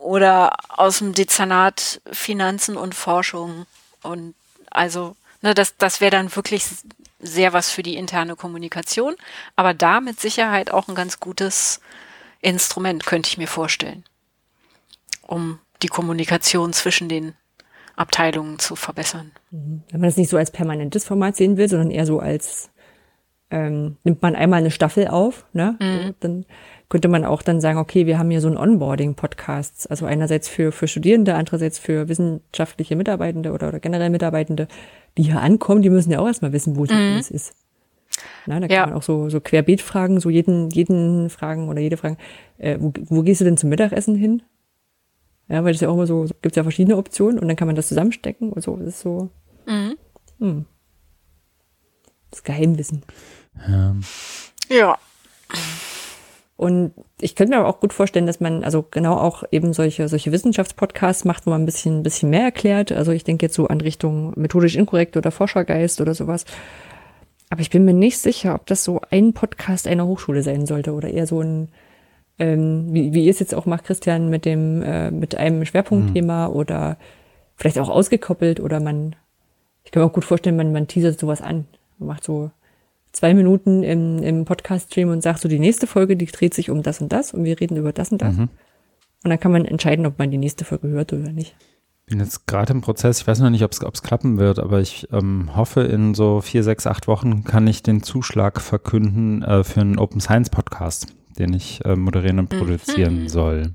oder 0.00 0.56
aus 0.68 0.98
dem 0.98 1.12
Dezernat 1.12 2.00
Finanzen 2.12 2.76
und 2.76 2.94
Forschung 2.94 3.66
und 4.02 4.34
also, 4.70 5.16
ne, 5.42 5.54
das, 5.54 5.76
das 5.76 6.00
wäre 6.00 6.12
dann 6.12 6.34
wirklich 6.36 6.64
sehr 7.18 7.52
was 7.52 7.70
für 7.70 7.82
die 7.82 7.96
interne 7.96 8.36
Kommunikation, 8.36 9.16
aber 9.56 9.74
da 9.74 10.00
mit 10.00 10.20
Sicherheit 10.20 10.70
auch 10.70 10.86
ein 10.86 10.94
ganz 10.94 11.18
gutes 11.18 11.80
Instrument, 12.40 13.04
könnte 13.06 13.28
ich 13.28 13.38
mir 13.38 13.48
vorstellen, 13.48 14.04
um 15.22 15.58
die 15.82 15.88
Kommunikation 15.88 16.72
zwischen 16.72 17.08
den 17.08 17.34
Abteilungen 17.96 18.60
zu 18.60 18.76
verbessern. 18.76 19.32
Wenn 19.50 19.82
man 19.90 20.02
das 20.02 20.16
nicht 20.16 20.30
so 20.30 20.36
als 20.36 20.52
permanentes 20.52 21.04
Format 21.04 21.34
sehen 21.34 21.56
will, 21.56 21.68
sondern 21.68 21.90
eher 21.90 22.06
so 22.06 22.20
als 22.20 22.70
ähm, 23.50 23.96
nimmt 24.04 24.20
man 24.22 24.34
einmal 24.34 24.60
eine 24.60 24.70
Staffel 24.70 25.08
auf, 25.08 25.46
ne? 25.52 25.76
So, 25.80 26.14
dann 26.20 26.44
könnte 26.90 27.08
man 27.08 27.24
auch 27.24 27.42
dann 27.42 27.60
sagen, 27.60 27.78
okay, 27.78 28.06
wir 28.06 28.18
haben 28.18 28.30
hier 28.30 28.40
so 28.40 28.48
einen 28.48 28.56
Onboarding-Podcast, 28.56 29.90
also 29.90 30.06
einerseits 30.06 30.48
für, 30.48 30.72
für 30.72 30.88
Studierende, 30.88 31.34
andererseits 31.34 31.78
für 31.78 32.08
wissenschaftliche 32.08 32.96
Mitarbeitende 32.96 33.52
oder, 33.52 33.68
oder 33.68 33.80
generell 33.80 34.10
Mitarbeitende, 34.10 34.68
die 35.16 35.22
hier 35.24 35.40
ankommen, 35.40 35.82
die 35.82 35.90
müssen 35.90 36.10
ja 36.10 36.18
auch 36.20 36.26
erstmal 36.26 36.52
wissen, 36.52 36.76
wo 36.76 36.84
es 36.84 36.90
alles 36.90 37.30
ist. 37.30 37.54
Na, 38.46 38.58
da 38.58 38.66
kann 38.68 38.74
Ja. 38.76 38.86
man 38.86 38.94
auch 38.94 39.02
so, 39.02 39.28
so 39.28 39.40
querbeet 39.40 39.80
fragen, 39.82 40.18
so 40.20 40.30
jeden, 40.30 40.70
jeden 40.70 41.28
fragen 41.30 41.68
oder 41.68 41.80
jede 41.80 41.96
fragen, 41.96 42.16
äh, 42.58 42.76
wo, 42.80 42.92
wo 43.08 43.22
gehst 43.22 43.40
du 43.40 43.44
denn 43.44 43.56
zum 43.56 43.68
Mittagessen 43.70 44.14
hin? 44.16 44.42
Ja, 45.48 45.64
weil 45.64 45.72
das 45.72 45.80
ja 45.80 45.88
auch 45.88 45.94
immer 45.94 46.06
so, 46.06 46.26
gibt's 46.42 46.56
ja 46.56 46.62
verschiedene 46.62 46.96
Optionen 46.96 47.38
und 47.38 47.48
dann 47.48 47.56
kann 47.56 47.66
man 47.68 47.76
das 47.76 47.88
zusammenstecken 47.88 48.52
und 48.52 48.62
so. 48.62 48.76
Das 48.76 48.88
ist 48.88 49.00
so, 49.00 49.30
hm. 50.38 50.66
Das 52.30 52.42
Geheimwissen. 52.42 53.02
Ähm, 53.66 54.02
Ja. 54.68 54.98
Und 56.56 56.92
ich 57.20 57.36
könnte 57.36 57.52
mir 57.52 57.60
aber 57.60 57.68
auch 57.68 57.80
gut 57.80 57.92
vorstellen, 57.92 58.26
dass 58.26 58.40
man 58.40 58.64
also 58.64 58.84
genau 58.90 59.16
auch 59.16 59.44
eben 59.52 59.72
solche, 59.72 60.08
solche 60.08 60.32
Wissenschaftspodcasts 60.32 61.24
macht, 61.24 61.46
wo 61.46 61.50
man 61.50 61.62
ein 61.62 61.66
bisschen, 61.66 62.00
ein 62.00 62.02
bisschen 62.02 62.30
mehr 62.30 62.42
erklärt. 62.42 62.90
Also 62.90 63.12
ich 63.12 63.22
denke 63.22 63.46
jetzt 63.46 63.54
so 63.54 63.68
an 63.68 63.80
Richtung 63.80 64.32
methodisch 64.36 64.74
inkorrekt 64.74 65.16
oder 65.16 65.30
Forschergeist 65.30 66.00
oder 66.00 66.14
sowas. 66.14 66.44
Aber 67.48 67.60
ich 67.60 67.70
bin 67.70 67.84
mir 67.84 67.94
nicht 67.94 68.18
sicher, 68.18 68.54
ob 68.54 68.66
das 68.66 68.84
so 68.84 69.00
ein 69.10 69.32
Podcast 69.34 69.86
einer 69.86 70.06
Hochschule 70.06 70.42
sein 70.42 70.66
sollte 70.66 70.92
oder 70.92 71.08
eher 71.08 71.26
so 71.26 71.40
ein, 71.40 71.68
ähm, 72.40 72.92
wie, 72.92 73.14
wie 73.14 73.24
ihr 73.24 73.30
es 73.30 73.38
jetzt 73.38 73.54
auch 73.54 73.66
macht, 73.66 73.84
Christian, 73.84 74.28
mit 74.28 74.44
dem, 74.44 74.82
äh, 74.82 75.10
mit 75.10 75.36
einem 75.36 75.64
Schwerpunktthema 75.64 76.48
oder 76.48 76.98
vielleicht 77.56 77.78
auch 77.78 77.88
ausgekoppelt 77.88 78.60
oder 78.60 78.80
man, 78.80 79.14
ich 79.84 79.92
kann 79.92 80.02
mir 80.02 80.08
auch 80.08 80.12
gut 80.12 80.24
vorstellen, 80.24 80.56
man, 80.56 80.72
man 80.72 80.88
teasert 80.88 81.18
sowas 81.18 81.40
an. 81.40 81.66
Man 81.98 82.08
macht 82.08 82.24
so 82.24 82.50
zwei 83.12 83.34
Minuten 83.34 83.82
im, 83.82 84.22
im 84.22 84.44
Podcast-Stream 84.44 85.08
und 85.08 85.22
sagt 85.22 85.40
so, 85.40 85.48
die 85.48 85.58
nächste 85.58 85.86
Folge, 85.86 86.16
die 86.16 86.26
dreht 86.26 86.54
sich 86.54 86.70
um 86.70 86.82
das 86.82 87.00
und 87.00 87.12
das 87.12 87.34
und 87.34 87.44
wir 87.44 87.60
reden 87.60 87.76
über 87.76 87.92
das 87.92 88.12
und 88.12 88.22
das. 88.22 88.36
Und 88.38 89.30
dann 89.30 89.40
kann 89.40 89.52
man 89.52 89.64
entscheiden, 89.64 90.06
ob 90.06 90.18
man 90.18 90.30
die 90.30 90.38
nächste 90.38 90.64
Folge 90.64 90.88
hört 90.88 91.12
oder 91.12 91.32
nicht. 91.32 91.56
bin 92.06 92.20
jetzt 92.20 92.46
gerade 92.46 92.72
im 92.72 92.80
Prozess, 92.80 93.20
ich 93.20 93.26
weiß 93.26 93.40
noch 93.40 93.50
nicht, 93.50 93.64
ob 93.64 93.72
es 93.72 94.02
klappen 94.02 94.38
wird, 94.38 94.58
aber 94.58 94.80
ich 94.80 95.08
ähm, 95.12 95.50
hoffe, 95.56 95.82
in 95.82 96.14
so 96.14 96.40
vier, 96.40 96.62
sechs, 96.62 96.86
acht 96.86 97.08
Wochen 97.08 97.44
kann 97.44 97.66
ich 97.66 97.82
den 97.82 98.02
Zuschlag 98.02 98.60
verkünden 98.60 99.42
äh, 99.42 99.64
für 99.64 99.80
einen 99.80 99.98
Open 99.98 100.20
Science 100.20 100.50
Podcast, 100.50 101.08
den 101.38 101.52
ich 101.52 101.84
äh, 101.84 101.96
moderieren 101.96 102.38
und 102.38 102.48
produzieren 102.48 103.28
soll. 103.28 103.74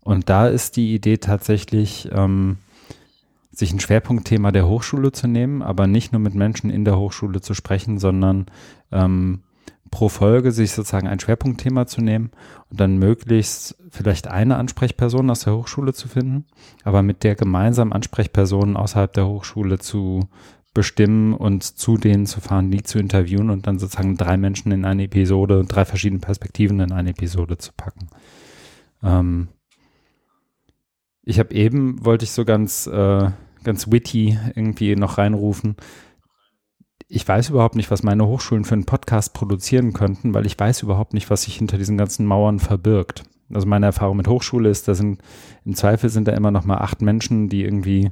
Und 0.00 0.28
da 0.28 0.48
ist 0.48 0.76
die 0.76 0.94
Idee 0.94 1.18
tatsächlich, 1.18 2.08
ähm, 2.12 2.58
sich 3.58 3.72
ein 3.72 3.80
Schwerpunktthema 3.80 4.52
der 4.52 4.68
Hochschule 4.68 5.10
zu 5.10 5.26
nehmen, 5.26 5.62
aber 5.62 5.86
nicht 5.86 6.12
nur 6.12 6.20
mit 6.20 6.34
Menschen 6.34 6.70
in 6.70 6.84
der 6.84 6.98
Hochschule 6.98 7.40
zu 7.40 7.54
sprechen, 7.54 7.98
sondern 7.98 8.46
ähm, 8.92 9.42
pro 9.90 10.08
Folge 10.08 10.52
sich 10.52 10.72
sozusagen 10.72 11.08
ein 11.08 11.18
Schwerpunktthema 11.18 11.86
zu 11.86 12.00
nehmen 12.00 12.30
und 12.70 12.78
dann 12.78 12.98
möglichst 12.98 13.76
vielleicht 13.90 14.28
eine 14.28 14.56
Ansprechperson 14.56 15.28
aus 15.30 15.40
der 15.40 15.56
Hochschule 15.56 15.92
zu 15.92 16.06
finden, 16.08 16.46
aber 16.84 17.02
mit 17.02 17.24
der 17.24 17.34
gemeinsam 17.34 17.92
Ansprechpersonen 17.92 18.76
außerhalb 18.76 19.12
der 19.12 19.26
Hochschule 19.26 19.78
zu 19.78 20.28
bestimmen 20.72 21.34
und 21.34 21.64
zu 21.64 21.96
denen 21.96 22.26
zu 22.26 22.40
fahren, 22.40 22.70
die 22.70 22.84
zu 22.84 23.00
interviewen 23.00 23.50
und 23.50 23.66
dann 23.66 23.80
sozusagen 23.80 24.16
drei 24.16 24.36
Menschen 24.36 24.70
in 24.70 24.84
eine 24.84 25.04
Episode, 25.04 25.64
drei 25.66 25.84
verschiedene 25.84 26.20
Perspektiven 26.20 26.78
in 26.78 26.92
eine 26.92 27.10
Episode 27.10 27.58
zu 27.58 27.72
packen. 27.76 28.08
Ähm, 29.02 29.48
ich 31.24 31.38
habe 31.38 31.52
eben, 31.54 32.04
wollte 32.04 32.24
ich 32.24 32.30
so 32.30 32.44
ganz, 32.44 32.86
äh, 32.86 33.30
ganz 33.68 33.90
witty 33.90 34.38
irgendwie 34.54 34.96
noch 34.96 35.18
reinrufen. 35.18 35.76
Ich 37.06 37.28
weiß 37.28 37.50
überhaupt 37.50 37.76
nicht, 37.76 37.90
was 37.90 38.02
meine 38.02 38.26
Hochschulen 38.26 38.64
für 38.64 38.74
einen 38.74 38.86
Podcast 38.86 39.34
produzieren 39.34 39.92
könnten, 39.92 40.32
weil 40.32 40.46
ich 40.46 40.58
weiß 40.58 40.82
überhaupt 40.82 41.12
nicht, 41.12 41.28
was 41.28 41.42
sich 41.42 41.56
hinter 41.56 41.76
diesen 41.76 41.98
ganzen 41.98 42.24
Mauern 42.24 42.60
verbirgt. 42.60 43.24
Also 43.52 43.66
meine 43.66 43.84
Erfahrung 43.84 44.16
mit 44.16 44.26
Hochschule 44.26 44.70
ist, 44.70 44.88
da 44.88 44.94
sind 44.94 45.20
im 45.66 45.74
Zweifel 45.74 46.08
sind 46.08 46.28
da 46.28 46.32
immer 46.32 46.50
noch 46.50 46.64
mal 46.64 46.78
acht 46.78 47.02
Menschen, 47.02 47.50
die 47.50 47.62
irgendwie 47.62 48.10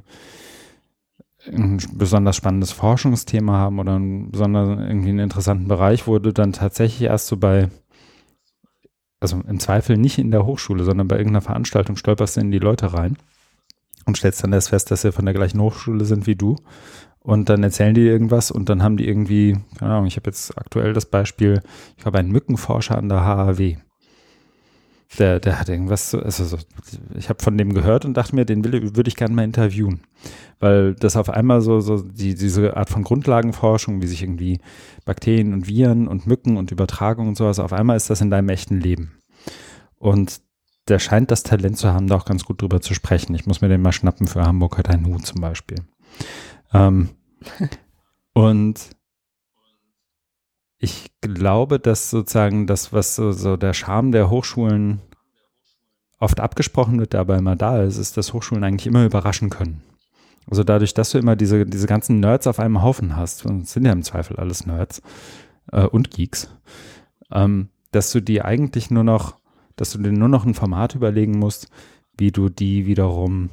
ein 1.47 1.79
besonders 1.93 2.35
spannendes 2.35 2.71
Forschungsthema 2.71 3.53
haben 3.53 3.79
oder 3.79 3.95
einen 3.95 4.29
besonders 4.29 4.79
irgendwie 4.79 5.09
einen 5.09 5.19
interessanten 5.19 5.67
Bereich, 5.67 6.05
wo 6.05 6.19
du 6.19 6.31
dann 6.31 6.53
tatsächlich 6.53 7.09
erst 7.09 7.27
so 7.27 7.37
bei, 7.37 7.69
also 9.19 9.41
im 9.47 9.59
Zweifel 9.59 9.97
nicht 9.97 10.19
in 10.19 10.29
der 10.29 10.45
Hochschule, 10.45 10.83
sondern 10.83 11.07
bei 11.07 11.17
irgendeiner 11.17 11.41
Veranstaltung 11.41 11.95
stolperst 11.95 12.35
du 12.35 12.41
in 12.41 12.51
die 12.51 12.59
Leute 12.59 12.93
rein 12.93 13.17
und 14.07 14.17
stellst 14.17 14.43
dann 14.43 14.53
erst 14.53 14.69
fest, 14.69 14.89
dass 14.89 15.03
sie 15.03 15.11
von 15.11 15.25
der 15.25 15.35
gleichen 15.35 15.61
Hochschule 15.61 16.05
sind 16.05 16.25
wie 16.25 16.35
du. 16.35 16.55
Und 17.19 17.49
dann 17.49 17.61
erzählen 17.61 17.93
die 17.93 18.07
irgendwas 18.07 18.49
und 18.49 18.69
dann 18.69 18.81
haben 18.81 18.97
die 18.97 19.07
irgendwie, 19.07 19.57
keine 19.77 19.93
Ahnung, 19.93 20.07
ich 20.07 20.15
habe 20.15 20.29
jetzt 20.29 20.57
aktuell 20.57 20.93
das 20.93 21.05
Beispiel, 21.05 21.61
ich 21.97 22.05
habe 22.05 22.17
einen 22.17 22.31
Mückenforscher 22.31 22.97
an 22.97 23.09
der 23.09 23.25
HAW 23.25 23.75
der, 25.17 25.39
der 25.39 25.59
hat 25.59 25.69
irgendwas, 25.69 26.11
so, 26.11 26.19
also 26.19 26.43
so, 26.43 26.57
ich 27.15 27.29
habe 27.29 27.41
von 27.41 27.57
dem 27.57 27.73
gehört 27.73 28.05
und 28.05 28.15
dachte 28.15 28.35
mir, 28.35 28.45
den 28.45 28.63
würde 28.65 29.07
ich 29.07 29.15
gerne 29.15 29.33
mal 29.33 29.43
interviewen. 29.43 30.01
Weil 30.59 30.95
das 30.95 31.15
auf 31.15 31.29
einmal 31.29 31.61
so, 31.61 31.79
so 31.79 32.01
die, 32.01 32.35
diese 32.35 32.75
Art 32.75 32.89
von 32.89 33.03
Grundlagenforschung, 33.03 34.01
wie 34.01 34.07
sich 34.07 34.23
irgendwie 34.23 34.59
Bakterien 35.05 35.53
und 35.53 35.67
Viren 35.67 36.07
und 36.07 36.27
Mücken 36.27 36.57
und 36.57 36.71
Übertragung 36.71 37.29
und 37.29 37.37
sowas, 37.37 37.59
auf 37.59 37.73
einmal 37.73 37.97
ist 37.97 38.09
das 38.09 38.21
in 38.21 38.29
deinem 38.29 38.49
echten 38.49 38.79
Leben. 38.79 39.13
Und 39.97 40.41
der 40.87 40.99
scheint 40.99 41.31
das 41.31 41.43
Talent 41.43 41.77
zu 41.77 41.91
haben, 41.93 42.07
da 42.07 42.15
auch 42.15 42.25
ganz 42.25 42.45
gut 42.45 42.61
drüber 42.61 42.81
zu 42.81 42.93
sprechen. 42.93 43.35
Ich 43.35 43.45
muss 43.45 43.61
mir 43.61 43.69
den 43.69 43.81
mal 43.81 43.91
schnappen 43.91 44.27
für 44.27 44.43
Hamburg 44.43 44.77
hat 44.77 44.89
ein 44.89 45.05
Hut 45.05 45.25
zum 45.25 45.41
Beispiel. 45.41 45.77
Ähm, 46.73 47.09
und 48.33 48.89
ich 50.79 51.11
glaube, 51.21 51.79
dass 51.79 52.09
sozusagen 52.09 52.67
das, 52.67 52.93
was 52.93 53.15
so, 53.15 53.31
so 53.31 53.57
der 53.57 53.73
Charme 53.73 54.11
der 54.11 54.29
Hochschulen 54.29 55.01
oft 56.19 56.39
abgesprochen 56.39 56.99
wird, 56.99 57.13
dabei 57.13 57.37
immer 57.37 57.55
da 57.55 57.81
ist, 57.83 57.97
ist, 57.97 58.17
dass 58.17 58.33
Hochschulen 58.33 58.63
eigentlich 58.63 58.87
immer 58.87 59.05
überraschen 59.05 59.49
können. 59.49 59.81
Also 60.49 60.63
dadurch, 60.63 60.93
dass 60.93 61.11
du 61.11 61.17
immer 61.17 61.35
diese, 61.35 61.65
diese 61.65 61.87
ganzen 61.87 62.19
Nerds 62.19 62.47
auf 62.47 62.59
einem 62.59 62.81
Haufen 62.81 63.15
hast, 63.15 63.45
und 63.45 63.67
sind 63.67 63.85
ja 63.85 63.91
im 63.91 64.03
Zweifel 64.03 64.37
alles 64.37 64.65
Nerds 64.65 65.01
äh, 65.71 65.85
und 65.85 66.11
Geeks, 66.11 66.49
ähm, 67.31 67.69
dass 67.91 68.11
du 68.11 68.21
die 68.21 68.41
eigentlich 68.41 68.89
nur 68.89 69.03
noch, 69.03 69.35
dass 69.77 69.91
du 69.91 69.99
dir 69.99 70.11
nur 70.11 70.27
noch 70.27 70.45
ein 70.45 70.53
Format 70.53 70.95
überlegen 70.95 71.39
musst, 71.39 71.69
wie 72.17 72.31
du 72.31 72.49
die 72.49 72.85
wiederum 72.85 73.49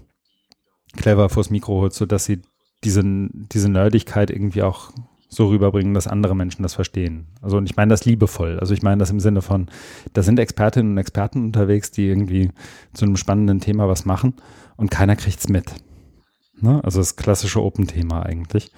clever 0.97 1.29
vors 1.29 1.51
Mikro 1.51 1.81
holst, 1.81 1.97
sodass 1.97 2.25
sie 2.25 2.43
diese, 2.83 3.03
diese 3.05 3.69
Nerdigkeit 3.69 4.31
irgendwie 4.31 4.63
auch 4.63 4.91
so 5.29 5.49
rüberbringen, 5.49 5.95
dass 5.95 6.07
andere 6.07 6.37
Menschen 6.37 6.63
das 6.63 6.75
verstehen. 6.75 7.27
Also 7.43 7.57
und 7.57 7.69
ich 7.69 7.77
meine 7.77 7.91
das 7.91 8.05
liebevoll. 8.05 8.59
Also 8.61 8.75
ich 8.75 8.83
meine 8.83 8.99
das 8.99 9.11
im 9.11 9.21
Sinne 9.21 9.43
von, 9.43 9.69
da 10.13 10.23
sind 10.23 10.39
Expertinnen 10.39 10.93
und 10.93 10.99
Experten 10.99 11.45
unterwegs, 11.45 11.91
die 11.91 12.07
irgendwie 12.07 12.51
zu 12.93 13.05
einem 13.05 13.17
spannenden 13.17 13.61
Thema 13.61 13.89
was 13.89 14.05
machen 14.05 14.35
und 14.77 14.91
keiner 14.91 15.17
kriegt's 15.17 15.49
mit. 15.49 15.75
Ne? 16.61 16.81
Also 16.85 17.01
das 17.01 17.17
klassische 17.17 17.63
Open-Thema 17.63 18.25
eigentlich. 18.25 18.71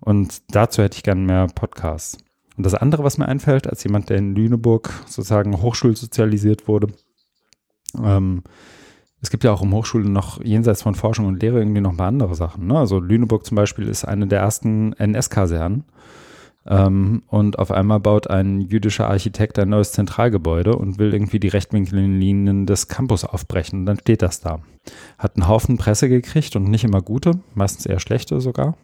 Und 0.00 0.42
dazu 0.54 0.82
hätte 0.82 0.96
ich 0.96 1.02
gerne 1.02 1.20
mehr 1.20 1.46
Podcasts. 1.48 2.18
Und 2.56 2.64
das 2.64 2.74
andere, 2.74 3.04
was 3.04 3.18
mir 3.18 3.28
einfällt, 3.28 3.66
als 3.66 3.84
jemand, 3.84 4.08
der 4.08 4.18
in 4.18 4.34
Lüneburg 4.34 4.92
sozusagen 5.06 5.60
hochschulsozialisiert 5.60 6.68
wurde, 6.68 6.88
ähm, 8.02 8.42
es 9.20 9.30
gibt 9.30 9.44
ja 9.44 9.52
auch 9.52 9.62
um 9.62 9.72
Hochschulen 9.72 10.12
noch 10.12 10.42
jenseits 10.44 10.82
von 10.82 10.94
Forschung 10.94 11.26
und 11.26 11.42
Lehre 11.42 11.58
irgendwie 11.58 11.80
noch 11.80 11.90
ein 11.90 11.96
paar 11.96 12.08
andere 12.08 12.34
Sachen. 12.34 12.66
Ne? 12.66 12.78
Also 12.78 13.00
Lüneburg 13.00 13.44
zum 13.44 13.56
Beispiel 13.56 13.88
ist 13.88 14.04
eine 14.04 14.26
der 14.26 14.40
ersten 14.40 14.92
NS-Kasernen. 14.92 15.84
Ähm, 16.68 17.22
und 17.28 17.58
auf 17.58 17.70
einmal 17.70 18.00
baut 18.00 18.28
ein 18.28 18.60
jüdischer 18.60 19.08
Architekt 19.08 19.58
ein 19.58 19.68
neues 19.68 19.92
Zentralgebäude 19.92 20.76
und 20.76 20.98
will 20.98 21.12
irgendwie 21.12 21.40
die 21.40 21.48
Rechtwinkellinien 21.48 22.66
des 22.66 22.88
Campus 22.88 23.24
aufbrechen. 23.24 23.80
Und 23.80 23.86
dann 23.86 23.98
steht 24.00 24.22
das 24.22 24.40
da. 24.40 24.60
Hat 25.18 25.36
einen 25.36 25.48
Haufen 25.48 25.78
Presse 25.78 26.08
gekriegt 26.08 26.56
und 26.56 26.64
nicht 26.64 26.84
immer 26.84 27.02
gute, 27.02 27.32
meistens 27.54 27.86
eher 27.86 28.00
schlechte 28.00 28.40
sogar. 28.40 28.76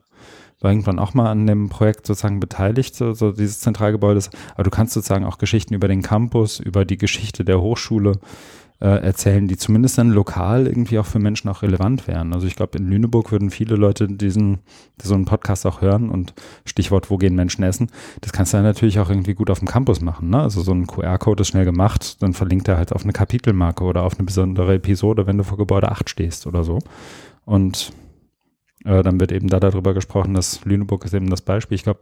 War 0.62 0.70
irgendwann 0.70 0.98
auch 0.98 1.12
mal 1.12 1.30
an 1.30 1.47
dem 1.47 1.68
Projekt 1.68 2.06
sozusagen 2.06 2.40
beteiligt, 2.40 2.94
so, 2.94 3.12
so 3.12 3.32
dieses 3.32 3.60
Zentralgebäudes. 3.60 4.30
Aber 4.55 4.64
du 4.64 4.70
kannst 4.70 4.94
sozusagen 4.94 5.26
auch 5.26 5.39
Geschichten 5.39 5.74
über 5.74 5.89
den 5.89 6.02
Campus, 6.02 6.60
über 6.60 6.84
die 6.84 6.97
Geschichte 6.97 7.44
der 7.44 7.60
Hochschule, 7.60 8.14
äh, 8.82 9.01
erzählen, 9.01 9.47
die 9.47 9.56
zumindest 9.56 9.97
dann 9.97 10.10
lokal 10.10 10.66
irgendwie 10.66 10.98
auch 10.98 11.06
für 11.06 11.20
Menschen 11.20 11.48
auch 11.48 11.62
relevant 11.62 12.09
wären. 12.09 12.32
Also 12.32 12.48
ich 12.48 12.56
glaube, 12.56 12.78
in 12.78 12.89
Lüneburg 12.89 13.30
würden 13.30 13.51
viele 13.51 13.76
Leute 13.76 14.09
diesen, 14.09 14.59
so 15.01 15.14
einen 15.14 15.24
Podcast 15.24 15.66
auch 15.66 15.82
hören 15.82 16.10
und 16.10 16.34
Stichwort, 16.64 17.09
wo 17.09 17.16
gehen 17.16 17.36
Menschen 17.36 17.62
essen, 17.62 17.90
das 18.22 18.32
kannst 18.32 18.52
du 18.52 18.56
dann 18.56 18.64
natürlich 18.64 18.98
auch 18.98 19.09
irgendwie 19.09 19.34
gut 19.34 19.51
auf 19.51 19.60
dem 19.60 19.68
Campus 19.68 20.01
machen. 20.01 20.30
Ne? 20.30 20.40
Also 20.40 20.62
so 20.62 20.72
ein 20.72 20.89
QR-Code 20.89 21.43
ist 21.43 21.48
schnell 21.48 21.64
gemacht, 21.64 22.20
dann 22.22 22.34
verlinkt 22.34 22.66
er 22.66 22.76
halt 22.76 22.93
auf 22.93 23.05
eine 23.05 23.12
Kapitelmarke 23.12 23.84
oder 23.84 24.02
auf 24.02 24.18
eine 24.18 24.26
besondere 24.26 24.74
Episode, 24.74 25.28
wenn 25.28 25.39
du 25.39 25.44
vor 25.44 25.59
Gebäude 25.59 25.89
8 25.93 26.10
stehst 26.10 26.48
oder 26.48 26.64
so. 26.64 26.80
Und 27.44 27.93
äh, 28.84 29.02
dann 29.02 29.20
wird 29.20 29.32
eben 29.32 29.48
da 29.48 29.60
darüber 29.60 29.94
gesprochen, 29.94 30.34
dass 30.34 30.64
Lüneburg 30.64 31.04
ist 31.04 31.14
eben 31.14 31.30
das 31.30 31.42
Beispiel. 31.42 31.74
Ich 31.76 31.84
glaube, 31.84 32.00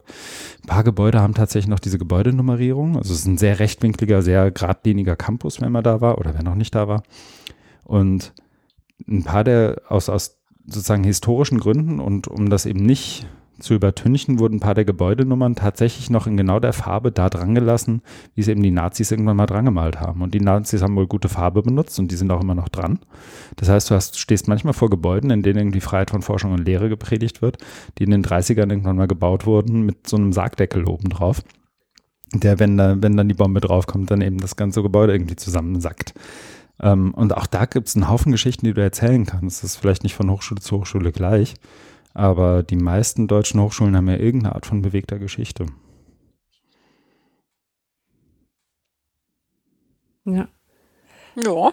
ein 0.63 0.67
paar 0.67 0.83
Gebäude 0.83 1.21
haben 1.21 1.33
tatsächlich 1.33 1.69
noch 1.69 1.79
diese 1.79 1.97
Gebäudenummerierung. 1.97 2.97
Also 2.97 3.13
es 3.13 3.19
ist 3.19 3.27
ein 3.27 3.37
sehr 3.37 3.59
rechtwinkliger, 3.59 4.21
sehr 4.21 4.51
geradliniger 4.51 5.15
Campus, 5.15 5.61
wenn 5.61 5.71
man 5.71 5.83
da 5.83 6.01
war 6.01 6.17
oder 6.17 6.33
wer 6.33 6.43
noch 6.43 6.55
nicht 6.55 6.75
da 6.75 6.87
war. 6.87 7.03
Und 7.83 8.33
ein 9.07 9.23
paar 9.23 9.43
der 9.43 9.81
aus, 9.87 10.09
aus 10.09 10.39
sozusagen 10.65 11.03
historischen 11.03 11.59
Gründen 11.59 11.99
und 11.99 12.27
um 12.27 12.49
das 12.49 12.65
eben 12.65 12.85
nicht 12.85 13.27
zu 13.61 13.73
übertünchen, 13.73 14.39
wurden 14.39 14.55
ein 14.55 14.59
paar 14.59 14.73
der 14.73 14.85
Gebäudenummern 14.85 15.55
tatsächlich 15.55 16.09
noch 16.09 16.27
in 16.27 16.37
genau 16.37 16.59
der 16.59 16.73
Farbe 16.73 17.11
da 17.11 17.29
dran 17.29 17.55
gelassen, 17.55 18.01
wie 18.35 18.41
es 18.41 18.47
eben 18.47 18.63
die 18.63 18.71
Nazis 18.71 19.11
irgendwann 19.11 19.37
mal 19.37 19.45
dran 19.45 19.65
gemalt 19.65 19.99
haben. 19.99 20.21
Und 20.21 20.33
die 20.33 20.41
Nazis 20.41 20.81
haben 20.81 20.95
wohl 20.95 21.07
gute 21.07 21.29
Farbe 21.29 21.61
benutzt 21.61 21.99
und 21.99 22.11
die 22.11 22.15
sind 22.15 22.31
auch 22.31 22.41
immer 22.41 22.55
noch 22.55 22.69
dran. 22.69 22.99
Das 23.55 23.69
heißt, 23.69 23.89
du 23.89 23.95
hast, 23.95 24.19
stehst 24.19 24.47
manchmal 24.47 24.73
vor 24.73 24.89
Gebäuden, 24.89 25.29
in 25.31 25.43
denen 25.43 25.59
irgendwie 25.59 25.81
Freiheit 25.81 26.11
von 26.11 26.21
Forschung 26.21 26.51
und 26.53 26.65
Lehre 26.65 26.89
gepredigt 26.89 27.41
wird, 27.41 27.57
die 27.97 28.03
in 28.03 28.11
den 28.11 28.23
30ern 28.23 28.69
irgendwann 28.69 28.97
mal 28.97 29.07
gebaut 29.07 29.45
wurden 29.45 29.81
mit 29.83 30.07
so 30.07 30.17
einem 30.17 30.33
Sargdeckel 30.33 30.85
oben 30.85 31.09
drauf, 31.09 31.43
der, 32.33 32.59
wenn, 32.59 32.77
da, 32.77 32.95
wenn 33.01 33.17
dann 33.17 33.27
die 33.27 33.35
Bombe 33.35 33.61
draufkommt, 33.61 34.09
dann 34.09 34.21
eben 34.21 34.37
das 34.37 34.55
ganze 34.55 34.81
Gebäude 34.81 35.13
irgendwie 35.13 35.35
zusammensackt. 35.35 36.13
Ähm, 36.81 37.13
und 37.13 37.35
auch 37.35 37.47
da 37.47 37.65
gibt 37.65 37.87
es 37.87 37.95
einen 37.95 38.09
Haufen 38.09 38.31
Geschichten, 38.31 38.65
die 38.65 38.73
du 38.73 38.81
erzählen 38.81 39.25
kannst. 39.25 39.63
Das 39.63 39.71
ist 39.71 39.77
vielleicht 39.77 40.03
nicht 40.03 40.15
von 40.15 40.29
Hochschule 40.29 40.61
zu 40.61 40.79
Hochschule 40.79 41.11
gleich. 41.11 41.55
Aber 42.13 42.63
die 42.63 42.75
meisten 42.75 43.27
deutschen 43.27 43.61
Hochschulen 43.61 43.95
haben 43.95 44.09
ja 44.09 44.17
irgendeine 44.17 44.55
Art 44.55 44.65
von 44.65 44.81
bewegter 44.81 45.19
Geschichte. 45.19 45.65
Ja. 50.25 50.47
Ja. 51.35 51.71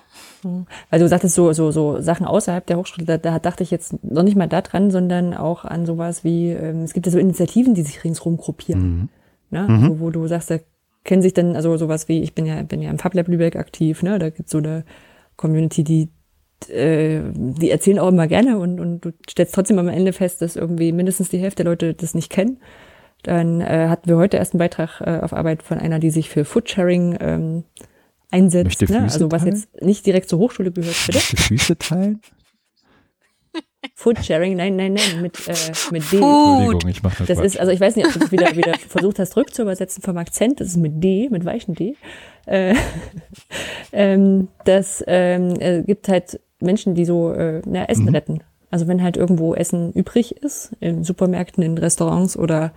Weil 0.90 1.00
du 1.00 1.08
sagtest 1.08 1.34
so, 1.34 1.52
so, 1.52 1.70
so 1.72 2.00
Sachen 2.00 2.26
außerhalb 2.26 2.64
der 2.66 2.78
Hochschule, 2.78 3.04
da, 3.04 3.18
da 3.18 3.38
dachte 3.38 3.64
ich 3.64 3.70
jetzt 3.70 4.02
noch 4.04 4.22
nicht 4.22 4.36
mal 4.36 4.46
daran, 4.46 4.90
sondern 4.90 5.34
auch 5.34 5.64
an 5.64 5.84
sowas 5.84 6.22
wie, 6.22 6.50
ähm, 6.50 6.82
es 6.82 6.92
gibt 6.92 7.06
ja 7.06 7.12
so 7.12 7.18
Initiativen, 7.18 7.74
die 7.74 7.82
sich 7.82 8.04
ringsrum 8.04 8.36
gruppieren. 8.36 8.82
Mhm. 8.82 9.08
Ne? 9.50 9.68
Mhm. 9.68 9.88
Wo, 9.88 10.00
wo 10.00 10.10
du 10.10 10.26
sagst, 10.28 10.50
da 10.50 10.58
kennen 11.04 11.22
sich 11.22 11.34
dann, 11.34 11.56
also 11.56 11.76
sowas 11.76 12.08
wie, 12.08 12.22
ich 12.22 12.34
bin 12.34 12.46
ja, 12.46 12.62
bin 12.62 12.82
ja 12.82 12.90
im 12.90 12.98
FabLab 12.98 13.28
Lübeck 13.28 13.56
aktiv, 13.56 14.02
ne? 14.02 14.18
Da 14.18 14.30
gibt's 14.30 14.52
so 14.52 14.58
eine 14.58 14.84
Community, 15.36 15.82
die 15.82 16.10
äh, 16.68 17.20
die 17.32 17.70
erzählen 17.70 17.98
auch 17.98 18.08
immer 18.08 18.26
gerne 18.26 18.58
und, 18.58 18.80
und 18.80 19.00
du 19.00 19.12
stellst 19.28 19.54
trotzdem 19.54 19.78
am 19.78 19.88
Ende 19.88 20.12
fest, 20.12 20.42
dass 20.42 20.56
irgendwie 20.56 20.92
mindestens 20.92 21.28
die 21.28 21.38
Hälfte 21.38 21.64
der 21.64 21.72
Leute 21.72 21.94
das 21.94 22.14
nicht 22.14 22.30
kennen. 22.30 22.58
Dann 23.22 23.60
äh, 23.60 23.88
hatten 23.88 24.08
wir 24.08 24.16
heute 24.16 24.36
erst 24.36 24.54
einen 24.54 24.58
Beitrag 24.58 25.00
äh, 25.00 25.20
auf 25.20 25.32
Arbeit 25.32 25.62
von 25.62 25.78
einer, 25.78 25.98
die 25.98 26.10
sich 26.10 26.28
für 26.28 26.44
Foodsharing 26.44 27.18
ähm, 27.20 27.64
einsetzt. 28.30 28.88
Ne? 28.88 29.02
Also 29.02 29.30
was 29.30 29.42
teilen? 29.42 29.56
jetzt 29.56 29.82
nicht 29.82 30.06
direkt 30.06 30.28
zur 30.28 30.38
Hochschule 30.38 30.70
gehört. 30.70 30.96
Bitte? 31.06 31.18
Möchte 31.18 31.36
Füße 31.36 31.78
teilen? 31.78 32.20
Foodsharing, 33.94 34.56
nein, 34.56 34.76
nein, 34.76 34.94
nein, 34.94 35.22
mit, 35.22 35.38
äh, 35.48 35.54
mit 35.92 36.02
D. 36.12 36.16
Entschuldigung, 36.16 36.90
ich 36.90 37.02
mache 37.02 37.24
das. 37.24 37.26
Das 37.28 37.38
ist, 37.44 37.60
also 37.60 37.72
ich 37.72 37.80
weiß 37.80 37.96
nicht, 37.96 38.06
ob 38.06 38.12
du 38.12 38.18
das 38.18 38.32
wieder, 38.32 38.56
wieder 38.56 38.74
versucht 38.78 39.18
hast, 39.18 39.36
rückzuübersetzen 39.36 40.02
vom 40.02 40.16
Akzent. 40.18 40.60
Das 40.60 40.68
ist 40.68 40.76
mit 40.76 41.02
D, 41.02 41.28
mit 41.30 41.44
weichen 41.44 41.74
D. 41.74 41.96
Äh, 42.46 42.74
ähm, 43.92 44.48
das 44.64 45.02
ähm, 45.06 45.54
äh, 45.60 45.82
gibt 45.82 46.08
halt 46.08 46.40
Menschen, 46.60 46.94
die 46.94 47.04
so 47.04 47.32
äh, 47.32 47.62
na, 47.66 47.84
Essen 47.84 48.06
mhm. 48.06 48.14
retten. 48.14 48.38
Also 48.70 48.86
wenn 48.86 49.02
halt 49.02 49.16
irgendwo 49.16 49.54
Essen 49.54 49.92
übrig 49.92 50.42
ist, 50.42 50.72
in 50.80 51.04
Supermärkten, 51.04 51.62
in 51.62 51.78
Restaurants 51.78 52.36
oder 52.36 52.72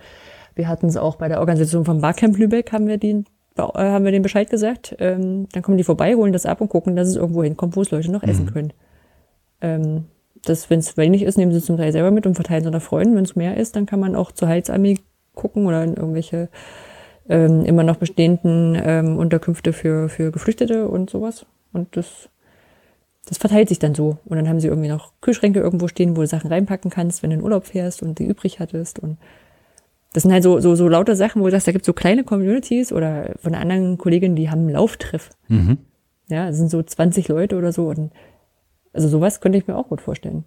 wir 0.54 0.68
hatten 0.68 0.86
es 0.86 0.96
auch 0.96 1.16
bei 1.16 1.28
der 1.28 1.40
Organisation 1.40 1.84
vom 1.84 2.00
Barcamp 2.00 2.38
Lübeck, 2.38 2.72
haben 2.72 2.86
wir 2.86 2.98
den, 2.98 3.26
äh, 3.56 3.62
haben 3.62 4.04
wir 4.04 4.12
den 4.12 4.22
Bescheid 4.22 4.48
gesagt. 4.48 4.96
Ähm, 4.98 5.48
dann 5.52 5.62
kommen 5.62 5.76
die 5.76 5.84
vorbei, 5.84 6.14
holen 6.14 6.32
das 6.32 6.46
ab 6.46 6.60
und 6.60 6.68
gucken, 6.68 6.96
dass 6.96 7.08
es 7.08 7.16
irgendwo 7.16 7.42
hinkommt, 7.42 7.76
wo 7.76 7.82
es 7.82 7.90
Leute 7.90 8.10
noch 8.10 8.22
mhm. 8.22 8.28
essen 8.28 8.52
können. 8.52 8.72
Ähm, 9.60 10.04
dass 10.44 10.70
wenn 10.70 10.80
es 10.80 10.96
wenig 10.96 11.22
ist, 11.22 11.38
nehmen 11.38 11.52
sie 11.52 11.60
zum 11.62 11.76
Teil 11.76 11.92
selber 11.92 12.10
mit 12.10 12.26
und 12.26 12.34
verteilen 12.34 12.62
es 12.62 12.66
unter 12.66 12.80
Freunden. 12.80 13.16
Wenn 13.16 13.24
es 13.24 13.36
mehr 13.36 13.56
ist, 13.56 13.76
dann 13.76 13.86
kann 13.86 14.00
man 14.00 14.16
auch 14.16 14.32
zur 14.32 14.48
Heilsarmee 14.48 14.98
gucken 15.34 15.66
oder 15.66 15.84
in 15.84 15.94
irgendwelche 15.94 16.48
ähm, 17.28 17.64
immer 17.64 17.84
noch 17.84 17.96
bestehenden 17.96 18.80
ähm, 18.82 19.18
Unterkünfte 19.18 19.72
für, 19.72 20.08
für 20.08 20.32
Geflüchtete 20.32 20.88
und 20.88 21.10
sowas. 21.10 21.46
Und 21.72 21.96
das, 21.96 22.28
das 23.26 23.38
verteilt 23.38 23.68
sich 23.68 23.78
dann 23.78 23.94
so. 23.94 24.18
Und 24.24 24.36
dann 24.36 24.48
haben 24.48 24.60
sie 24.60 24.68
irgendwie 24.68 24.88
noch 24.88 25.12
Kühlschränke 25.20 25.60
irgendwo 25.60 25.88
stehen, 25.88 26.16
wo 26.16 26.20
du 26.20 26.26
Sachen 26.26 26.48
reinpacken 26.48 26.90
kannst, 26.90 27.22
wenn 27.22 27.30
du 27.30 27.36
in 27.36 27.42
Urlaub 27.42 27.66
fährst 27.66 28.02
und 28.02 28.18
die 28.18 28.26
übrig 28.26 28.58
hattest. 28.60 28.98
Und 28.98 29.18
das 30.12 30.24
sind 30.24 30.32
halt 30.32 30.42
so, 30.42 30.60
so, 30.60 30.74
so 30.74 30.88
lauter 30.88 31.16
Sachen, 31.16 31.40
wo 31.40 31.46
du 31.46 31.52
sagst, 31.52 31.66
da 31.66 31.72
gibt 31.72 31.84
es 31.84 31.86
so 31.86 31.92
kleine 31.92 32.24
Communities 32.24 32.92
oder 32.92 33.34
von 33.40 33.54
anderen 33.54 33.96
Kolleginnen, 33.96 34.36
die 34.36 34.50
haben 34.50 34.60
einen 34.60 34.70
Lauftreff. 34.70 35.30
Mhm. 35.48 35.78
Ja, 36.28 36.48
es 36.48 36.56
sind 36.56 36.70
so 36.70 36.82
20 36.82 37.28
Leute 37.28 37.56
oder 37.56 37.72
so. 37.72 37.86
Und 37.88 38.10
also 38.92 39.08
sowas 39.08 39.40
könnte 39.40 39.58
ich 39.58 39.66
mir 39.66 39.76
auch 39.76 39.88
gut 39.88 40.00
vorstellen. 40.00 40.44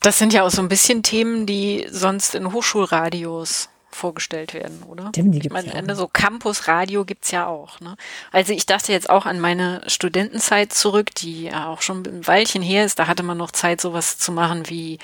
Das 0.00 0.18
sind 0.18 0.32
ja 0.32 0.44
auch 0.44 0.50
so 0.50 0.62
ein 0.62 0.68
bisschen 0.68 1.02
Themen, 1.02 1.46
die 1.46 1.86
sonst 1.90 2.34
in 2.34 2.52
Hochschulradios 2.52 3.70
vorgestellt 3.94 4.54
werden, 4.54 4.82
oder? 4.84 5.08
Stimmt, 5.08 5.34
die 5.34 5.38
ich 5.38 5.42
gibt's 5.44 5.52
meine, 5.54 5.68
ja 5.68 5.72
auch 5.74 5.78
Ende 5.78 5.94
so 5.96 6.08
Campusradio 6.08 7.04
gibt's 7.04 7.30
ja 7.30 7.46
auch. 7.46 7.80
Ne? 7.80 7.96
Also 8.32 8.52
ich 8.52 8.66
dachte 8.66 8.92
jetzt 8.92 9.08
auch 9.08 9.26
an 9.26 9.40
meine 9.40 9.82
Studentenzeit 9.86 10.72
zurück, 10.72 11.14
die 11.14 11.44
ja 11.44 11.68
auch 11.68 11.82
schon 11.82 12.04
ein 12.06 12.26
Weilchen 12.26 12.62
her 12.62 12.84
ist. 12.84 12.98
Da 12.98 13.06
hatte 13.06 13.22
man 13.22 13.38
noch 13.38 13.50
Zeit, 13.52 13.80
sowas 13.80 14.18
zu 14.18 14.32
machen 14.32 14.68
wie 14.68 14.98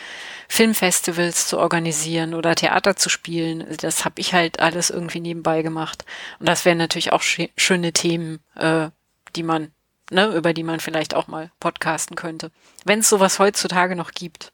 Filmfestivals 0.48 1.46
zu 1.46 1.58
organisieren 1.58 2.34
oder 2.34 2.54
Theater 2.54 2.96
zu 2.96 3.08
spielen. 3.08 3.64
Das 3.80 4.04
habe 4.04 4.20
ich 4.20 4.34
halt 4.34 4.60
alles 4.60 4.90
irgendwie 4.90 5.20
nebenbei 5.20 5.62
gemacht. 5.62 6.04
Und 6.38 6.48
das 6.48 6.64
wären 6.64 6.78
natürlich 6.78 7.12
auch 7.12 7.22
schö- 7.22 7.50
schöne 7.56 7.92
Themen, 7.92 8.40
äh, 8.56 8.88
die 9.36 9.42
man, 9.44 9.70
ne, 10.10 10.26
über 10.34 10.52
die 10.52 10.64
man 10.64 10.80
vielleicht 10.80 11.14
auch 11.14 11.28
mal 11.28 11.50
podcasten 11.60 12.16
könnte. 12.16 12.50
Wenn 12.84 12.98
es 12.98 13.08
sowas 13.08 13.38
heutzutage 13.38 13.94
noch 13.94 14.10
gibt. 14.12 14.52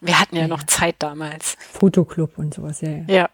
Wir 0.00 0.20
hatten 0.20 0.36
ja, 0.36 0.42
Ja, 0.42 0.48
noch. 0.48 0.64
Zeit 0.64 0.96
damals. 0.98 1.56
Fotoclub 1.72 2.36
und 2.36 2.52
sowas, 2.52 2.80
ja, 2.82 2.90
ja. 2.90 3.04
Ja. 3.08 3.30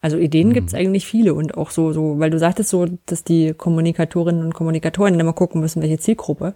Also 0.00 0.18
Ideen 0.18 0.52
gibt's 0.52 0.74
eigentlich 0.74 1.06
viele 1.06 1.32
und 1.32 1.56
auch 1.56 1.70
so, 1.70 1.94
so, 1.94 2.18
weil 2.18 2.28
du 2.28 2.38
sagtest 2.38 2.68
so, 2.68 2.84
dass 3.06 3.24
die 3.24 3.54
Kommunikatorinnen 3.54 4.44
und 4.44 4.52
Kommunikatoren 4.52 5.18
immer 5.18 5.32
gucken 5.32 5.62
müssen, 5.62 5.80
welche 5.80 5.98
Zielgruppe. 5.98 6.54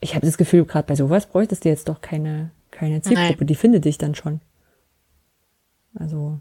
Ich 0.00 0.14
habe 0.14 0.24
das 0.24 0.38
Gefühl, 0.38 0.64
gerade 0.64 0.86
bei 0.86 0.94
sowas 0.94 1.26
bräuchtest 1.26 1.64
du 1.64 1.68
jetzt 1.68 1.88
doch 1.88 2.00
keine, 2.00 2.52
keine 2.70 3.02
Zielgruppe, 3.02 3.38
Nein. 3.40 3.46
die 3.48 3.54
findet 3.56 3.84
dich 3.84 3.98
dann 3.98 4.14
schon. 4.14 4.40
Also, 5.98 6.38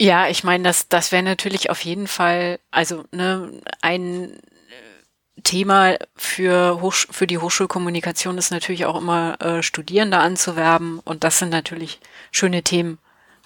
Ja, 0.00 0.28
ich 0.28 0.44
meine, 0.44 0.64
das, 0.64 0.88
das 0.88 1.12
wäre 1.12 1.22
natürlich 1.22 1.68
auf 1.68 1.84
jeden 1.84 2.06
Fall, 2.06 2.58
also 2.70 3.04
ne, 3.12 3.50
ein 3.82 4.32
Thema 5.42 5.96
für, 6.16 6.80
Hochsch 6.80 7.06
für 7.10 7.26
die 7.26 7.38
Hochschulkommunikation 7.38 8.36
ist 8.36 8.50
natürlich 8.50 8.84
auch 8.86 9.00
immer 9.00 9.40
äh, 9.40 9.62
Studierende 9.62 10.18
anzuwerben 10.18 10.98
und 11.00 11.24
das 11.24 11.38
sind 11.38 11.48
natürlich 11.50 12.00
schöne 12.30 12.62
Themen, 12.62 12.98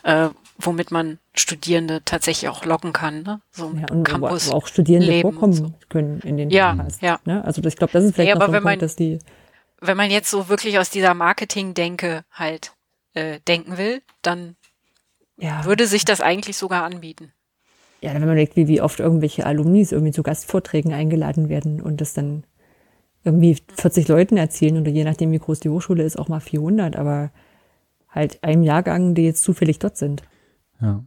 äh, 0.02 0.28
womit 0.58 0.90
man 0.90 1.18
Studierende 1.34 2.02
tatsächlich 2.04 2.48
auch 2.48 2.64
locken 2.64 2.92
kann. 2.92 3.22
Ne? 3.22 3.40
So 3.52 3.72
ja, 3.76 3.86
und 3.90 4.00
wo 4.00 4.02
Campus. 4.02 4.50
auch 4.50 4.66
Studierende 4.66 5.08
Leben 5.08 5.30
vorkommen 5.32 5.52
so. 5.52 5.72
können 5.88 6.20
in 6.20 6.36
den 6.36 6.50
Ja, 6.50 6.86
ja. 7.00 7.20
Ne? 7.24 7.44
Also 7.44 7.60
das- 7.60 7.74
ich 7.74 7.78
glaube, 7.78 7.92
das 7.92 8.04
ist 8.04 8.14
vielleicht 8.14 8.28
Ja, 8.30 8.36
aber 8.36 8.52
wenn 8.52 8.62
man- 8.62 8.78
dass 8.78 8.96
die, 8.96 9.18
Wenn 9.80 9.96
man 9.98 10.10
jetzt 10.10 10.30
so 10.30 10.48
wirklich 10.48 10.78
aus 10.78 10.88
dieser 10.88 11.12
Marketing-Denke 11.14 12.24
halt 12.32 12.72
äh, 13.12 13.38
denken 13.46 13.76
will, 13.76 14.00
dann 14.22 14.56
ja, 15.36 15.64
würde 15.66 15.86
sich 15.86 16.04
das 16.06 16.20
eigentlich 16.22 16.56
sogar 16.56 16.84
anbieten. 16.84 17.32
Ja, 18.04 18.12
wenn 18.12 18.20
man 18.20 18.30
überlegt, 18.30 18.54
wie, 18.54 18.68
wie 18.68 18.82
oft 18.82 19.00
irgendwelche 19.00 19.46
Alumnis 19.46 19.90
irgendwie 19.90 20.12
zu 20.12 20.22
Gastvorträgen 20.22 20.92
eingeladen 20.92 21.48
werden 21.48 21.80
und 21.80 22.02
das 22.02 22.12
dann 22.12 22.44
irgendwie 23.24 23.56
40 23.78 24.08
Leuten 24.08 24.36
erzählen 24.36 24.78
oder 24.78 24.90
je 24.90 25.04
nachdem, 25.04 25.32
wie 25.32 25.38
groß 25.38 25.60
die 25.60 25.70
Hochschule 25.70 26.02
ist, 26.02 26.18
auch 26.18 26.28
mal 26.28 26.40
400, 26.40 26.96
aber 26.96 27.30
halt 28.10 28.44
einem 28.44 28.62
Jahrgang, 28.62 29.14
die 29.14 29.22
jetzt 29.22 29.42
zufällig 29.42 29.78
dort 29.78 29.96
sind. 29.96 30.22
Ja. 30.82 31.02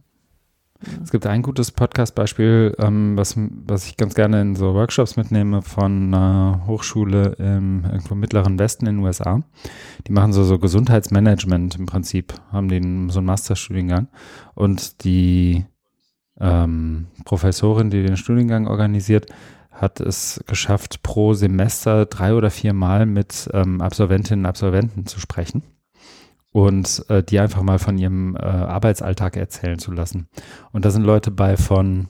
Es 1.02 1.12
gibt 1.12 1.24
ein 1.26 1.42
gutes 1.42 1.70
Podcast-Beispiel, 1.70 2.74
ähm, 2.78 3.16
was, 3.16 3.36
was 3.36 3.86
ich 3.86 3.96
ganz 3.96 4.14
gerne 4.14 4.40
in 4.40 4.56
so 4.56 4.74
Workshops 4.74 5.16
mitnehme 5.16 5.62
von 5.62 6.12
einer 6.12 6.64
Hochschule 6.66 7.36
im 7.38 7.84
irgendwo 7.84 8.14
im 8.14 8.20
mittleren 8.20 8.58
Westen 8.58 8.86
in 8.86 8.96
den 8.96 9.04
USA. 9.04 9.42
Die 10.08 10.12
machen 10.12 10.32
so, 10.32 10.42
so 10.42 10.58
Gesundheitsmanagement 10.58 11.76
im 11.76 11.86
Prinzip, 11.86 12.34
haben 12.50 12.68
den 12.68 13.08
so 13.08 13.18
einen 13.18 13.26
Masterstudiengang. 13.26 14.08
Und 14.54 15.04
die 15.04 15.64
ähm, 16.40 17.06
Professorin, 17.24 17.90
die 17.90 18.02
den 18.02 18.16
Studiengang 18.16 18.66
organisiert, 18.66 19.26
hat 19.70 20.00
es 20.00 20.42
geschafft, 20.46 21.02
pro 21.02 21.34
Semester 21.34 22.06
drei 22.06 22.34
oder 22.34 22.50
vier 22.50 22.72
Mal 22.72 23.06
mit 23.06 23.48
ähm, 23.52 23.80
Absolventinnen 23.80 24.44
und 24.44 24.48
Absolventen 24.48 25.06
zu 25.06 25.20
sprechen 25.20 25.62
und 26.50 27.04
äh, 27.08 27.22
die 27.22 27.38
einfach 27.38 27.62
mal 27.62 27.78
von 27.78 27.98
ihrem 27.98 28.36
äh, 28.36 28.40
Arbeitsalltag 28.40 29.36
erzählen 29.36 29.78
zu 29.78 29.92
lassen. 29.92 30.28
Und 30.72 30.84
da 30.84 30.90
sind 30.90 31.04
Leute 31.04 31.30
bei 31.30 31.56
von, 31.56 32.08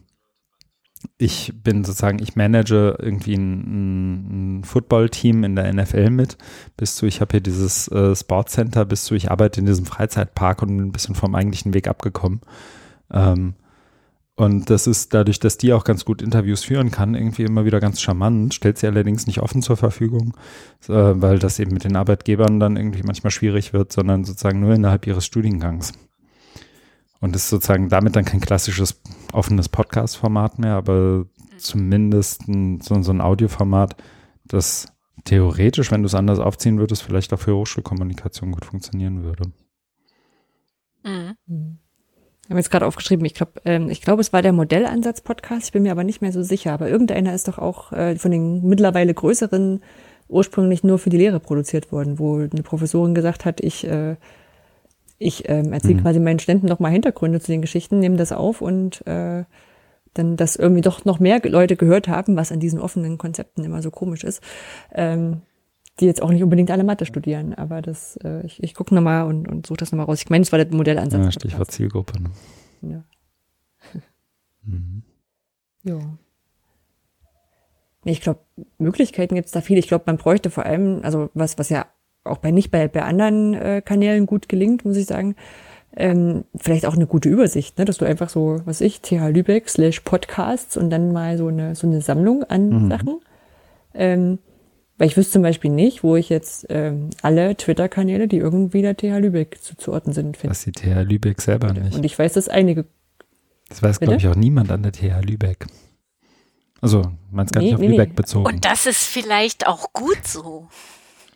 ich 1.18 1.52
bin 1.62 1.84
sozusagen, 1.84 2.20
ich 2.20 2.36
manage 2.36 2.96
irgendwie 2.98 3.34
ein, 3.34 4.60
ein 4.60 4.64
Football-Team 4.64 5.44
in 5.44 5.56
der 5.56 5.72
NFL 5.72 6.10
mit, 6.10 6.38
bis 6.76 6.96
zu, 6.96 7.06
ich 7.06 7.20
habe 7.20 7.32
hier 7.32 7.40
dieses 7.40 7.88
äh, 7.88 8.14
Sportcenter, 8.14 8.84
bis 8.84 9.04
zu, 9.04 9.14
ich 9.14 9.30
arbeite 9.30 9.60
in 9.60 9.66
diesem 9.66 9.86
Freizeitpark 9.86 10.62
und 10.62 10.68
bin 10.68 10.86
ein 10.86 10.92
bisschen 10.92 11.14
vom 11.14 11.34
eigentlichen 11.34 11.74
Weg 11.74 11.88
abgekommen. 11.88 12.40
Ähm, 13.10 13.54
und 14.38 14.70
das 14.70 14.86
ist 14.86 15.14
dadurch, 15.14 15.40
dass 15.40 15.58
die 15.58 15.72
auch 15.72 15.82
ganz 15.82 16.04
gut 16.04 16.22
Interviews 16.22 16.62
führen 16.62 16.92
kann, 16.92 17.16
irgendwie 17.16 17.42
immer 17.42 17.64
wieder 17.64 17.80
ganz 17.80 18.00
charmant, 18.00 18.54
stellt 18.54 18.78
sie 18.78 18.86
allerdings 18.86 19.26
nicht 19.26 19.40
offen 19.40 19.62
zur 19.62 19.76
Verfügung, 19.76 20.32
äh, 20.86 20.92
weil 20.92 21.40
das 21.40 21.58
eben 21.58 21.72
mit 21.72 21.82
den 21.82 21.96
Arbeitgebern 21.96 22.60
dann 22.60 22.76
irgendwie 22.76 23.02
manchmal 23.02 23.32
schwierig 23.32 23.72
wird, 23.72 23.90
sondern 23.90 24.22
sozusagen 24.22 24.60
nur 24.60 24.74
innerhalb 24.74 25.08
ihres 25.08 25.26
Studiengangs. 25.26 25.92
Und 27.18 27.34
ist 27.34 27.48
sozusagen 27.48 27.88
damit 27.88 28.14
dann 28.14 28.24
kein 28.24 28.40
klassisches 28.40 29.02
offenes 29.32 29.68
Podcast-Format 29.68 30.60
mehr, 30.60 30.74
aber 30.74 31.26
zumindest 31.56 32.46
ein, 32.46 32.80
so, 32.80 33.02
so 33.02 33.10
ein 33.10 33.20
Audioformat, 33.20 33.96
das 34.44 34.86
theoretisch, 35.24 35.90
wenn 35.90 36.02
du 36.02 36.06
es 36.06 36.14
anders 36.14 36.38
aufziehen 36.38 36.78
würdest, 36.78 37.02
vielleicht 37.02 37.32
auch 37.32 37.40
für 37.40 37.56
Hochschulkommunikation 37.56 38.52
gut 38.52 38.66
funktionieren 38.66 39.24
würde. 39.24 39.50
Mhm. 41.02 41.78
Ich 42.48 42.50
habe 42.50 42.60
jetzt 42.60 42.70
gerade 42.70 42.86
aufgeschrieben, 42.86 43.26
ich 43.26 43.34
glaube, 43.34 43.52
ähm, 43.66 43.90
ich 43.90 44.00
glaube, 44.00 44.22
es 44.22 44.32
war 44.32 44.40
der 44.40 44.54
Modellansatz-Podcast, 44.54 45.66
ich 45.66 45.72
bin 45.72 45.82
mir 45.82 45.92
aber 45.92 46.02
nicht 46.02 46.22
mehr 46.22 46.32
so 46.32 46.42
sicher, 46.42 46.72
aber 46.72 46.88
irgendeiner 46.88 47.34
ist 47.34 47.46
doch 47.46 47.58
auch 47.58 47.92
äh, 47.92 48.16
von 48.16 48.30
den 48.30 48.66
mittlerweile 48.66 49.12
größeren 49.12 49.82
ursprünglich 50.28 50.82
nur 50.82 50.98
für 50.98 51.10
die 51.10 51.18
Lehre 51.18 51.40
produziert 51.40 51.92
worden, 51.92 52.18
wo 52.18 52.36
eine 52.36 52.62
Professorin 52.62 53.14
gesagt 53.14 53.44
hat, 53.44 53.60
ich, 53.60 53.86
äh, 53.86 54.16
ich 55.18 55.46
ähm, 55.50 55.74
erzähle 55.74 55.96
Mhm. 55.96 56.00
quasi 56.00 56.20
meinen 56.20 56.38
Studenten 56.38 56.68
noch 56.68 56.78
mal 56.78 56.88
Hintergründe 56.90 57.38
zu 57.38 57.52
den 57.52 57.60
Geschichten, 57.60 57.98
nehme 57.98 58.16
das 58.16 58.32
auf 58.32 58.62
und 58.62 59.06
äh, 59.06 59.44
dann, 60.14 60.36
dass 60.38 60.56
irgendwie 60.56 60.80
doch 60.80 61.04
noch 61.04 61.20
mehr 61.20 61.42
Leute 61.44 61.76
gehört 61.76 62.08
haben, 62.08 62.34
was 62.34 62.50
an 62.50 62.60
diesen 62.60 62.80
offenen 62.80 63.18
Konzepten 63.18 63.62
immer 63.62 63.82
so 63.82 63.90
komisch 63.90 64.24
ist, 64.24 64.42
ähm, 64.94 65.42
die 66.00 66.06
jetzt 66.06 66.22
auch 66.22 66.30
nicht 66.30 66.42
unbedingt 66.42 66.70
alle 66.70 66.84
Mathe 66.84 67.06
studieren, 67.06 67.54
aber 67.54 67.82
das, 67.82 68.16
äh, 68.24 68.44
ich, 68.46 68.62
ich 68.62 68.74
gucke 68.74 68.94
nochmal 68.94 69.24
und, 69.26 69.48
und 69.48 69.66
suche 69.66 69.78
das 69.78 69.92
nochmal 69.92 70.06
raus. 70.06 70.20
Ich 70.22 70.30
meine, 70.30 70.42
es 70.42 70.52
war 70.52 70.58
der 70.62 70.74
Modellansatz. 70.74 71.24
Ja, 71.24 71.32
Stichwort 71.32 71.70
Zielgruppe. 71.70 72.14
Ne? 72.22 72.30
Ja. 72.92 73.04
Mhm. 74.64 75.02
Ja. 75.84 75.98
Nee, 78.04 78.12
Ich 78.12 78.20
glaube, 78.20 78.40
Möglichkeiten 78.78 79.34
gibt 79.34 79.46
es 79.46 79.52
da 79.52 79.60
viele. 79.60 79.80
Ich 79.80 79.88
glaube, 79.88 80.04
man 80.06 80.18
bräuchte 80.18 80.50
vor 80.50 80.66
allem, 80.66 81.00
also 81.02 81.30
was, 81.34 81.58
was 81.58 81.68
ja 81.70 81.86
auch 82.24 82.38
bei 82.38 82.50
nicht 82.50 82.70
bei, 82.70 82.86
bei 82.88 83.02
anderen 83.02 83.54
äh, 83.54 83.80
Kanälen 83.82 84.26
gut 84.26 84.48
gelingt, 84.48 84.84
muss 84.84 84.96
ich 84.96 85.06
sagen, 85.06 85.34
ähm, 85.96 86.44
vielleicht 86.56 86.84
auch 86.84 86.94
eine 86.94 87.06
gute 87.06 87.28
Übersicht, 87.30 87.78
ne? 87.78 87.84
dass 87.86 87.96
du 87.98 88.04
einfach 88.04 88.28
so, 88.28 88.60
was 88.66 88.80
ich, 88.82 89.00
TH 89.00 89.28
Lübeck 89.30 89.68
slash 89.68 90.00
Podcasts 90.00 90.76
und 90.76 90.90
dann 90.90 91.12
mal 91.12 91.38
so 91.38 91.46
eine, 91.48 91.74
so 91.74 91.86
eine 91.86 92.02
Sammlung 92.02 92.44
an 92.44 92.68
Mhm. 92.84 92.90
Sachen. 92.90 93.20
Ähm, 93.94 94.38
weil 94.98 95.06
ich 95.06 95.16
wüsste 95.16 95.34
zum 95.34 95.42
Beispiel 95.42 95.70
nicht, 95.70 96.02
wo 96.02 96.16
ich 96.16 96.28
jetzt 96.28 96.66
ähm, 96.68 97.10
alle 97.22 97.56
Twitter-Kanäle, 97.56 98.28
die 98.28 98.38
irgendwie 98.38 98.82
der 98.82 98.96
TH 98.96 99.18
Lübeck 99.20 99.58
zuzuordnen 99.62 100.12
sind, 100.12 100.36
finde. 100.36 100.50
Das 100.50 100.62
sieht 100.62 100.76
TH 100.76 101.08
Lübeck 101.08 101.40
selber 101.40 101.72
nicht. 101.72 101.96
Und 101.96 102.04
ich 102.04 102.18
weiß, 102.18 102.32
dass 102.34 102.48
einige 102.48 102.84
Das 103.68 103.82
weiß, 103.82 104.00
glaube 104.00 104.16
ich, 104.16 104.26
auch 104.28 104.36
niemand 104.36 104.70
an 104.70 104.82
der 104.82 104.92
TH 104.92 105.24
Lübeck. 105.24 105.66
Also, 106.80 107.02
meinst 107.30 107.52
gar 107.52 107.60
Nee, 107.60 107.66
nicht 107.66 107.74
auf 107.74 107.80
nee, 107.80 107.88
nee. 107.88 107.96
Lübeck 107.96 108.14
bezogen. 108.14 108.46
Und 108.46 108.64
das 108.64 108.86
ist 108.86 109.04
vielleicht 109.04 109.66
auch 109.66 109.92
gut 109.92 110.24
so. 110.24 110.68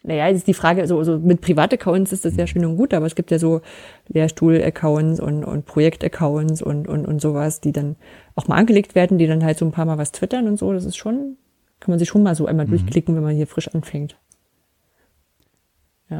Naja, 0.04 0.26
ist 0.28 0.48
die 0.48 0.54
Frage, 0.54 0.86
so, 0.88 1.02
so 1.04 1.18
mit 1.18 1.40
Privataccounts 1.40 2.12
ist 2.12 2.24
das 2.24 2.36
ja 2.36 2.48
schön 2.48 2.64
und 2.64 2.76
gut, 2.76 2.92
aber 2.92 3.06
es 3.06 3.14
gibt 3.14 3.30
ja 3.30 3.38
so 3.38 3.60
Lehrstuhl-Accounts 4.08 5.20
und, 5.20 5.44
und 5.44 5.64
Projekt-Accounts 5.64 6.60
und, 6.60 6.88
und, 6.88 7.06
und 7.06 7.20
sowas, 7.20 7.60
die 7.60 7.70
dann 7.70 7.94
auch 8.34 8.48
mal 8.48 8.56
angelegt 8.56 8.96
werden, 8.96 9.18
die 9.18 9.28
dann 9.28 9.44
halt 9.44 9.58
so 9.58 9.64
ein 9.64 9.70
paar 9.70 9.84
Mal 9.84 9.98
was 9.98 10.10
twittern 10.10 10.48
und 10.48 10.58
so. 10.58 10.72
Das 10.72 10.84
ist 10.84 10.96
schon, 10.96 11.36
kann 11.82 11.90
man 11.90 11.98
sich 11.98 12.08
schon 12.08 12.22
mal 12.22 12.36
so 12.36 12.46
einmal 12.46 12.66
durchklicken, 12.66 13.16
wenn 13.16 13.24
man 13.24 13.34
hier 13.34 13.48
frisch 13.48 13.68
anfängt. 13.68 14.16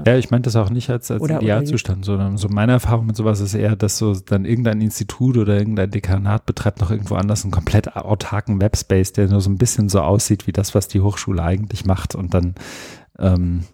Ja, 0.06 0.16
ich 0.16 0.30
meinte 0.30 0.46
das 0.46 0.56
auch 0.56 0.70
nicht 0.70 0.90
als, 0.90 1.10
als 1.10 1.20
Oder- 1.20 1.36
oder 1.36 1.42
Idealzustand, 1.42 2.04
sondern 2.04 2.36
so 2.36 2.48
meine 2.48 2.72
Erfahrung 2.72 3.06
mit 3.06 3.16
sowas 3.16 3.40
ist 3.40 3.54
eher, 3.54 3.76
dass 3.76 3.98
so 3.98 4.14
dann 4.14 4.44
irgendein 4.44 4.80
Institut 4.80 5.36
oder 5.36 5.56
irgendein 5.58 5.90
Dekanat 5.90 6.46
betreibt 6.46 6.80
noch 6.80 6.90
irgendwo 6.90 7.14
anders 7.14 7.44
einen 7.44 7.52
komplett 7.52 7.94
autarken 7.94 8.60
Webspace, 8.60 9.12
der 9.12 9.28
nur 9.28 9.40
so 9.40 9.50
ein 9.50 9.58
bisschen 9.58 9.88
so 9.88 10.00
aussieht 10.00 10.46
wie 10.46 10.52
das, 10.52 10.74
was 10.74 10.88
die 10.88 11.00
Hochschule 11.00 11.42
eigentlich 11.42 11.84
macht 11.84 12.14
und 12.14 12.32
dann 12.32 12.54
ähm, 13.18 13.64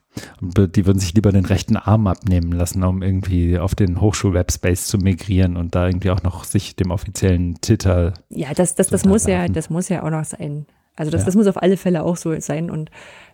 die 0.40 0.84
würden 0.84 0.98
sich 0.98 1.14
lieber 1.14 1.30
den 1.30 1.44
rechten 1.44 1.76
Arm 1.76 2.08
abnehmen 2.08 2.50
lassen, 2.50 2.82
um 2.82 3.02
irgendwie 3.02 3.58
auf 3.58 3.76
den 3.76 4.00
Hochschul-Webspace 4.00 4.86
zu 4.86 4.98
migrieren 4.98 5.56
und 5.56 5.76
da 5.76 5.86
irgendwie 5.86 6.10
auch 6.10 6.22
noch 6.24 6.42
sich 6.42 6.74
dem 6.74 6.90
offiziellen 6.90 7.60
Twitter 7.60 8.14
Ja, 8.28 8.52
das, 8.52 8.74
das, 8.74 8.88
das 8.88 9.04
muss 9.04 9.26
ja, 9.26 9.46
das 9.46 9.70
muss 9.70 9.88
ja 9.88 10.02
auch 10.02 10.10
noch 10.10 10.24
sein. 10.24 10.66
Also 10.98 11.10
das, 11.10 11.22
Ja. 11.22 11.26
das 11.26 11.34
muss 11.36 11.46
auf 11.46 11.62
alle 11.62 11.76
Fälle 11.76 12.02
auch 12.02 12.16
so 12.16 12.38
sein. 12.40 12.70
Und 12.70 12.90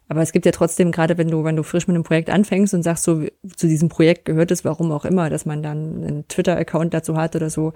aber 0.08 0.20
es 0.20 0.32
gibt 0.32 0.44
ja 0.44 0.52
trotzdem, 0.52 0.92
gerade 0.92 1.16
wenn 1.16 1.28
du, 1.28 1.44
wenn 1.44 1.56
du 1.56 1.62
frisch 1.62 1.86
mit 1.88 1.94
einem 1.94 2.04
Projekt 2.04 2.28
anfängst 2.28 2.74
und 2.74 2.82
sagst, 2.82 3.04
so 3.04 3.22
zu 3.56 3.66
diesem 3.66 3.88
Projekt 3.88 4.26
gehört 4.26 4.50
es, 4.50 4.62
warum 4.64 4.92
auch 4.92 5.06
immer, 5.06 5.30
dass 5.30 5.46
man 5.46 5.62
dann 5.62 6.04
einen 6.04 6.28
Twitter-Account 6.28 6.92
dazu 6.92 7.16
hat 7.16 7.34
oder 7.36 7.48
so, 7.48 7.72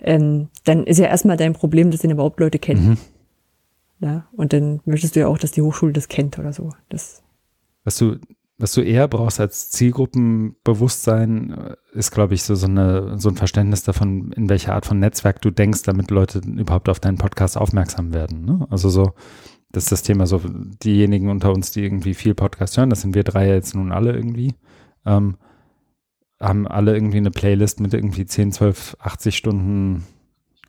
ähm, 0.00 0.48
dann 0.64 0.84
ist 0.84 0.98
ja 0.98 1.06
erstmal 1.06 1.36
dein 1.36 1.54
Problem, 1.54 1.90
dass 1.90 2.00
den 2.02 2.10
überhaupt 2.12 2.38
Leute 2.38 2.60
kennen. 2.60 2.90
Mhm. 2.90 2.98
Ja, 4.06 4.26
und 4.32 4.52
dann 4.52 4.80
möchtest 4.84 5.16
du 5.16 5.20
ja 5.20 5.26
auch, 5.28 5.38
dass 5.38 5.50
die 5.52 5.62
Hochschule 5.62 5.92
das 5.92 6.08
kennt 6.08 6.38
oder 6.38 6.52
so. 6.52 6.70
Das, 6.88 7.22
Was 7.84 7.96
du, 7.98 8.16
was 8.62 8.72
du 8.74 8.80
eher 8.80 9.08
brauchst 9.08 9.40
als 9.40 9.70
Zielgruppenbewusstsein, 9.70 11.50
äh, 11.50 11.76
ist, 11.94 12.12
glaube 12.12 12.34
ich, 12.34 12.44
so, 12.44 12.54
so, 12.54 12.68
eine, 12.68 13.18
so 13.18 13.28
ein 13.28 13.34
Verständnis 13.34 13.82
davon, 13.82 14.30
in 14.36 14.48
welcher 14.48 14.74
Art 14.74 14.86
von 14.86 15.00
Netzwerk 15.00 15.42
du 15.42 15.50
denkst, 15.50 15.82
damit 15.82 16.12
Leute 16.12 16.38
überhaupt 16.38 16.88
auf 16.88 17.00
deinen 17.00 17.18
Podcast 17.18 17.58
aufmerksam 17.58 18.14
werden. 18.14 18.44
Ne? 18.44 18.64
Also 18.70 18.88
so, 18.88 19.14
das 19.72 19.84
ist 19.84 19.92
das 19.92 20.02
Thema, 20.04 20.28
so 20.28 20.40
diejenigen 20.84 21.28
unter 21.28 21.52
uns, 21.52 21.72
die 21.72 21.82
irgendwie 21.82 22.14
viel 22.14 22.36
Podcast 22.36 22.78
hören, 22.78 22.90
das 22.90 23.00
sind 23.00 23.16
wir 23.16 23.24
drei 23.24 23.48
jetzt 23.48 23.74
nun 23.74 23.90
alle 23.90 24.12
irgendwie, 24.12 24.54
ähm, 25.04 25.38
haben 26.40 26.68
alle 26.68 26.94
irgendwie 26.94 27.16
eine 27.16 27.32
Playlist 27.32 27.80
mit 27.80 27.94
irgendwie 27.94 28.26
10, 28.26 28.52
12, 28.52 28.96
80 29.00 29.36
Stunden 29.36 30.04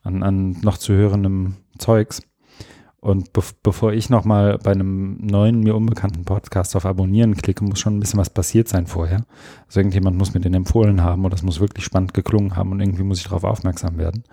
an, 0.02 0.24
an 0.24 0.58
noch 0.64 0.80
zu 0.80 0.94
hörendem 0.94 1.58
Zeugs. 1.78 2.24
Und 3.04 3.34
bev 3.34 3.54
bevor 3.64 3.92
ich 3.92 4.10
nochmal 4.10 4.58
bei 4.60 4.72
einem 4.72 5.18
neuen, 5.18 5.60
mir 5.60 5.76
unbekannten 5.76 6.24
Podcast 6.24 6.74
auf 6.78 6.86
Abonnieren 6.86 7.36
klicke, 7.36 7.62
muss 7.66 7.80
schon 7.80 7.98
ein 7.98 8.00
bisschen 8.00 8.18
was 8.18 8.30
passiert 8.30 8.70
sein 8.70 8.88
vorher. 8.88 9.26
Also 9.68 9.82
irgendjemand 9.82 10.18
muss 10.18 10.34
mir 10.34 10.40
den 10.40 10.54
empfohlen 10.54 11.02
haben 11.02 11.26
oder 11.26 11.36
es 11.36 11.44
muss 11.44 11.60
wirklich 11.60 11.84
spannend 11.84 12.14
geklungen 12.14 12.56
haben 12.56 12.72
und 12.72 12.80
irgendwie 12.80 13.04
muss 13.04 13.18
ich 13.18 13.26
darauf 13.26 13.44
aufmerksam 13.44 13.98
werden. 13.98 14.24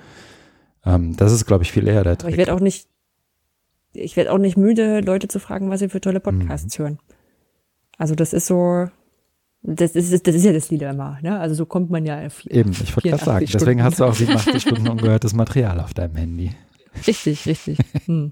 Ähm, 0.85 1.17
das 1.17 1.33
ist, 1.33 1.47
glaube 1.47 1.65
ich, 1.65 1.73
viel 1.73 1.89
eher 1.89 2.05
der 2.05 2.13
aber 2.13 2.29
ich 2.29 2.37
Trick. 2.37 2.37
werde 2.37 2.55
auch 2.55 2.61
nicht, 2.61 2.87
ich 3.93 4.17
werde 4.17 4.33
auch 4.33 4.39
nicht 4.39 4.57
müde, 4.57 5.01
Leute 5.01 5.27
zu 5.27 5.41
fragen, 5.41 5.69
was 5.69 5.81
sie 5.81 5.89
für 5.89 6.01
tolle 6.01 6.21
Mhm. 6.21 6.39
Podcasts 6.39 6.79
hören. 6.79 7.01
Also 7.99 8.15
das 8.15 8.33
ist 8.33 8.47
so, 8.47 8.87
das 9.63 9.97
ist, 9.97 10.29
das 10.29 10.35
ist 10.37 10.45
ja 10.45 10.53
das 10.53 10.69
Dilemma, 10.69 11.19
ne? 11.23 11.41
Also 11.41 11.57
so 11.57 11.67
kommt 11.67 11.91
man 11.91 12.07
ja 12.07 12.25
auf 12.25 12.47
Eben, 12.47 12.71
ich 12.71 12.95
wollte 12.97 13.09
gerade 13.11 13.25
sagen, 13.25 13.47
84 13.47 13.51
deswegen 13.51 13.81
Stunden. 13.81 13.83
hast 13.83 13.99
du 13.99 14.05
auch 14.05 14.15
87 14.55 14.63
Stunden 14.63 14.89
ungehörtes 14.89 15.35
Material 15.35 15.81
auf 15.81 15.93
deinem 15.93 16.15
Handy. 16.15 16.53
Richtig, 17.05 17.47
richtig. 17.47 17.79
Hm. 18.07 18.31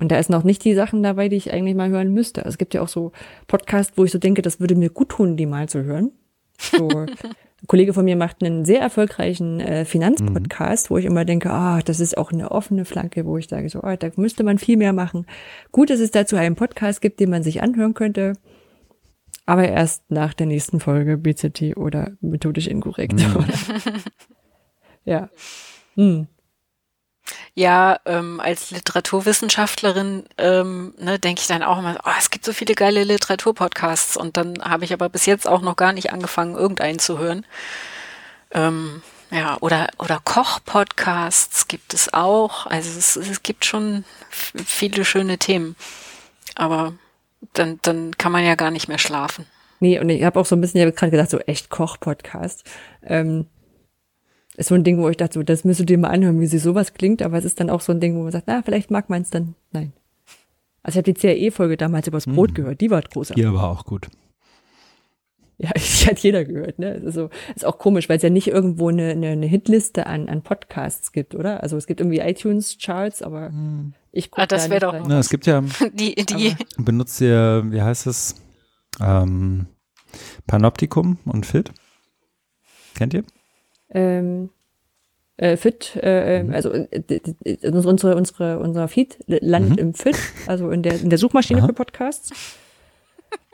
Und 0.00 0.10
da 0.10 0.18
ist 0.18 0.30
noch 0.30 0.44
nicht 0.44 0.64
die 0.64 0.74
Sachen 0.74 1.02
dabei, 1.02 1.28
die 1.28 1.36
ich 1.36 1.52
eigentlich 1.52 1.76
mal 1.76 1.90
hören 1.90 2.12
müsste. 2.12 2.40
Also 2.44 2.54
es 2.54 2.58
gibt 2.58 2.74
ja 2.74 2.80
auch 2.80 2.88
so 2.88 3.12
Podcasts, 3.46 3.92
wo 3.96 4.04
ich 4.04 4.10
so 4.10 4.18
denke, 4.18 4.42
das 4.42 4.58
würde 4.58 4.74
mir 4.74 4.90
gut 4.90 5.10
tun, 5.10 5.36
die 5.36 5.46
mal 5.46 5.68
zu 5.68 5.84
hören. 5.84 6.12
So, 6.58 6.88
ein 7.62 7.66
Kollege 7.66 7.92
von 7.92 8.06
mir 8.06 8.16
macht 8.16 8.42
einen 8.42 8.64
sehr 8.64 8.80
erfolgreichen 8.80 9.60
äh, 9.60 9.84
Finanzpodcast, 9.84 10.90
wo 10.90 10.96
ich 10.96 11.04
immer 11.04 11.26
denke, 11.26 11.50
ah, 11.50 11.80
das 11.82 12.00
ist 12.00 12.16
auch 12.16 12.32
eine 12.32 12.50
offene 12.50 12.86
Flanke, 12.86 13.26
wo 13.26 13.36
ich 13.36 13.48
sage, 13.48 13.68
so, 13.68 13.82
ah, 13.82 13.96
da 13.96 14.10
müsste 14.16 14.42
man 14.42 14.56
viel 14.56 14.78
mehr 14.78 14.94
machen. 14.94 15.26
Gut, 15.70 15.90
dass 15.90 16.00
es 16.00 16.10
dazu 16.10 16.36
einen 16.36 16.56
Podcast 16.56 17.02
gibt, 17.02 17.20
den 17.20 17.30
man 17.30 17.42
sich 17.42 17.62
anhören 17.62 17.92
könnte. 17.92 18.32
Aber 19.44 19.68
erst 19.68 20.10
nach 20.10 20.32
der 20.32 20.46
nächsten 20.46 20.80
Folge 20.80 21.18
BZT 21.18 21.76
oder 21.76 22.12
methodisch 22.20 22.68
inkorrekt. 22.68 23.20
ja. 25.04 25.28
Hm. 25.96 26.28
Ja, 27.54 27.98
ähm, 28.06 28.40
als 28.40 28.70
Literaturwissenschaftlerin 28.70 30.24
ähm, 30.38 30.94
ne, 30.98 31.18
denke 31.18 31.40
ich 31.40 31.46
dann 31.46 31.62
auch 31.62 31.78
immer, 31.78 31.98
oh, 32.04 32.10
es 32.18 32.30
gibt 32.30 32.44
so 32.44 32.52
viele 32.52 32.74
geile 32.74 33.04
Literaturpodcasts 33.04 34.16
und 34.16 34.36
dann 34.36 34.62
habe 34.62 34.84
ich 34.84 34.92
aber 34.92 35.08
bis 35.08 35.26
jetzt 35.26 35.46
auch 35.48 35.60
noch 35.60 35.76
gar 35.76 35.92
nicht 35.92 36.12
angefangen, 36.12 36.56
irgendeinen 36.56 36.98
zu 36.98 37.18
hören. 37.18 37.44
Ähm, 38.52 39.02
ja, 39.30 39.58
oder, 39.60 39.88
oder 39.98 40.20
Koch-Podcasts 40.24 41.68
gibt 41.68 41.94
es 41.94 42.12
auch. 42.12 42.66
Also 42.66 42.98
es, 42.98 43.16
es 43.16 43.42
gibt 43.42 43.64
schon 43.64 44.04
viele 44.30 45.04
schöne 45.04 45.38
Themen. 45.38 45.76
Aber 46.56 46.94
dann, 47.52 47.78
dann 47.82 48.16
kann 48.18 48.32
man 48.32 48.44
ja 48.44 48.56
gar 48.56 48.70
nicht 48.70 48.88
mehr 48.88 48.98
schlafen. 48.98 49.46
Nee, 49.78 49.98
und 49.98 50.08
ich 50.10 50.24
habe 50.24 50.38
auch 50.38 50.46
so 50.46 50.56
ein 50.56 50.60
bisschen, 50.60 50.80
habe 50.80 50.92
gerade 50.92 51.10
gedacht, 51.10 51.30
so 51.30 51.38
echt 51.38 51.70
Koch-Podcast. 51.70 52.64
Ähm, 53.04 53.46
ist 54.56 54.68
so 54.68 54.74
ein 54.74 54.84
Ding, 54.84 54.98
wo 54.98 55.08
ich 55.08 55.16
dachte, 55.16 55.34
so, 55.38 55.42
das 55.42 55.64
müsst 55.64 55.80
du 55.80 55.84
dir 55.84 55.98
mal 55.98 56.08
anhören, 56.08 56.40
wie 56.40 56.46
sie 56.46 56.58
sowas 56.58 56.94
klingt, 56.94 57.22
aber 57.22 57.38
es 57.38 57.44
ist 57.44 57.60
dann 57.60 57.70
auch 57.70 57.80
so 57.80 57.92
ein 57.92 58.00
Ding, 58.00 58.16
wo 58.16 58.22
man 58.22 58.32
sagt, 58.32 58.46
na, 58.46 58.62
vielleicht 58.62 58.90
mag 58.90 59.08
man 59.08 59.22
es 59.22 59.30
dann. 59.30 59.54
Nein. 59.72 59.92
Also 60.82 60.98
ich 60.98 61.06
habe 61.06 61.12
die 61.12 61.20
CAE-Folge 61.20 61.76
damals 61.76 62.06
übers 62.06 62.26
Brot 62.26 62.54
gehört, 62.54 62.80
die 62.80 62.90
war 62.90 63.02
großartig. 63.02 63.42
Hier 63.42 63.50
aber 63.50 63.70
auch 63.70 63.84
gut. 63.84 64.08
Ja, 65.58 65.70
die 65.76 66.06
hat 66.06 66.18
jeder 66.20 66.44
gehört, 66.44 66.78
ne? 66.78 66.94
Das 66.94 67.10
ist, 67.10 67.14
so, 67.14 67.30
ist 67.54 67.66
auch 67.66 67.78
komisch, 67.78 68.08
weil 68.08 68.16
es 68.16 68.22
ja 68.22 68.30
nicht 68.30 68.48
irgendwo 68.48 68.88
eine, 68.88 69.10
eine, 69.10 69.28
eine 69.28 69.46
Hitliste 69.46 70.06
an, 70.06 70.28
an 70.28 70.42
Podcasts 70.42 71.12
gibt, 71.12 71.34
oder? 71.34 71.62
Also 71.62 71.76
es 71.76 71.86
gibt 71.86 72.00
irgendwie 72.00 72.20
iTunes-Charts, 72.20 73.22
aber 73.22 73.52
ich 74.10 74.30
gucke 74.30 74.42
Ah, 74.42 74.46
das 74.46 74.64
da 74.64 74.70
wär 74.70 74.76
nicht 74.76 74.82
doch 74.82 74.92
rein. 74.94 75.04
Na, 75.06 75.18
es 75.18 75.28
gibt 75.28 75.46
ja, 75.46 75.62
Die, 75.92 76.14
die, 76.14 76.56
benutzt 76.78 77.20
ihr, 77.20 77.62
wie 77.66 77.82
heißt 77.82 78.06
es, 78.06 78.36
ähm, 79.00 79.66
Panoptikum 80.46 81.18
und 81.26 81.44
Fit? 81.44 81.72
Kennt 82.94 83.12
ihr? 83.14 83.24
Ähm, 83.90 84.50
äh, 85.36 85.56
Fit, 85.56 85.98
äh, 86.02 86.42
Mhm. 86.42 86.52
äh, 86.52 86.54
also 86.54 86.70
äh, 86.72 87.70
unsere, 87.70 88.14
unsere, 88.16 88.58
unser 88.58 88.88
Feed 88.88 89.18
landet 89.26 89.78
im 89.78 89.94
Fit, 89.94 90.16
also 90.46 90.70
in 90.70 90.82
der, 90.82 91.00
in 91.00 91.08
der 91.10 91.18
Suchmaschine 91.18 91.58
Mhm. 91.60 91.64
Aha. 91.64 91.68
für 91.68 91.74
Podcasts. 91.74 92.30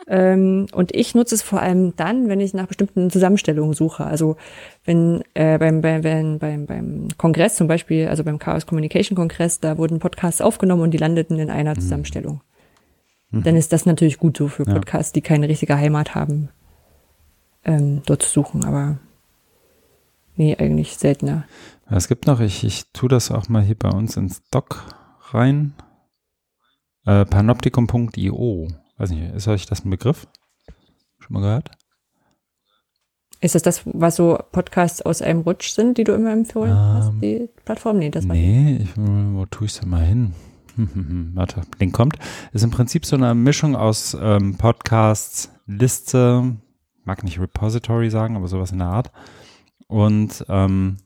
ähm, 0.08 0.66
und 0.72 0.94
ich 0.94 1.14
nutze 1.14 1.34
es 1.34 1.42
vor 1.42 1.60
allem 1.60 1.94
dann, 1.96 2.28
wenn 2.28 2.40
ich 2.40 2.54
nach 2.54 2.66
bestimmten 2.66 3.10
Zusammenstellungen 3.10 3.74
suche. 3.74 4.04
Also 4.04 4.36
wenn 4.84 5.22
äh, 5.34 5.58
beim, 5.58 5.80
beim, 5.80 6.00
beim, 6.02 6.38
beim, 6.38 6.66
beim 6.66 7.08
Kongress 7.18 7.56
zum 7.56 7.66
Beispiel, 7.68 8.08
also 8.08 8.22
beim 8.24 8.38
Chaos 8.38 8.66
Communication 8.66 9.16
Kongress, 9.16 9.60
da 9.60 9.78
wurden 9.78 9.98
Podcasts 9.98 10.40
aufgenommen 10.40 10.82
und 10.82 10.90
die 10.92 10.98
landeten 10.98 11.38
in 11.38 11.50
einer 11.50 11.74
Zusammenstellung. 11.74 12.40
Dann 13.32 13.56
ist 13.56 13.72
das 13.72 13.86
natürlich 13.86 14.18
gut 14.18 14.36
so 14.36 14.46
für 14.48 14.62
Mhm. 14.62 14.68
Ja. 14.68 14.74
Podcasts, 14.74 15.12
die 15.12 15.20
keine 15.20 15.48
richtige 15.48 15.76
Heimat 15.76 16.14
haben, 16.14 16.48
ähm, 17.64 18.00
dort 18.06 18.22
zu 18.22 18.30
suchen. 18.30 18.64
Aber 18.64 18.98
nee, 20.36 20.56
eigentlich 20.56 20.96
seltener. 20.96 21.44
Es 21.88 22.08
gibt 22.08 22.26
noch, 22.26 22.40
ich, 22.40 22.64
ich 22.64 22.92
tue 22.92 23.08
das 23.08 23.30
auch 23.30 23.48
mal 23.48 23.62
hier 23.62 23.78
bei 23.78 23.90
uns 23.90 24.16
ins 24.16 24.42
Doc 24.50 24.84
rein. 25.30 25.74
Äh, 27.04 27.24
Panoptikum.io. 27.24 28.68
Weiß 28.98 29.10
nicht, 29.10 29.34
ist 29.34 29.48
euch 29.48 29.66
das 29.66 29.84
ein 29.84 29.90
Begriff? 29.90 30.26
Schon 31.18 31.34
mal 31.34 31.40
gehört? 31.40 31.70
Ist 33.40 33.54
das 33.54 33.62
das, 33.62 33.82
was 33.84 34.16
so 34.16 34.38
Podcasts 34.50 35.02
aus 35.02 35.20
einem 35.20 35.42
Rutsch 35.42 35.70
sind, 35.70 35.98
die 35.98 36.04
du 36.04 36.12
immer 36.14 36.32
empfohlen 36.32 36.74
hast, 36.74 37.10
Ähm, 37.10 37.20
die 37.20 37.48
Plattform? 37.64 37.98
Nee, 37.98 38.10
das 38.10 38.26
war 38.26 38.34
Nee, 38.34 38.78
ich, 38.82 38.96
wo 38.96 39.44
tue 39.46 39.66
ich 39.66 39.74
es 39.74 39.80
denn 39.80 39.90
mal 39.90 40.04
hin? 40.04 40.32
Warte, 41.34 41.62
Link 41.78 41.94
kommt. 41.94 42.18
Ist 42.52 42.64
im 42.64 42.70
Prinzip 42.70 43.04
so 43.06 43.16
eine 43.16 43.34
Mischung 43.34 43.76
aus 43.76 44.16
ähm, 44.20 44.56
Podcasts, 44.56 45.50
Liste, 45.66 46.56
mag 47.04 47.24
nicht 47.24 47.38
Repository 47.38 48.10
sagen, 48.10 48.36
aber 48.36 48.48
sowas 48.48 48.72
in 48.72 48.78
der 48.78 48.88
Art. 48.88 49.12
Und 49.88 50.44
ähm, 50.48 50.96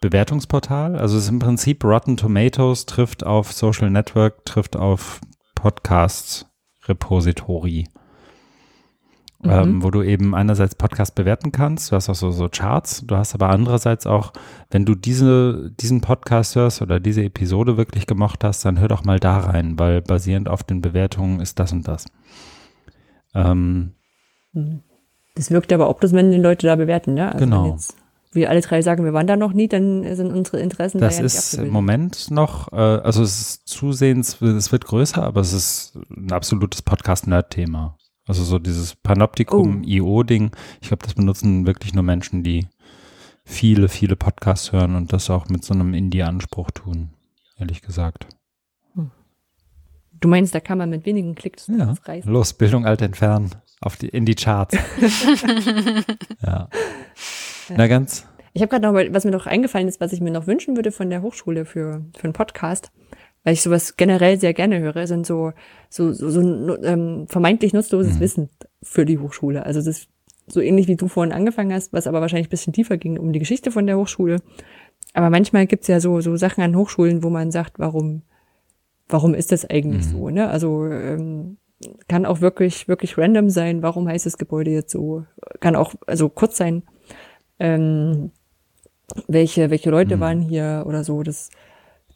Bewertungsportal. 0.00 0.96
Also 0.96 1.16
es 1.16 1.24
ist 1.24 1.30
im 1.30 1.38
Prinzip 1.38 1.82
Rotten 1.84 2.16
Tomatoes 2.16 2.86
trifft 2.86 3.24
auf 3.24 3.52
Social 3.52 3.90
Network, 3.90 4.44
trifft 4.44 4.76
auf 4.76 5.20
Podcast 5.54 6.46
Repository. 6.86 7.88
Mhm. 9.42 9.50
Ähm, 9.50 9.82
wo 9.82 9.90
du 9.90 10.02
eben 10.02 10.34
einerseits 10.34 10.74
Podcast 10.74 11.14
bewerten 11.14 11.52
kannst, 11.52 11.90
du 11.90 11.96
hast 11.96 12.08
auch 12.08 12.14
so, 12.14 12.30
so 12.30 12.48
Charts, 12.48 13.04
du 13.06 13.16
hast 13.16 13.34
aber 13.34 13.50
andererseits 13.50 14.06
auch, 14.06 14.32
wenn 14.70 14.86
du 14.86 14.94
diese, 14.94 15.72
diesen 15.78 16.00
Podcast 16.00 16.56
hörst 16.56 16.80
oder 16.80 17.00
diese 17.00 17.22
Episode 17.22 17.76
wirklich 17.76 18.06
gemocht 18.06 18.44
hast, 18.44 18.64
dann 18.64 18.80
hör 18.80 18.88
doch 18.88 19.04
mal 19.04 19.20
da 19.20 19.38
rein, 19.38 19.78
weil 19.78 20.00
basierend 20.00 20.48
auf 20.48 20.62
den 20.62 20.80
Bewertungen 20.80 21.40
ist 21.40 21.58
das 21.58 21.72
und 21.72 21.86
das. 21.86 22.06
Ähm, 23.34 23.92
Das 25.36 25.50
wirkt 25.50 25.72
aber 25.72 25.86
auch 25.86 25.98
bloß, 25.98 26.12
wenn 26.12 26.32
die 26.32 26.38
Leute 26.38 26.66
da 26.66 26.74
bewerten, 26.76 27.14
ne? 27.14 27.28
Also 27.32 27.44
Genau. 27.44 27.70
Jetzt, 27.72 27.94
wir 28.32 28.50
alle 28.50 28.60
drei 28.60 28.82
sagen, 28.82 29.04
wir 29.04 29.12
waren 29.14 29.26
da 29.26 29.36
noch 29.36 29.52
nie, 29.54 29.68
dann 29.68 30.02
sind 30.14 30.30
unsere 30.32 30.60
Interessen 30.60 30.98
das 31.00 31.14
da 31.16 31.20
ja 31.20 31.26
ist 31.26 31.54
im. 31.54 31.70
Moment 31.70 32.30
noch, 32.30 32.70
äh, 32.72 32.76
also 32.76 33.22
es 33.22 33.40
ist 33.40 33.68
zusehends, 33.68 34.40
es 34.42 34.72
wird 34.72 34.84
größer, 34.84 35.22
aber 35.22 35.40
es 35.40 35.52
ist 35.54 35.96
ein 36.10 36.32
absolutes 36.32 36.82
Podcast-Nerd-Thema. 36.82 37.96
Also 38.26 38.42
so 38.44 38.58
dieses 38.58 38.94
Oh. 38.94 38.98
Panoptikum-IO-Ding, 39.04 40.50
ich 40.82 40.88
glaube, 40.88 41.04
das 41.04 41.14
benutzen 41.14 41.66
wirklich 41.66 41.94
nur 41.94 42.02
Menschen, 42.02 42.42
die 42.42 42.66
viele, 43.44 43.88
viele 43.88 44.16
Podcasts 44.16 44.72
hören 44.72 44.96
und 44.96 45.12
das 45.12 45.30
auch 45.30 45.48
mit 45.48 45.64
so 45.64 45.72
einem 45.72 45.94
Indie-Anspruch 45.94 46.72
tun, 46.72 47.10
ehrlich 47.58 47.80
gesagt. 47.82 48.26
Du 50.18 50.28
meinst, 50.28 50.54
da 50.54 50.60
kann 50.60 50.78
man 50.78 50.88
mit 50.90 51.04
wenigen 51.04 51.34
Klicks 51.34 51.66
Ja, 51.68 51.94
reißen? 52.04 52.30
los, 52.32 52.54
Bildung 52.54 52.86
alt 52.86 53.02
entfernen. 53.02 53.50
Auf 53.80 53.96
die, 53.96 54.08
in 54.08 54.24
die 54.24 54.34
Charts. 54.34 54.76
ja. 56.42 56.68
Na 57.68 57.86
ganz. 57.86 58.26
Ich 58.54 58.62
habe 58.62 58.70
gerade 58.70 58.86
noch, 58.86 59.14
was 59.14 59.24
mir 59.24 59.32
noch 59.32 59.46
eingefallen 59.46 59.86
ist, 59.86 60.00
was 60.00 60.14
ich 60.14 60.20
mir 60.20 60.30
noch 60.30 60.46
wünschen 60.46 60.76
würde 60.76 60.90
von 60.90 61.10
der 61.10 61.20
Hochschule 61.20 61.66
für, 61.66 62.04
für 62.16 62.24
einen 62.24 62.32
Podcast, 62.32 62.90
weil 63.44 63.52
ich 63.52 63.60
sowas 63.60 63.98
generell 63.98 64.40
sehr 64.40 64.54
gerne 64.54 64.80
höre, 64.80 65.06
sind 65.06 65.26
so, 65.26 65.52
so, 65.90 66.12
so, 66.12 66.30
so 66.30 66.82
ähm, 66.82 67.26
vermeintlich 67.28 67.74
nutzloses 67.74 68.14
mhm. 68.14 68.20
Wissen 68.20 68.50
für 68.82 69.04
die 69.04 69.18
Hochschule. 69.18 69.66
Also 69.66 69.80
das 69.80 69.88
ist 69.88 70.08
so 70.46 70.60
ähnlich 70.60 70.88
wie 70.88 70.96
du 70.96 71.08
vorhin 71.08 71.34
angefangen 71.34 71.72
hast, 71.72 71.92
was 71.92 72.06
aber 72.06 72.22
wahrscheinlich 72.22 72.46
ein 72.46 72.50
bisschen 72.50 72.72
tiefer 72.72 72.96
ging 72.96 73.18
um 73.18 73.32
die 73.32 73.40
Geschichte 73.40 73.70
von 73.70 73.86
der 73.86 73.98
Hochschule. 73.98 74.40
Aber 75.12 75.28
manchmal 75.28 75.66
gibt's 75.66 75.88
ja 75.88 76.00
so, 76.00 76.20
so 76.20 76.36
Sachen 76.36 76.62
an 76.62 76.76
Hochschulen, 76.76 77.22
wo 77.22 77.30
man 77.30 77.50
sagt, 77.50 77.78
warum, 77.78 78.22
warum 79.08 79.34
ist 79.34 79.52
das 79.52 79.68
eigentlich 79.68 80.06
mhm. 80.06 80.10
so? 80.10 80.30
Ne? 80.30 80.48
Also 80.48 80.86
ähm, 80.86 81.58
kann 82.08 82.26
auch 82.26 82.40
wirklich, 82.40 82.88
wirklich 82.88 83.18
random 83.18 83.50
sein, 83.50 83.82
warum 83.82 84.08
heißt 84.08 84.26
das 84.26 84.38
Gebäude 84.38 84.70
jetzt 84.70 84.90
so? 84.90 85.24
Kann 85.60 85.76
auch, 85.76 85.94
also 86.06 86.28
kurz 86.28 86.56
sein. 86.56 86.82
Ähm, 87.58 88.30
welche, 89.28 89.70
welche 89.70 89.90
Leute 89.90 90.16
mhm. 90.16 90.20
waren 90.20 90.40
hier 90.40 90.84
oder 90.86 91.04
so. 91.04 91.22
Das, 91.22 91.50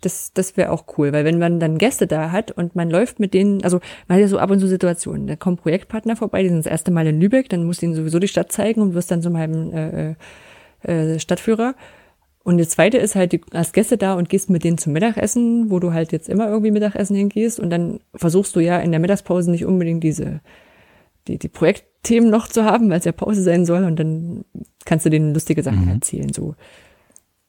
das, 0.01 0.32
das 0.32 0.57
wäre 0.57 0.70
auch 0.73 0.85
cool, 0.97 1.12
weil 1.12 1.24
wenn 1.24 1.39
man 1.39 1.61
dann 1.61 1.78
Gäste 1.78 2.07
da 2.07 2.32
hat 2.32 2.51
und 2.51 2.74
man 2.74 2.91
läuft 2.91 3.20
mit 3.20 3.35
denen, 3.35 3.62
also 3.62 3.81
man 4.09 4.16
hat 4.16 4.23
ja 4.23 4.28
so 4.28 4.39
ab 4.39 4.51
und 4.51 4.61
zu 4.61 4.66
Situationen, 4.66 5.27
da 5.27 5.37
kommen 5.37 5.57
Projektpartner 5.57 6.16
vorbei, 6.16 6.43
die 6.43 6.49
sind 6.49 6.59
das 6.59 6.70
erste 6.70 6.91
Mal 6.91 7.07
in 7.07 7.20
Lübeck, 7.20 7.49
dann 7.49 7.65
musst 7.65 7.82
du 7.82 7.87
ihnen 7.87 7.95
sowieso 7.95 8.19
die 8.19 8.28
Stadt 8.28 8.51
zeigen 8.51 8.81
und 8.81 8.95
wirst 8.95 9.11
dann 9.11 9.23
zum 9.23 9.37
halben 9.37 9.73
äh, 9.73 10.15
äh, 10.82 11.19
Stadtführer. 11.19 11.74
Und 12.43 12.59
das 12.59 12.71
zweite 12.71 12.97
ist 12.97 13.17
halt, 13.17 13.33
du 13.33 13.39
hast 13.53 13.75
Gäste 13.75 13.99
da 13.99 14.15
und 14.15 14.29
gehst 14.29 14.49
mit 14.49 14.65
denen 14.65 14.79
zum 14.79 14.95
Mittagessen, 14.95 15.71
wo 15.71 15.79
du 15.79 15.93
halt 15.93 16.11
jetzt 16.12 16.29
immer 16.29 16.49
irgendwie 16.49 16.71
Mittagessen 16.71 17.15
hingehst 17.15 17.61
und 17.61 17.71
dann 17.71 18.01
versuchst 18.15 18.57
du 18.57 18.61
ja 18.61 18.79
in 18.79 18.91
der 18.91 19.01
Mittagspause 19.01 19.51
nicht 19.51 19.67
unbedingt 19.67 20.03
diese, 20.03 20.41
die, 21.29 21.39
die 21.39 21.49
Projektthemen 21.49 22.31
noch 22.31 22.49
zu 22.49 22.65
haben, 22.65 22.89
weil 22.89 22.99
es 22.99 23.05
ja 23.05 23.12
Pause 23.12 23.43
sein 23.43 23.67
soll 23.67 23.85
und 23.85 23.97
dann 23.97 24.45
kannst 24.87 25.05
du 25.05 25.11
denen 25.11 25.35
lustige 25.35 25.62
Sachen 25.62 25.85
mhm. 25.85 25.91
erzählen, 25.91 26.33
so. 26.33 26.55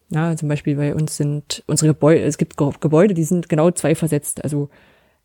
Ja, 0.09 0.35
zum 0.35 0.49
Beispiel 0.49 0.75
bei 0.75 0.93
uns 0.93 1.15
sind 1.15 1.63
unsere 1.67 1.93
Gebäude, 1.93 2.23
es 2.23 2.37
gibt 2.37 2.57
Gebäude, 2.57 3.13
die 3.13 3.23
sind 3.23 3.47
genau 3.47 3.71
zwei 3.71 3.95
versetzt. 3.95 4.43
Also 4.43 4.69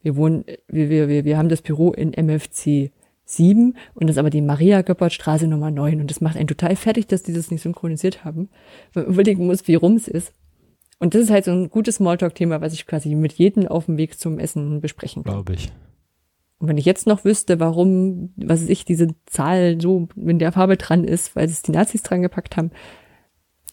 wir 0.01 0.15
wohnen, 0.15 0.45
wir, 0.69 1.09
wir, 1.09 1.25
wir 1.25 1.37
haben 1.37 1.49
das 1.49 1.61
Büro 1.61 1.91
in 1.91 2.13
MFC 2.13 2.93
7 3.27 3.77
und 3.95 4.07
das 4.07 4.17
ist 4.17 4.19
aber 4.19 4.31
die 4.31 4.41
Maria-Göppert-Straße 4.41 5.47
Nummer 5.47 5.71
9 5.71 6.01
und 6.01 6.11
das 6.11 6.21
macht 6.21 6.37
einen 6.37 6.47
total 6.47 6.77
fertig, 6.77 7.07
dass 7.07 7.23
die 7.23 7.33
das 7.33 7.51
nicht 7.51 7.63
synchronisiert 7.63 8.25
haben. 8.25 8.49
Man 8.95 9.07
überlegen 9.07 9.47
muss, 9.47 9.69
wie 9.69 9.75
rum 9.75 9.97
es 9.97 10.09
ist. 10.09 10.33
Und 10.99 11.15
das 11.15 11.23
ist 11.23 11.31
halt 11.31 11.45
so 11.45 11.51
ein 11.51 11.69
gutes 11.69 11.97
Smalltalk-Thema, 11.97 12.63
was 12.63 12.73
ich 12.73 12.87
quasi 12.87 13.15
mit 13.15 13.35
jedem 13.35 13.69
auf 13.69 13.85
dem 13.87 13.99
Weg 13.99 14.19
zum 14.19 14.39
Essen 14.39 14.81
besprechen 14.81 15.25
kann. 15.25 15.35
Glaube 15.35 15.55
ich. 15.55 15.71
Und 16.59 16.69
wenn 16.69 16.79
ich 16.79 16.87
jetzt 16.87 17.07
noch 17.07 17.25
wüsste, 17.25 17.61
warum, 17.61 18.33
was 18.37 18.63
weiß 18.63 18.71
ich, 18.71 18.87
diese 18.87 19.09
Zahl 19.27 19.79
so 19.79 20.09
in 20.17 20.39
der 20.39 20.53
Farbe 20.53 20.79
dran 20.79 21.05
ist, 21.05 21.37
weil 21.37 21.45
es 21.45 21.61
die 21.61 21.73
Nazis 21.73 22.03
dran 22.03 22.23
gepackt 22.23 22.57
haben, 22.57 22.71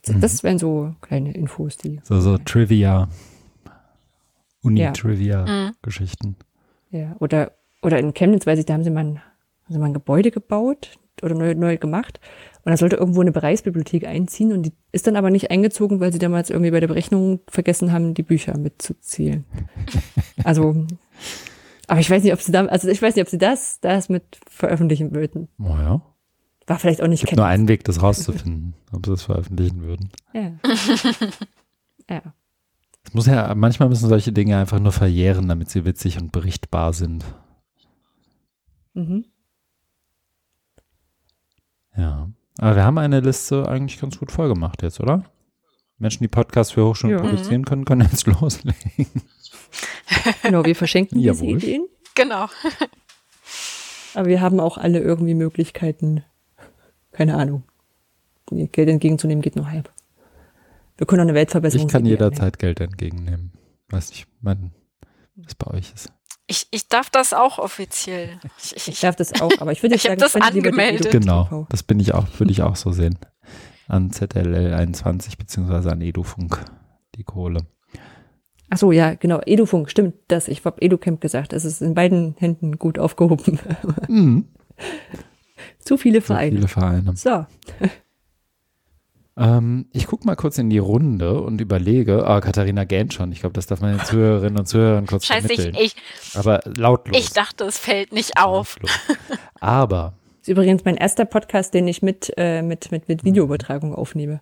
Mhm. 0.08 0.22
Das 0.22 0.44
wären 0.44 0.60
so 0.60 0.96
kleine 1.02 1.34
Infos, 1.34 1.78
die. 1.78 2.02
So, 2.04 2.20
so 2.20 2.38
Trivia. 2.38 3.08
Uni-Trivia-Geschichten. 4.62 6.36
Ja. 6.92 7.00
ja. 7.00 7.16
oder, 7.20 7.52
oder 7.82 8.00
in 8.00 8.14
Chemnitz, 8.14 8.46
weiß 8.46 8.60
ich, 8.60 8.66
da 8.66 8.74
haben 8.74 8.84
sie 8.84 8.90
mal 8.90 9.04
ein, 9.06 9.22
sie 9.70 9.80
mal 9.80 9.88
ein 9.88 9.94
Gebäude 9.94 10.32
gebaut 10.32 10.98
oder 11.22 11.36
neu, 11.36 11.54
neu 11.56 11.78
gemacht. 11.78 12.20
Und 12.66 12.72
da 12.72 12.78
sollte 12.78 12.96
irgendwo 12.96 13.22
eine 13.22 13.32
Bereichsbibliothek 13.32 14.08
einziehen 14.08 14.54
und 14.54 14.64
die 14.64 14.74
ist 14.92 15.06
dann 15.06 15.18
aber 15.18 15.30
nicht 15.30 15.52
eingezogen, 15.52 16.00
weil 16.00 16.14
sie 16.14 16.20
damals 16.20 16.50
irgendwie 16.50 16.72
bei 16.72 16.80
der 16.80 16.88
Berechnung 16.88 17.42
vergessen 17.50 17.92
haben, 17.92 18.14
die 18.14 18.24
Bücher 18.24 18.58
mitzuzählen. 18.58 19.46
Also, 20.44 20.86
aber 21.88 22.02
ich 22.02 22.10
weiß 22.10 22.22
nicht, 22.24 22.34
ob 22.34 22.42
sie 22.42 22.52
da, 22.52 22.66
also 22.66 22.90
ich 22.90 23.02
weiß 23.02 23.16
nicht, 23.16 23.24
ob 23.24 23.30
sie 23.30 23.38
das, 23.38 23.80
das 23.80 24.10
mit 24.10 24.24
veröffentlichen 24.50 25.14
würden. 25.14 25.48
Oh 25.58 25.78
ja. 25.78 26.02
War 26.68 26.80
vielleicht 26.80 27.02
auch 27.02 27.08
nicht 27.08 27.24
es 27.24 27.30
gibt 27.30 27.38
nur 27.38 27.46
einen 27.46 27.70
Weg, 27.70 27.86
das 27.86 28.02
rauszufinden, 28.02 28.74
ob 28.92 29.06
sie 29.06 29.14
es 29.14 29.24
veröffentlichen 29.24 29.82
würden. 29.82 30.10
Ja. 30.34 30.52
ja. 32.10 32.22
Es 33.06 33.14
muss 33.14 33.26
ja, 33.28 33.54
manchmal 33.56 33.88
müssen 33.88 34.10
solche 34.10 34.34
Dinge 34.34 34.58
einfach 34.58 34.80
nur 34.80 34.92
verjähren, 34.92 35.48
damit 35.48 35.70
sie 35.70 35.86
witzig 35.86 36.20
und 36.20 36.32
berichtbar 36.32 36.92
sind. 36.92 37.24
Mhm. 38.94 39.26
Ja. 41.96 42.30
Aber 42.60 42.76
wir 42.76 42.84
haben 42.84 42.98
eine 42.98 43.20
Liste 43.20 43.68
eigentlich 43.68 44.00
ganz 44.00 44.20
gut 44.20 44.32
vollgemacht 44.32 44.82
jetzt, 44.82 45.00
oder? 45.00 45.24
Menschen, 45.98 46.24
die 46.24 46.28
Podcasts 46.28 46.74
für 46.74 46.86
Hochschulen 46.86 47.18
ja. 47.18 47.22
produzieren 47.22 47.66
können, 47.66 47.86
können 47.86 48.08
jetzt 48.10 48.28
loslegen. 48.42 49.08
Genau, 50.44 50.66
wir 50.66 50.76
verschenken 50.76 51.20
diese 51.20 51.46
Ideen. 51.46 51.88
Genau. 52.16 52.48
Aber 54.14 54.28
wir 54.28 54.42
haben 54.42 54.60
auch 54.60 54.78
alle 54.78 55.00
irgendwie 55.00 55.34
Möglichkeiten, 55.34 56.24
keine 57.12 57.36
Ahnung. 57.36 57.64
Geld 58.52 58.90
entgegenzunehmen 58.90 59.42
geht 59.42 59.56
nur 59.56 59.72
halb. 59.72 59.92
Wir 60.98 61.08
können 61.08 61.22
auch 61.22 61.26
eine 61.26 61.34
Weltverbesserung. 61.34 61.88
Ich 61.88 61.92
kann 61.92 62.06
jederzeit 62.06 62.60
Geld 62.60 62.80
entgegennehmen. 62.80 63.54
Weiß 63.90 64.10
nicht, 64.10 64.28
was 64.42 65.56
bei 65.56 65.68
euch 65.72 65.92
ist. 65.94 66.13
Ich, 66.48 66.68
ich 66.72 66.88
darf 66.90 67.10
das 67.10 67.34
auch 67.34 67.58
offiziell. 67.58 68.40
Ich, 68.62 68.76
ich, 68.76 68.88
ich 68.90 69.00
darf 69.00 69.16
das 69.16 69.42
auch, 69.42 69.52
aber 69.60 69.72
ich 69.72 69.82
würde 69.82 69.96
ich 69.96 70.04
sagen, 70.04 70.20
das 70.20 70.36
angemeldet. 70.36 71.12
Genau, 71.12 71.68
das 71.70 71.84
bin 71.84 72.00
ich 72.00 72.14
auch, 72.14 72.28
würde 72.38 72.52
ich 72.52 72.62
auch 72.62 72.76
so 72.76 72.92
sehen. 72.92 73.18
An 73.88 74.12
ZLL 74.12 74.74
21 74.74 75.38
beziehungsweise 75.38 75.92
an 75.92 76.02
Edufunk 76.02 76.64
die 77.16 77.24
Kohle. 77.24 77.66
Ach 78.70 78.78
so, 78.78 78.92
ja, 78.92 79.14
genau. 79.14 79.40
Edufunk, 79.46 79.90
stimmt 79.90 80.16
das. 80.30 80.48
Ich 80.48 80.66
habe 80.66 80.82
Educamp 80.82 81.22
gesagt. 81.22 81.54
Es 81.54 81.64
ist 81.64 81.82
in 81.82 81.94
beiden 81.94 82.36
Händen 82.40 82.80
gut 82.80 82.98
aufgehoben. 82.98 83.60
Mhm. 84.08 84.48
Zu 85.80 85.98
viele 85.98 86.22
Vereine. 86.22 86.52
Zu 86.52 86.56
viele 86.56 86.68
Vereine. 86.68 87.16
So. 87.16 87.46
Ähm, 89.36 89.88
ich 89.92 90.06
gucke 90.06 90.28
mal 90.28 90.36
kurz 90.36 90.58
in 90.58 90.70
die 90.70 90.78
Runde 90.78 91.42
und 91.42 91.60
überlege. 91.60 92.28
Ah, 92.28 92.40
Katharina 92.40 92.84
gähnt 92.84 93.14
schon. 93.14 93.32
Ich 93.32 93.40
glaube, 93.40 93.54
das 93.54 93.66
darf 93.66 93.82
man 93.82 93.98
den 93.98 94.06
Zuhörerinnen 94.06 94.60
und 94.60 94.68
Zuhörern 94.68 95.08
kurz 95.08 95.26
Scheiße, 95.26 95.48
vermitteln. 95.48 95.76
Ich, 95.76 95.96
ich, 95.96 96.38
Aber 96.38 96.62
lautlos. 96.78 97.18
Ich 97.18 97.32
dachte, 97.32 97.64
es 97.64 97.80
fällt 97.80 98.12
nicht 98.12 98.38
auf. 98.38 98.78
Aber. 99.60 100.14
Das 100.28 100.42
ist 100.44 100.48
übrigens 100.50 100.86
mein 100.86 100.98
erster 100.98 101.26
Podcast, 101.26 101.74
den 101.74 101.88
ich 101.88 102.04
mit, 102.04 102.32
äh, 102.38 102.62
mit, 102.62 102.92
mit, 102.92 103.08
mit 103.08 103.24
Videoübertragung 103.24 103.96
aufnehme. 103.96 104.42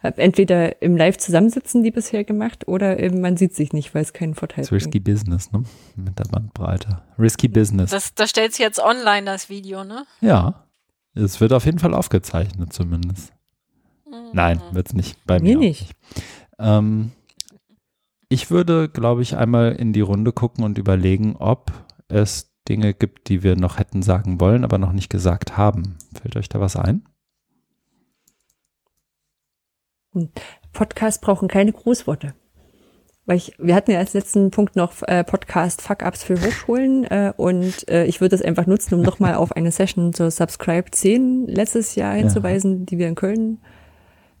Hab 0.00 0.20
entweder 0.20 0.80
im 0.80 0.96
Live-Zusammensitzen 0.96 1.82
die 1.82 1.90
bisher 1.90 2.22
gemacht 2.22 2.68
oder 2.68 3.00
eben 3.00 3.20
man 3.20 3.36
sieht 3.36 3.56
sich 3.56 3.72
nicht, 3.72 3.96
weil 3.96 4.02
es 4.02 4.12
keinen 4.12 4.36
Vorteil 4.36 4.64
hat. 4.64 4.70
Risky 4.70 5.00
Business, 5.00 5.50
ne? 5.50 5.64
Mit 5.96 6.16
der 6.20 6.24
Bandbreite. 6.24 7.02
Risky 7.18 7.48
Business. 7.48 7.90
Das, 7.90 8.14
das 8.14 8.30
stellt 8.30 8.56
jetzt 8.60 8.78
online, 8.78 9.26
das 9.26 9.48
Video, 9.48 9.82
ne? 9.82 10.06
Ja. 10.20 10.66
Es 11.16 11.40
wird 11.40 11.52
auf 11.52 11.64
jeden 11.64 11.80
Fall 11.80 11.94
aufgezeichnet, 11.94 12.72
zumindest. 12.72 13.32
Mhm. 14.10 14.30
Nein, 14.32 14.62
wird 14.72 14.88
es 14.88 14.94
nicht. 14.94 15.24
Bei 15.26 15.40
mir, 15.40 15.58
mir 15.58 15.68
nicht. 15.68 15.80
nicht. 15.80 15.96
Ähm, 16.58 17.12
ich 18.28 18.50
würde, 18.50 18.88
glaube 18.88 19.22
ich, 19.22 19.36
einmal 19.36 19.72
in 19.72 19.92
die 19.92 20.00
Runde 20.00 20.32
gucken 20.32 20.64
und 20.64 20.78
überlegen, 20.78 21.36
ob 21.36 21.72
es 22.08 22.50
Dinge 22.68 22.92
gibt, 22.92 23.28
die 23.28 23.42
wir 23.42 23.56
noch 23.56 23.78
hätten 23.78 24.02
sagen 24.02 24.40
wollen, 24.40 24.64
aber 24.64 24.78
noch 24.78 24.92
nicht 24.92 25.08
gesagt 25.08 25.56
haben. 25.56 25.96
Fällt 26.20 26.36
euch 26.36 26.48
da 26.48 26.60
was 26.60 26.76
ein? 26.76 27.04
Podcasts 30.72 31.20
brauchen 31.20 31.48
keine 31.48 31.72
Grußworte. 31.72 32.34
Weil 33.24 33.36
ich, 33.36 33.54
wir 33.58 33.74
hatten 33.74 33.90
ja 33.90 33.98
als 33.98 34.14
letzten 34.14 34.50
Punkt 34.50 34.74
noch 34.74 35.02
äh, 35.02 35.22
Podcast 35.22 35.82
Fuck-Ups 35.82 36.24
für 36.24 36.40
Hochschulen 36.40 37.04
äh, 37.04 37.32
und 37.36 37.86
äh, 37.88 38.06
ich 38.06 38.22
würde 38.22 38.30
das 38.30 38.42
einfach 38.42 38.66
nutzen, 38.66 38.94
um 38.94 39.02
nochmal 39.02 39.34
auf 39.36 39.52
eine 39.52 39.70
Session 39.70 40.14
zur 40.14 40.30
Subscribe 40.30 40.90
10 40.90 41.46
letztes 41.46 41.94
Jahr 41.94 42.14
hinzuweisen, 42.14 42.80
ja. 42.80 42.84
die 42.86 42.98
wir 42.98 43.08
in 43.08 43.14
Köln 43.14 43.58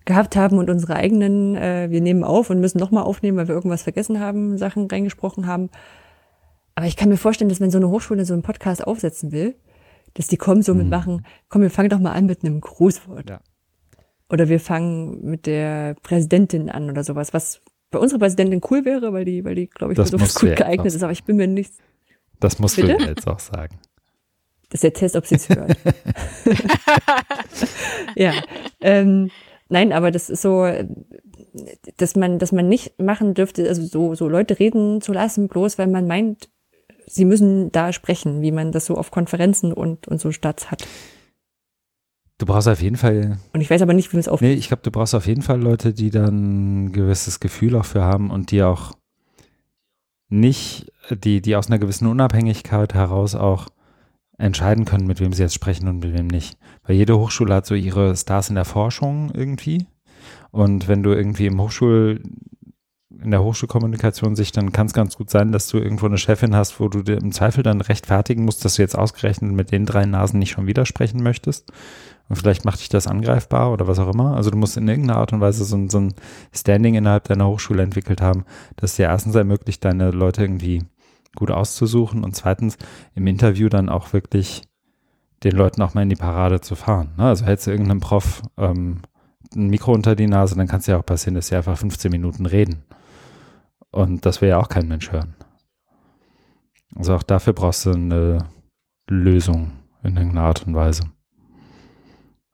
gehabt 0.08 0.34
haben 0.34 0.58
und 0.58 0.68
unsere 0.68 0.96
eigenen, 0.96 1.54
äh, 1.54 1.88
wir 1.90 2.00
nehmen 2.00 2.24
auf 2.24 2.50
und 2.50 2.58
müssen 2.60 2.78
nochmal 2.78 3.04
aufnehmen, 3.04 3.36
weil 3.38 3.46
wir 3.46 3.54
irgendwas 3.54 3.82
vergessen 3.82 4.18
haben, 4.18 4.58
Sachen 4.58 4.88
reingesprochen 4.90 5.46
haben. 5.46 5.70
Aber 6.74 6.86
ich 6.86 6.96
kann 6.96 7.08
mir 7.08 7.16
vorstellen, 7.16 7.48
dass 7.48 7.60
wenn 7.60 7.70
so 7.70 7.78
eine 7.78 7.88
Hochschule 7.88 8.24
so 8.24 8.32
einen 8.32 8.42
Podcast 8.42 8.84
aufsetzen 8.84 9.30
will, 9.30 9.54
dass 10.14 10.26
die 10.26 10.36
kommen 10.36 10.62
so 10.62 10.74
mhm. 10.74 10.80
mitmachen, 10.80 11.26
komm, 11.48 11.62
wir 11.62 11.70
fangen 11.70 11.90
doch 11.90 12.00
mal 12.00 12.12
an 12.12 12.26
mit 12.26 12.42
einem 12.42 12.60
Grußwort. 12.60 13.30
Ja. 13.30 13.40
Oder 14.30 14.48
wir 14.48 14.58
fangen 14.58 15.24
mit 15.24 15.46
der 15.46 15.94
Präsidentin 16.02 16.70
an 16.70 16.90
oder 16.90 17.04
sowas, 17.04 17.32
was 17.32 17.60
bei 17.90 17.98
unserer 17.98 18.18
Präsidentin 18.18 18.60
cool 18.70 18.84
wäre, 18.84 19.12
weil 19.12 19.24
die, 19.24 19.44
weil 19.44 19.54
die, 19.54 19.68
glaube 19.68 19.92
ich, 19.92 19.96
das 19.96 20.10
für 20.10 20.18
sowas 20.18 20.34
gut 20.34 20.56
geeignet 20.56 20.86
ist, 20.86 21.02
aber 21.02 21.12
ich 21.12 21.24
bin 21.24 21.36
mir 21.36 21.46
nicht. 21.46 21.72
Das 22.40 22.58
musst 22.58 22.76
Bitte? 22.76 22.96
du 22.96 23.04
jetzt 23.04 23.26
auch 23.26 23.38
sagen. 23.38 23.78
Das 24.70 24.78
ist 24.78 24.84
der 24.84 24.92
Test, 24.92 25.16
ob 25.16 25.26
sie 25.26 25.36
es 25.36 25.48
hört. 25.48 25.76
ja. 28.16 28.32
Ähm, 28.80 29.30
nein, 29.68 29.92
aber 29.92 30.10
das 30.10 30.30
ist 30.30 30.42
so, 30.42 30.66
dass 31.96 32.16
man, 32.16 32.38
dass 32.38 32.52
man 32.52 32.68
nicht 32.68 32.98
machen 32.98 33.34
dürfte, 33.34 33.68
also 33.68 33.82
so, 33.82 34.14
so 34.14 34.28
Leute 34.28 34.58
reden 34.58 35.00
zu 35.00 35.12
lassen, 35.12 35.48
bloß 35.48 35.78
weil 35.78 35.88
man 35.88 36.06
meint, 36.06 36.48
sie 37.06 37.24
müssen 37.24 37.72
da 37.72 37.92
sprechen, 37.92 38.42
wie 38.42 38.52
man 38.52 38.72
das 38.72 38.86
so 38.86 38.96
auf 38.96 39.10
Konferenzen 39.10 39.72
und, 39.72 40.08
und 40.08 40.20
so 40.20 40.32
statt 40.32 40.70
hat. 40.70 40.86
Du 42.38 42.46
brauchst 42.46 42.68
auf 42.68 42.80
jeden 42.80 42.96
Fall. 42.96 43.38
Und 43.52 43.60
ich 43.60 43.68
weiß 43.68 43.82
aber 43.82 43.94
nicht, 43.94 44.12
wie 44.12 44.16
man 44.16 44.20
es 44.20 44.28
auf. 44.28 44.40
Nee, 44.40 44.52
ich 44.52 44.68
glaube, 44.68 44.82
du 44.82 44.92
brauchst 44.92 45.14
auf 45.14 45.26
jeden 45.26 45.42
Fall 45.42 45.60
Leute, 45.60 45.92
die 45.92 46.10
dann 46.10 46.84
ein 46.84 46.92
gewisses 46.92 47.40
Gefühl 47.40 47.74
auch 47.74 47.84
für 47.84 48.02
haben 48.02 48.30
und 48.30 48.52
die 48.52 48.62
auch 48.62 48.92
nicht, 50.28 50.92
die, 51.10 51.40
die 51.40 51.56
aus 51.56 51.66
einer 51.66 51.78
gewissen 51.78 52.06
Unabhängigkeit 52.06 52.94
heraus 52.94 53.34
auch 53.34 53.68
entscheiden 54.38 54.84
können, 54.84 55.06
mit 55.06 55.20
wem 55.20 55.32
sie 55.32 55.42
jetzt 55.42 55.54
sprechen 55.54 55.88
und 55.88 55.98
mit 55.98 56.16
wem 56.16 56.28
nicht. 56.28 56.56
Weil 56.84 56.96
jede 56.96 57.18
Hochschule 57.18 57.54
hat 57.54 57.66
so 57.66 57.74
ihre 57.74 58.16
Stars 58.16 58.48
in 58.48 58.54
der 58.54 58.64
Forschung 58.64 59.30
irgendwie. 59.34 59.86
Und 60.50 60.88
wenn 60.88 61.02
du 61.02 61.12
irgendwie 61.12 61.46
im 61.46 61.60
Hochschul, 61.60 62.22
in 63.20 63.30
der 63.32 63.42
Hochschulkommunikation 63.42 64.36
sich, 64.36 64.52
dann 64.52 64.72
kann 64.72 64.86
es 64.86 64.92
ganz 64.92 65.16
gut 65.16 65.28
sein, 65.28 65.50
dass 65.50 65.66
du 65.66 65.78
irgendwo 65.78 66.06
eine 66.06 66.18
Chefin 66.18 66.54
hast, 66.54 66.78
wo 66.78 66.88
du 66.88 67.02
dir 67.02 67.18
im 67.18 67.32
Zweifel 67.32 67.64
dann 67.64 67.80
rechtfertigen 67.80 68.44
musst, 68.44 68.64
dass 68.64 68.76
du 68.76 68.82
jetzt 68.82 68.96
ausgerechnet 68.96 69.52
mit 69.52 69.72
den 69.72 69.86
drei 69.86 70.06
Nasen 70.06 70.38
nicht 70.38 70.50
schon 70.52 70.68
widersprechen 70.68 71.22
möchtest. 71.22 71.72
Und 72.28 72.36
vielleicht 72.36 72.64
macht 72.64 72.80
dich 72.80 72.88
das 72.88 73.06
angreifbar 73.06 73.72
oder 73.72 73.88
was 73.88 73.98
auch 73.98 74.12
immer. 74.12 74.36
Also 74.36 74.50
du 74.50 74.58
musst 74.58 74.76
in 74.76 74.86
irgendeiner 74.86 75.18
Art 75.18 75.32
und 75.32 75.40
Weise 75.40 75.64
so, 75.64 75.88
so 75.88 75.98
ein 75.98 76.14
Standing 76.54 76.94
innerhalb 76.94 77.24
deiner 77.24 77.48
Hochschule 77.48 77.82
entwickelt 77.82 78.20
haben, 78.20 78.44
das 78.76 78.96
dir 78.96 79.04
erstens 79.04 79.34
ermöglicht, 79.34 79.84
deine 79.84 80.10
Leute 80.10 80.42
irgendwie 80.42 80.84
gut 81.36 81.50
auszusuchen 81.50 82.24
und 82.24 82.34
zweitens 82.34 82.76
im 83.14 83.26
Interview 83.26 83.68
dann 83.68 83.88
auch 83.88 84.12
wirklich 84.12 84.62
den 85.44 85.52
Leuten 85.52 85.82
auch 85.82 85.94
mal 85.94 86.02
in 86.02 86.08
die 86.08 86.16
Parade 86.16 86.60
zu 86.60 86.74
fahren. 86.74 87.14
Ne? 87.16 87.24
Also 87.24 87.44
hältst 87.44 87.66
du 87.66 87.70
irgendeinem 87.70 88.00
Prof 88.00 88.42
ähm, 88.56 89.02
ein 89.54 89.68
Mikro 89.68 89.92
unter 89.92 90.14
die 90.14 90.26
Nase, 90.26 90.56
dann 90.56 90.66
kann 90.66 90.80
es 90.80 90.86
ja 90.86 90.98
auch 90.98 91.06
passieren, 91.06 91.34
dass 91.34 91.48
sie 91.48 91.56
einfach 91.56 91.78
15 91.78 92.10
Minuten 92.10 92.46
reden. 92.46 92.84
Und 93.90 94.26
das 94.26 94.40
will 94.40 94.50
ja 94.50 94.58
auch 94.58 94.68
kein 94.68 94.88
Mensch 94.88 95.10
hören. 95.10 95.34
Also 96.94 97.14
auch 97.14 97.22
dafür 97.22 97.52
brauchst 97.52 97.86
du 97.86 97.92
eine 97.92 98.48
Lösung 99.08 99.72
in 100.02 100.16
irgendeiner 100.16 100.46
Art 100.46 100.66
und 100.66 100.74
Weise. 100.74 101.04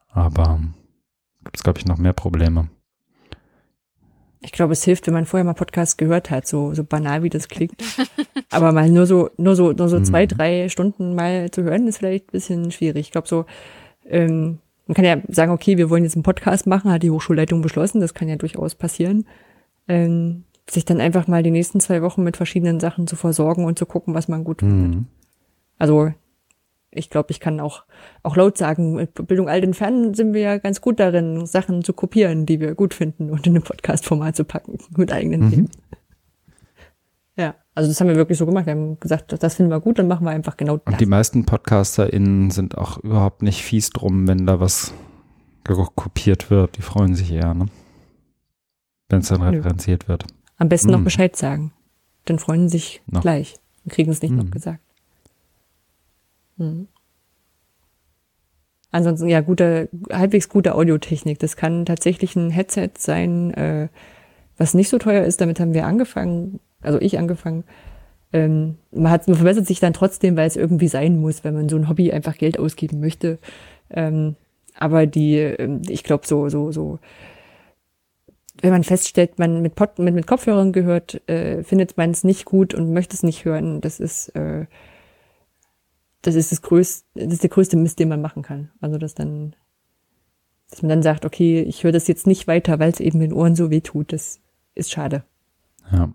Aber 0.08 0.60
gibt 1.42 1.56
es, 1.56 1.62
glaube 1.62 1.78
ich, 1.78 1.86
noch 1.86 1.98
mehr 1.98 2.12
Probleme. 2.12 2.68
Ich 4.44 4.52
glaube, 4.52 4.74
es 4.74 4.84
hilft, 4.84 5.06
wenn 5.06 5.14
man 5.14 5.24
vorher 5.24 5.44
mal 5.44 5.54
Podcasts 5.54 5.96
gehört 5.96 6.30
hat, 6.30 6.46
so, 6.46 6.74
so 6.74 6.84
banal 6.84 7.22
wie 7.22 7.30
das 7.30 7.48
klingt. 7.48 7.82
Aber 8.50 8.72
mal 8.72 8.90
nur 8.90 9.06
so, 9.06 9.30
nur 9.38 9.56
so, 9.56 9.72
nur 9.72 9.88
so 9.88 10.00
zwei, 10.00 10.24
mhm. 10.24 10.28
drei 10.28 10.68
Stunden 10.68 11.14
mal 11.14 11.50
zu 11.50 11.62
hören, 11.62 11.88
ist 11.88 11.98
vielleicht 11.98 12.28
ein 12.28 12.32
bisschen 12.32 12.70
schwierig. 12.70 13.06
Ich 13.06 13.10
glaube, 13.10 13.26
so, 13.26 13.46
ähm, 14.06 14.58
man 14.86 14.94
kann 14.94 15.04
ja 15.06 15.16
sagen, 15.28 15.50
okay, 15.50 15.78
wir 15.78 15.88
wollen 15.88 16.04
jetzt 16.04 16.14
einen 16.14 16.24
Podcast 16.24 16.66
machen, 16.66 16.92
hat 16.92 17.02
die 17.02 17.10
Hochschulleitung 17.10 17.62
beschlossen, 17.62 18.00
das 18.00 18.12
kann 18.12 18.28
ja 18.28 18.36
durchaus 18.36 18.74
passieren. 18.74 19.26
Ähm, 19.88 20.44
sich 20.68 20.84
dann 20.84 21.00
einfach 21.00 21.26
mal 21.26 21.42
die 21.42 21.50
nächsten 21.50 21.80
zwei 21.80 22.02
Wochen 22.02 22.22
mit 22.22 22.36
verschiedenen 22.36 22.80
Sachen 22.80 23.06
zu 23.06 23.16
versorgen 23.16 23.64
und 23.64 23.78
zu 23.78 23.86
gucken, 23.86 24.14
was 24.14 24.28
man 24.28 24.44
gut 24.44 24.60
findet. 24.60 24.94
Mhm. 24.94 25.06
Also 25.78 26.12
ich 26.94 27.10
glaube, 27.10 27.30
ich 27.30 27.40
kann 27.40 27.60
auch, 27.60 27.84
auch 28.22 28.36
laut 28.36 28.56
sagen, 28.58 28.94
mit 28.94 29.26
Bildung 29.26 29.48
alt 29.48 29.64
entfernen 29.64 30.14
sind 30.14 30.34
wir 30.34 30.40
ja 30.40 30.58
ganz 30.58 30.80
gut 30.80 31.00
darin, 31.00 31.46
Sachen 31.46 31.82
zu 31.84 31.92
kopieren, 31.92 32.46
die 32.46 32.60
wir 32.60 32.74
gut 32.74 32.94
finden 32.94 33.30
und 33.30 33.46
in 33.46 33.56
ein 33.56 33.62
Podcast-Format 33.62 34.36
zu 34.36 34.44
packen 34.44 34.78
mit 34.96 35.12
eigenen 35.12 35.40
mhm. 35.40 35.50
Themen. 35.50 35.70
Ja, 37.36 37.56
also 37.74 37.88
das 37.90 38.00
haben 38.00 38.08
wir 38.08 38.16
wirklich 38.16 38.38
so 38.38 38.46
gemacht. 38.46 38.66
Wir 38.66 38.74
haben 38.74 39.00
gesagt, 39.00 39.34
das 39.42 39.54
finden 39.56 39.72
wir 39.72 39.80
gut, 39.80 39.98
dann 39.98 40.06
machen 40.06 40.24
wir 40.24 40.30
einfach 40.30 40.56
genau 40.56 40.76
das. 40.76 40.92
Und 40.92 41.00
die 41.00 41.06
meisten 41.06 41.44
PodcasterInnen 41.44 42.50
sind 42.50 42.78
auch 42.78 42.98
überhaupt 42.98 43.42
nicht 43.42 43.62
fies 43.62 43.90
drum, 43.90 44.28
wenn 44.28 44.46
da 44.46 44.60
was 44.60 44.94
kopiert 45.96 46.50
wird. 46.50 46.76
Die 46.76 46.82
freuen 46.82 47.14
sich 47.14 47.32
eher, 47.32 47.54
ne? 47.54 47.66
Wenn 49.08 49.20
es 49.20 49.28
dann 49.28 49.40
Nö. 49.40 49.48
referenziert 49.48 50.08
wird. 50.08 50.26
Am 50.58 50.68
besten 50.68 50.88
hm. 50.88 50.98
noch 50.98 51.04
Bescheid 51.04 51.34
sagen. 51.34 51.72
Dann 52.26 52.38
freuen 52.38 52.68
sie 52.68 52.78
sich 52.78 53.02
noch. 53.06 53.22
gleich 53.22 53.56
und 53.84 53.92
kriegen 53.92 54.10
es 54.10 54.22
nicht 54.22 54.30
hm. 54.30 54.38
noch 54.38 54.50
gesagt. 54.50 54.83
Hm. 56.58 56.88
Ansonsten, 58.90 59.28
ja, 59.28 59.40
gute, 59.40 59.88
halbwegs 60.12 60.48
gute 60.48 60.74
Audiotechnik. 60.76 61.40
Das 61.40 61.56
kann 61.56 61.84
tatsächlich 61.84 62.36
ein 62.36 62.50
Headset 62.50 62.90
sein, 62.96 63.52
äh, 63.54 63.88
was 64.56 64.72
nicht 64.74 64.88
so 64.88 64.98
teuer 64.98 65.24
ist. 65.24 65.40
Damit 65.40 65.58
haben 65.58 65.74
wir 65.74 65.84
angefangen, 65.84 66.60
also 66.80 67.00
ich 67.00 67.18
angefangen. 67.18 67.64
Ähm, 68.32 68.78
man, 68.92 69.10
hat, 69.10 69.26
man 69.26 69.36
verbessert 69.36 69.66
sich 69.66 69.80
dann 69.80 69.94
trotzdem, 69.94 70.36
weil 70.36 70.46
es 70.46 70.54
irgendwie 70.54 70.86
sein 70.86 71.20
muss, 71.20 71.42
wenn 71.42 71.54
man 71.54 71.68
so 71.68 71.76
ein 71.76 71.88
Hobby 71.88 72.12
einfach 72.12 72.38
Geld 72.38 72.58
ausgeben 72.58 73.00
möchte. 73.00 73.38
Ähm, 73.90 74.36
aber 74.78 75.06
die, 75.06 75.38
ähm, 75.38 75.82
ich 75.88 76.04
glaube, 76.04 76.26
so, 76.26 76.48
so, 76.48 76.70
so, 76.70 77.00
wenn 78.60 78.70
man 78.70 78.84
feststellt, 78.84 79.38
man 79.38 79.60
mit, 79.60 79.74
Pod, 79.74 79.98
mit, 79.98 80.14
mit 80.14 80.26
Kopfhörern 80.26 80.72
gehört, 80.72 81.20
äh, 81.28 81.64
findet 81.64 81.96
man 81.96 82.10
es 82.10 82.22
nicht 82.24 82.44
gut 82.44 82.74
und 82.74 82.92
möchte 82.92 83.16
es 83.16 83.22
nicht 83.22 83.44
hören. 83.44 83.80
Das 83.80 83.98
ist, 83.98 84.28
äh, 84.36 84.66
das 86.26 86.34
ist 86.34 86.52
das 86.52 86.62
größte, 86.62 87.06
das 87.14 87.34
ist 87.34 87.42
der 87.42 87.50
größte 87.50 87.76
Mist, 87.76 87.98
den 87.98 88.08
man 88.08 88.22
machen 88.22 88.42
kann. 88.42 88.70
Also 88.80 88.98
dass 88.98 89.14
dann, 89.14 89.54
dass 90.70 90.82
man 90.82 90.88
dann 90.88 91.02
sagt, 91.02 91.24
okay, 91.24 91.62
ich 91.62 91.84
höre 91.84 91.92
das 91.92 92.08
jetzt 92.08 92.26
nicht 92.26 92.46
weiter, 92.46 92.78
weil 92.78 92.90
es 92.90 93.00
eben 93.00 93.20
den 93.20 93.32
Ohren 93.32 93.54
so 93.54 93.70
weh 93.70 93.80
tut. 93.80 94.12
Das 94.12 94.40
ist 94.74 94.90
schade. 94.90 95.24
Ja. 95.92 96.12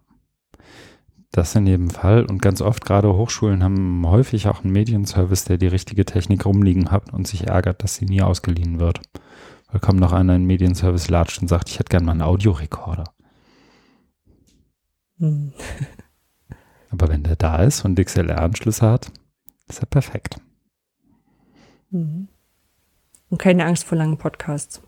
Das 1.31 1.53
in 1.55 1.67
jedem 1.67 1.91
Fall. 1.91 2.25
Und 2.25 2.41
ganz 2.41 2.59
oft, 2.59 2.83
gerade 2.83 3.15
Hochschulen 3.15 3.63
haben 3.63 4.07
häufig 4.07 4.47
auch 4.47 4.63
einen 4.63 4.73
Medienservice, 4.73 5.45
der 5.45 5.57
die 5.57 5.67
richtige 5.67 6.03
Technik 6.05 6.45
rumliegen 6.45 6.89
hat 6.89 7.13
und 7.13 7.27
sich 7.27 7.47
ärgert, 7.47 7.83
dass 7.83 7.95
sie 7.95 8.05
nie 8.05 8.23
ausgeliehen 8.23 8.79
wird. 8.79 9.01
Weil 9.71 9.79
kommt 9.79 9.99
noch 9.99 10.11
einer 10.11 10.35
in 10.35 10.41
den 10.41 10.47
Medienservice 10.47 11.09
latscht 11.09 11.39
und 11.41 11.47
sagt, 11.47 11.69
ich 11.69 11.77
hätte 11.77 11.89
gern 11.89 12.05
mal 12.05 12.13
einen 12.13 12.23
Audiorekorder. 12.23 13.03
Hm. 15.19 15.53
Aber 16.89 17.09
wenn 17.09 17.21
der 17.21 17.35
da 17.35 17.61
ist 17.61 17.85
und 17.85 17.99
XLR-Anschlüsse 17.99 18.89
hat, 18.89 19.11
ist 19.69 19.79
ja 19.79 19.85
perfekt. 19.85 20.37
Mhm. 21.91 22.27
Und 23.29 23.37
keine 23.37 23.65
Angst 23.65 23.83
vor 23.83 23.97
langen 23.97 24.17
Podcasts. 24.17 24.81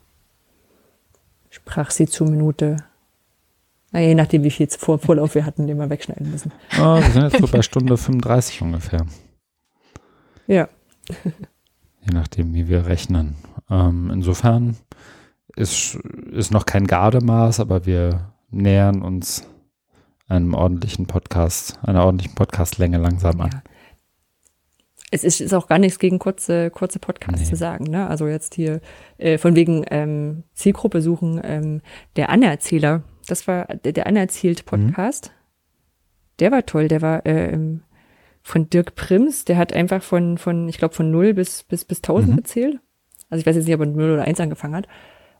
Sprach 1.50 1.92
sie 1.92 2.08
zu 2.08 2.26
Minute. 2.26 2.78
Na, 3.92 4.00
je 4.00 4.16
nachdem, 4.16 4.44
wie 4.44 4.52
viel 4.52 4.68
Vor 4.70 5.00
Vorlauf 5.00 5.36
wir 5.36 5.46
hatten, 5.46 5.68
den 5.68 5.78
wir 5.78 5.90
wegschneiden 5.90 6.32
müssen. 6.32 6.52
Oh, 6.80 6.96
wir 6.96 7.12
sind 7.12 7.24
jetzt 7.24 7.40
so 7.40 7.48
bei 7.48 7.62
Stunde 7.62 7.98
35 7.98 8.62
ungefähr. 8.62 9.06
Ja. 10.48 10.70
je 11.24 12.14
nachdem, 12.14 12.54
wie 12.54 12.68
wir 12.68 12.88
rechnen. 12.88 13.36
Ähm, 13.70 14.10
insofern 14.12 14.78
ist, 15.56 15.96
ist 16.32 16.52
noch 16.52 16.66
kein 16.66 16.88
Gardemaß, 16.88 17.60
aber 17.60 17.86
wir 17.86 18.34
nähern 18.50 19.02
uns 19.02 19.46
einem 20.28 20.54
ordentlichen 20.54 21.06
Podcast, 21.06 21.78
einer 21.84 22.06
ordentlichen 22.06 22.36
Podcastlänge 22.36 22.98
langsam 22.98 23.42
an. 23.42 23.50
Ja 23.54 23.71
es 25.12 25.26
ist, 25.26 25.42
ist 25.42 25.54
auch 25.54 25.68
gar 25.68 25.78
nichts 25.78 26.00
gegen 26.00 26.20
kurze, 26.20 26.72
kurze 26.72 26.98
Podcasts 26.98 27.42
nee. 27.42 27.50
zu 27.50 27.56
sagen. 27.58 27.86
Ne? 27.86 28.08
Also 28.08 28.28
jetzt 28.28 28.56
hier 28.56 28.80
äh, 29.18 29.38
von 29.38 29.56
wegen 29.56 29.84
ähm, 29.92 30.44
Zielgruppe 30.54 31.02
suchen, 31.02 31.40
ähm, 31.44 31.82
der 32.16 32.30
Anerzähler, 32.30 33.04
das 33.28 33.48
war 33.48 33.66
der, 33.66 33.92
der 33.92 34.08
Anerzählt 34.08 34.66
Podcast. 34.66 35.28
Mhm. 35.28 35.42
Der 36.40 36.52
war 36.52 36.66
toll, 36.66 36.88
der 36.88 37.02
war 37.02 37.26
äh, 37.26 37.58
von 38.42 38.70
Dirk 38.70 38.96
Prims, 38.96 39.46
der 39.46 39.58
hat 39.58 39.74
einfach 39.74 40.02
von, 40.02 40.38
von 40.38 40.68
ich 40.70 40.78
glaube, 40.78 40.96
von 40.96 41.12
null 41.12 41.34
bis, 41.34 41.64
bis, 41.64 41.84
bis 41.84 42.00
1000 42.00 42.32
mhm. 42.32 42.38
erzählt. 42.38 42.80
Also 43.30 43.42
ich 43.42 43.46
weiß 43.46 43.56
jetzt 43.58 43.66
nicht, 43.66 43.76
ob 43.76 43.82
er 43.82 43.88
null 43.88 44.12
oder 44.12 44.24
eins 44.24 44.40
angefangen 44.40 44.76
hat. 44.76 44.88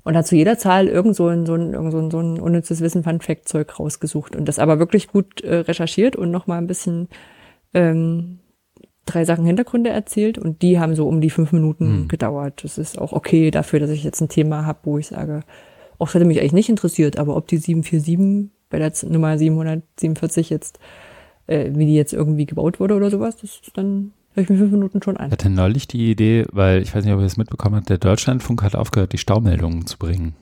Und 0.04 0.18
hat 0.18 0.28
zu 0.28 0.36
jeder 0.36 0.58
Zahl 0.58 0.88
irgend 0.88 1.16
so 1.16 1.28
ein, 1.28 1.46
so 1.46 1.54
ein, 1.54 1.74
irgend 1.74 1.92
so 1.92 2.00
ein, 2.00 2.12
so 2.12 2.20
ein 2.20 2.40
unnützes 2.40 2.82
Wissen, 2.82 3.04
Fun-Fact-Zeug 3.04 3.80
rausgesucht. 3.80 4.36
Und 4.36 4.46
das 4.46 4.60
aber 4.60 4.80
wirklich 4.80 5.08
gut 5.08 5.42
äh, 5.42 5.58
recherchiert 5.58 6.16
und 6.16 6.32
nochmal 6.32 6.58
ein 6.58 6.68
bisschen 6.68 7.08
ähm, 7.74 8.41
drei 9.06 9.26
Sachen 9.26 9.46
Hintergründe 9.46 9.90
erzählt 9.90 10.38
und 10.38 10.62
die 10.62 10.80
haben 10.80 10.96
so 10.96 11.08
um 11.08 11.22
die 11.22 11.30
fünf 11.30 11.52
Minuten 11.52 11.88
hm. 11.88 12.08
gedauert. 12.08 12.64
Das 12.64 12.78
ist 12.78 13.00
auch 13.00 13.14
okay 13.14 13.52
dafür, 13.52 13.80
dass 13.80 13.90
ich 13.90 14.04
jetzt 14.04 14.22
ein 14.22 14.30
Thema 14.30 14.66
habe, 14.66 14.80
wo 14.84 14.98
ich 14.98 15.08
sage, 15.08 15.42
auch 15.98 16.08
das 16.08 16.16
hätte 16.16 16.26
mich 16.26 16.40
eigentlich 16.40 16.54
nicht 16.54 16.70
interessiert, 16.70 17.18
aber 17.18 17.36
ob 17.36 17.48
die 17.48 17.58
747 17.58 18.52
bei 18.70 18.80
der 18.80 18.92
Nummer 19.10 19.38
747 19.38 20.50
jetzt, 20.50 20.80
äh, 21.48 21.72
wie 21.74 21.86
die 21.86 21.96
jetzt 21.96 22.14
irgendwie 22.14 22.46
gebaut 22.46 22.80
wurde 22.80 22.96
oder 22.96 23.12
sowas, 23.12 23.36
das 23.38 23.60
ist 23.62 23.78
dann 23.78 24.14
höre 24.34 24.44
ich 24.44 24.50
mir 24.50 24.58
fünf 24.58 24.72
Minuten 24.72 25.02
schon 25.04 25.18
ein. 25.18 25.28
Ich 25.28 25.34
hatte 25.34 25.50
neulich 25.50 25.88
die 25.88 26.10
Idee, 26.10 26.46
weil 26.52 26.82
ich 26.82 26.96
weiß 26.96 27.04
nicht, 27.04 27.14
ob 27.14 27.20
ihr 27.20 27.26
es 27.26 27.38
mitbekommen 27.38 27.76
habt, 27.76 27.90
der 27.90 27.98
Deutschlandfunk 27.98 28.64
hat 28.64 28.76
aufgehört, 28.76 29.14
die 29.14 29.18
Staumeldungen 29.18 29.86
zu 29.86 29.98
bringen. 29.98 30.36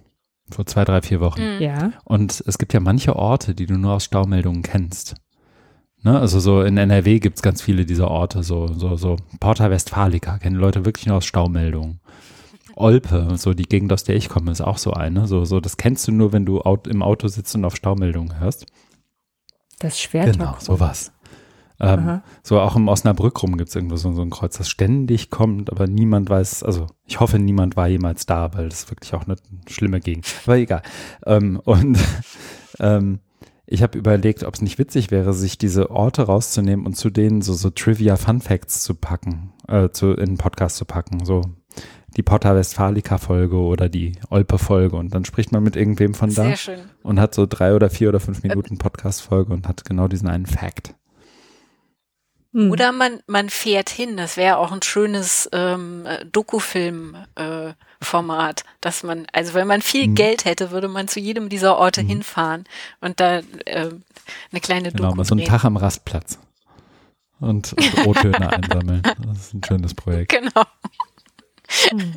Vor 0.52 0.66
zwei, 0.66 0.84
drei, 0.84 1.02
vier 1.02 1.20
Wochen. 1.20 1.42
Mhm. 1.42 1.62
Ja. 1.62 1.92
Und 2.06 2.44
es 2.46 2.58
gibt 2.58 2.74
ja 2.74 2.80
manche 2.80 3.16
Orte, 3.16 3.54
die 3.54 3.66
du 3.66 3.78
nur 3.78 3.94
aus 3.94 4.06
Staumeldungen 4.06 4.64
kennst. 4.64 5.16
Ne? 6.04 6.20
Also 6.20 6.40
so 6.40 6.62
in 6.62 6.78
NRW 6.78 7.20
gibt 7.20 7.38
es 7.38 7.42
ganz 7.42 7.62
viele 7.62 7.86
dieser 7.86 8.10
Orte, 8.10 8.44
so, 8.44 8.68
so, 8.68 8.96
so 8.96 9.18
Porta 9.40 9.70
Westfalica, 9.70 10.38
kennen 10.38 10.56
Leute 10.56 10.86
wirklich 10.86 11.08
nur 11.08 11.18
aus 11.18 11.26
Staumeldungen. 11.26 12.00
Olpe, 12.76 13.34
so 13.36 13.54
die 13.54 13.68
Gegend, 13.68 13.92
aus 13.92 14.06
der 14.06 14.16
ich 14.16 14.30
komme, 14.30 14.52
ist 14.52 14.62
auch 14.62 14.78
so 14.78 14.94
eine. 14.94 15.28
So, 15.28 15.44
so, 15.44 15.60
das 15.60 15.76
kennst 15.76 16.08
du 16.08 16.14
nur, 16.14 16.32
wenn 16.32 16.46
du 16.46 16.62
im 16.88 17.02
Auto 17.02 17.28
sitzt 17.28 17.54
und 17.56 17.66
auf 17.66 17.76
Staumeldungen 17.76 18.40
hörst. 18.40 18.66
Das 19.80 20.00
Schwert. 20.00 20.34
Genau, 20.34 20.56
sowas. 20.60 21.12
Ähm, 21.82 22.22
so 22.44 22.60
auch 22.60 22.76
im 22.76 22.90
Osnabrück 22.90 23.42
rum 23.42 23.58
gibt 23.58 23.70
es 23.70 23.76
irgendwo 23.76 23.96
so, 23.96 24.12
so, 24.14 24.22
ein 24.22 24.30
Kreuz, 24.30 24.58
das 24.58 24.70
ständig 24.70 25.30
kommt, 25.30 25.72
aber 25.72 25.88
niemand 25.88 26.30
weiß, 26.30 26.64
also 26.64 26.88
ich 27.06 27.22
hoffe, 27.22 27.40
niemand 27.40 27.78
war 27.78 27.88
jemals 27.88 28.26
da, 28.26 28.54
weil 28.54 28.68
das 28.68 28.84
ist 28.84 28.92
wirklich 28.92 29.14
auch 29.14 29.26
eine 29.26 29.38
schlimme 29.68 30.02
Gegend. 30.02 30.26
Aber 30.46 30.58
egal. 30.58 30.82
Ähm, 31.26 31.62
und 31.64 31.98
ähm, 32.80 33.20
ich 33.72 33.84
habe 33.84 33.98
überlegt, 33.98 34.44
ob 34.44 34.56
es 34.56 34.62
nicht 34.62 34.80
witzig 34.80 35.12
wäre, 35.12 35.32
sich 35.34 35.60
diese 35.60 35.92
Orte 35.92 36.24
rauszunehmen 36.24 36.88
und 36.88 36.96
zu 36.96 37.12
denen 37.12 37.44
so, 37.44 37.54
so 37.54 37.70
Trivia 37.70 38.16
Fun 38.16 38.42
Facts 38.42 38.84
zu 38.84 38.96
packen, 38.96 39.54
äh, 39.68 39.90
zu, 39.90 40.14
in 40.14 40.30
einen 40.30 40.38
Podcast 40.38 40.78
zu 40.78 40.86
packen. 40.86 41.24
So 41.24 41.44
die 42.18 42.24
Porta 42.24 42.56
Westfalica 42.56 43.20
Folge 43.20 43.58
oder 43.58 43.88
die 43.88 44.14
Olpe 44.32 44.58
Folge 44.58 44.96
und 44.96 45.14
dann 45.14 45.24
spricht 45.24 45.52
man 45.52 45.62
mit 45.62 45.76
irgendwem 45.76 46.16
von 46.16 46.32
Sehr 46.32 46.50
da 46.50 46.56
schön. 46.56 46.80
und 47.04 47.20
hat 47.20 47.36
so 47.36 47.46
drei 47.46 47.76
oder 47.76 47.92
vier 47.92 48.10
oder 48.10 48.20
fünf 48.20 48.42
Minuten 48.42 48.80
Podcast 48.80 49.22
Folge 49.22 49.54
und 49.54 49.68
hat 49.68 49.86
genau 49.86 50.08
diesen 50.08 50.28
einen 50.30 50.48
Fact. 50.48 50.96
Hm. 52.54 52.72
Oder 52.72 52.92
man, 52.92 53.20
man 53.28 53.50
fährt 53.50 53.90
hin. 53.90 54.18
Das 54.18 54.36
wäre 54.36 54.58
auch 54.58 54.72
ein 54.72 54.82
schönes 54.82 55.48
ähm, 55.54 56.08
Dokufilm-Format, 56.32 57.76
äh, 57.76 57.76
dass 58.82 59.04
man, 59.04 59.28
also 59.34 59.54
wenn 59.54 59.68
man 59.68 59.82
viel 59.82 60.06
hm. 60.06 60.16
Geld 60.16 60.46
hätte, 60.46 60.72
würde 60.72 60.88
man 60.88 61.08
zu 61.08 61.20
jedem 61.20 61.50
dieser 61.50 61.78
Orte 61.78 62.02
hm. 62.02 62.08
hinfahren 62.08 62.64
und 63.02 63.20
da 63.20 63.40
äh, 63.66 63.90
eine 64.52 64.62
kleine 64.62 64.92
genau, 64.92 65.10
Doku 65.10 65.18
mal 65.18 65.26
so 65.26 65.36
einen 65.36 65.46
Tag 65.46 65.66
am 65.66 65.78
Rastplatz 65.78 66.40
und 67.40 67.76
Rottöne 68.06 68.50
einsammeln. 68.54 69.02
Das 69.04 69.38
ist 69.38 69.54
ein 69.54 69.64
schönes 69.64 69.94
Projekt. 69.94 70.32
Genau. 70.32 70.64
Hm. 71.90 72.14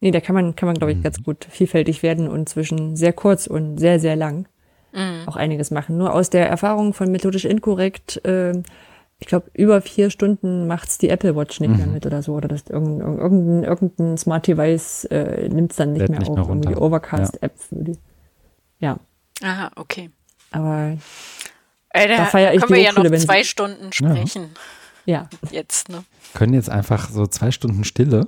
Nee, 0.00 0.10
da 0.10 0.20
kann 0.20 0.34
man, 0.34 0.56
kann 0.56 0.66
man, 0.66 0.76
glaube 0.76 0.92
ich, 0.92 0.98
mhm. 0.98 1.02
ganz 1.02 1.22
gut 1.22 1.46
vielfältig 1.50 2.02
werden 2.02 2.28
und 2.28 2.48
zwischen 2.48 2.96
sehr 2.96 3.12
kurz 3.12 3.46
und 3.46 3.76
sehr, 3.78 4.00
sehr 4.00 4.16
lang 4.16 4.48
mhm. 4.92 5.22
auch 5.26 5.36
einiges 5.36 5.70
machen. 5.70 5.98
Nur 5.98 6.14
aus 6.14 6.30
der 6.30 6.48
Erfahrung 6.48 6.94
von 6.94 7.10
methodisch 7.10 7.44
inkorrekt, 7.44 8.24
äh, 8.24 8.62
ich 9.20 9.26
glaube, 9.26 9.50
über 9.52 9.82
vier 9.82 10.10
Stunden 10.10 10.66
macht's 10.66 10.96
die 10.96 11.10
Apple 11.10 11.36
Watch 11.36 11.60
nicht 11.60 11.70
mhm. 11.70 11.76
mehr 11.76 11.86
mit 11.86 12.06
oder 12.06 12.22
so. 12.22 12.34
Oder 12.34 12.48
das 12.48 12.62
irgendein, 12.68 13.18
irgendein, 13.18 13.64
irgendein 13.64 14.18
Smart 14.18 14.46
Device 14.46 15.04
äh, 15.04 15.48
nimmt's 15.48 15.76
dann 15.76 15.92
nicht 15.92 16.00
Lädt 16.00 16.10
mehr 16.10 16.18
nicht 16.20 16.30
auf. 16.30 16.48
Mehr 16.48 16.56
die 16.56 16.76
Overcast-App 16.76 17.52
ja. 17.54 17.62
für 17.68 17.84
die. 17.84 17.98
Ja. 18.78 18.98
Aha, 19.42 19.70
okay. 19.76 20.10
Aber 20.50 20.96
äh, 21.90 22.08
da, 22.08 22.16
da 22.16 22.24
feiere 22.26 22.54
ich 22.54 22.62
können 22.62 22.74
wir 22.74 22.82
ja 22.82 22.92
noch 22.92 23.18
zwei 23.18 23.44
Stunden 23.44 23.92
sprechen. 23.92 24.50
Ja. 25.04 25.28
Jetzt, 25.50 25.88
ne? 25.90 26.04
Können 26.34 26.54
jetzt 26.54 26.70
einfach 26.70 27.10
so 27.10 27.26
zwei 27.26 27.50
Stunden 27.50 27.84
Stille 27.84 28.26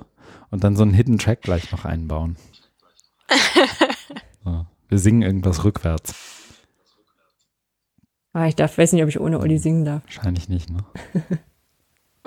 und 0.51 0.63
dann 0.63 0.75
so 0.75 0.83
einen 0.83 0.93
Hidden 0.93 1.17
Track 1.17 1.41
gleich 1.41 1.71
noch 1.71 1.85
einbauen. 1.85 2.37
so. 4.43 4.65
Wir 4.89 4.99
singen 4.99 5.23
irgendwas 5.23 5.63
rückwärts. 5.63 6.13
Ah, 8.33 8.47
ich 8.47 8.55
darf, 8.55 8.77
weiß 8.77 8.93
nicht, 8.93 9.03
ob 9.03 9.09
ich 9.09 9.19
ohne 9.19 9.39
Olli 9.39 9.59
singen 9.59 9.85
darf. 9.85 10.03
Wahrscheinlich 10.05 10.49
nicht, 10.49 10.69
ne? 10.69 10.83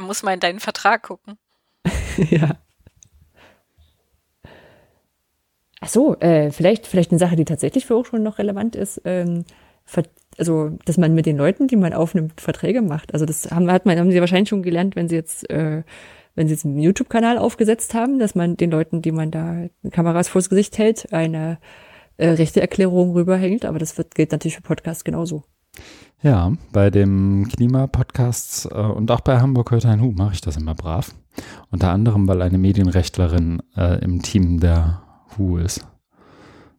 Muss 0.00 0.22
mal 0.22 0.34
in 0.34 0.40
deinen 0.40 0.60
Vertrag 0.60 1.02
gucken. 1.02 1.36
ja. 2.16 2.56
Ach 5.80 5.88
so, 5.88 6.16
äh, 6.20 6.50
vielleicht, 6.50 6.86
vielleicht 6.86 7.10
eine 7.10 7.18
Sache, 7.18 7.36
die 7.36 7.44
tatsächlich 7.44 7.86
für 7.86 7.96
Hochschulen 7.96 8.22
noch 8.22 8.38
relevant 8.38 8.76
ist. 8.76 9.02
Ähm, 9.04 9.44
also, 10.38 10.70
dass 10.84 10.96
man 10.96 11.14
mit 11.14 11.26
den 11.26 11.36
Leuten, 11.36 11.68
die 11.68 11.76
man 11.76 11.92
aufnimmt, 11.92 12.40
Verträge 12.40 12.82
macht. 12.82 13.12
Also, 13.12 13.26
das 13.26 13.50
haben, 13.50 13.70
hat 13.70 13.86
man, 13.86 13.98
haben 13.98 14.10
sie 14.10 14.20
wahrscheinlich 14.20 14.48
schon 14.48 14.62
gelernt, 14.62 14.96
wenn 14.96 15.08
sie 15.08 15.16
jetzt 15.16 15.48
äh, 15.50 15.82
wenn 16.36 16.46
sie 16.46 16.54
jetzt 16.54 16.64
einen 16.64 16.78
YouTube-Kanal 16.78 17.38
aufgesetzt 17.38 17.94
haben, 17.94 18.18
dass 18.18 18.34
man 18.34 18.56
den 18.56 18.70
Leuten, 18.70 19.02
die 19.02 19.10
man 19.10 19.30
da 19.30 19.68
Kameras 19.90 20.28
vors 20.28 20.48
Gesicht 20.50 20.78
hält, 20.78 21.12
eine 21.12 21.58
äh, 22.18 22.28
Rechteerklärung 22.28 23.12
rüberhängt. 23.12 23.64
Aber 23.64 23.78
das 23.78 23.98
wird, 23.98 24.14
gilt 24.14 24.32
natürlich 24.32 24.56
für 24.56 24.62
Podcasts 24.62 25.02
genauso. 25.02 25.42
Ja, 26.22 26.52
bei 26.72 26.90
dem 26.90 27.46
Klimapodcasts 27.48 28.66
äh, 28.66 28.74
und 28.74 29.10
auch 29.10 29.20
bei 29.20 29.38
Hamburg 29.40 29.70
heute 29.70 29.88
ein 29.88 30.00
Hu 30.00 30.12
mache 30.12 30.34
ich 30.34 30.40
das 30.40 30.56
immer 30.56 30.74
brav. 30.74 31.14
Unter 31.70 31.90
anderem, 31.90 32.26
weil 32.26 32.40
eine 32.42 32.58
Medienrechtlerin 32.58 33.62
äh, 33.76 34.02
im 34.02 34.22
Team 34.22 34.58
der 34.58 35.02
Hu 35.36 35.58
ist. 35.58 35.86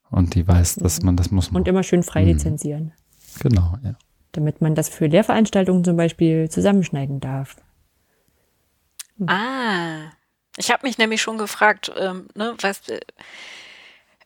Und 0.09 0.35
die 0.35 0.47
weiß, 0.47 0.75
dass 0.75 1.01
man 1.01 1.15
das 1.15 1.31
muss. 1.31 1.49
Und 1.49 1.67
immer 1.67 1.83
schön 1.83 2.03
frei 2.03 2.21
mhm. 2.21 2.27
lizenzieren. 2.29 2.93
Genau, 3.39 3.77
ja. 3.83 3.95
Damit 4.31 4.61
man 4.61 4.75
das 4.75 4.89
für 4.89 5.07
Lehrveranstaltungen 5.07 5.83
zum 5.83 5.97
Beispiel 5.97 6.49
zusammenschneiden 6.49 7.19
darf. 7.19 7.57
Hm. 9.17 9.29
Ah, 9.29 10.11
ich 10.57 10.71
habe 10.71 10.85
mich 10.85 10.97
nämlich 10.97 11.21
schon 11.21 11.37
gefragt, 11.37 11.91
ähm, 11.99 12.27
ne, 12.35 12.53
was, 12.61 12.87
äh, 12.89 12.99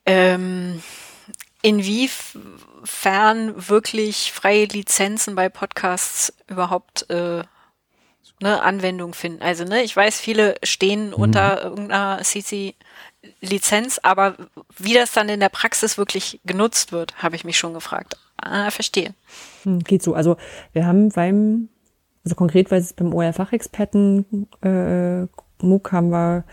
ähm, 0.06 0.82
inwiefern 1.62 3.54
wirklich 3.68 4.32
freie 4.32 4.66
Lizenzen 4.66 5.34
bei 5.34 5.48
Podcasts 5.48 6.34
überhaupt 6.48 7.08
äh, 7.10 7.42
ne, 8.40 8.62
Anwendung 8.62 9.14
finden. 9.14 9.42
Also, 9.42 9.64
ne, 9.64 9.82
ich 9.82 9.96
weiß, 9.96 10.20
viele 10.20 10.56
stehen 10.62 11.08
mhm. 11.08 11.14
unter 11.14 11.62
irgendeiner 11.62 12.20
CC-Lizenz, 12.22 14.00
aber 14.02 14.36
wie 14.76 14.94
das 14.94 15.12
dann 15.12 15.28
in 15.28 15.40
der 15.40 15.48
Praxis 15.48 15.96
wirklich 15.96 16.40
genutzt 16.44 16.92
wird, 16.92 17.22
habe 17.22 17.36
ich 17.36 17.44
mich 17.44 17.58
schon 17.58 17.74
gefragt. 17.74 18.16
Ah, 18.36 18.70
verstehe. 18.70 19.14
Hm, 19.62 19.78
geht 19.80 20.02
so. 20.02 20.14
Also 20.14 20.36
wir 20.72 20.84
haben 20.86 21.10
beim 21.10 21.68
also 22.24 22.34
konkret, 22.36 22.70
weil 22.70 22.80
es 22.80 22.92
beim 22.92 23.12
OR-Fachexperten 23.12 24.48
äh, 24.62 25.26
MOOC 25.64 25.92
haben 25.92 26.10
wir 26.10 26.44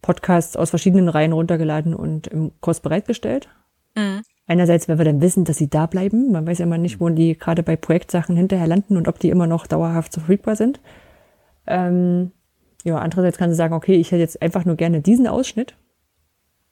Podcasts 0.00 0.56
aus 0.56 0.70
verschiedenen 0.70 1.08
Reihen 1.08 1.32
runtergeladen 1.32 1.94
und 1.94 2.26
im 2.26 2.52
Kurs 2.60 2.80
bereitgestellt. 2.80 3.48
Mhm. 3.94 4.22
Einerseits, 4.52 4.86
weil 4.86 4.98
wir 4.98 5.06
dann 5.06 5.22
wissen, 5.22 5.44
dass 5.46 5.56
sie 5.56 5.70
da 5.70 5.86
bleiben. 5.86 6.30
Man 6.30 6.46
weiß 6.46 6.58
ja 6.58 6.66
immer 6.66 6.76
nicht, 6.76 7.00
wo 7.00 7.08
die 7.08 7.38
gerade 7.38 7.62
bei 7.62 7.74
Projektsachen 7.74 8.36
hinterher 8.36 8.66
landen 8.66 8.98
und 8.98 9.08
ob 9.08 9.18
die 9.18 9.30
immer 9.30 9.46
noch 9.46 9.66
dauerhaft 9.66 10.12
verfügbar 10.12 10.56
sind. 10.56 10.78
Ähm, 11.66 12.32
ja, 12.84 12.98
andererseits 12.98 13.38
kannst 13.38 13.54
du 13.54 13.56
sagen, 13.56 13.72
okay, 13.72 13.94
ich 13.94 14.08
hätte 14.12 14.20
jetzt 14.20 14.42
einfach 14.42 14.66
nur 14.66 14.76
gerne 14.76 15.00
diesen 15.00 15.26
Ausschnitt. 15.26 15.74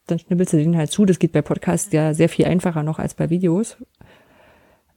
Dann 0.08 0.18
schnippelst 0.18 0.52
du 0.52 0.58
den 0.58 0.76
halt 0.76 0.90
zu. 0.90 1.06
Das 1.06 1.18
geht 1.18 1.32
bei 1.32 1.40
Podcasts 1.40 1.90
ja 1.90 2.12
sehr 2.12 2.28
viel 2.28 2.44
einfacher 2.44 2.82
noch 2.82 2.98
als 2.98 3.14
bei 3.14 3.30
Videos. 3.30 3.78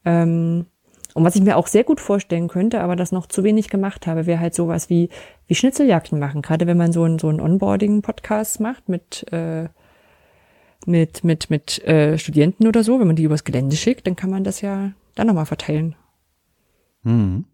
Ähm, 0.04 0.66
und 1.14 1.24
was 1.24 1.38
ich 1.38 1.42
mir 1.42 1.56
auch 1.56 1.68
sehr 1.68 1.86
gut 1.86 2.02
vorstellen 2.02 2.50
könnte, 2.50 2.82
aber 2.82 2.98
das 2.98 3.14
noch 3.14 3.28
zu 3.28 3.46
wenig 3.46 3.70
gemacht 3.70 4.08
habe, 4.08 4.26
wäre 4.26 4.42
halt 4.42 4.56
sowas 4.56 4.90
wie, 4.90 5.08
wie 5.48 5.56
Schnitzeljagden 5.56 6.20
machen. 6.20 6.42
Gerade 6.42 6.68
wenn 6.68 6.76
man 6.76 6.92
so 6.92 7.06
ein, 7.06 7.18
so 7.18 7.30
ein 7.30 7.40
Onboarding-Podcast 7.40 8.60
macht 8.60 8.90
mit, 8.90 9.32
äh, 9.32 9.70
mit, 10.88 11.24
mit, 11.24 11.50
mit 11.50 11.84
äh, 11.84 12.18
Studenten 12.18 12.68
oder 12.68 12.84
so, 12.84 13.00
wenn 13.00 13.08
man 13.08 13.16
die 13.16 13.24
übers 13.24 13.44
Gelände 13.44 13.76
schickt, 13.76 14.08
dann 14.08 14.16
kann 14.16 14.30
man 14.30 14.44
das 14.44 14.62
ja 14.62 14.92
dann 15.16 15.28
nochmal 15.28 15.46
verteilen. 15.46 15.96
Hm. 17.04 17.46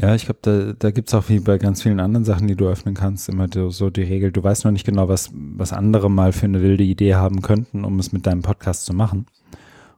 Ja, 0.00 0.14
ich 0.14 0.26
glaube, 0.26 0.38
da, 0.42 0.74
da 0.78 0.90
gibt 0.92 1.08
es 1.08 1.14
auch 1.14 1.28
wie 1.28 1.40
bei 1.40 1.58
ganz 1.58 1.82
vielen 1.82 1.98
anderen 1.98 2.24
Sachen, 2.24 2.46
die 2.46 2.54
du 2.54 2.68
öffnen 2.68 2.94
kannst, 2.94 3.28
immer 3.28 3.48
so 3.70 3.90
die 3.90 4.02
Regel, 4.02 4.30
du 4.30 4.42
weißt 4.42 4.64
noch 4.64 4.70
nicht 4.70 4.86
genau, 4.86 5.08
was, 5.08 5.30
was 5.34 5.72
andere 5.72 6.08
mal 6.08 6.32
für 6.32 6.46
eine 6.46 6.62
wilde 6.62 6.84
Idee 6.84 7.16
haben 7.16 7.42
könnten, 7.42 7.84
um 7.84 7.98
es 7.98 8.12
mit 8.12 8.24
deinem 8.24 8.42
Podcast 8.42 8.84
zu 8.84 8.94
machen. 8.94 9.26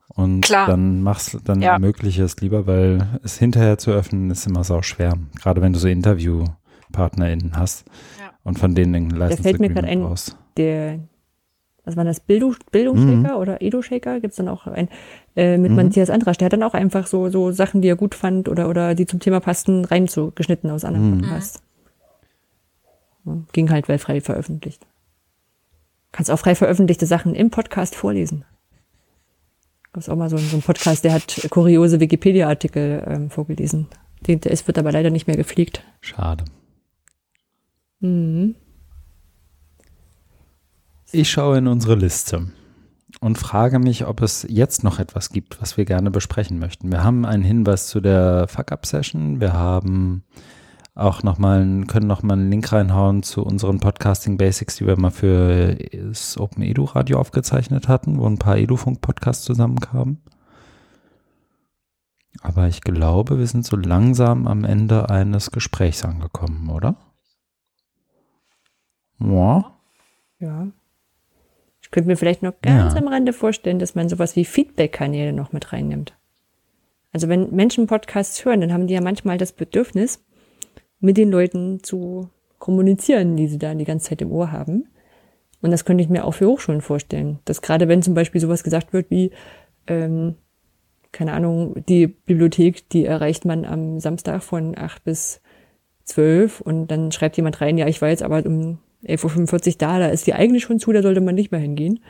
Und 0.08 0.42
Klar. 0.42 0.66
dann 0.66 1.02
machst 1.02 1.38
dann 1.44 1.60
ja. 1.60 1.74
ermögliche 1.74 2.24
es 2.24 2.40
lieber, 2.40 2.66
weil 2.66 3.20
es 3.22 3.38
hinterher 3.38 3.76
zu 3.78 3.90
öffnen 3.90 4.30
ist 4.30 4.46
immer 4.46 4.64
sau 4.64 4.80
schwer. 4.82 5.18
Gerade 5.40 5.60
wenn 5.60 5.72
du 5.72 5.78
so 5.78 5.86
InterviewpartnerInnen 5.86 7.56
hast 7.56 7.84
ja. 8.18 8.30
und 8.42 8.58
von 8.58 8.74
denen 8.74 8.94
einen 8.94 9.10
Leistungsagreement 9.10 10.02
brauchst. 10.02 10.36
Der, 10.56 10.98
was 11.90 11.96
war 11.96 12.04
das, 12.04 12.20
Bildung, 12.20 12.54
Bildungsshaker 12.70 13.34
mhm. 13.34 13.40
oder 13.40 13.60
Edu-Shaker? 13.60 14.20
Gibt 14.20 14.32
es 14.32 14.36
dann 14.36 14.48
auch 14.48 14.66
ein 14.66 14.88
äh, 15.36 15.58
mit 15.58 15.70
mhm. 15.70 15.76
Matthias 15.76 16.10
Andrasch. 16.10 16.38
Der 16.38 16.46
hat 16.46 16.52
dann 16.52 16.62
auch 16.62 16.74
einfach 16.74 17.06
so, 17.06 17.28
so 17.28 17.50
Sachen, 17.50 17.82
die 17.82 17.88
er 17.88 17.96
gut 17.96 18.14
fand 18.14 18.48
oder, 18.48 18.68
oder 18.68 18.94
die 18.94 19.06
zum 19.06 19.20
Thema 19.20 19.40
passten, 19.40 19.84
reinzugeschnitten 19.84 20.70
aus 20.70 20.84
anderen 20.84 21.10
mhm. 21.10 21.20
Podcasts. 21.20 21.62
Ging 23.52 23.70
halt 23.70 23.88
weil 23.88 23.98
frei 23.98 24.20
veröffentlicht. 24.20 24.86
Kannst 26.12 26.30
auch 26.30 26.38
frei 26.38 26.54
veröffentlichte 26.54 27.06
Sachen 27.06 27.34
im 27.34 27.50
Podcast 27.50 27.94
vorlesen. 27.94 28.44
Gab 29.92 30.02
es 30.02 30.08
auch 30.08 30.16
mal 30.16 30.30
so, 30.30 30.36
so 30.36 30.54
einen 30.54 30.62
Podcast, 30.62 31.04
der 31.04 31.12
hat 31.12 31.48
kuriose 31.50 32.00
Wikipedia-Artikel 32.00 33.04
ähm, 33.06 33.30
vorgelesen. 33.30 33.88
Den, 34.26 34.40
der 34.40 34.52
ist, 34.52 34.66
wird 34.66 34.78
aber 34.78 34.92
leider 34.92 35.10
nicht 35.10 35.26
mehr 35.26 35.36
gepflegt. 35.36 35.84
Schade. 36.00 36.44
Mhm. 38.00 38.54
Ich 41.12 41.30
schaue 41.30 41.58
in 41.58 41.66
unsere 41.66 41.96
Liste 41.96 42.52
und 43.20 43.36
frage 43.36 43.80
mich, 43.80 44.06
ob 44.06 44.22
es 44.22 44.46
jetzt 44.48 44.84
noch 44.84 45.00
etwas 45.00 45.30
gibt, 45.30 45.60
was 45.60 45.76
wir 45.76 45.84
gerne 45.84 46.12
besprechen 46.12 46.60
möchten. 46.60 46.92
Wir 46.92 47.02
haben 47.02 47.26
einen 47.26 47.42
Hinweis 47.42 47.88
zu 47.88 48.00
der 48.00 48.46
Fuck-Up-Session. 48.46 49.40
Wir 49.40 49.52
haben 49.52 50.22
auch 50.94 51.24
nochmal, 51.24 51.84
können 51.88 52.06
nochmal 52.06 52.38
einen 52.38 52.50
Link 52.50 52.70
reinhauen 52.72 53.24
zu 53.24 53.42
unseren 53.42 53.80
Podcasting 53.80 54.36
Basics, 54.36 54.76
die 54.76 54.86
wir 54.86 54.96
mal 54.96 55.10
für 55.10 55.74
das 55.74 56.38
Open 56.38 56.62
Edu 56.62 56.84
Radio 56.84 57.18
aufgezeichnet 57.18 57.88
hatten, 57.88 58.18
wo 58.18 58.26
ein 58.26 58.38
paar 58.38 58.56
Edufunk-Podcasts 58.56 59.44
zusammenkamen. 59.44 60.22
Aber 62.40 62.68
ich 62.68 62.82
glaube, 62.82 63.38
wir 63.38 63.48
sind 63.48 63.66
so 63.66 63.74
langsam 63.74 64.46
am 64.46 64.62
Ende 64.62 65.10
eines 65.10 65.50
Gesprächs 65.50 66.04
angekommen, 66.04 66.70
oder? 66.70 66.94
Ja. 69.18 69.72
Ja. 70.38 70.68
Ich 71.90 71.92
könnte 71.92 72.06
mir 72.08 72.16
vielleicht 72.16 72.44
noch 72.44 72.54
ganz 72.62 72.94
ja. 72.94 73.00
am 73.00 73.08
Rande 73.08 73.32
vorstellen, 73.32 73.80
dass 73.80 73.96
man 73.96 74.08
sowas 74.08 74.36
wie 74.36 74.44
Feedback-Kanäle 74.44 75.32
noch 75.32 75.52
mit 75.52 75.72
reinnimmt. 75.72 76.16
Also 77.10 77.28
wenn 77.28 77.50
Menschen 77.50 77.88
Podcasts 77.88 78.44
hören, 78.44 78.60
dann 78.60 78.72
haben 78.72 78.86
die 78.86 78.94
ja 78.94 79.00
manchmal 79.00 79.38
das 79.38 79.50
Bedürfnis, 79.50 80.24
mit 81.00 81.16
den 81.16 81.32
Leuten 81.32 81.82
zu 81.82 82.30
kommunizieren, 82.60 83.36
die 83.36 83.48
sie 83.48 83.58
da 83.58 83.74
die 83.74 83.84
ganze 83.84 84.10
Zeit 84.10 84.22
im 84.22 84.30
Ohr 84.30 84.52
haben. 84.52 84.86
Und 85.62 85.72
das 85.72 85.84
könnte 85.84 86.04
ich 86.04 86.08
mir 86.08 86.24
auch 86.24 86.34
für 86.34 86.46
Hochschulen 86.46 86.80
vorstellen. 86.80 87.40
Dass 87.44 87.60
gerade 87.60 87.88
wenn 87.88 88.02
zum 88.02 88.14
Beispiel 88.14 88.40
sowas 88.40 88.62
gesagt 88.62 88.92
wird 88.92 89.10
wie, 89.10 89.32
ähm, 89.88 90.36
keine 91.10 91.32
Ahnung, 91.32 91.74
die 91.88 92.06
Bibliothek, 92.06 92.88
die 92.90 93.04
erreicht 93.04 93.44
man 93.44 93.64
am 93.64 93.98
Samstag 93.98 94.44
von 94.44 94.78
acht 94.78 95.02
bis 95.02 95.40
zwölf 96.04 96.60
und 96.60 96.86
dann 96.86 97.10
schreibt 97.10 97.36
jemand 97.36 97.60
rein, 97.60 97.78
ja, 97.78 97.88
ich 97.88 98.00
war 98.00 98.10
jetzt 98.10 98.22
aber 98.22 98.46
um 98.46 98.78
11.45 99.06 99.68
Uhr 99.68 99.74
da, 99.78 99.98
da 99.98 100.08
ist 100.08 100.26
die 100.26 100.34
eigentlich 100.34 100.64
schon 100.64 100.78
zu, 100.78 100.92
da 100.92 101.02
sollte 101.02 101.20
man 101.20 101.34
nicht 101.34 101.52
mehr 101.52 101.60
hingehen. 101.60 102.00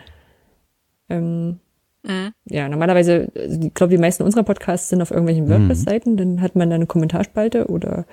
Ähm, 1.08 1.60
Mhm. 2.02 2.32
Ja, 2.46 2.68
normalerweise, 2.68 3.30
also 3.34 3.60
ich 3.60 3.74
glaube, 3.74 3.90
die 3.90 4.00
meisten 4.00 4.22
unserer 4.22 4.42
Podcasts 4.42 4.88
sind 4.88 5.02
auf 5.02 5.10
irgendwelchen 5.10 5.44
mhm. 5.44 5.50
WordPress-Seiten, 5.50 6.16
dann 6.16 6.40
hat 6.40 6.56
man 6.56 6.70
da 6.70 6.76
eine 6.76 6.86
Kommentarspalte 6.86 7.66
oder 7.68 8.06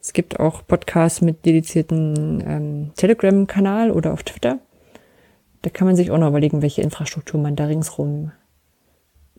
es 0.00 0.12
gibt 0.12 0.40
auch 0.40 0.66
Podcasts 0.66 1.20
mit 1.20 1.44
dedizierten 1.44 2.42
ähm, 2.46 2.90
Telegram-Kanal 2.96 3.90
oder 3.90 4.12
auf 4.12 4.22
Twitter. 4.22 4.58
Da 5.62 5.70
kann 5.70 5.86
man 5.86 5.94
sich 5.94 6.10
auch 6.10 6.18
noch 6.18 6.28
überlegen, 6.28 6.62
welche 6.62 6.82
Infrastruktur 6.82 7.38
man 7.38 7.54
da 7.54 7.66
ringsrum 7.66 8.32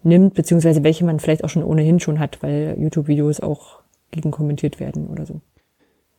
nimmt, 0.04 0.36
beziehungsweise 0.36 0.84
welche 0.84 1.04
man 1.04 1.20
vielleicht 1.20 1.44
auch 1.44 1.50
schon 1.50 1.64
ohnehin 1.64 2.00
schon 2.00 2.20
hat, 2.20 2.42
weil 2.44 2.76
YouTube-Videos 2.78 3.40
auch 3.40 3.82
gegen 4.12 4.32
kommentiert 4.32 4.80
werden 4.80 5.08
oder 5.08 5.26
so. 5.26 5.42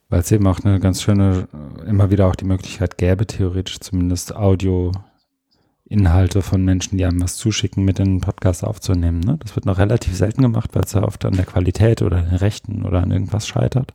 Weil 0.09 0.19
es 0.19 0.31
eben 0.31 0.45
auch 0.47 0.59
eine 0.63 0.79
ganz 0.79 1.01
schöne, 1.01 1.47
immer 1.87 2.11
wieder 2.11 2.27
auch 2.27 2.35
die 2.35 2.45
Möglichkeit 2.45 2.97
gäbe, 2.97 3.25
theoretisch 3.25 3.79
zumindest 3.79 4.35
Audio-Inhalte 4.35 6.41
von 6.41 6.63
Menschen, 6.63 6.97
die 6.97 7.05
einem 7.05 7.21
was 7.21 7.37
zuschicken, 7.37 7.83
mit 7.83 7.99
in 7.99 8.05
den 8.05 8.21
Podcast 8.21 8.63
aufzunehmen. 8.63 9.21
Ne? 9.21 9.37
Das 9.41 9.55
wird 9.55 9.65
noch 9.65 9.79
relativ 9.79 10.15
selten 10.15 10.43
gemacht, 10.43 10.69
weil 10.73 10.83
es 10.83 10.93
ja 10.93 11.03
oft 11.03 11.25
an 11.25 11.33
der 11.33 11.45
Qualität 11.45 12.01
oder 12.01 12.21
den 12.21 12.35
Rechten 12.35 12.85
oder 12.85 13.01
an 13.01 13.11
irgendwas 13.11 13.47
scheitert. 13.47 13.93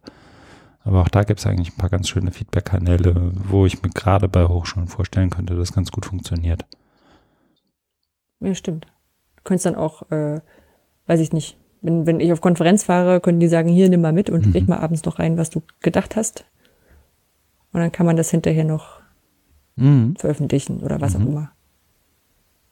Aber 0.88 1.02
auch 1.02 1.08
da 1.08 1.22
gibt 1.22 1.38
es 1.38 1.46
eigentlich 1.46 1.74
ein 1.74 1.76
paar 1.76 1.90
ganz 1.90 2.08
schöne 2.08 2.30
Feedback-Kanäle, 2.30 3.32
wo 3.34 3.66
ich 3.66 3.82
mir 3.82 3.90
gerade 3.90 4.26
bei 4.26 4.46
Hochschulen 4.46 4.88
vorstellen 4.88 5.28
könnte, 5.28 5.54
dass 5.54 5.68
das 5.68 5.74
ganz 5.74 5.92
gut 5.92 6.06
funktioniert. 6.06 6.64
Ja, 8.40 8.54
stimmt. 8.54 8.86
Du 9.36 9.42
könntest 9.44 9.66
dann 9.66 9.74
auch, 9.74 10.10
äh, 10.10 10.40
weiß 11.06 11.20
ich 11.20 11.32
nicht, 11.32 11.57
wenn, 11.80 12.06
wenn 12.06 12.20
ich 12.20 12.32
auf 12.32 12.40
Konferenz 12.40 12.84
fahre, 12.84 13.20
können 13.20 13.40
die 13.40 13.48
sagen, 13.48 13.68
hier, 13.68 13.88
nimm 13.88 14.00
mal 14.00 14.12
mit 14.12 14.30
und 14.30 14.46
mhm. 14.46 14.52
leg 14.52 14.68
mal 14.68 14.78
abends 14.78 15.04
noch 15.04 15.18
rein, 15.18 15.36
was 15.36 15.50
du 15.50 15.62
gedacht 15.80 16.16
hast. 16.16 16.44
Und 17.72 17.80
dann 17.80 17.92
kann 17.92 18.06
man 18.06 18.16
das 18.16 18.30
hinterher 18.30 18.64
noch 18.64 19.00
mhm. 19.76 20.16
veröffentlichen 20.16 20.80
oder 20.80 21.00
was 21.00 21.16
mhm. 21.16 21.22
auch 21.22 21.28
immer. 21.28 21.52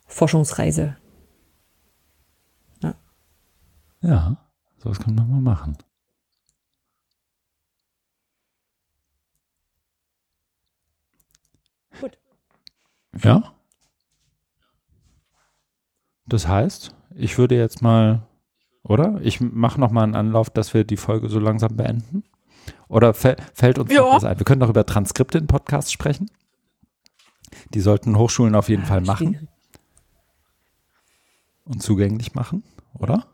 Forschungsreise. 0.07 0.97
Ja. 2.83 2.95
Ja, 4.01 4.37
sowas 4.79 4.99
kann 4.99 5.15
man 5.15 5.31
mal 5.31 5.41
machen. 5.41 5.77
Gut. 12.01 12.19
Ja. 13.23 13.53
Das 16.27 16.49
heißt, 16.49 16.95
ich 17.15 17.39
würde 17.39 17.57
jetzt 17.57 17.83
mal, 17.83 18.27
oder? 18.89 19.19
Ich 19.23 19.41
mache 19.41 19.81
noch 19.81 19.91
mal 19.91 20.05
einen 20.05 20.15
Anlauf, 20.15 20.51
dass 20.51 20.75
wir 20.75 20.85
die 20.85 20.97
Folge 20.97 21.29
so 21.29 21.39
langsam 21.39 21.77
beenden. 21.77 22.25
Oder 22.89 23.15
fällt 23.15 23.79
uns 23.79 23.93
noch 23.93 24.15
was 24.15 24.25
ein? 24.25 24.39
Wir 24.39 24.45
können 24.45 24.61
doch 24.61 24.69
über 24.69 24.87
Transkripte 24.87 25.39
in 25.39 25.47
Podcasts 25.47 25.93
sprechen. 25.93 26.31
Die 27.75 27.81
sollten 27.81 28.17
Hochschulen 28.17 28.55
auf 28.55 28.69
jeden 28.69 28.83
ja, 28.83 28.89
Fall 28.89 29.01
machen. 29.01 29.49
Und 31.65 31.83
zugänglich 31.83 32.35
machen, 32.35 32.63
oder? 32.95 33.27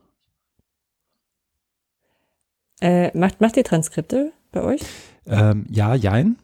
Äh, 2.80 3.16
macht, 3.16 3.40
macht 3.40 3.56
ihr 3.56 3.64
Transkripte 3.64 4.32
bei 4.52 4.62
euch? 4.62 4.80
Ähm, 5.26 5.66
ja, 5.68 5.94
jein. 5.94 6.36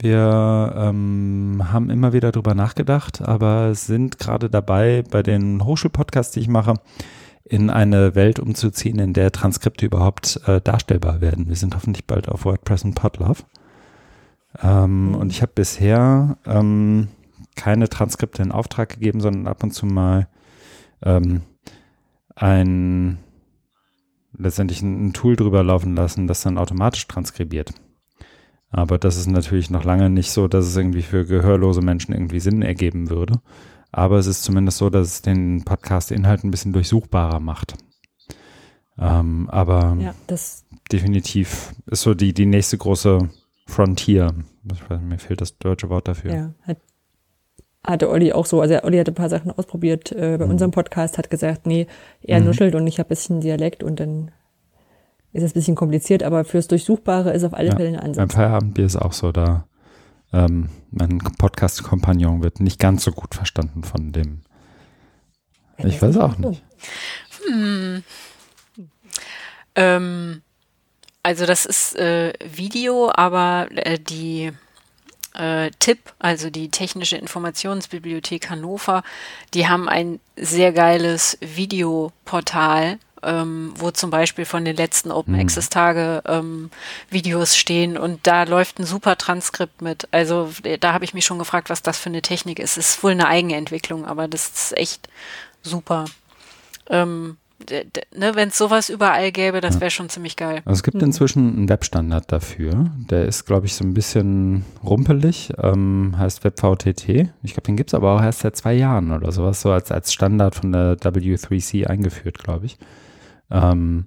Wir 0.00 0.74
ähm, 0.76 1.62
haben 1.72 1.90
immer 1.90 2.12
wieder 2.12 2.32
drüber 2.32 2.54
nachgedacht, 2.54 3.22
aber 3.22 3.74
sind 3.74 4.18
gerade 4.18 4.50
dabei, 4.50 5.04
bei 5.08 5.22
den 5.22 5.64
Hochschulpodcasts, 5.64 6.34
die 6.34 6.40
ich 6.40 6.48
mache, 6.48 6.74
in 7.48 7.70
eine 7.70 8.14
Welt 8.14 8.38
umzuziehen, 8.38 8.98
in 8.98 9.12
der 9.12 9.32
Transkripte 9.32 9.86
überhaupt 9.86 10.40
äh, 10.46 10.60
darstellbar 10.60 11.20
werden. 11.20 11.48
Wir 11.48 11.56
sind 11.56 11.74
hoffentlich 11.74 12.06
bald 12.06 12.28
auf 12.28 12.44
WordPress 12.44 12.84
und 12.84 12.94
Podlove. 12.94 13.44
Ähm, 14.62 15.08
mhm. 15.08 15.14
Und 15.14 15.30
ich 15.30 15.42
habe 15.42 15.52
bisher 15.54 16.36
ähm, 16.46 17.08
keine 17.56 17.88
Transkripte 17.88 18.42
in 18.42 18.52
Auftrag 18.52 18.90
gegeben, 18.90 19.20
sondern 19.20 19.46
ab 19.46 19.62
und 19.62 19.72
zu 19.72 19.86
mal 19.86 20.28
ähm, 21.02 21.42
ein 22.34 23.18
letztendlich 24.36 24.82
ein, 24.82 25.08
ein 25.08 25.12
Tool 25.12 25.36
drüber 25.36 25.62
laufen 25.62 25.94
lassen, 25.94 26.26
das 26.26 26.42
dann 26.42 26.58
automatisch 26.58 27.06
transkribiert. 27.08 27.72
Aber 28.70 28.98
das 28.98 29.16
ist 29.16 29.26
natürlich 29.26 29.70
noch 29.70 29.84
lange 29.84 30.10
nicht 30.10 30.30
so, 30.30 30.46
dass 30.46 30.66
es 30.66 30.76
irgendwie 30.76 31.02
für 31.02 31.24
gehörlose 31.24 31.80
Menschen 31.80 32.12
irgendwie 32.12 32.40
Sinn 32.40 32.62
ergeben 32.62 33.10
würde. 33.10 33.40
Aber 33.90 34.18
es 34.18 34.26
ist 34.26 34.42
zumindest 34.42 34.78
so, 34.78 34.90
dass 34.90 35.08
es 35.08 35.22
den 35.22 35.64
Podcast-Inhalt 35.64 36.44
ein 36.44 36.50
bisschen 36.50 36.72
durchsuchbarer 36.72 37.40
macht. 37.40 37.74
Ähm, 38.98 39.48
aber 39.50 39.96
ja, 40.00 40.14
definitiv 40.90 41.72
ist 41.86 42.02
so 42.02 42.14
die, 42.14 42.34
die 42.34 42.46
nächste 42.46 42.76
große 42.76 43.30
Frontier. 43.66 44.34
Weiß, 44.64 45.00
mir 45.00 45.18
fehlt 45.18 45.40
das 45.40 45.56
deutsche 45.58 45.88
Wort 45.88 46.08
dafür. 46.08 46.34
Ja, 46.34 46.54
hat, 46.62 46.78
hatte 47.84 48.10
Olli 48.10 48.32
auch 48.32 48.46
so. 48.46 48.60
Also 48.60 48.82
Olli 48.82 48.98
hat 48.98 49.08
ein 49.08 49.14
paar 49.14 49.30
Sachen 49.30 49.50
ausprobiert 49.52 50.12
äh, 50.12 50.36
bei 50.36 50.44
mhm. 50.44 50.52
unserem 50.52 50.70
Podcast, 50.72 51.16
hat 51.16 51.30
gesagt, 51.30 51.66
nee, 51.66 51.86
er 52.20 52.40
mhm. 52.40 52.46
nuschelt 52.46 52.74
und 52.74 52.86
ich 52.86 52.98
habe 52.98 53.06
ein 53.06 53.10
bisschen 53.10 53.40
Dialekt 53.40 53.82
und 53.82 54.00
dann 54.00 54.32
ist 55.32 55.42
es 55.42 55.52
ein 55.52 55.54
bisschen 55.54 55.74
kompliziert, 55.76 56.22
aber 56.22 56.44
fürs 56.44 56.68
Durchsuchbare 56.68 57.32
ist 57.32 57.44
auf 57.44 57.54
alle 57.54 57.68
ja, 57.68 57.76
Fälle 57.76 57.88
eine 57.88 58.02
Ansatz. 58.02 58.16
Beim 58.16 58.30
Feierabendbier 58.30 58.86
ist 58.86 58.96
auch 58.96 59.12
so, 59.12 59.30
da 59.30 59.66
ähm, 60.32 60.68
mein 60.90 61.18
Podcast-Kompagnon 61.18 62.42
wird 62.42 62.60
nicht 62.60 62.78
ganz 62.78 63.04
so 63.04 63.12
gut 63.12 63.34
verstanden 63.34 63.82
von 63.82 64.12
dem. 64.12 64.42
Ich 65.78 66.00
weiß 66.02 66.16
auch 66.18 66.36
nicht. 66.38 66.62
Hm. 67.46 68.02
Ähm, 69.74 70.42
also 71.22 71.46
das 71.46 71.66
ist 71.66 71.96
äh, 71.96 72.32
Video, 72.44 73.10
aber 73.14 73.68
äh, 73.74 73.98
die 73.98 74.52
äh, 75.34 75.70
TIP, 75.78 76.12
also 76.18 76.50
die 76.50 76.70
Technische 76.70 77.16
Informationsbibliothek 77.16 78.50
Hannover, 78.50 79.02
die 79.54 79.68
haben 79.68 79.88
ein 79.88 80.20
sehr 80.36 80.72
geiles 80.72 81.38
Videoportal, 81.40 82.98
ähm, 83.22 83.72
wo 83.76 83.90
zum 83.90 84.10
Beispiel 84.10 84.44
von 84.44 84.64
den 84.64 84.76
letzten 84.76 85.10
Open 85.10 85.34
mhm. 85.34 85.40
Access 85.40 85.68
Tage 85.68 86.22
ähm, 86.26 86.70
Videos 87.10 87.56
stehen 87.56 87.96
und 87.96 88.26
da 88.26 88.44
läuft 88.44 88.78
ein 88.78 88.86
super 88.86 89.16
Transkript 89.16 89.82
mit. 89.82 90.08
Also 90.10 90.50
da 90.80 90.92
habe 90.92 91.04
ich 91.04 91.14
mich 91.14 91.24
schon 91.24 91.38
gefragt, 91.38 91.70
was 91.70 91.82
das 91.82 91.98
für 91.98 92.10
eine 92.10 92.22
Technik 92.22 92.58
ist. 92.58 92.78
Es 92.78 92.90
ist 92.90 93.02
wohl 93.02 93.12
eine 93.12 93.28
Eigenentwicklung, 93.28 94.04
aber 94.04 94.28
das 94.28 94.48
ist 94.48 94.76
echt 94.76 95.08
super. 95.62 96.06
Ähm, 96.88 97.36
ne, 97.70 98.34
wenn 98.34 98.48
es 98.48 98.58
sowas 98.58 98.88
überall 98.88 99.32
gäbe, 99.32 99.60
das 99.60 99.80
wäre 99.80 99.90
schon 99.90 100.08
ziemlich 100.08 100.36
geil. 100.36 100.62
Also 100.64 100.78
es 100.78 100.82
gibt 100.82 100.96
mhm. 100.96 101.04
inzwischen 101.04 101.56
einen 101.56 101.68
Webstandard 101.68 102.30
dafür. 102.30 102.90
Der 103.10 103.26
ist, 103.26 103.46
glaube 103.46 103.66
ich, 103.66 103.74
so 103.74 103.84
ein 103.84 103.94
bisschen 103.94 104.64
rumpelig, 104.84 105.52
ähm, 105.62 106.14
heißt 106.16 106.44
WebVTT. 106.44 107.30
Ich 107.42 107.52
glaube, 107.52 107.66
den 107.66 107.76
gibt 107.76 107.90
es 107.90 107.94
aber 107.94 108.14
auch 108.14 108.22
erst 108.22 108.40
seit 108.40 108.56
zwei 108.56 108.74
Jahren 108.74 109.12
oder 109.12 109.32
sowas, 109.32 109.60
so 109.60 109.70
als, 109.70 109.90
als 109.90 110.12
Standard 110.12 110.54
von 110.54 110.72
der 110.72 110.96
W3C 110.96 111.86
eingeführt, 111.86 112.38
glaube 112.38 112.66
ich. 112.66 112.78
Ähm, 113.50 114.06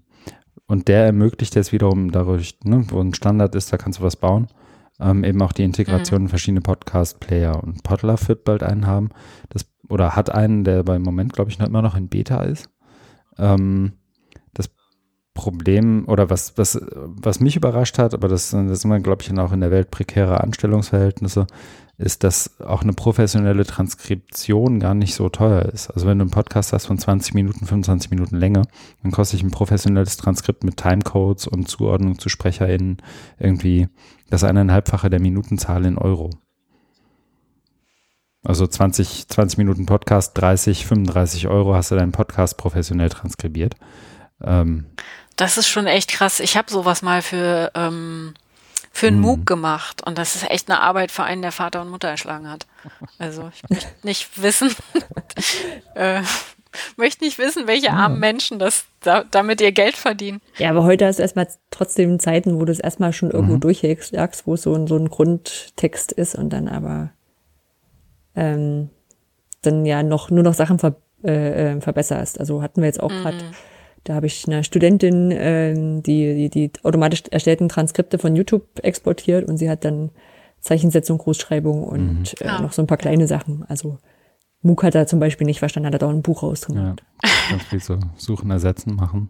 und 0.68 0.88
der 0.88 1.06
ermöglicht 1.06 1.56
jetzt 1.56 1.72
wiederum 1.72 2.12
dadurch, 2.12 2.58
ne, 2.64 2.86
wo 2.90 3.02
ein 3.02 3.14
Standard 3.14 3.56
ist, 3.56 3.74
da 3.74 3.78
kannst 3.78 4.00
du 4.00 4.04
was 4.04 4.16
bauen, 4.16 4.48
ähm, 5.00 5.24
eben 5.24 5.42
auch 5.42 5.52
die 5.52 5.64
Integration 5.64 6.22
mhm. 6.22 6.26
in 6.26 6.30
verschiedene 6.30 6.62
Podcast-Player. 6.62 7.62
Und 7.62 7.84
Podlove 7.84 8.28
wird 8.28 8.44
bald 8.46 8.64
einen 8.64 8.88
haben, 8.88 9.10
das, 9.50 9.66
oder 9.90 10.16
hat 10.16 10.30
einen, 10.30 10.64
der 10.64 10.84
beim 10.84 11.02
Moment, 11.02 11.34
glaube 11.34 11.52
ich, 11.52 11.60
noch 11.60 11.68
immer 11.68 11.82
noch 11.82 11.96
in 11.96 12.08
Beta 12.08 12.44
ist. 12.44 12.70
Ähm, 13.38 13.94
Problem, 15.42 16.04
oder 16.08 16.30
was, 16.30 16.56
was, 16.56 16.80
was 16.94 17.40
mich 17.40 17.56
überrascht 17.56 17.98
hat, 17.98 18.14
aber 18.14 18.28
das, 18.28 18.52
das 18.52 18.70
ist 18.70 18.86
immer, 18.86 19.00
glaube 19.00 19.24
ich, 19.24 19.40
auch 19.40 19.52
in 19.52 19.62
der 19.62 19.72
Welt 19.72 19.90
prekäre 19.90 20.40
Anstellungsverhältnisse, 20.42 21.48
ist, 21.98 22.24
dass 22.24 22.60
auch 22.62 22.84
eine 22.84 22.94
professionelle 22.94 23.66
Transkription 23.66 24.80
gar 24.80 24.94
nicht 24.94 25.16
so 25.16 25.30
teuer 25.30 25.64
ist. 25.64 25.90
Also 25.90 26.06
wenn 26.06 26.20
du 26.20 26.26
einen 26.26 26.32
Podcast 26.32 26.74
hast 26.74 26.86
von 26.86 27.00
20 27.00 27.34
Minuten, 27.34 27.66
25 27.66 28.12
Minuten 28.12 28.36
Länge, 28.36 28.62
dann 29.02 29.12
kostet 29.12 29.40
sich 29.40 29.44
ein 29.44 29.50
professionelles 29.50 30.16
Transkript 30.18 30.64
mit 30.64 30.78
Timecodes 30.78 31.48
und 31.48 31.68
Zuordnung 31.68 32.20
zu 32.20 32.30
SprecherInnen 32.30 32.98
irgendwie 33.40 33.88
das 34.30 34.44
eineinhalbfache 34.44 35.10
der 35.10 35.22
Minutenzahl 35.22 35.86
in 35.86 35.98
Euro. 35.98 36.30
Also 38.44 38.68
20, 38.68 39.28
20 39.28 39.58
Minuten 39.58 39.88
Podcast, 39.88 40.38
30, 40.38 40.86
35 40.86 41.48
Euro 41.48 41.74
hast 41.74 41.90
du 41.90 41.96
deinen 41.96 42.12
Podcast 42.12 42.58
professionell 42.58 43.10
transkribiert. 43.10 43.76
Ähm, 44.44 44.86
das 45.42 45.58
ist 45.58 45.68
schon 45.68 45.88
echt 45.88 46.12
krass. 46.12 46.40
Ich 46.40 46.56
habe 46.56 46.72
sowas 46.72 47.02
mal 47.02 47.22
für 47.22 47.72
ähm, 47.74 48.36
für 48.92 49.08
einen 49.08 49.18
mhm. 49.18 49.24
MOOC 49.24 49.46
gemacht. 49.46 50.06
Und 50.06 50.18
das 50.18 50.36
ist 50.36 50.50
echt 50.50 50.70
eine 50.70 50.80
Arbeit 50.80 51.12
für 51.12 51.24
einen, 51.24 51.42
der 51.42 51.52
Vater 51.52 51.82
und 51.82 51.90
Mutter 51.90 52.10
erschlagen 52.10 52.50
hat. 52.50 52.68
Also 53.18 53.50
ich 53.54 53.68
möchte 53.70 53.88
nicht 54.04 54.42
wissen, 54.42 54.70
äh, 55.96 56.22
möchte 56.98 57.24
nicht 57.24 57.40
wissen, 57.40 57.68
welche 57.68 57.88
ja. 57.88 57.94
armen 57.94 58.20
Menschen 58.20 58.60
das 58.60 58.86
da, 59.00 59.24
damit 59.24 59.62
ihr 59.62 59.72
Geld 59.72 59.96
verdienen. 59.96 60.42
Ja, 60.58 60.70
aber 60.70 60.84
heute 60.84 61.08
hast 61.08 61.18
du 61.18 61.24
erstmal 61.24 61.48
trotzdem 61.72 62.20
Zeiten, 62.20 62.60
wo 62.60 62.66
du 62.66 62.72
es 62.72 62.80
erstmal 62.80 63.14
schon 63.14 63.32
irgendwo 63.32 63.56
mhm. 63.56 63.62
durchjagst, 63.62 64.46
wo 64.46 64.54
es 64.54 64.62
so 64.62 64.76
ein, 64.76 64.86
so 64.86 64.98
ein 64.98 65.10
Grundtext 65.10 66.12
ist 66.12 66.36
und 66.36 66.52
dann 66.52 66.68
aber 66.68 67.10
ähm, 68.36 68.90
dann 69.62 69.86
ja 69.86 70.04
noch 70.04 70.30
nur 70.30 70.44
noch 70.44 70.54
Sachen 70.54 70.78
ver, 70.78 70.98
äh, 71.24 71.72
äh 71.72 71.82
verbesserst. 71.82 72.40
Also 72.40 72.62
hatten 72.62 72.82
wir 72.82 72.88
jetzt 72.88 73.02
auch 73.02 73.12
mhm. 73.12 73.22
gerade 73.22 73.38
da 74.04 74.16
habe 74.16 74.26
ich 74.26 74.48
eine 74.48 74.64
Studentin, 74.64 75.32
äh, 75.32 75.74
die, 76.02 76.50
die 76.50 76.50
die 76.50 76.72
automatisch 76.84 77.24
erstellten 77.30 77.70
Transkripte 77.70 78.18
von 78.18 78.36
YouTube 78.36 78.66
exportiert 78.82 79.48
und 79.48 79.58
sie 79.58 79.70
hat 79.70 79.86
dann 79.86 80.10
Zeichensetzung, 80.60 81.18
Großschreibung 81.18 81.84
und 81.84 82.20
mhm. 82.20 82.26
äh, 82.40 82.48
ah. 82.48 82.62
noch 82.62 82.72
so 82.72 82.82
ein 82.82 82.88
paar 82.88 82.98
kleine 82.98 83.28
Sachen. 83.28 83.64
Also 83.68 84.00
MOOC 84.64 84.84
hat 84.84 84.96
er 84.96 85.08
zum 85.08 85.20
Beispiel 85.20 85.46
nicht 85.46 85.60
verstanden, 85.60 85.94
hat 85.94 86.02
er 86.02 86.08
auch 86.08 86.14
ein 86.14 86.22
Buch 86.22 86.44
Ja, 86.44 86.50
rausgemacht. 86.50 87.04
ganz 87.50 87.64
viel 87.64 87.80
so 87.80 87.98
suchen, 88.16 88.52
ersetzen, 88.52 88.96
machen. 88.96 89.30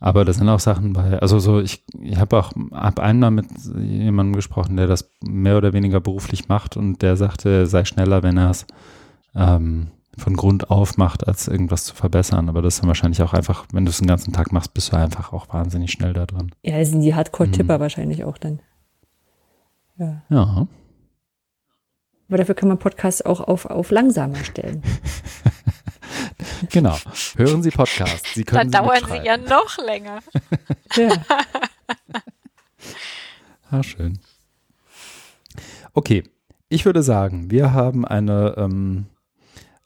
Aber 0.00 0.24
das 0.24 0.36
sind 0.36 0.48
auch 0.48 0.60
Sachen 0.60 0.94
bei, 0.94 1.18
also 1.18 1.38
so, 1.38 1.60
ich, 1.60 1.84
ich 2.00 2.16
habe 2.16 2.38
auch, 2.38 2.52
habe 2.72 3.02
einmal 3.02 3.30
mit 3.30 3.46
jemandem 3.76 4.34
gesprochen, 4.34 4.76
der 4.76 4.86
das 4.86 5.10
mehr 5.22 5.58
oder 5.58 5.74
weniger 5.74 6.00
beruflich 6.00 6.48
macht 6.48 6.76
und 6.76 7.02
der 7.02 7.16
sagte, 7.16 7.66
sei 7.66 7.84
schneller, 7.84 8.22
wenn 8.22 8.38
er 8.38 8.50
es 8.50 8.66
ähm, 9.34 9.88
von 10.18 10.36
Grund 10.36 10.70
auf 10.70 10.96
macht, 10.96 11.26
als 11.26 11.48
irgendwas 11.48 11.84
zu 11.84 11.94
verbessern. 11.94 12.48
Aber 12.48 12.62
das 12.62 12.74
ist 12.74 12.80
dann 12.82 12.88
wahrscheinlich 12.88 13.22
auch 13.22 13.32
einfach, 13.32 13.64
wenn 13.72 13.84
du 13.84 13.90
es 13.90 13.98
den 13.98 14.06
ganzen 14.08 14.32
Tag 14.32 14.52
machst, 14.52 14.74
bist 14.74 14.92
du 14.92 14.96
einfach 14.96 15.32
auch 15.32 15.48
wahnsinnig 15.52 15.92
schnell 15.92 16.12
da 16.12 16.26
drin. 16.26 16.50
Ja, 16.62 16.78
das 16.78 16.90
sind 16.90 17.00
die 17.02 17.14
Hardcore-Tipper 17.14 17.76
Mhm. 17.78 17.80
wahrscheinlich 17.80 18.24
auch 18.24 18.38
dann. 18.38 18.60
Ja. 19.98 20.22
Ja. 20.30 20.66
Aber 22.28 22.36
dafür 22.38 22.54
kann 22.54 22.68
man 22.68 22.78
Podcasts 22.78 23.22
auch 23.22 23.40
auf, 23.40 23.66
auf 23.66 23.90
langsamer 23.90 24.42
stellen. 24.44 24.82
Genau. 26.70 26.96
Hören 27.36 27.62
Sie 27.62 27.70
Podcasts. 27.70 28.34
Sie 28.34 28.44
können 28.44 28.70
Dann 28.70 28.84
dauern 28.84 29.00
sie 29.08 29.26
ja 29.26 29.36
noch 29.36 29.78
länger. 29.78 30.20
Ja. 30.96 31.10
Ah, 33.70 33.82
schön. 33.82 34.18
Okay, 35.94 36.24
ich 36.68 36.84
würde 36.84 37.02
sagen, 37.02 37.50
wir 37.50 37.72
haben 37.72 38.04
eine, 38.04 38.54
ähm, 38.58 39.06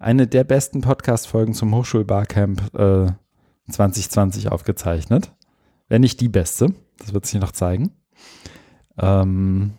eine 0.04 0.26
der 0.26 0.44
besten 0.44 0.82
Podcast-Folgen 0.82 1.54
zum 1.54 1.74
Hochschulbarcamp 1.74 2.74
äh, 2.74 3.06
2020 3.70 4.52
aufgezeichnet. 4.52 5.32
Wenn 5.88 6.02
nicht 6.02 6.20
die 6.20 6.28
beste, 6.28 6.74
das 6.98 7.14
wird 7.14 7.24
sich 7.26 7.40
noch 7.40 7.52
zeigen. 7.52 7.90
Ähm, 8.98 9.72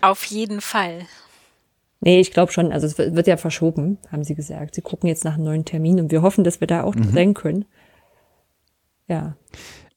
Auf 0.00 0.24
jeden 0.24 0.60
Fall. 0.60 1.02
Nee, 2.00 2.20
ich 2.20 2.32
glaube 2.32 2.50
schon. 2.50 2.72
Also 2.72 2.86
es 2.86 2.98
wird 2.98 3.26
ja 3.26 3.36
verschoben, 3.36 3.98
haben 4.10 4.24
sie 4.24 4.34
gesagt. 4.34 4.74
Sie 4.74 4.80
gucken 4.82 5.08
jetzt 5.08 5.24
nach 5.24 5.34
einem 5.34 5.44
neuen 5.44 5.64
Termin 5.64 6.00
und 6.00 6.10
wir 6.10 6.22
hoffen, 6.22 6.44
dass 6.44 6.60
wir 6.60 6.66
da 6.66 6.82
auch 6.82 6.94
Mhm. 6.94 7.12
drängen 7.12 7.34
können. 7.34 7.64
Ja. 9.06 9.36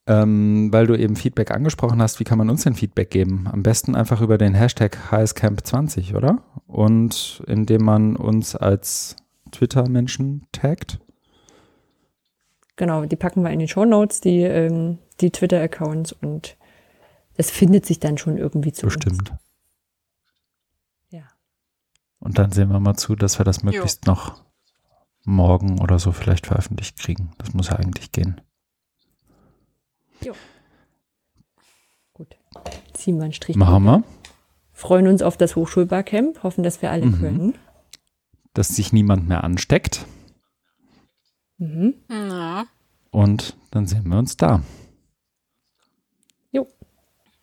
ähm, 0.06 0.70
weil 0.70 0.86
du 0.86 0.96
eben 0.98 1.16
Feedback 1.16 1.50
angesprochen 1.50 2.02
hast, 2.02 2.20
wie 2.20 2.24
kann 2.24 2.36
man 2.36 2.50
uns 2.50 2.62
denn 2.64 2.74
Feedback 2.74 3.10
geben? 3.10 3.48
Am 3.50 3.62
besten 3.62 3.94
einfach 3.96 4.20
über 4.20 4.36
den 4.36 4.52
Hashtag 4.54 4.98
HSCamp20, 5.10 6.14
oder? 6.14 6.42
Und 6.66 7.42
indem 7.46 7.84
man 7.84 8.14
uns 8.16 8.54
als 8.54 9.16
Twitter-Menschen 9.54 10.46
taggt. 10.52 11.00
Genau, 12.76 13.04
die 13.04 13.16
packen 13.16 13.42
wir 13.42 13.50
in 13.50 13.60
die 13.60 13.68
Show 13.68 13.84
Notes, 13.84 14.20
die, 14.20 14.40
ähm, 14.40 14.98
die 15.20 15.30
Twitter-Accounts 15.30 16.12
und 16.12 16.56
das 17.36 17.50
findet 17.50 17.86
sich 17.86 18.00
dann 18.00 18.18
schon 18.18 18.36
irgendwie 18.36 18.72
zu 18.72 18.86
uns. 18.86 18.94
Bestimmt. 18.94 19.32
Ja. 21.10 21.22
Und 22.18 22.38
dann 22.38 22.50
sehen 22.52 22.70
wir 22.70 22.80
mal 22.80 22.96
zu, 22.96 23.14
dass 23.14 23.38
wir 23.38 23.44
das 23.44 23.62
möglichst 23.62 24.06
noch 24.06 24.42
morgen 25.24 25.80
oder 25.80 25.98
so 25.98 26.12
vielleicht 26.12 26.46
veröffentlicht 26.46 26.98
kriegen. 26.98 27.32
Das 27.38 27.54
muss 27.54 27.68
ja 27.68 27.76
eigentlich 27.76 28.12
gehen. 28.12 28.40
Gut. 32.12 32.36
Ziehen 32.92 33.16
wir 33.16 33.24
einen 33.24 33.32
Strich. 33.32 33.56
Machen 33.56 33.84
wir, 33.84 34.02
Freuen 34.72 35.06
uns 35.06 35.22
auf 35.22 35.36
das 35.36 35.54
Hochschulbarcamp, 35.54 36.42
hoffen, 36.42 36.64
dass 36.64 36.82
wir 36.82 36.90
alle 36.90 37.06
Mhm. 37.06 37.20
können. 37.20 37.54
Dass 38.54 38.68
sich 38.68 38.92
niemand 38.92 39.28
mehr 39.28 39.44
ansteckt. 39.44 40.06
Mhm. 41.58 41.94
Ja. 42.10 42.64
Und 43.10 43.56
dann 43.70 43.86
sehen 43.86 44.08
wir 44.08 44.18
uns 44.18 44.36
da. 44.36 44.62
Jo. 46.50 46.66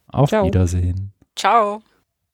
Auf 0.07 0.29
Ciao. 0.29 0.45
Wiedersehen. 0.45 1.13
Ciao. 1.35 1.81